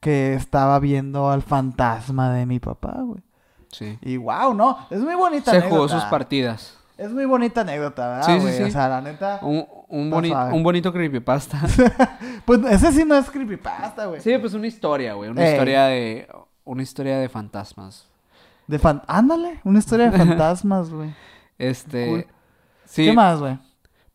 que 0.00 0.34
estaba 0.34 0.78
viendo 0.80 1.30
al 1.30 1.42
fantasma 1.42 2.32
de 2.32 2.46
mi 2.46 2.58
papá, 2.58 2.96
güey. 3.02 3.22
Sí. 3.70 3.98
Y 4.02 4.16
wow, 4.16 4.54
¿no? 4.54 4.78
Es 4.90 5.00
muy 5.00 5.14
bonita 5.14 5.50
Se 5.52 5.58
anécdota. 5.58 5.76
jugó 5.76 5.88
sus 5.88 6.04
partidas. 6.04 6.76
Es 6.96 7.12
muy 7.12 7.24
bonita 7.24 7.60
anécdota, 7.60 8.08
¿verdad, 8.08 8.26
Sí, 8.26 8.40
sí, 8.40 8.56
sí. 8.56 8.62
O 8.64 8.70
sea, 8.70 8.88
la 8.88 9.00
neta... 9.00 9.38
Un, 9.42 9.66
un, 9.88 10.10
boni- 10.10 10.32
un 10.52 10.62
bonito 10.62 10.92
creepypasta. 10.92 11.60
Pues 12.46 12.60
ese 12.70 12.92
sí 12.92 13.04
no 13.04 13.16
es 13.16 13.28
creepypasta, 13.28 14.06
güey. 14.06 14.20
sí, 14.20 14.36
pues 14.38 14.54
una 14.54 14.68
historia, 14.68 15.14
güey. 15.14 15.30
Una 15.30 15.44
Ey. 15.44 15.52
historia 15.52 15.86
de... 15.86 16.28
Una 16.64 16.82
historia 16.82 17.18
de 17.18 17.28
fantasmas. 17.28 18.08
De 18.68 18.78
fan... 18.78 19.02
Ándale, 19.08 19.60
una 19.64 19.80
historia 19.80 20.10
de 20.10 20.16
fantasmas, 20.24 20.90
güey. 20.90 21.12
Este... 21.58 22.06
Cool. 22.08 22.26
Sí. 22.84 23.06
¿Qué 23.06 23.12
más, 23.12 23.40
güey? 23.40 23.58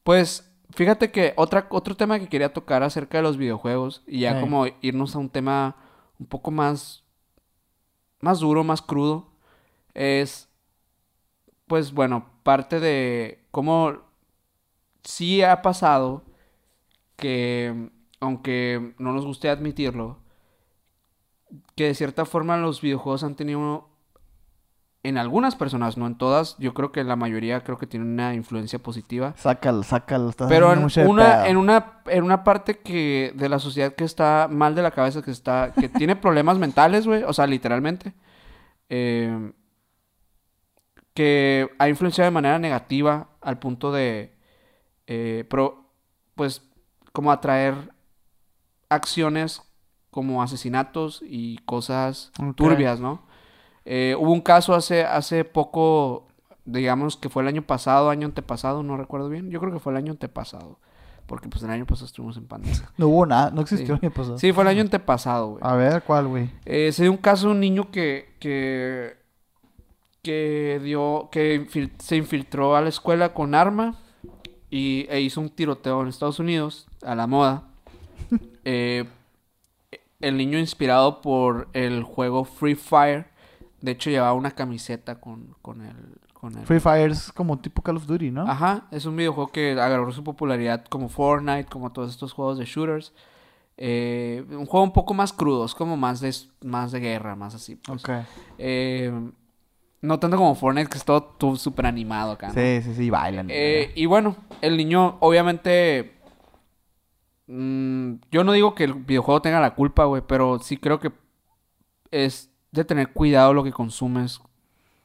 Pues 0.03 0.49
fíjate 0.73 1.11
que 1.11 1.33
otra, 1.35 1.67
otro 1.71 1.95
tema 1.97 2.19
que 2.19 2.29
quería 2.29 2.53
tocar 2.53 2.83
acerca 2.83 3.17
de 3.17 3.23
los 3.23 3.35
videojuegos 3.35 4.01
y 4.07 4.21
ya 4.21 4.35
Ey. 4.35 4.41
como 4.41 4.65
irnos 4.79 5.13
a 5.15 5.19
un 5.19 5.29
tema 5.29 5.75
un 6.17 6.25
poco 6.25 6.51
más, 6.51 7.03
más 8.21 8.39
duro, 8.39 8.63
más 8.63 8.81
crudo, 8.81 9.27
es, 9.93 10.47
pues 11.67 11.91
bueno, 11.91 12.29
parte 12.43 12.79
de 12.79 13.43
cómo 13.51 13.97
sí 15.03 15.41
ha 15.41 15.61
pasado 15.61 16.23
que, 17.15 17.89
aunque 18.19 18.93
no 18.97 19.13
nos 19.13 19.25
guste 19.25 19.49
admitirlo, 19.49 20.19
que 21.75 21.85
de 21.85 21.95
cierta 21.95 22.25
forma 22.25 22.57
los 22.57 22.81
videojuegos 22.81 23.23
han 23.23 23.35
tenido 23.35 23.89
en 25.03 25.17
algunas 25.17 25.55
personas, 25.55 25.97
no 25.97 26.05
en 26.05 26.15
todas, 26.15 26.55
yo 26.59 26.73
creo 26.73 26.91
que 26.91 26.99
en 26.99 27.07
la 27.07 27.15
mayoría 27.15 27.61
creo 27.61 27.77
que 27.77 27.87
tienen 27.87 28.09
una 28.09 28.35
influencia 28.35 28.77
positiva. 28.77 29.33
Sácalo, 29.35 29.81
sácalo. 29.81 30.29
Estás 30.29 30.47
Pero 30.47 30.71
en 30.71 30.81
mucho 30.81 31.01
una, 31.09 31.47
en 31.47 31.57
una, 31.57 32.01
en 32.05 32.23
una 32.23 32.43
parte 32.43 32.79
que 32.79 33.33
de 33.35 33.49
la 33.49 33.57
sociedad 33.57 33.95
que 33.95 34.03
está 34.03 34.47
mal 34.49 34.75
de 34.75 34.83
la 34.83 34.91
cabeza, 34.91 35.23
que 35.23 35.31
está, 35.31 35.73
que 35.73 35.89
tiene 35.89 36.15
problemas 36.15 36.59
mentales, 36.59 37.07
güey, 37.07 37.23
o 37.23 37.33
sea, 37.33 37.47
literalmente, 37.47 38.13
eh, 38.89 39.51
que 41.15 41.69
ha 41.79 41.89
influenciado 41.89 42.27
de 42.27 42.31
manera 42.31 42.59
negativa 42.59 43.29
al 43.41 43.57
punto 43.57 43.91
de, 43.91 44.35
eh, 45.13 45.43
pro- 45.49 45.83
pues, 46.35 46.61
como 47.11 47.31
atraer 47.33 47.75
acciones 48.89 49.61
como 50.09 50.41
asesinatos 50.41 51.21
y 51.25 51.57
cosas 51.65 52.31
turbias, 52.55 52.99
¿no? 52.99 53.23
Eh, 53.85 54.15
hubo 54.19 54.31
un 54.31 54.41
caso 54.41 54.73
hace, 54.73 55.03
hace 55.05 55.43
poco, 55.45 56.27
digamos 56.65 57.17
que 57.17 57.29
fue 57.29 57.41
el 57.43 57.47
año 57.49 57.61
pasado, 57.61 58.09
año 58.09 58.27
antepasado, 58.27 58.83
no 58.83 58.95
recuerdo 58.97 59.27
bien. 59.29 59.49
Yo 59.49 59.59
creo 59.59 59.71
que 59.73 59.79
fue 59.79 59.91
el 59.93 59.97
año 59.97 60.11
antepasado. 60.11 60.79
Porque 61.27 61.47
pues 61.47 61.63
el 61.63 61.69
año 61.69 61.85
pasado 61.85 62.07
estuvimos 62.07 62.35
en 62.37 62.45
pandemia. 62.45 62.89
No 62.97 63.07
hubo 63.07 63.25
nada, 63.25 63.51
no 63.51 63.61
existió 63.61 63.95
Sí. 63.95 63.99
ni 64.03 64.09
pasado. 64.09 64.37
Sí, 64.37 64.51
fue 64.51 64.63
el 64.63 64.69
año 64.69 64.81
antepasado, 64.81 65.51
güey. 65.51 65.61
A 65.63 65.75
ver, 65.75 66.03
¿cuál, 66.03 66.27
güey? 66.27 66.49
Eh, 66.65 66.91
se 66.91 67.03
dio 67.03 67.11
un 67.11 67.17
caso 67.17 67.47
de 67.47 67.53
un 67.53 67.59
niño 67.61 67.89
que, 67.89 68.35
que, 68.39 69.15
que 70.21 70.79
dio, 70.83 71.29
que 71.31 71.61
infil- 71.65 71.91
se 71.99 72.17
infiltró 72.17 72.75
a 72.75 72.81
la 72.81 72.89
escuela 72.89 73.33
con 73.33 73.55
arma 73.55 73.95
y, 74.71 75.05
e 75.09 75.21
hizo 75.21 75.41
un 75.41 75.49
tiroteo 75.49 76.01
en 76.01 76.07
Estados 76.07 76.39
Unidos, 76.39 76.87
a 77.03 77.13
la 77.13 77.27
moda. 77.27 77.63
Eh, 78.63 79.05
el 80.19 80.37
niño 80.37 80.59
inspirado 80.59 81.19
por 81.19 81.67
el 81.73 82.03
juego 82.03 82.45
Free 82.45 82.75
Fire, 82.75 83.25
de 83.81 83.93
hecho 83.93 84.11
llevaba 84.11 84.33
una 84.33 84.51
camiseta 84.51 85.19
con, 85.19 85.55
con 85.63 85.81
el... 85.81 85.95
Con 86.33 86.55
el 86.55 86.65
Free 86.67 86.79
Fire 86.79 87.09
es 87.09 87.31
como 87.31 87.57
tipo 87.59 87.81
Call 87.81 87.97
of 87.97 88.05
Duty, 88.05 88.29
¿no? 88.29 88.43
Ajá, 88.43 88.85
es 88.91 89.05
un 89.05 89.15
videojuego 89.15 89.51
que 89.51 89.71
agarró 89.71 90.11
su 90.11 90.23
popularidad 90.23 90.85
como 90.85 91.09
Fortnite, 91.09 91.65
como 91.65 91.91
todos 91.91 92.11
estos 92.11 92.33
juegos 92.33 92.59
de 92.59 92.65
shooters. 92.65 93.13
Eh, 93.77 94.45
un 94.51 94.67
juego 94.67 94.83
un 94.83 94.93
poco 94.93 95.15
más 95.15 95.33
crudo, 95.33 95.65
es 95.65 95.73
como 95.73 95.97
más 95.97 96.19
de, 96.21 96.31
más 96.61 96.91
de 96.91 96.99
guerra, 96.99 97.35
más 97.35 97.55
así. 97.55 97.77
pues. 97.77 98.03
Ok. 98.03 98.09
Eh, 98.59 99.31
no 100.01 100.19
tanto 100.19 100.37
como 100.37 100.55
Fortnite, 100.55 100.89
que 100.89 100.97
es 100.97 101.05
todo 101.05 101.55
súper 101.55 101.85
animado 101.85 102.31
acá. 102.33 102.47
¿no? 102.47 102.53
Sí, 102.53 102.81
sí, 102.83 102.93
sí, 102.95 103.09
bailan. 103.09 103.47
Eh, 103.49 103.91
y 103.95 104.05
bueno, 104.05 104.35
el 104.61 104.77
niño, 104.77 105.17
obviamente. 105.19 106.13
mm, 107.47 108.13
yo 108.31 108.43
no 108.43 108.51
digo 108.53 108.75
que 108.75 108.85
el 108.85 108.93
videojuego 108.93 109.41
tenga 109.41 109.59
la 109.59 109.75
culpa, 109.75 110.05
güey, 110.05 110.21
pero 110.25 110.59
sí 110.59 110.77
creo 110.77 110.99
que 110.99 111.11
es 112.11 112.49
de 112.71 112.85
tener 112.85 113.11
cuidado 113.13 113.53
lo 113.53 113.63
que 113.63 113.71
consumes 113.71 114.39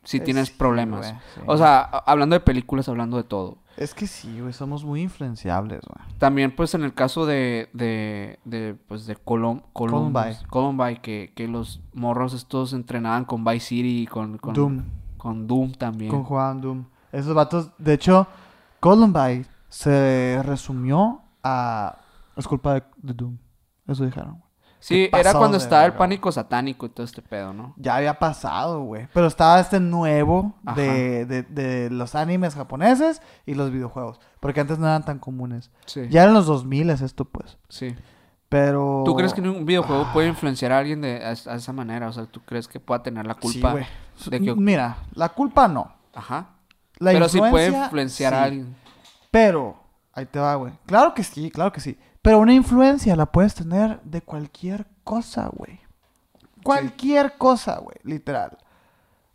si 0.04 0.18
Eh, 0.18 0.20
tienes 0.20 0.50
problemas. 0.50 1.08
sí. 1.34 1.40
O 1.46 1.56
sea, 1.56 1.80
hablando 1.80 2.34
de 2.34 2.40
películas, 2.40 2.88
hablando 2.88 3.16
de 3.16 3.24
todo. 3.24 3.58
Es 3.76 3.92
que 3.94 4.06
sí, 4.06 4.40
güey, 4.40 4.52
somos 4.54 4.84
muy 4.84 5.02
influenciables, 5.02 5.80
güey. 5.86 6.08
También, 6.18 6.54
pues, 6.56 6.74
en 6.74 6.82
el 6.82 6.94
caso 6.94 7.26
de, 7.26 7.68
de, 7.74 8.38
de 8.44 8.74
pues, 8.88 9.06
de 9.06 9.16
Columbus- 9.16 9.62
Columbine. 9.74 10.38
Columbine, 10.48 11.00
que, 11.02 11.32
que 11.36 11.46
los 11.46 11.80
morros 11.92 12.32
estos 12.32 12.72
entrenaban 12.72 13.24
con 13.26 13.44
Vice 13.44 13.66
City 13.66 14.02
y 14.02 14.06
con, 14.06 14.38
con 14.38 14.54
Doom. 14.54 14.82
con 15.18 15.46
Doom 15.46 15.72
también. 15.72 16.10
Con 16.10 16.24
Juan 16.24 16.60
Doom. 16.60 16.84
Esos 17.12 17.34
vatos, 17.34 17.70
de 17.78 17.92
hecho, 17.94 18.26
Columbine 18.80 19.44
se 19.68 20.40
resumió 20.44 21.20
a... 21.42 21.98
Es 22.34 22.46
culpa 22.48 22.74
de, 22.74 22.82
de 23.02 23.12
Doom. 23.14 23.36
Eso 23.86 24.04
dijeron. 24.06 24.42
Sí, 24.86 25.08
era 25.12 25.32
cuando 25.34 25.56
estaba 25.56 25.84
el 25.84 25.94
pánico 25.94 26.30
satánico 26.30 26.86
y 26.86 26.90
todo 26.90 27.04
este 27.04 27.20
pedo, 27.20 27.52
¿no? 27.52 27.74
Ya 27.76 27.96
había 27.96 28.18
pasado, 28.20 28.82
güey. 28.82 29.08
Pero 29.12 29.26
estaba 29.26 29.58
este 29.58 29.80
nuevo 29.80 30.54
de, 30.76 31.26
de, 31.26 31.42
de 31.42 31.90
los 31.90 32.14
animes 32.14 32.54
japoneses 32.54 33.20
y 33.46 33.54
los 33.54 33.72
videojuegos. 33.72 34.20
Porque 34.38 34.60
antes 34.60 34.78
no 34.78 34.86
eran 34.86 35.04
tan 35.04 35.18
comunes. 35.18 35.70
Sí. 35.86 36.02
Ya 36.08 36.22
eran 36.22 36.34
los 36.34 36.46
2000 36.46 36.90
es 36.90 37.00
esto, 37.00 37.24
pues. 37.24 37.58
Sí. 37.68 37.96
Pero... 38.48 39.02
¿Tú 39.04 39.16
crees 39.16 39.34
que 39.34 39.40
un 39.40 39.66
videojuego 39.66 40.04
Ah. 40.08 40.12
puede 40.12 40.28
influenciar 40.28 40.70
a 40.70 40.78
alguien 40.78 41.00
de 41.00 41.16
a, 41.24 41.30
a 41.30 41.56
esa 41.56 41.72
manera? 41.72 42.08
O 42.08 42.12
sea, 42.12 42.26
¿tú 42.26 42.40
crees 42.44 42.68
que 42.68 42.78
pueda 42.78 43.02
tener 43.02 43.26
la 43.26 43.34
Sí, 43.34 43.40
culpa? 43.40 43.72
güey. 43.72 43.86
de 44.30 44.40
que- 44.40 44.54
Mira, 44.54 44.98
la 45.14 45.30
culpa 45.30 45.66
no. 45.66 45.90
Ajá. 46.14 46.50
La 46.98 47.10
Pero 47.10 47.28
sí 47.28 47.38
puede 47.38 47.50
influencia, 47.66 47.84
influenciar 47.86 48.34
a 48.34 48.38
sí. 48.38 48.44
alguien. 48.44 48.76
Pero, 49.32 49.76
ahí 50.12 50.26
te 50.26 50.38
va, 50.38 50.54
güey. 50.54 50.72
Claro 50.86 51.12
que 51.12 51.24
sí, 51.24 51.50
claro 51.50 51.72
que 51.72 51.80
sí. 51.80 51.98
Pero 52.26 52.40
una 52.40 52.54
influencia 52.54 53.14
la 53.14 53.26
puedes 53.26 53.54
tener 53.54 54.00
de 54.02 54.20
cualquier 54.20 54.84
cosa, 55.04 55.48
güey. 55.52 55.78
Cualquier 56.64 57.38
cosa, 57.38 57.78
güey, 57.78 57.94
literal. 58.02 58.58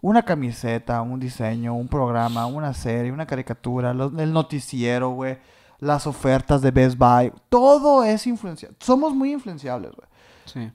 Una 0.01 0.23
camiseta, 0.23 1.01
un 1.01 1.17
diseño, 1.17 1.73
un 1.73 1.87
programa, 1.87 2.47
una 2.47 2.73
serie, 2.73 3.13
una 3.13 3.25
caricatura, 3.25 3.93
los- 3.93 4.11
el 4.19 4.33
noticiero, 4.33 5.11
güey. 5.11 5.37
Las 5.79 6.05
ofertas 6.05 6.61
de 6.61 6.71
Best 6.71 6.97
Buy. 6.97 7.31
Todo 7.47 8.03
es 8.03 8.27
influenciable. 8.27 8.75
Somos 8.81 9.15
muy 9.15 9.31
influenciables, 9.31 9.93
güey. 9.95 10.09
Sí. 10.43 10.69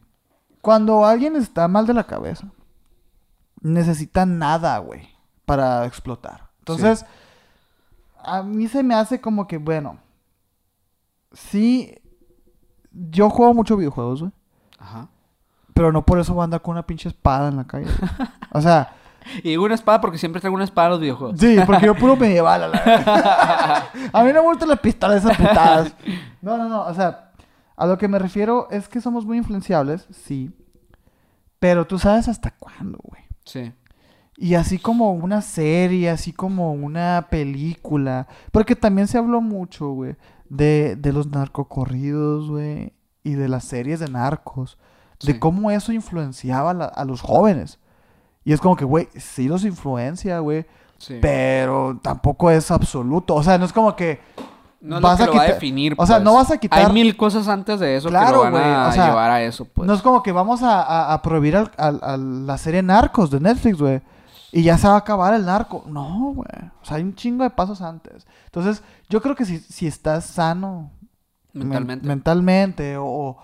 Cuando 0.63 1.05
alguien 1.05 1.37
está 1.37 1.69
mal 1.69 1.87
de 1.87 1.93
la 1.93 2.05
cabeza, 2.07 2.49
necesita 3.61 4.25
nada, 4.25 4.79
güey, 4.79 5.07
para 5.45 5.85
explotar. 5.85 6.49
Entonces, 6.61 7.05
a 8.25 8.43
mí 8.43 8.69
se 8.69 8.83
me 8.83 8.95
hace 8.95 9.21
como 9.21 9.47
que, 9.47 9.59
bueno, 9.59 9.99
sí, 11.35 11.95
yo 13.11 13.31
juego 13.31 13.55
mucho 13.55 13.77
videojuegos, 13.77 14.21
güey, 14.21 14.33
Ajá. 14.79 15.09
pero 15.75 15.93
no 15.93 16.05
por 16.05 16.19
eso 16.19 16.35
voy 16.35 16.43
a 16.43 16.45
andar 16.45 16.63
con 16.63 16.73
una 16.73 16.87
pinche 16.87 17.09
espada 17.09 17.49
en 17.49 17.57
la 17.57 17.65
calle. 17.65 17.87
O 18.53 18.61
sea, 18.61 18.93
Y 19.43 19.57
una 19.57 19.75
espada 19.75 20.01
porque 20.01 20.19
siempre 20.19 20.41
traigo 20.41 20.55
una 20.55 20.65
espada 20.65 20.91
los 20.91 21.01
videojuegos. 21.01 21.41
sí, 21.41 21.57
porque 21.67 21.87
yo 21.87 21.95
puro 21.97 22.17
medieval, 22.17 22.63
a 22.63 22.69
la 22.69 22.81
verdad. 22.81 23.85
A 24.13 24.23
mí 24.25 24.33
no 24.33 24.43
me 24.43 24.49
gustan 24.49 24.69
las 24.69 24.81
pistolas 24.81 25.25
esas 25.25 25.37
putadas. 25.37 25.95
No, 26.41 26.57
no, 26.57 26.69
no, 26.69 26.83
o 26.87 26.95
sea, 26.95 27.33
a 27.77 27.87
lo 27.87 27.99
que 27.99 28.09
me 28.09 28.19
refiero 28.19 28.69
es 28.71 28.89
que 28.89 29.01
somos 29.01 29.27
muy 29.27 29.37
influenciables, 29.39 30.07
sí, 30.13 30.51
pero 31.59 31.87
tú 31.87 31.99
sabes 31.99 32.29
hasta 32.29 32.53
cuándo, 32.53 32.99
güey. 33.03 33.23
Sí. 33.45 33.73
Y 34.39 34.55
así 34.55 34.79
como 34.79 35.13
una 35.13 35.43
serie, 35.43 36.11
así 36.11 36.33
como 36.33 36.73
una 36.73 37.27
película. 37.31 38.29
Porque 38.53 38.77
también 38.77 39.09
se 39.09 39.19
habló 39.19 39.41
mucho, 39.41 39.91
güey, 39.91 40.17
de, 40.51 40.97
de 40.97 41.13
los 41.13 41.29
narcocorridos, 41.29 42.49
güey. 42.51 42.93
y 43.25 43.35
de 43.35 43.49
las 43.49 43.65
series 43.65 43.99
de 43.99 44.07
narcos, 44.09 44.79
Sí. 45.19 45.33
de 45.33 45.41
cómo 45.41 45.71
eso 45.73 45.93
influenciaba 45.93 46.71
a, 46.71 46.75
la- 46.75 46.85
a 46.85 47.05
los 47.05 47.21
jóvenes. 47.23 47.81
Y 48.45 48.53
es 48.53 48.61
como 48.61 48.77
que, 48.77 48.85
güey, 48.85 49.09
sí 49.17 49.49
los 49.49 49.65
influencia, 49.65 50.39
güey, 50.39 50.65
Sí. 50.99 51.19
pero 51.21 51.99
tampoco 52.03 52.51
es 52.53 52.71
absoluto. 52.71 53.35
O 53.35 53.43
sea, 53.43 53.59
no 53.59 53.65
es 53.65 53.73
como 53.73 53.97
que... 53.97 54.21
No 54.81 54.97
es 54.97 55.03
vas 55.03 55.19
lo 55.19 55.25
a 55.25 55.31
que 55.33 55.39
va 55.39 55.43
a 55.43 55.47
definir. 55.49 55.95
o 55.99 56.07
sea, 56.07 56.17
pues. 56.17 56.25
no 56.25 56.35
vas 56.35 56.51
a 56.53 56.59
quitar- 56.59 56.87
Hay 56.87 56.93
mil 56.93 57.17
cosas 57.17 57.49
antes 57.49 57.81
de 57.81 57.97
eso 57.97 58.07
que 58.09 58.11
Claro, 58.15 58.37
lo 58.37 58.43
van 58.45 58.53
güey, 58.53 58.63
a 58.65 58.89
o 58.89 58.93
sea, 58.93 59.09
llevar 59.09 59.31
a 59.33 59.43
eso, 59.43 59.65
pues. 59.65 59.87
No 59.89 59.95
es 59.95 60.03
como 60.03 60.23
que 60.23 60.31
vamos 60.31 60.63
a, 60.63 60.81
a- 60.83 61.13
a 61.15 61.23
prohibir 61.23 61.57
al- 61.57 61.73
al- 61.77 62.01
a 62.03 62.17
la 62.17 62.59
serie 62.59 62.83
Narcos 62.85 63.31
de 63.33 63.41
Netflix, 63.41 63.79
güey. 63.81 64.01
Y 64.53 64.63
ya 64.63 64.79
se 64.79 64.87
va 64.89 64.95
a 64.95 64.99
acabar 64.99 65.35
el 65.35 65.45
narco. 65.45 65.85
No, 65.89 66.33
güey. 66.35 66.49
O 66.81 66.85
sea, 66.85 66.97
hay 66.99 67.03
un 67.03 67.15
chingo 67.15 67.43
de 67.45 67.51
pasos 67.51 67.83
antes. 67.83 68.27
Entonces, 68.47 68.83
yo 69.09 69.21
creo 69.21 69.35
que 69.35 69.45
si, 69.45 69.59
si 69.59 69.87
estás 69.87 70.25
sano 70.25 70.93
men- 71.53 71.69
Mentalmente. 71.69 72.07
mentalmente 72.07 72.97
o, 72.99 73.37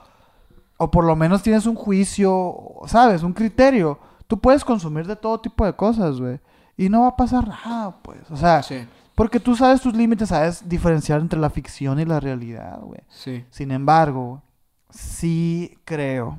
o 0.77 0.91
por 0.91 1.05
lo 1.05 1.17
menos 1.17 1.43
tienes 1.43 1.67
un 1.67 1.75
juicio, 1.75 2.55
¿sabes? 2.87 3.23
Un 3.23 3.33
criterio. 3.33 3.99
Tú 4.27 4.39
puedes 4.39 4.65
consumir 4.65 5.07
de 5.07 5.17
todo 5.17 5.41
tipo 5.41 5.67
de 5.67 5.75
cosas, 5.75 6.19
güey. 6.21 6.41
Y 6.77 6.89
no 6.89 7.03
va 7.03 7.09
a 7.09 7.17
pasar 7.17 7.47
nada, 7.49 7.97
pues. 8.03 8.31
O 8.31 8.37
sea, 8.37 8.63
Sí, 8.63 8.87
porque 9.15 9.39
tú 9.41 9.55
sabes 9.57 9.81
tus 9.83 9.95
límites, 9.95 10.31
sabes 10.31 10.67
diferenciar 10.69 11.21
entre 11.21 11.39
la 11.39 11.51
ficción 11.51 12.01
y 12.01 12.05
la 12.07 12.19
realidad, 12.21 12.81
güey. 12.81 13.01
sí. 13.09 13.45
Sin 13.51 13.71
embargo, 13.73 14.43
sí 14.89 15.77
creo 15.85 16.39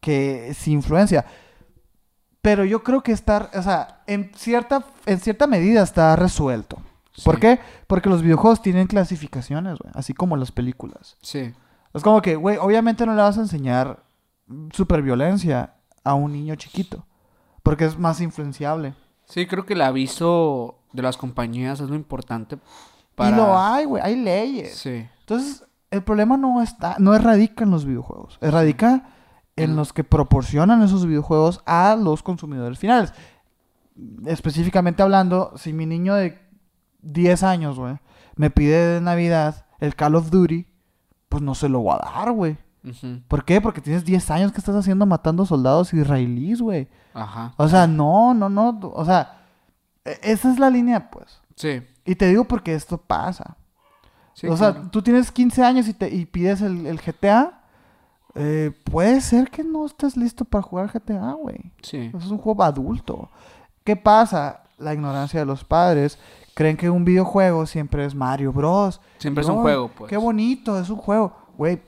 que 0.00 0.52
sí 0.54 0.72
influencia. 0.72 1.24
Pero 2.42 2.64
yo 2.64 2.82
creo 2.82 3.02
que 3.02 3.12
está, 3.12 3.50
o 3.54 3.62
sea, 3.62 4.02
en 4.06 4.32
cierta, 4.34 4.84
en 5.06 5.20
cierta 5.20 5.46
medida 5.46 5.82
está 5.82 6.16
resuelto. 6.16 6.78
¿Por 7.24 7.38
qué? 7.38 7.60
Porque 7.86 8.08
los 8.08 8.22
videojuegos 8.22 8.62
tienen 8.62 8.86
clasificaciones, 8.86 9.78
güey, 9.78 9.92
así 9.94 10.14
como 10.14 10.36
las 10.36 10.52
películas. 10.52 11.18
Sí. 11.20 11.52
Es 11.92 12.02
como 12.02 12.22
que, 12.22 12.36
güey, 12.36 12.56
obviamente 12.56 13.04
no 13.04 13.14
le 13.14 13.22
vas 13.22 13.36
a 13.36 13.42
enseñar 13.42 14.02
superviolencia 14.72 15.74
a 16.02 16.14
un 16.14 16.32
niño 16.32 16.54
chiquito, 16.54 17.04
porque 17.62 17.84
es 17.84 17.98
más 17.98 18.20
influenciable. 18.20 18.94
Sí, 19.26 19.46
creo 19.46 19.66
que 19.66 19.74
el 19.74 19.82
aviso 19.82 20.78
de 20.92 21.02
las 21.02 21.16
compañías 21.16 21.80
es 21.80 21.90
lo 21.90 21.94
importante 21.94 22.58
para... 23.14 23.30
Y 23.30 23.34
lo 23.34 23.58
hay, 23.58 23.84
güey, 23.84 24.02
hay 24.02 24.16
leyes. 24.16 24.76
Sí. 24.76 25.06
Entonces, 25.20 25.64
el 25.90 26.02
problema 26.02 26.36
no 26.36 26.62
está, 26.62 26.96
no 26.98 27.16
radica 27.18 27.64
en 27.64 27.70
los 27.70 27.84
videojuegos, 27.84 28.38
radica 28.40 29.10
en 29.62 29.76
los 29.76 29.92
que 29.92 30.04
proporcionan 30.04 30.82
esos 30.82 31.06
videojuegos 31.06 31.62
a 31.66 31.96
los 31.96 32.22
consumidores 32.22 32.78
finales. 32.78 33.12
Específicamente 34.26 35.02
hablando, 35.02 35.52
si 35.56 35.72
mi 35.72 35.86
niño 35.86 36.14
de 36.14 36.38
10 37.02 37.42
años, 37.42 37.78
güey, 37.78 37.98
me 38.36 38.50
pide 38.50 38.94
de 38.94 39.00
Navidad 39.00 39.66
el 39.78 39.94
Call 39.94 40.14
of 40.14 40.30
Duty, 40.30 40.66
pues 41.28 41.42
no 41.42 41.54
se 41.54 41.68
lo 41.68 41.80
voy 41.80 41.94
a 41.94 42.10
dar, 42.10 42.32
güey. 42.32 42.56
¿Por 43.28 43.44
qué? 43.44 43.60
Porque 43.60 43.82
tienes 43.82 44.04
10 44.04 44.30
años 44.30 44.52
que 44.52 44.58
estás 44.58 44.74
haciendo 44.74 45.04
matando 45.04 45.44
soldados 45.44 45.92
israelíes, 45.92 46.62
güey. 46.62 46.88
Ajá. 47.12 47.52
O 47.58 47.68
sea, 47.68 47.86
no, 47.86 48.32
no, 48.32 48.48
no, 48.48 48.78
o 48.94 49.04
sea, 49.04 49.42
e- 50.04 50.18
esa 50.22 50.50
es 50.50 50.58
la 50.58 50.70
línea, 50.70 51.10
pues. 51.10 51.40
Sí. 51.56 51.82
Y 52.06 52.14
te 52.14 52.26
digo 52.28 52.44
porque 52.44 52.74
esto 52.74 52.96
pasa. 52.96 53.56
Sí, 54.32 54.46
o 54.46 54.56
sea, 54.56 54.72
claro. 54.72 54.88
tú 54.90 55.02
tienes 55.02 55.30
15 55.30 55.62
años 55.62 55.88
y, 55.88 55.92
te, 55.94 56.08
y 56.08 56.24
pides 56.24 56.62
el, 56.62 56.86
el 56.86 56.98
GTA. 57.00 57.59
Eh, 58.34 58.70
puede 58.84 59.20
ser 59.20 59.50
que 59.50 59.64
no 59.64 59.84
estés 59.86 60.16
listo 60.16 60.44
para 60.44 60.62
jugar 60.62 60.90
GTA, 60.92 61.32
güey. 61.32 61.72
Sí. 61.82 62.10
Es 62.16 62.26
un 62.26 62.38
juego 62.38 62.62
adulto. 62.62 63.28
¿Qué 63.84 63.96
pasa? 63.96 64.62
La 64.78 64.94
ignorancia 64.94 65.40
de 65.40 65.46
los 65.46 65.64
padres. 65.64 66.18
Creen 66.54 66.76
que 66.76 66.90
un 66.90 67.04
videojuego 67.04 67.66
siempre 67.66 68.04
es 68.04 68.14
Mario 68.14 68.52
Bros. 68.52 69.00
Siempre 69.18 69.42
es 69.42 69.48
un 69.48 69.60
juego, 69.62 69.88
pues. 69.88 70.10
Qué 70.10 70.16
bonito, 70.16 70.78
es 70.78 70.90
un 70.90 70.96
juego. 70.96 71.32
Güey, 71.56 71.80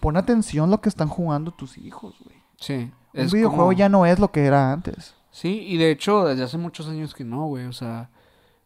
pon 0.00 0.16
atención 0.16 0.70
lo 0.70 0.80
que 0.80 0.88
están 0.88 1.08
jugando 1.08 1.50
tus 1.50 1.76
hijos, 1.78 2.14
güey. 2.24 2.36
Sí. 2.58 2.90
Un 3.14 3.26
videojuego 3.28 3.64
como- 3.66 3.72
ya 3.72 3.88
no 3.88 4.06
es 4.06 4.18
lo 4.18 4.30
que 4.30 4.44
era 4.44 4.72
antes. 4.72 5.14
Sí, 5.32 5.60
y 5.66 5.76
de 5.76 5.90
hecho, 5.90 6.24
desde 6.24 6.42
hace 6.44 6.58
muchos 6.58 6.88
años 6.88 7.14
que 7.14 7.24
no, 7.24 7.46
güey. 7.46 7.66
O 7.66 7.72
sea, 7.72 8.10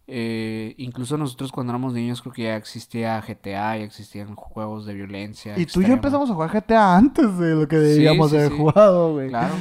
eh, 0.07 0.75
incluso 0.77 1.17
nosotros 1.17 1.51
cuando 1.51 1.73
éramos 1.73 1.95
niños 1.95 2.21
creo 2.21 2.33
que 2.35 2.43
ya 2.43 2.57
existía 2.57 3.21
GTA, 3.21 3.79
ya 3.79 3.85
existían 3.85 4.35
juegos 4.35 4.85
de 4.87 4.95
violencia. 4.95 5.59
Y 5.59 5.67
tú 5.67 5.81
y 5.81 5.87
yo 5.87 5.95
empezamos 5.95 6.31
a 6.31 6.35
jugar 6.35 6.51
GTA 6.53 6.97
antes 6.97 7.39
de 7.39 7.55
lo 7.55 7.67
que 7.69 7.77
debíamos 7.77 8.31
sí, 8.31 8.37
haber 8.37 8.51
sí. 8.51 8.57
jugado, 8.57 9.13
güey. 9.13 9.29
Claro. 9.29 9.55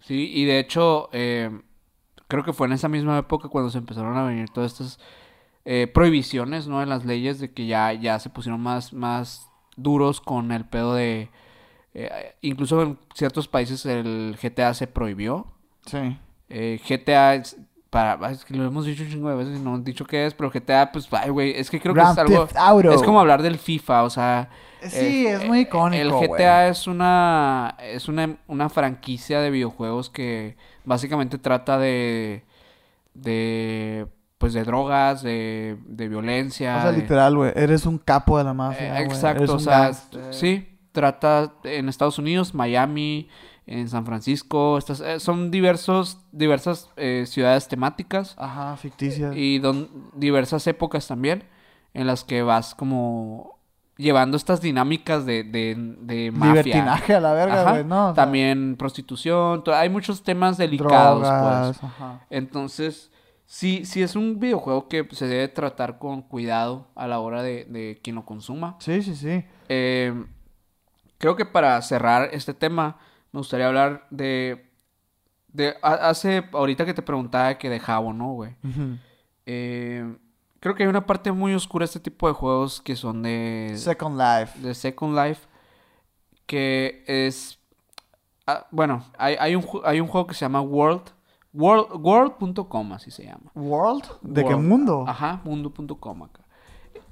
Sí, 0.00 0.30
y 0.34 0.44
de 0.44 0.58
hecho, 0.58 1.08
eh, 1.12 1.50
creo 2.28 2.44
que 2.44 2.52
fue 2.52 2.66
en 2.66 2.74
esa 2.74 2.88
misma 2.88 3.18
época 3.18 3.48
cuando 3.48 3.70
se 3.70 3.78
empezaron 3.78 4.16
a 4.16 4.24
venir 4.24 4.50
todas 4.50 4.72
estas 4.72 4.98
eh, 5.64 5.86
prohibiciones, 5.92 6.66
¿no? 6.66 6.82
En 6.82 6.88
las 6.88 7.04
leyes 7.04 7.38
de 7.38 7.52
que 7.52 7.66
ya, 7.66 7.92
ya 7.92 8.18
se 8.18 8.30
pusieron 8.30 8.60
más, 8.60 8.92
más 8.92 9.50
duros 9.76 10.20
con 10.20 10.52
el 10.52 10.64
pedo 10.64 10.94
de... 10.94 11.30
eh, 11.94 12.36
incluso 12.40 12.82
en 12.82 12.98
ciertos 13.14 13.48
países 13.48 13.86
el 13.86 14.36
GTA 14.42 14.74
se 14.74 14.86
prohibió. 14.86 15.46
Sí. 15.86 16.18
Eh, 16.48 16.80
GTA 16.88 17.34
es... 17.34 17.56
Para, 17.90 18.18
ay, 18.22 18.34
es 18.34 18.44
que 18.44 18.54
lo 18.54 18.64
hemos 18.64 18.86
dicho 18.86 19.02
un 19.02 19.10
chingo 19.10 19.28
de 19.30 19.34
veces 19.34 19.58
y 19.58 19.60
no 19.60 19.70
hemos 19.70 19.84
dicho 19.84 20.04
qué 20.04 20.24
es, 20.26 20.32
pero 20.34 20.50
GTA, 20.50 20.92
pues, 20.92 21.08
ay, 21.12 21.30
güey, 21.30 21.50
es 21.58 21.68
que 21.68 21.80
creo 21.80 21.92
que 21.92 22.00
es 22.00 22.18
algo... 22.18 22.48
Auto. 22.54 22.92
Es 22.92 23.02
como 23.02 23.18
hablar 23.20 23.42
del 23.42 23.58
FIFA, 23.58 24.04
o 24.04 24.10
sea... 24.10 24.48
Sí, 24.82 25.26
eh, 25.26 25.32
es 25.32 25.46
muy 25.46 25.58
eh, 25.58 25.62
icónico, 25.62 26.22
El. 26.22 26.28
GTA 26.28 26.68
es 26.68 26.86
una 26.86 27.76
es 27.80 28.08
una, 28.08 28.36
una 28.46 28.68
franquicia 28.70 29.40
de 29.40 29.50
videojuegos 29.50 30.08
que 30.08 30.56
básicamente 30.84 31.36
trata 31.36 31.78
de 31.78 32.44
de 33.12 34.06
pues 34.38 34.54
de 34.54 34.64
drogas, 34.64 35.22
de, 35.22 35.76
de 35.84 36.08
violencia. 36.08 36.78
O 36.78 36.80
sea, 36.80 36.92
de- 36.92 36.98
literal, 36.98 37.36
güey. 37.36 37.52
Eres 37.54 37.84
un 37.84 37.98
capo 37.98 38.38
de 38.38 38.44
la 38.44 38.54
mafia. 38.54 39.02
exacto, 39.02 39.54
o 39.54 39.58
sea, 39.58 39.92
sí, 40.30 40.78
trata 40.92 41.52
en 41.64 41.90
Estados 41.90 42.18
Unidos, 42.18 42.54
Miami, 42.54 43.28
en 43.70 43.88
San 43.88 44.04
Francisco, 44.04 44.76
estas 44.78 45.00
eh, 45.00 45.20
son 45.20 45.50
diversos 45.50 46.18
diversas 46.32 46.90
eh, 46.96 47.24
ciudades 47.26 47.68
temáticas 47.68 48.34
Ajá, 48.36 48.76
ficticias. 48.76 49.34
y 49.36 49.60
don- 49.60 49.88
diversas 50.14 50.66
épocas 50.66 51.06
también 51.06 51.44
en 51.94 52.06
las 52.06 52.24
que 52.24 52.42
vas 52.42 52.74
como 52.74 53.58
llevando 53.96 54.36
estas 54.36 54.60
dinámicas 54.60 55.24
de, 55.24 55.44
de, 55.44 55.76
de 56.00 56.30
mafia. 56.32 56.52
Libertinaje 56.54 57.14
a 57.14 57.20
la 57.20 57.32
verga, 57.32 57.70
güey, 57.70 57.84
¿no? 57.84 58.10
O 58.10 58.14
sea, 58.14 58.24
También 58.24 58.76
prostitución, 58.76 59.62
hay 59.66 59.88
muchos 59.88 60.22
temas 60.22 60.56
delicados, 60.58 61.28
drogas, 61.28 61.78
pues. 61.78 61.92
ajá. 61.92 62.20
Entonces, 62.30 63.12
sí, 63.46 63.84
sí 63.84 64.02
es 64.02 64.16
un 64.16 64.40
videojuego 64.40 64.88
que 64.88 65.06
se 65.12 65.26
debe 65.28 65.48
tratar 65.48 65.98
con 65.98 66.22
cuidado 66.22 66.88
a 66.96 67.06
la 67.06 67.20
hora 67.20 67.42
de, 67.42 67.66
de 67.66 68.00
quien 68.02 68.16
lo 68.16 68.24
consuma. 68.24 68.76
Sí, 68.80 69.02
sí, 69.02 69.14
sí. 69.14 69.44
Eh, 69.68 70.24
creo 71.18 71.36
que 71.36 71.44
para 71.44 71.80
cerrar 71.82 72.30
este 72.32 72.54
tema, 72.54 72.96
me 73.32 73.38
gustaría 73.40 73.66
hablar 73.68 74.06
de... 74.10 74.68
de 75.48 75.74
ha- 75.82 76.08
hace, 76.10 76.44
ahorita 76.52 76.84
que 76.84 76.94
te 76.94 77.02
preguntaba 77.02 77.56
que 77.58 77.68
de 77.70 77.80
Jabo, 77.80 78.12
¿no, 78.12 78.32
güey? 78.34 78.56
Eh, 79.46 80.16
creo 80.60 80.74
que 80.74 80.82
hay 80.84 80.88
una 80.88 81.06
parte 81.06 81.32
muy 81.32 81.54
oscura 81.54 81.82
de 81.84 81.86
este 81.86 82.00
tipo 82.00 82.28
de 82.28 82.34
juegos 82.34 82.80
que 82.80 82.96
son 82.96 83.22
de, 83.22 83.72
Second 83.76 84.18
Life. 84.20 84.58
de 84.60 84.74
Second 84.74 85.16
Life. 85.16 85.46
Que 86.46 87.04
es. 87.06 87.58
ah, 88.46 88.66
bueno, 88.70 89.04
hay, 89.16 89.36
hay, 89.38 89.54
un, 89.54 89.64
hay 89.84 90.00
un 90.00 90.08
juego 90.08 90.26
que 90.26 90.34
se 90.34 90.40
llama 90.40 90.60
World. 90.60 91.02
World 91.52 91.88
World.com, 92.04 92.92
así 92.92 93.10
se 93.10 93.24
llama. 93.24 93.50
¿World? 93.54 94.04
¿De 94.22 94.42
qué 94.44 94.50
World. 94.54 94.68
mundo? 94.68 95.04
Ajá, 95.06 95.40
mundo.com 95.44 96.22
acá. 96.24 96.44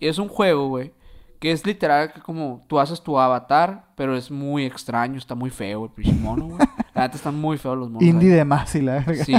Y 0.01 0.07
es 0.07 0.19
un 0.19 0.28
juego, 0.28 0.69
güey. 0.69 0.93
Que 1.39 1.52
es 1.52 1.65
literal 1.65 2.12
que 2.12 2.20
como 2.20 2.65
tú 2.66 2.81
haces 2.81 3.01
tu 3.01 3.19
avatar, 3.19 3.86
pero 3.97 4.16
es 4.16 4.31
muy 4.31 4.65
extraño, 4.65 5.19
está 5.19 5.35
muy 5.35 5.51
feo 5.51 5.85
el 5.85 5.90
pinche 5.90 6.12
mono, 6.12 6.47
güey. 6.47 6.59
La 6.94 7.02
neta 7.02 7.16
están 7.16 7.36
muy 7.36 7.59
feos 7.59 7.78
los 7.78 7.89
monos. 7.89 8.02
ahí. 8.02 8.09
Indie 8.09 8.31
de 8.31 8.44
más 8.44 8.74
y 8.74 8.82
la 8.82 8.94
verga. 8.94 9.24
Sí. 9.24 9.35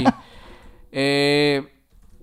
Eh, 0.92 1.72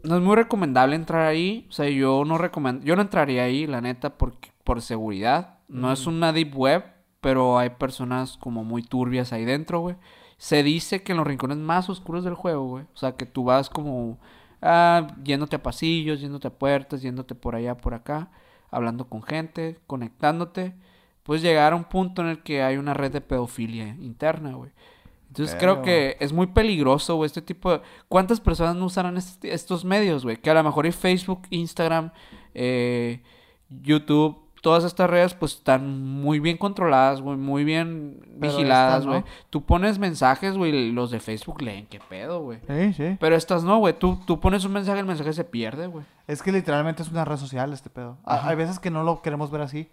no 0.03 0.17
es 0.17 0.21
muy 0.21 0.35
recomendable 0.35 0.95
entrar 0.95 1.27
ahí. 1.27 1.67
O 1.69 1.71
sea, 1.71 1.87
yo 1.89 2.23
no 2.25 2.37
recomend... 2.39 2.83
yo 2.83 2.95
no 2.95 3.03
entraría 3.03 3.43
ahí, 3.43 3.67
la 3.67 3.79
neta, 3.79 4.17
por, 4.17 4.33
por 4.63 4.81
seguridad. 4.81 5.59
No 5.67 5.91
es 5.91 6.07
una 6.07 6.33
deep 6.33 6.57
web, 6.57 6.83
pero 7.21 7.59
hay 7.59 7.69
personas 7.69 8.37
como 8.37 8.63
muy 8.63 8.81
turbias 8.81 9.31
ahí 9.31 9.45
dentro, 9.45 9.81
güey. 9.81 9.95
Se 10.37 10.63
dice 10.63 11.03
que 11.03 11.11
en 11.11 11.19
los 11.19 11.27
rincones 11.27 11.57
más 11.57 11.87
oscuros 11.89 12.23
del 12.23 12.33
juego, 12.33 12.67
güey. 12.67 12.85
O 12.93 12.97
sea, 12.97 13.15
que 13.15 13.25
tú 13.25 13.43
vas 13.43 13.69
como 13.69 14.17
ah, 14.61 15.07
yéndote 15.23 15.55
a 15.55 15.63
pasillos, 15.63 16.21
yéndote 16.21 16.47
a 16.47 16.57
puertas, 16.57 17.01
yéndote 17.01 17.35
por 17.35 17.55
allá, 17.55 17.75
por 17.75 17.93
acá, 17.93 18.29
hablando 18.69 19.07
con 19.07 19.23
gente, 19.23 19.79
conectándote. 19.87 20.73
Puedes 21.23 21.43
llegar 21.43 21.73
a 21.73 21.75
un 21.75 21.83
punto 21.83 22.21
en 22.21 22.29
el 22.29 22.43
que 22.43 22.63
hay 22.63 22.77
una 22.77 22.93
red 22.93 23.11
de 23.11 23.21
pedofilia 23.21 23.89
interna, 23.99 24.53
güey. 24.53 24.71
Entonces 25.27 25.55
creo 25.59 25.81
que 25.81 26.15
es 26.19 26.31
muy 26.31 26.47
peligroso, 26.47 27.15
güey, 27.17 27.27
este 27.27 27.41
tipo 27.41 27.71
de... 27.71 27.81
¿Cuántas 28.07 28.39
personas 28.39 28.75
no 28.75 28.85
usarán 28.85 29.17
estos 29.17 29.85
medios, 29.85 30.23
güey? 30.23 30.37
Que 30.37 30.49
a 30.49 30.53
lo 30.53 30.63
mejor 30.63 30.85
y 30.85 30.91
Facebook, 30.91 31.41
Instagram, 31.49 32.11
eh, 32.53 33.21
YouTube, 33.69 34.46
todas 34.61 34.83
estas 34.83 35.09
redes 35.09 35.33
pues 35.33 35.53
están 35.55 36.01
muy 36.01 36.39
bien 36.39 36.57
controladas, 36.57 37.21
güey, 37.21 37.37
muy 37.37 37.63
bien 37.63 38.19
Pero 38.39 38.53
vigiladas, 38.53 38.93
estas 38.93 39.05
no. 39.05 39.11
güey. 39.11 39.23
Tú 39.49 39.63
pones 39.65 39.99
mensajes, 39.99 40.57
güey, 40.57 40.91
los 40.91 41.11
de 41.11 41.19
Facebook 41.19 41.61
leen, 41.61 41.87
qué 41.87 41.99
pedo, 42.09 42.41
güey. 42.41 42.59
Sí, 42.67 42.93
sí. 42.93 43.17
Pero 43.19 43.35
estas 43.35 43.63
no, 43.63 43.77
güey, 43.79 43.97
tú, 43.97 44.19
tú 44.25 44.39
pones 44.39 44.65
un 44.65 44.73
mensaje, 44.73 44.99
el 44.99 45.05
mensaje 45.05 45.33
se 45.33 45.43
pierde, 45.43 45.87
güey. 45.87 46.05
Es 46.27 46.41
que 46.43 46.51
literalmente 46.51 47.03
es 47.03 47.09
una 47.09 47.23
red 47.25 47.37
social 47.37 47.71
este 47.73 47.89
pedo. 47.89 48.17
Ajá. 48.25 48.49
Hay 48.49 48.55
veces 48.55 48.79
que 48.79 48.91
no 48.91 49.03
lo 49.03 49.21
queremos 49.21 49.51
ver 49.51 49.61
así. 49.61 49.89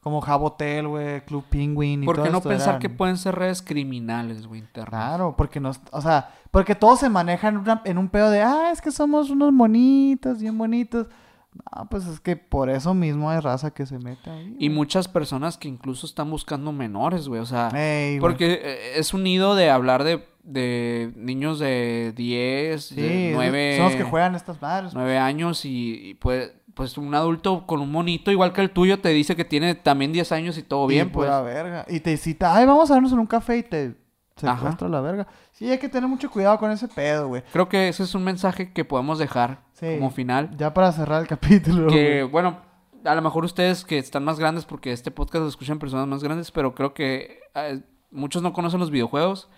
Como 0.00 0.20
Jabotel, 0.20 0.86
güey, 0.86 1.22
Club 1.24 1.44
Penguin 1.48 2.02
y 2.02 2.06
¿Por 2.06 2.16
todo 2.16 2.26
qué 2.26 2.30
no 2.30 2.36
esto 2.38 2.50
pensar 2.50 2.68
eran- 2.70 2.80
que 2.80 2.90
pueden 2.90 3.16
ser 3.16 3.34
redes 3.36 3.62
criminales, 3.62 4.46
güey, 4.46 4.60
internas? 4.60 4.90
Claro, 4.90 5.34
porque 5.34 5.60
nos, 5.60 5.80
o 5.92 6.00
sea, 6.02 6.30
porque 6.50 6.74
todos 6.74 7.00
se 7.00 7.08
manejan 7.08 7.54
en, 7.54 7.60
una- 7.62 7.80
en 7.86 7.96
un 7.96 8.10
pedo 8.10 8.28
de, 8.30 8.42
ah, 8.42 8.70
es 8.70 8.82
que 8.82 8.90
somos 8.90 9.30
unos 9.30 9.50
monitos, 9.50 10.40
bien 10.40 10.58
bonitos. 10.58 11.06
No, 11.54 11.88
pues 11.88 12.06
es 12.06 12.20
que 12.20 12.36
por 12.36 12.68
eso 12.68 12.94
mismo 12.94 13.30
hay 13.30 13.40
raza 13.40 13.72
que 13.72 13.86
se 13.86 13.98
mete 13.98 14.28
ahí. 14.30 14.56
Y 14.58 14.70
muchas 14.70 15.06
personas 15.08 15.56
que 15.56 15.68
incluso 15.68 16.06
están 16.06 16.30
buscando 16.30 16.72
menores, 16.72 17.28
güey, 17.28 17.40
o 17.40 17.46
sea... 17.46 17.68
Ey, 17.74 18.18
güey. 18.18 18.20
Porque 18.20 18.60
eh, 18.62 18.78
es 18.96 19.14
un 19.14 19.22
nido 19.22 19.54
de 19.54 19.70
hablar 19.70 20.02
de, 20.04 20.26
de 20.42 21.12
niños 21.16 21.58
de 21.60 22.12
10, 22.16 22.84
Sí, 22.84 22.94
de 22.96 23.28
es- 23.30 23.34
9, 23.36 23.76
son 23.76 23.86
los 23.86 23.94
que 23.94 24.02
juegan 24.04 24.34
estas 24.34 24.60
madres. 24.60 24.92
9 24.94 25.16
años 25.18 25.64
y, 25.64 26.10
y 26.10 26.14
pues, 26.14 26.52
pues 26.74 26.98
un 26.98 27.14
adulto 27.14 27.66
con 27.66 27.80
un 27.80 27.90
monito 27.92 28.32
igual 28.32 28.52
que 28.52 28.60
el 28.60 28.70
tuyo 28.70 29.00
te 29.00 29.10
dice 29.10 29.36
que 29.36 29.44
tiene 29.44 29.74
también 29.76 30.12
10 30.12 30.32
años 30.32 30.58
y 30.58 30.62
todo 30.64 30.90
Y 30.90 30.94
bien, 30.94 31.10
pues. 31.12 31.30
verga. 31.30 31.86
Y 31.88 32.00
te 32.00 32.16
cita, 32.16 32.54
ay, 32.56 32.66
vamos 32.66 32.90
a 32.90 32.94
vernos 32.94 33.12
en 33.12 33.20
un 33.20 33.26
café 33.26 33.58
y 33.58 33.62
te 33.62 33.94
Ajá. 34.42 34.56
secuestra 34.56 34.88
la 34.88 35.00
verga. 35.00 35.26
Sí, 35.52 35.70
hay 35.70 35.78
que 35.78 35.88
tener 35.88 36.08
mucho 36.08 36.30
cuidado 36.30 36.58
con 36.58 36.70
ese 36.70 36.88
pedo, 36.88 37.28
güey. 37.28 37.42
Creo 37.52 37.68
que 37.68 37.88
ese 37.88 38.02
es 38.02 38.14
un 38.14 38.24
mensaje 38.24 38.72
que 38.72 38.84
podemos 38.84 39.18
dejar 39.18 39.60
Sí. 39.74 39.96
como 39.98 40.10
final. 40.10 40.50
Ya 40.56 40.74
para 40.74 40.90
cerrar 40.92 41.20
el 41.22 41.28
capítulo. 41.28 41.86
Que, 41.88 42.22
güey. 42.22 42.30
bueno, 42.32 42.58
a 43.04 43.14
lo 43.14 43.22
mejor 43.22 43.44
ustedes 43.44 43.84
que 43.84 43.98
están 43.98 44.24
más 44.24 44.38
grandes, 44.38 44.64
porque 44.64 44.92
este 44.92 45.10
podcast 45.10 45.42
lo 45.42 45.48
escuchan 45.48 45.78
personas 45.78 46.06
más 46.08 46.22
grandes, 46.24 46.50
pero 46.50 46.74
creo 46.74 46.94
que 46.94 47.40
eh, 47.54 47.82
muchos 48.10 48.42
no 48.42 48.52
conocen 48.52 48.80
los 48.80 48.90
videojuegos. 48.90 49.48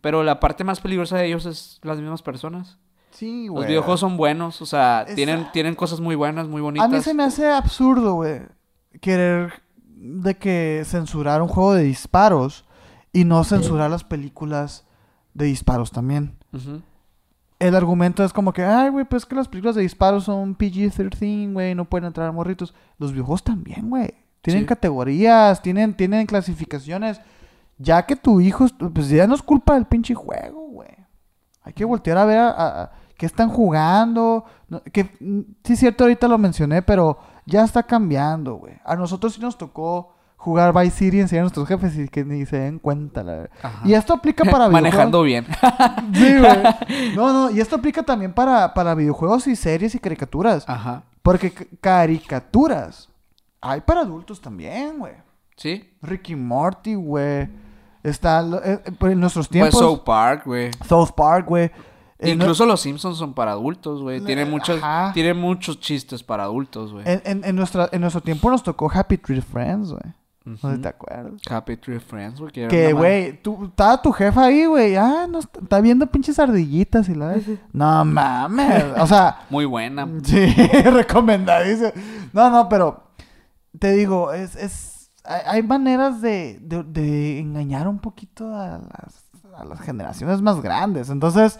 Pero 0.00 0.22
la 0.22 0.40
parte 0.40 0.64
más 0.64 0.80
peligrosa 0.80 1.18
de 1.18 1.26
ellos 1.26 1.44
es 1.46 1.78
las 1.82 1.98
mismas 2.00 2.22
personas. 2.22 2.78
Sí, 3.10 3.46
güey. 3.48 3.62
Los 3.62 3.68
videojuegos 3.68 4.00
son 4.00 4.16
buenos, 4.16 4.60
o 4.62 4.66
sea, 4.66 5.06
tienen, 5.14 5.46
tienen 5.52 5.74
cosas 5.76 6.00
muy 6.00 6.14
buenas, 6.16 6.48
muy 6.48 6.60
bonitas. 6.60 6.86
A 6.86 6.88
mí 6.90 7.00
se 7.00 7.14
me 7.14 7.22
hace 7.22 7.48
absurdo, 7.50 8.14
güey, 8.14 8.40
querer 9.00 9.62
de 9.86 10.34
que 10.36 10.82
censurar 10.84 11.40
un 11.40 11.48
juego 11.48 11.74
de 11.74 11.84
disparos 11.84 12.64
y 13.14 13.24
no 13.24 13.42
censurar 13.44 13.90
las 13.90 14.04
películas 14.04 14.84
de 15.32 15.46
disparos 15.46 15.90
también. 15.90 16.36
El 17.58 17.74
argumento 17.76 18.22
es 18.24 18.32
como 18.32 18.52
que, 18.52 18.62
ay, 18.64 18.90
güey, 18.90 19.04
pues 19.06 19.24
que 19.24 19.34
las 19.34 19.48
películas 19.48 19.76
de 19.76 19.82
disparos 19.82 20.24
son 20.24 20.56
PG-13, 20.58 21.52
güey, 21.52 21.74
no 21.74 21.86
pueden 21.86 22.06
entrar 22.06 22.30
morritos. 22.32 22.74
Los 22.98 23.12
videojuegos 23.12 23.42
también, 23.44 23.88
güey. 23.88 24.12
Tienen 24.42 24.64
Sí. 24.64 24.66
categorías, 24.66 25.62
tienen, 25.62 25.94
tienen 25.94 26.26
clasificaciones. 26.26 27.20
Ya 27.78 28.04
que 28.04 28.16
tu 28.16 28.40
hijo, 28.40 28.66
pues 28.92 29.08
ya 29.08 29.26
no 29.26 29.34
es 29.34 29.42
culpa 29.42 29.74
del 29.74 29.86
pinche 29.86 30.14
juego, 30.14 30.68
güey. 30.68 30.90
Hay 31.62 31.72
que 31.72 31.84
voltear 31.84 32.18
a 32.18 32.24
ver 32.26 32.38
a, 32.38 32.50
a- 32.50 32.82
a 32.82 32.92
qué 33.16 33.24
están 33.26 33.48
jugando. 33.48 34.44
No, 34.68 34.82
que 34.82 35.04
mm, 35.20 35.40
sí 35.64 35.72
es 35.72 35.78
cierto, 35.78 36.04
ahorita 36.04 36.28
lo 36.28 36.36
mencioné, 36.36 36.82
pero 36.82 37.18
ya 37.46 37.64
está 37.64 37.82
cambiando, 37.84 38.56
güey. 38.56 38.74
A 38.84 38.94
nosotros 38.96 39.34
sí 39.34 39.40
nos 39.40 39.56
tocó 39.56 40.14
jugar 40.36 40.72
Vice 40.74 40.96
City 40.96 41.16
y 41.16 41.20
enseñar 41.20 41.40
a 41.40 41.44
nuestros 41.44 41.66
jefes 41.66 41.96
y 41.96 42.08
que 42.08 42.24
ni 42.24 42.44
se 42.46 42.58
den 42.58 42.78
cuenta, 42.78 43.22
la. 43.22 43.48
Y 43.84 43.94
esto 43.94 44.12
aplica 44.12 44.44
para 44.44 44.68
videojuegos. 44.68 44.72
Manejando 44.82 45.22
bien. 45.22 45.46
Sí, 46.14 46.38
güey. 46.38 47.14
No, 47.16 47.32
no, 47.32 47.50
y 47.50 47.60
esto 47.60 47.76
aplica 47.76 48.02
también 48.02 48.32
para, 48.32 48.72
para 48.74 48.94
videojuegos 48.94 49.46
y 49.46 49.56
series 49.56 49.94
y 49.94 49.98
caricaturas. 49.98 50.64
Ajá. 50.68 51.02
Porque 51.22 51.50
caricaturas 51.80 53.08
hay 53.60 53.80
para 53.80 54.00
adultos 54.00 54.40
también, 54.40 54.98
güey. 54.98 55.14
¿Sí? 55.56 55.90
Ricky 56.02 56.36
Morty, 56.36 56.94
güey. 56.94 57.48
Está 58.02 58.40
eh, 58.64 58.80
eh, 58.84 58.92
en 59.00 59.20
nuestros 59.20 59.48
Pues 59.48 59.52
tiempos. 59.70 59.80
South 59.80 60.02
Park, 60.04 60.42
güey. 60.44 60.70
South 60.86 61.10
Park, 61.16 61.46
güey. 61.48 61.70
Eh, 62.18 62.34
no- 62.36 62.44
Incluso 62.44 62.66
los 62.66 62.80
Simpsons 62.82 63.16
son 63.16 63.32
para 63.32 63.52
adultos, 63.52 64.02
güey. 64.02 64.20
Le- 64.20 64.26
Tienen 64.26 64.50
muchos, 64.50 64.80
tienen 65.14 65.38
muchos 65.38 65.80
chistes 65.80 66.22
para 66.22 66.44
adultos, 66.44 66.92
güey. 66.92 67.04
en, 67.08 67.22
en- 67.24 67.44
en 67.44 67.56
nuestra, 67.56 67.88
en 67.92 68.02
nuestro 68.02 68.20
tiempo 68.20 68.50
nos 68.50 68.62
tocó 68.62 68.90
Happy 68.92 69.16
Tree 69.16 69.40
Friends, 69.40 69.90
güey. 69.90 70.12
No 70.44 70.58
sé 70.58 70.76
si 70.76 70.82
te 70.82 70.88
acuerdas. 70.88 71.40
Happy 71.48 71.76
Tree 71.78 72.00
Friends, 72.00 72.38
güey. 72.38 72.52
era 72.54 72.68
Que, 72.68 72.92
güey, 72.92 73.42
tú, 73.42 73.64
estaba 73.64 74.00
tu 74.02 74.12
jefa 74.12 74.44
ahí, 74.44 74.66
güey. 74.66 74.94
Ah, 74.94 75.26
no, 75.28 75.38
está, 75.38 75.80
viendo 75.80 76.06
pinches 76.06 76.38
ardillitas 76.38 77.08
y 77.08 77.14
la... 77.14 77.36
No 77.72 78.04
mames. 78.04 78.84
O 78.98 79.06
sea, 79.06 79.38
Muy 79.50 79.64
buena. 79.64 80.06
Sí, 80.22 80.46
recomendadísimo. 80.84 81.92
No, 82.34 82.50
no, 82.50 82.68
pero 82.68 83.04
te 83.78 83.92
digo, 83.92 84.34
es, 84.34 84.54
es 84.56 85.10
hay, 85.24 85.40
hay 85.46 85.62
maneras 85.62 86.20
de, 86.20 86.58
de, 86.60 86.82
de 86.82 87.38
engañar 87.38 87.88
un 87.88 87.98
poquito 87.98 88.54
a 88.54 88.78
las, 88.78 89.24
a 89.56 89.64
las 89.64 89.80
generaciones 89.80 90.42
más 90.42 90.60
grandes. 90.60 91.08
Entonces, 91.08 91.58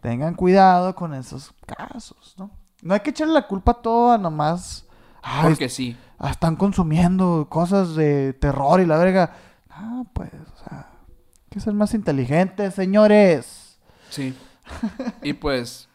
tengan 0.00 0.34
cuidado 0.34 0.94
con 0.96 1.14
esos 1.14 1.54
casos, 1.66 2.34
¿no? 2.36 2.50
No 2.82 2.94
hay 2.94 3.00
que 3.00 3.10
echarle 3.10 3.32
la 3.32 3.46
culpa 3.46 3.72
a 3.72 3.80
todo 3.80 4.12
a 4.12 4.18
nomás. 4.18 4.86
Ay, 5.26 5.48
Porque 5.50 5.68
sí. 5.70 5.96
ah, 6.18 6.30
están 6.30 6.56
consumiendo 6.56 7.46
cosas 7.48 7.94
de 7.94 8.34
terror 8.34 8.80
y 8.80 8.86
la 8.86 8.98
verga. 8.98 9.32
Ah, 9.70 10.04
pues, 10.12 10.30
o 10.32 10.68
sea, 10.68 10.88
hay 10.90 11.48
que 11.50 11.60
ser 11.60 11.72
más 11.74 11.94
inteligentes, 11.94 12.74
señores. 12.74 13.78
Sí. 14.10 14.36
Y 15.22 15.32
pues, 15.34 15.88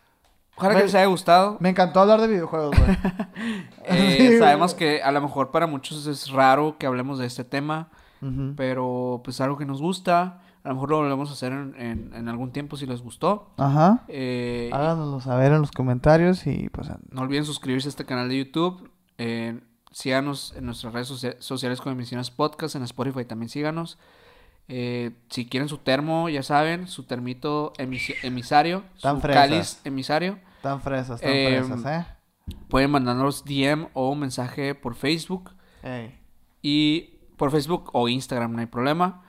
ojalá 0.58 0.76
que 0.76 0.84
les 0.84 0.96
haya 0.96 1.06
gustado. 1.06 1.58
Me 1.60 1.70
encantó 1.70 2.00
hablar 2.02 2.22
de 2.22 2.28
videojuegos, 2.28 2.76
güey. 2.78 2.98
Eh, 3.86 4.16
Sí, 4.32 4.38
sabemos 4.40 4.74
que 4.74 5.02
a 5.04 5.12
lo 5.12 5.22
mejor 5.22 5.52
para 5.52 5.68
muchos 5.68 6.06
es 6.08 6.30
raro 6.32 6.78
que 6.78 6.86
hablemos 6.88 7.18
de 7.20 7.26
este 7.28 7.44
tema, 7.44 7.90
Ujú. 8.22 8.54
pero 8.56 9.22
pues 9.24 9.40
algo 9.42 9.58
que 9.58 9.66
nos 9.66 9.82
gusta. 9.82 10.42
A 10.64 10.68
lo 10.70 10.74
mejor 10.76 10.90
lo 10.90 10.98
volvemos 10.98 11.30
a 11.30 11.34
hacer 11.34 11.54
en, 11.54 11.74
en- 11.80 12.14
en 12.14 12.28
algún 12.28 12.52
tiempo 12.52 12.76
si 12.78 12.86
les 12.86 13.02
gustó. 13.02 13.52
Ajá. 13.58 14.04
Eh, 14.10 14.70
Háganoslo 14.74 15.22
saber 15.22 15.54
en 15.54 15.62
los 15.62 15.72
comentarios 15.72 16.46
y 16.48 16.68
pues 16.70 16.90
no 17.12 17.22
olviden 17.22 17.46
suscribirse 17.46 17.88
a 17.88 17.92
este 17.92 18.06
canal 18.06 18.28
de 18.28 18.40
YouTube. 18.40 18.90
Eh, 19.20 19.60
síganos 19.92 20.54
en 20.56 20.66
nuestras 20.66 20.94
redes 20.94 21.08
socia- 21.10 21.36
sociales 21.40 21.80
con 21.82 21.92
Emisiones 21.94 22.32
Podcast. 22.32 22.76
En 22.76 22.84
Spotify 22.84 23.26
también 23.26 23.50
síganos. 23.50 23.98
Eh, 24.68 25.12
si 25.30 25.48
quieren 25.48 25.68
su 25.70 25.80
termo, 25.80 26.30
ya 26.30 26.44
saben, 26.44 26.88
su 26.88 27.04
termito 27.04 27.74
emisario, 28.24 28.84
Tan 29.02 29.16
su 29.18 29.22
fresas. 29.22 29.42
cáliz 29.42 29.82
emisario. 29.84 30.40
tan 30.62 30.82
fresas, 30.82 31.22
tan 31.22 31.30
Em, 31.32 31.66
fresas, 31.66 31.86
¿eh? 31.86 32.56
Pueden 32.68 32.92
mandarnos 32.92 33.46
DM 33.46 33.88
o 33.94 34.10
un 34.10 34.20
mensaje 34.20 34.76
por 34.76 34.96
Facebook. 34.96 35.52
Ey. 35.84 36.20
Y 36.62 37.16
por 37.38 37.52
Facebook 37.52 37.90
o 37.94 38.10
Instagram, 38.10 38.54
no 38.54 38.60
hay 38.60 38.66
problema. 38.68 39.24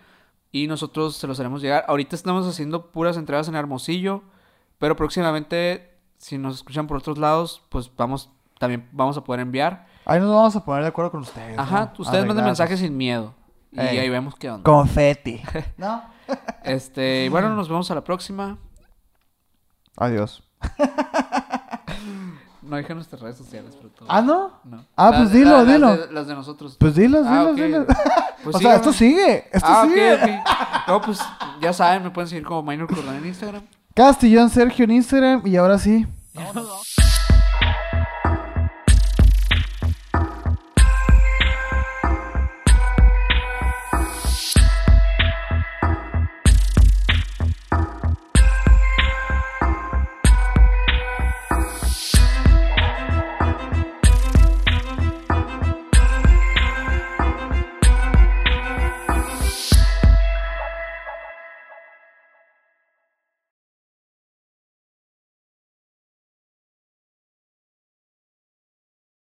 Y 0.52 0.66
nosotros 0.66 1.16
se 1.16 1.26
los 1.26 1.38
haremos 1.40 1.62
llegar. 1.62 1.84
Ahorita 1.86 2.16
estamos 2.16 2.46
haciendo 2.46 2.90
puras 2.90 3.16
entregas 3.16 3.48
en 3.48 3.54
Hermosillo. 3.54 4.22
Pero 4.78 4.96
próximamente, 4.96 5.96
si 6.18 6.36
nos 6.38 6.56
escuchan 6.56 6.86
por 6.86 6.96
otros 6.96 7.18
lados, 7.18 7.62
pues 7.68 7.90
vamos, 7.96 8.30
también 8.60 8.86
vamos 8.92 9.16
a 9.16 9.24
poder 9.24 9.40
enviar. 9.40 9.86
Ahí 10.04 10.20
nos 10.20 10.28
vamos 10.28 10.54
a 10.54 10.62
poner 10.62 10.82
de 10.82 10.88
acuerdo 10.88 11.10
con 11.10 11.20
ustedes. 11.22 11.58
Ajá, 11.58 11.92
¿no? 11.96 12.02
ustedes 12.02 12.26
manden 12.26 12.44
mensajes 12.44 12.78
sin 12.78 12.94
miedo. 12.94 13.34
Y 13.72 13.80
Ey. 13.80 13.98
ahí 13.98 14.08
vemos 14.10 14.34
qué 14.36 14.50
onda. 14.50 14.62
Confeti. 14.62 15.42
¿No? 15.76 16.02
Este, 16.62 17.24
y 17.24 17.28
bueno, 17.28 17.48
nos 17.56 17.68
vemos 17.68 17.90
a 17.90 17.94
la 17.96 18.04
próxima. 18.04 18.58
Adiós. 19.96 20.44
No 22.62 22.76
dije 22.76 22.94
nuestras 22.94 23.20
redes 23.20 23.36
sociales, 23.36 23.74
pero 23.76 23.88
todo. 23.88 24.06
¿Ah, 24.08 24.20
no? 24.22 24.60
No. 24.62 24.84
Ah, 24.94 25.12
pues 25.16 25.32
dilo, 25.32 25.56
las 25.56 25.66
dilo. 25.66 25.96
de- 25.96 26.12
las 26.12 26.28
de 26.28 26.34
nosotros. 26.36 26.76
Pues 26.78 26.94
dilos, 26.94 27.26
Ah, 27.26 27.40
dilos, 27.40 27.52
ok. 27.52 27.56
dilos. 27.58 27.86
Pues 28.44 28.54
o 28.56 28.58
sea, 28.60 28.76
esto 28.76 28.92
sigue. 28.92 29.48
Esto 29.50 29.66
ah, 29.68 29.86
sigue. 29.88 30.42
No, 30.86 31.00
pues 31.00 31.18
ya 31.60 31.72
saben, 31.72 32.04
me 32.04 32.10
pueden 32.10 32.28
seguir 32.28 32.44
como 32.44 32.62
Minor 32.62 32.86
Cordón 32.86 33.16
en 33.16 33.26
Instagram. 33.26 33.62
Castillón 33.92 34.50
Sergio 34.50 34.84
en 34.84 34.92
Instagram 34.92 35.42
y 35.44 35.56
ahora 35.56 35.78
sí. 35.80 36.06
Vámonos. 36.32 36.94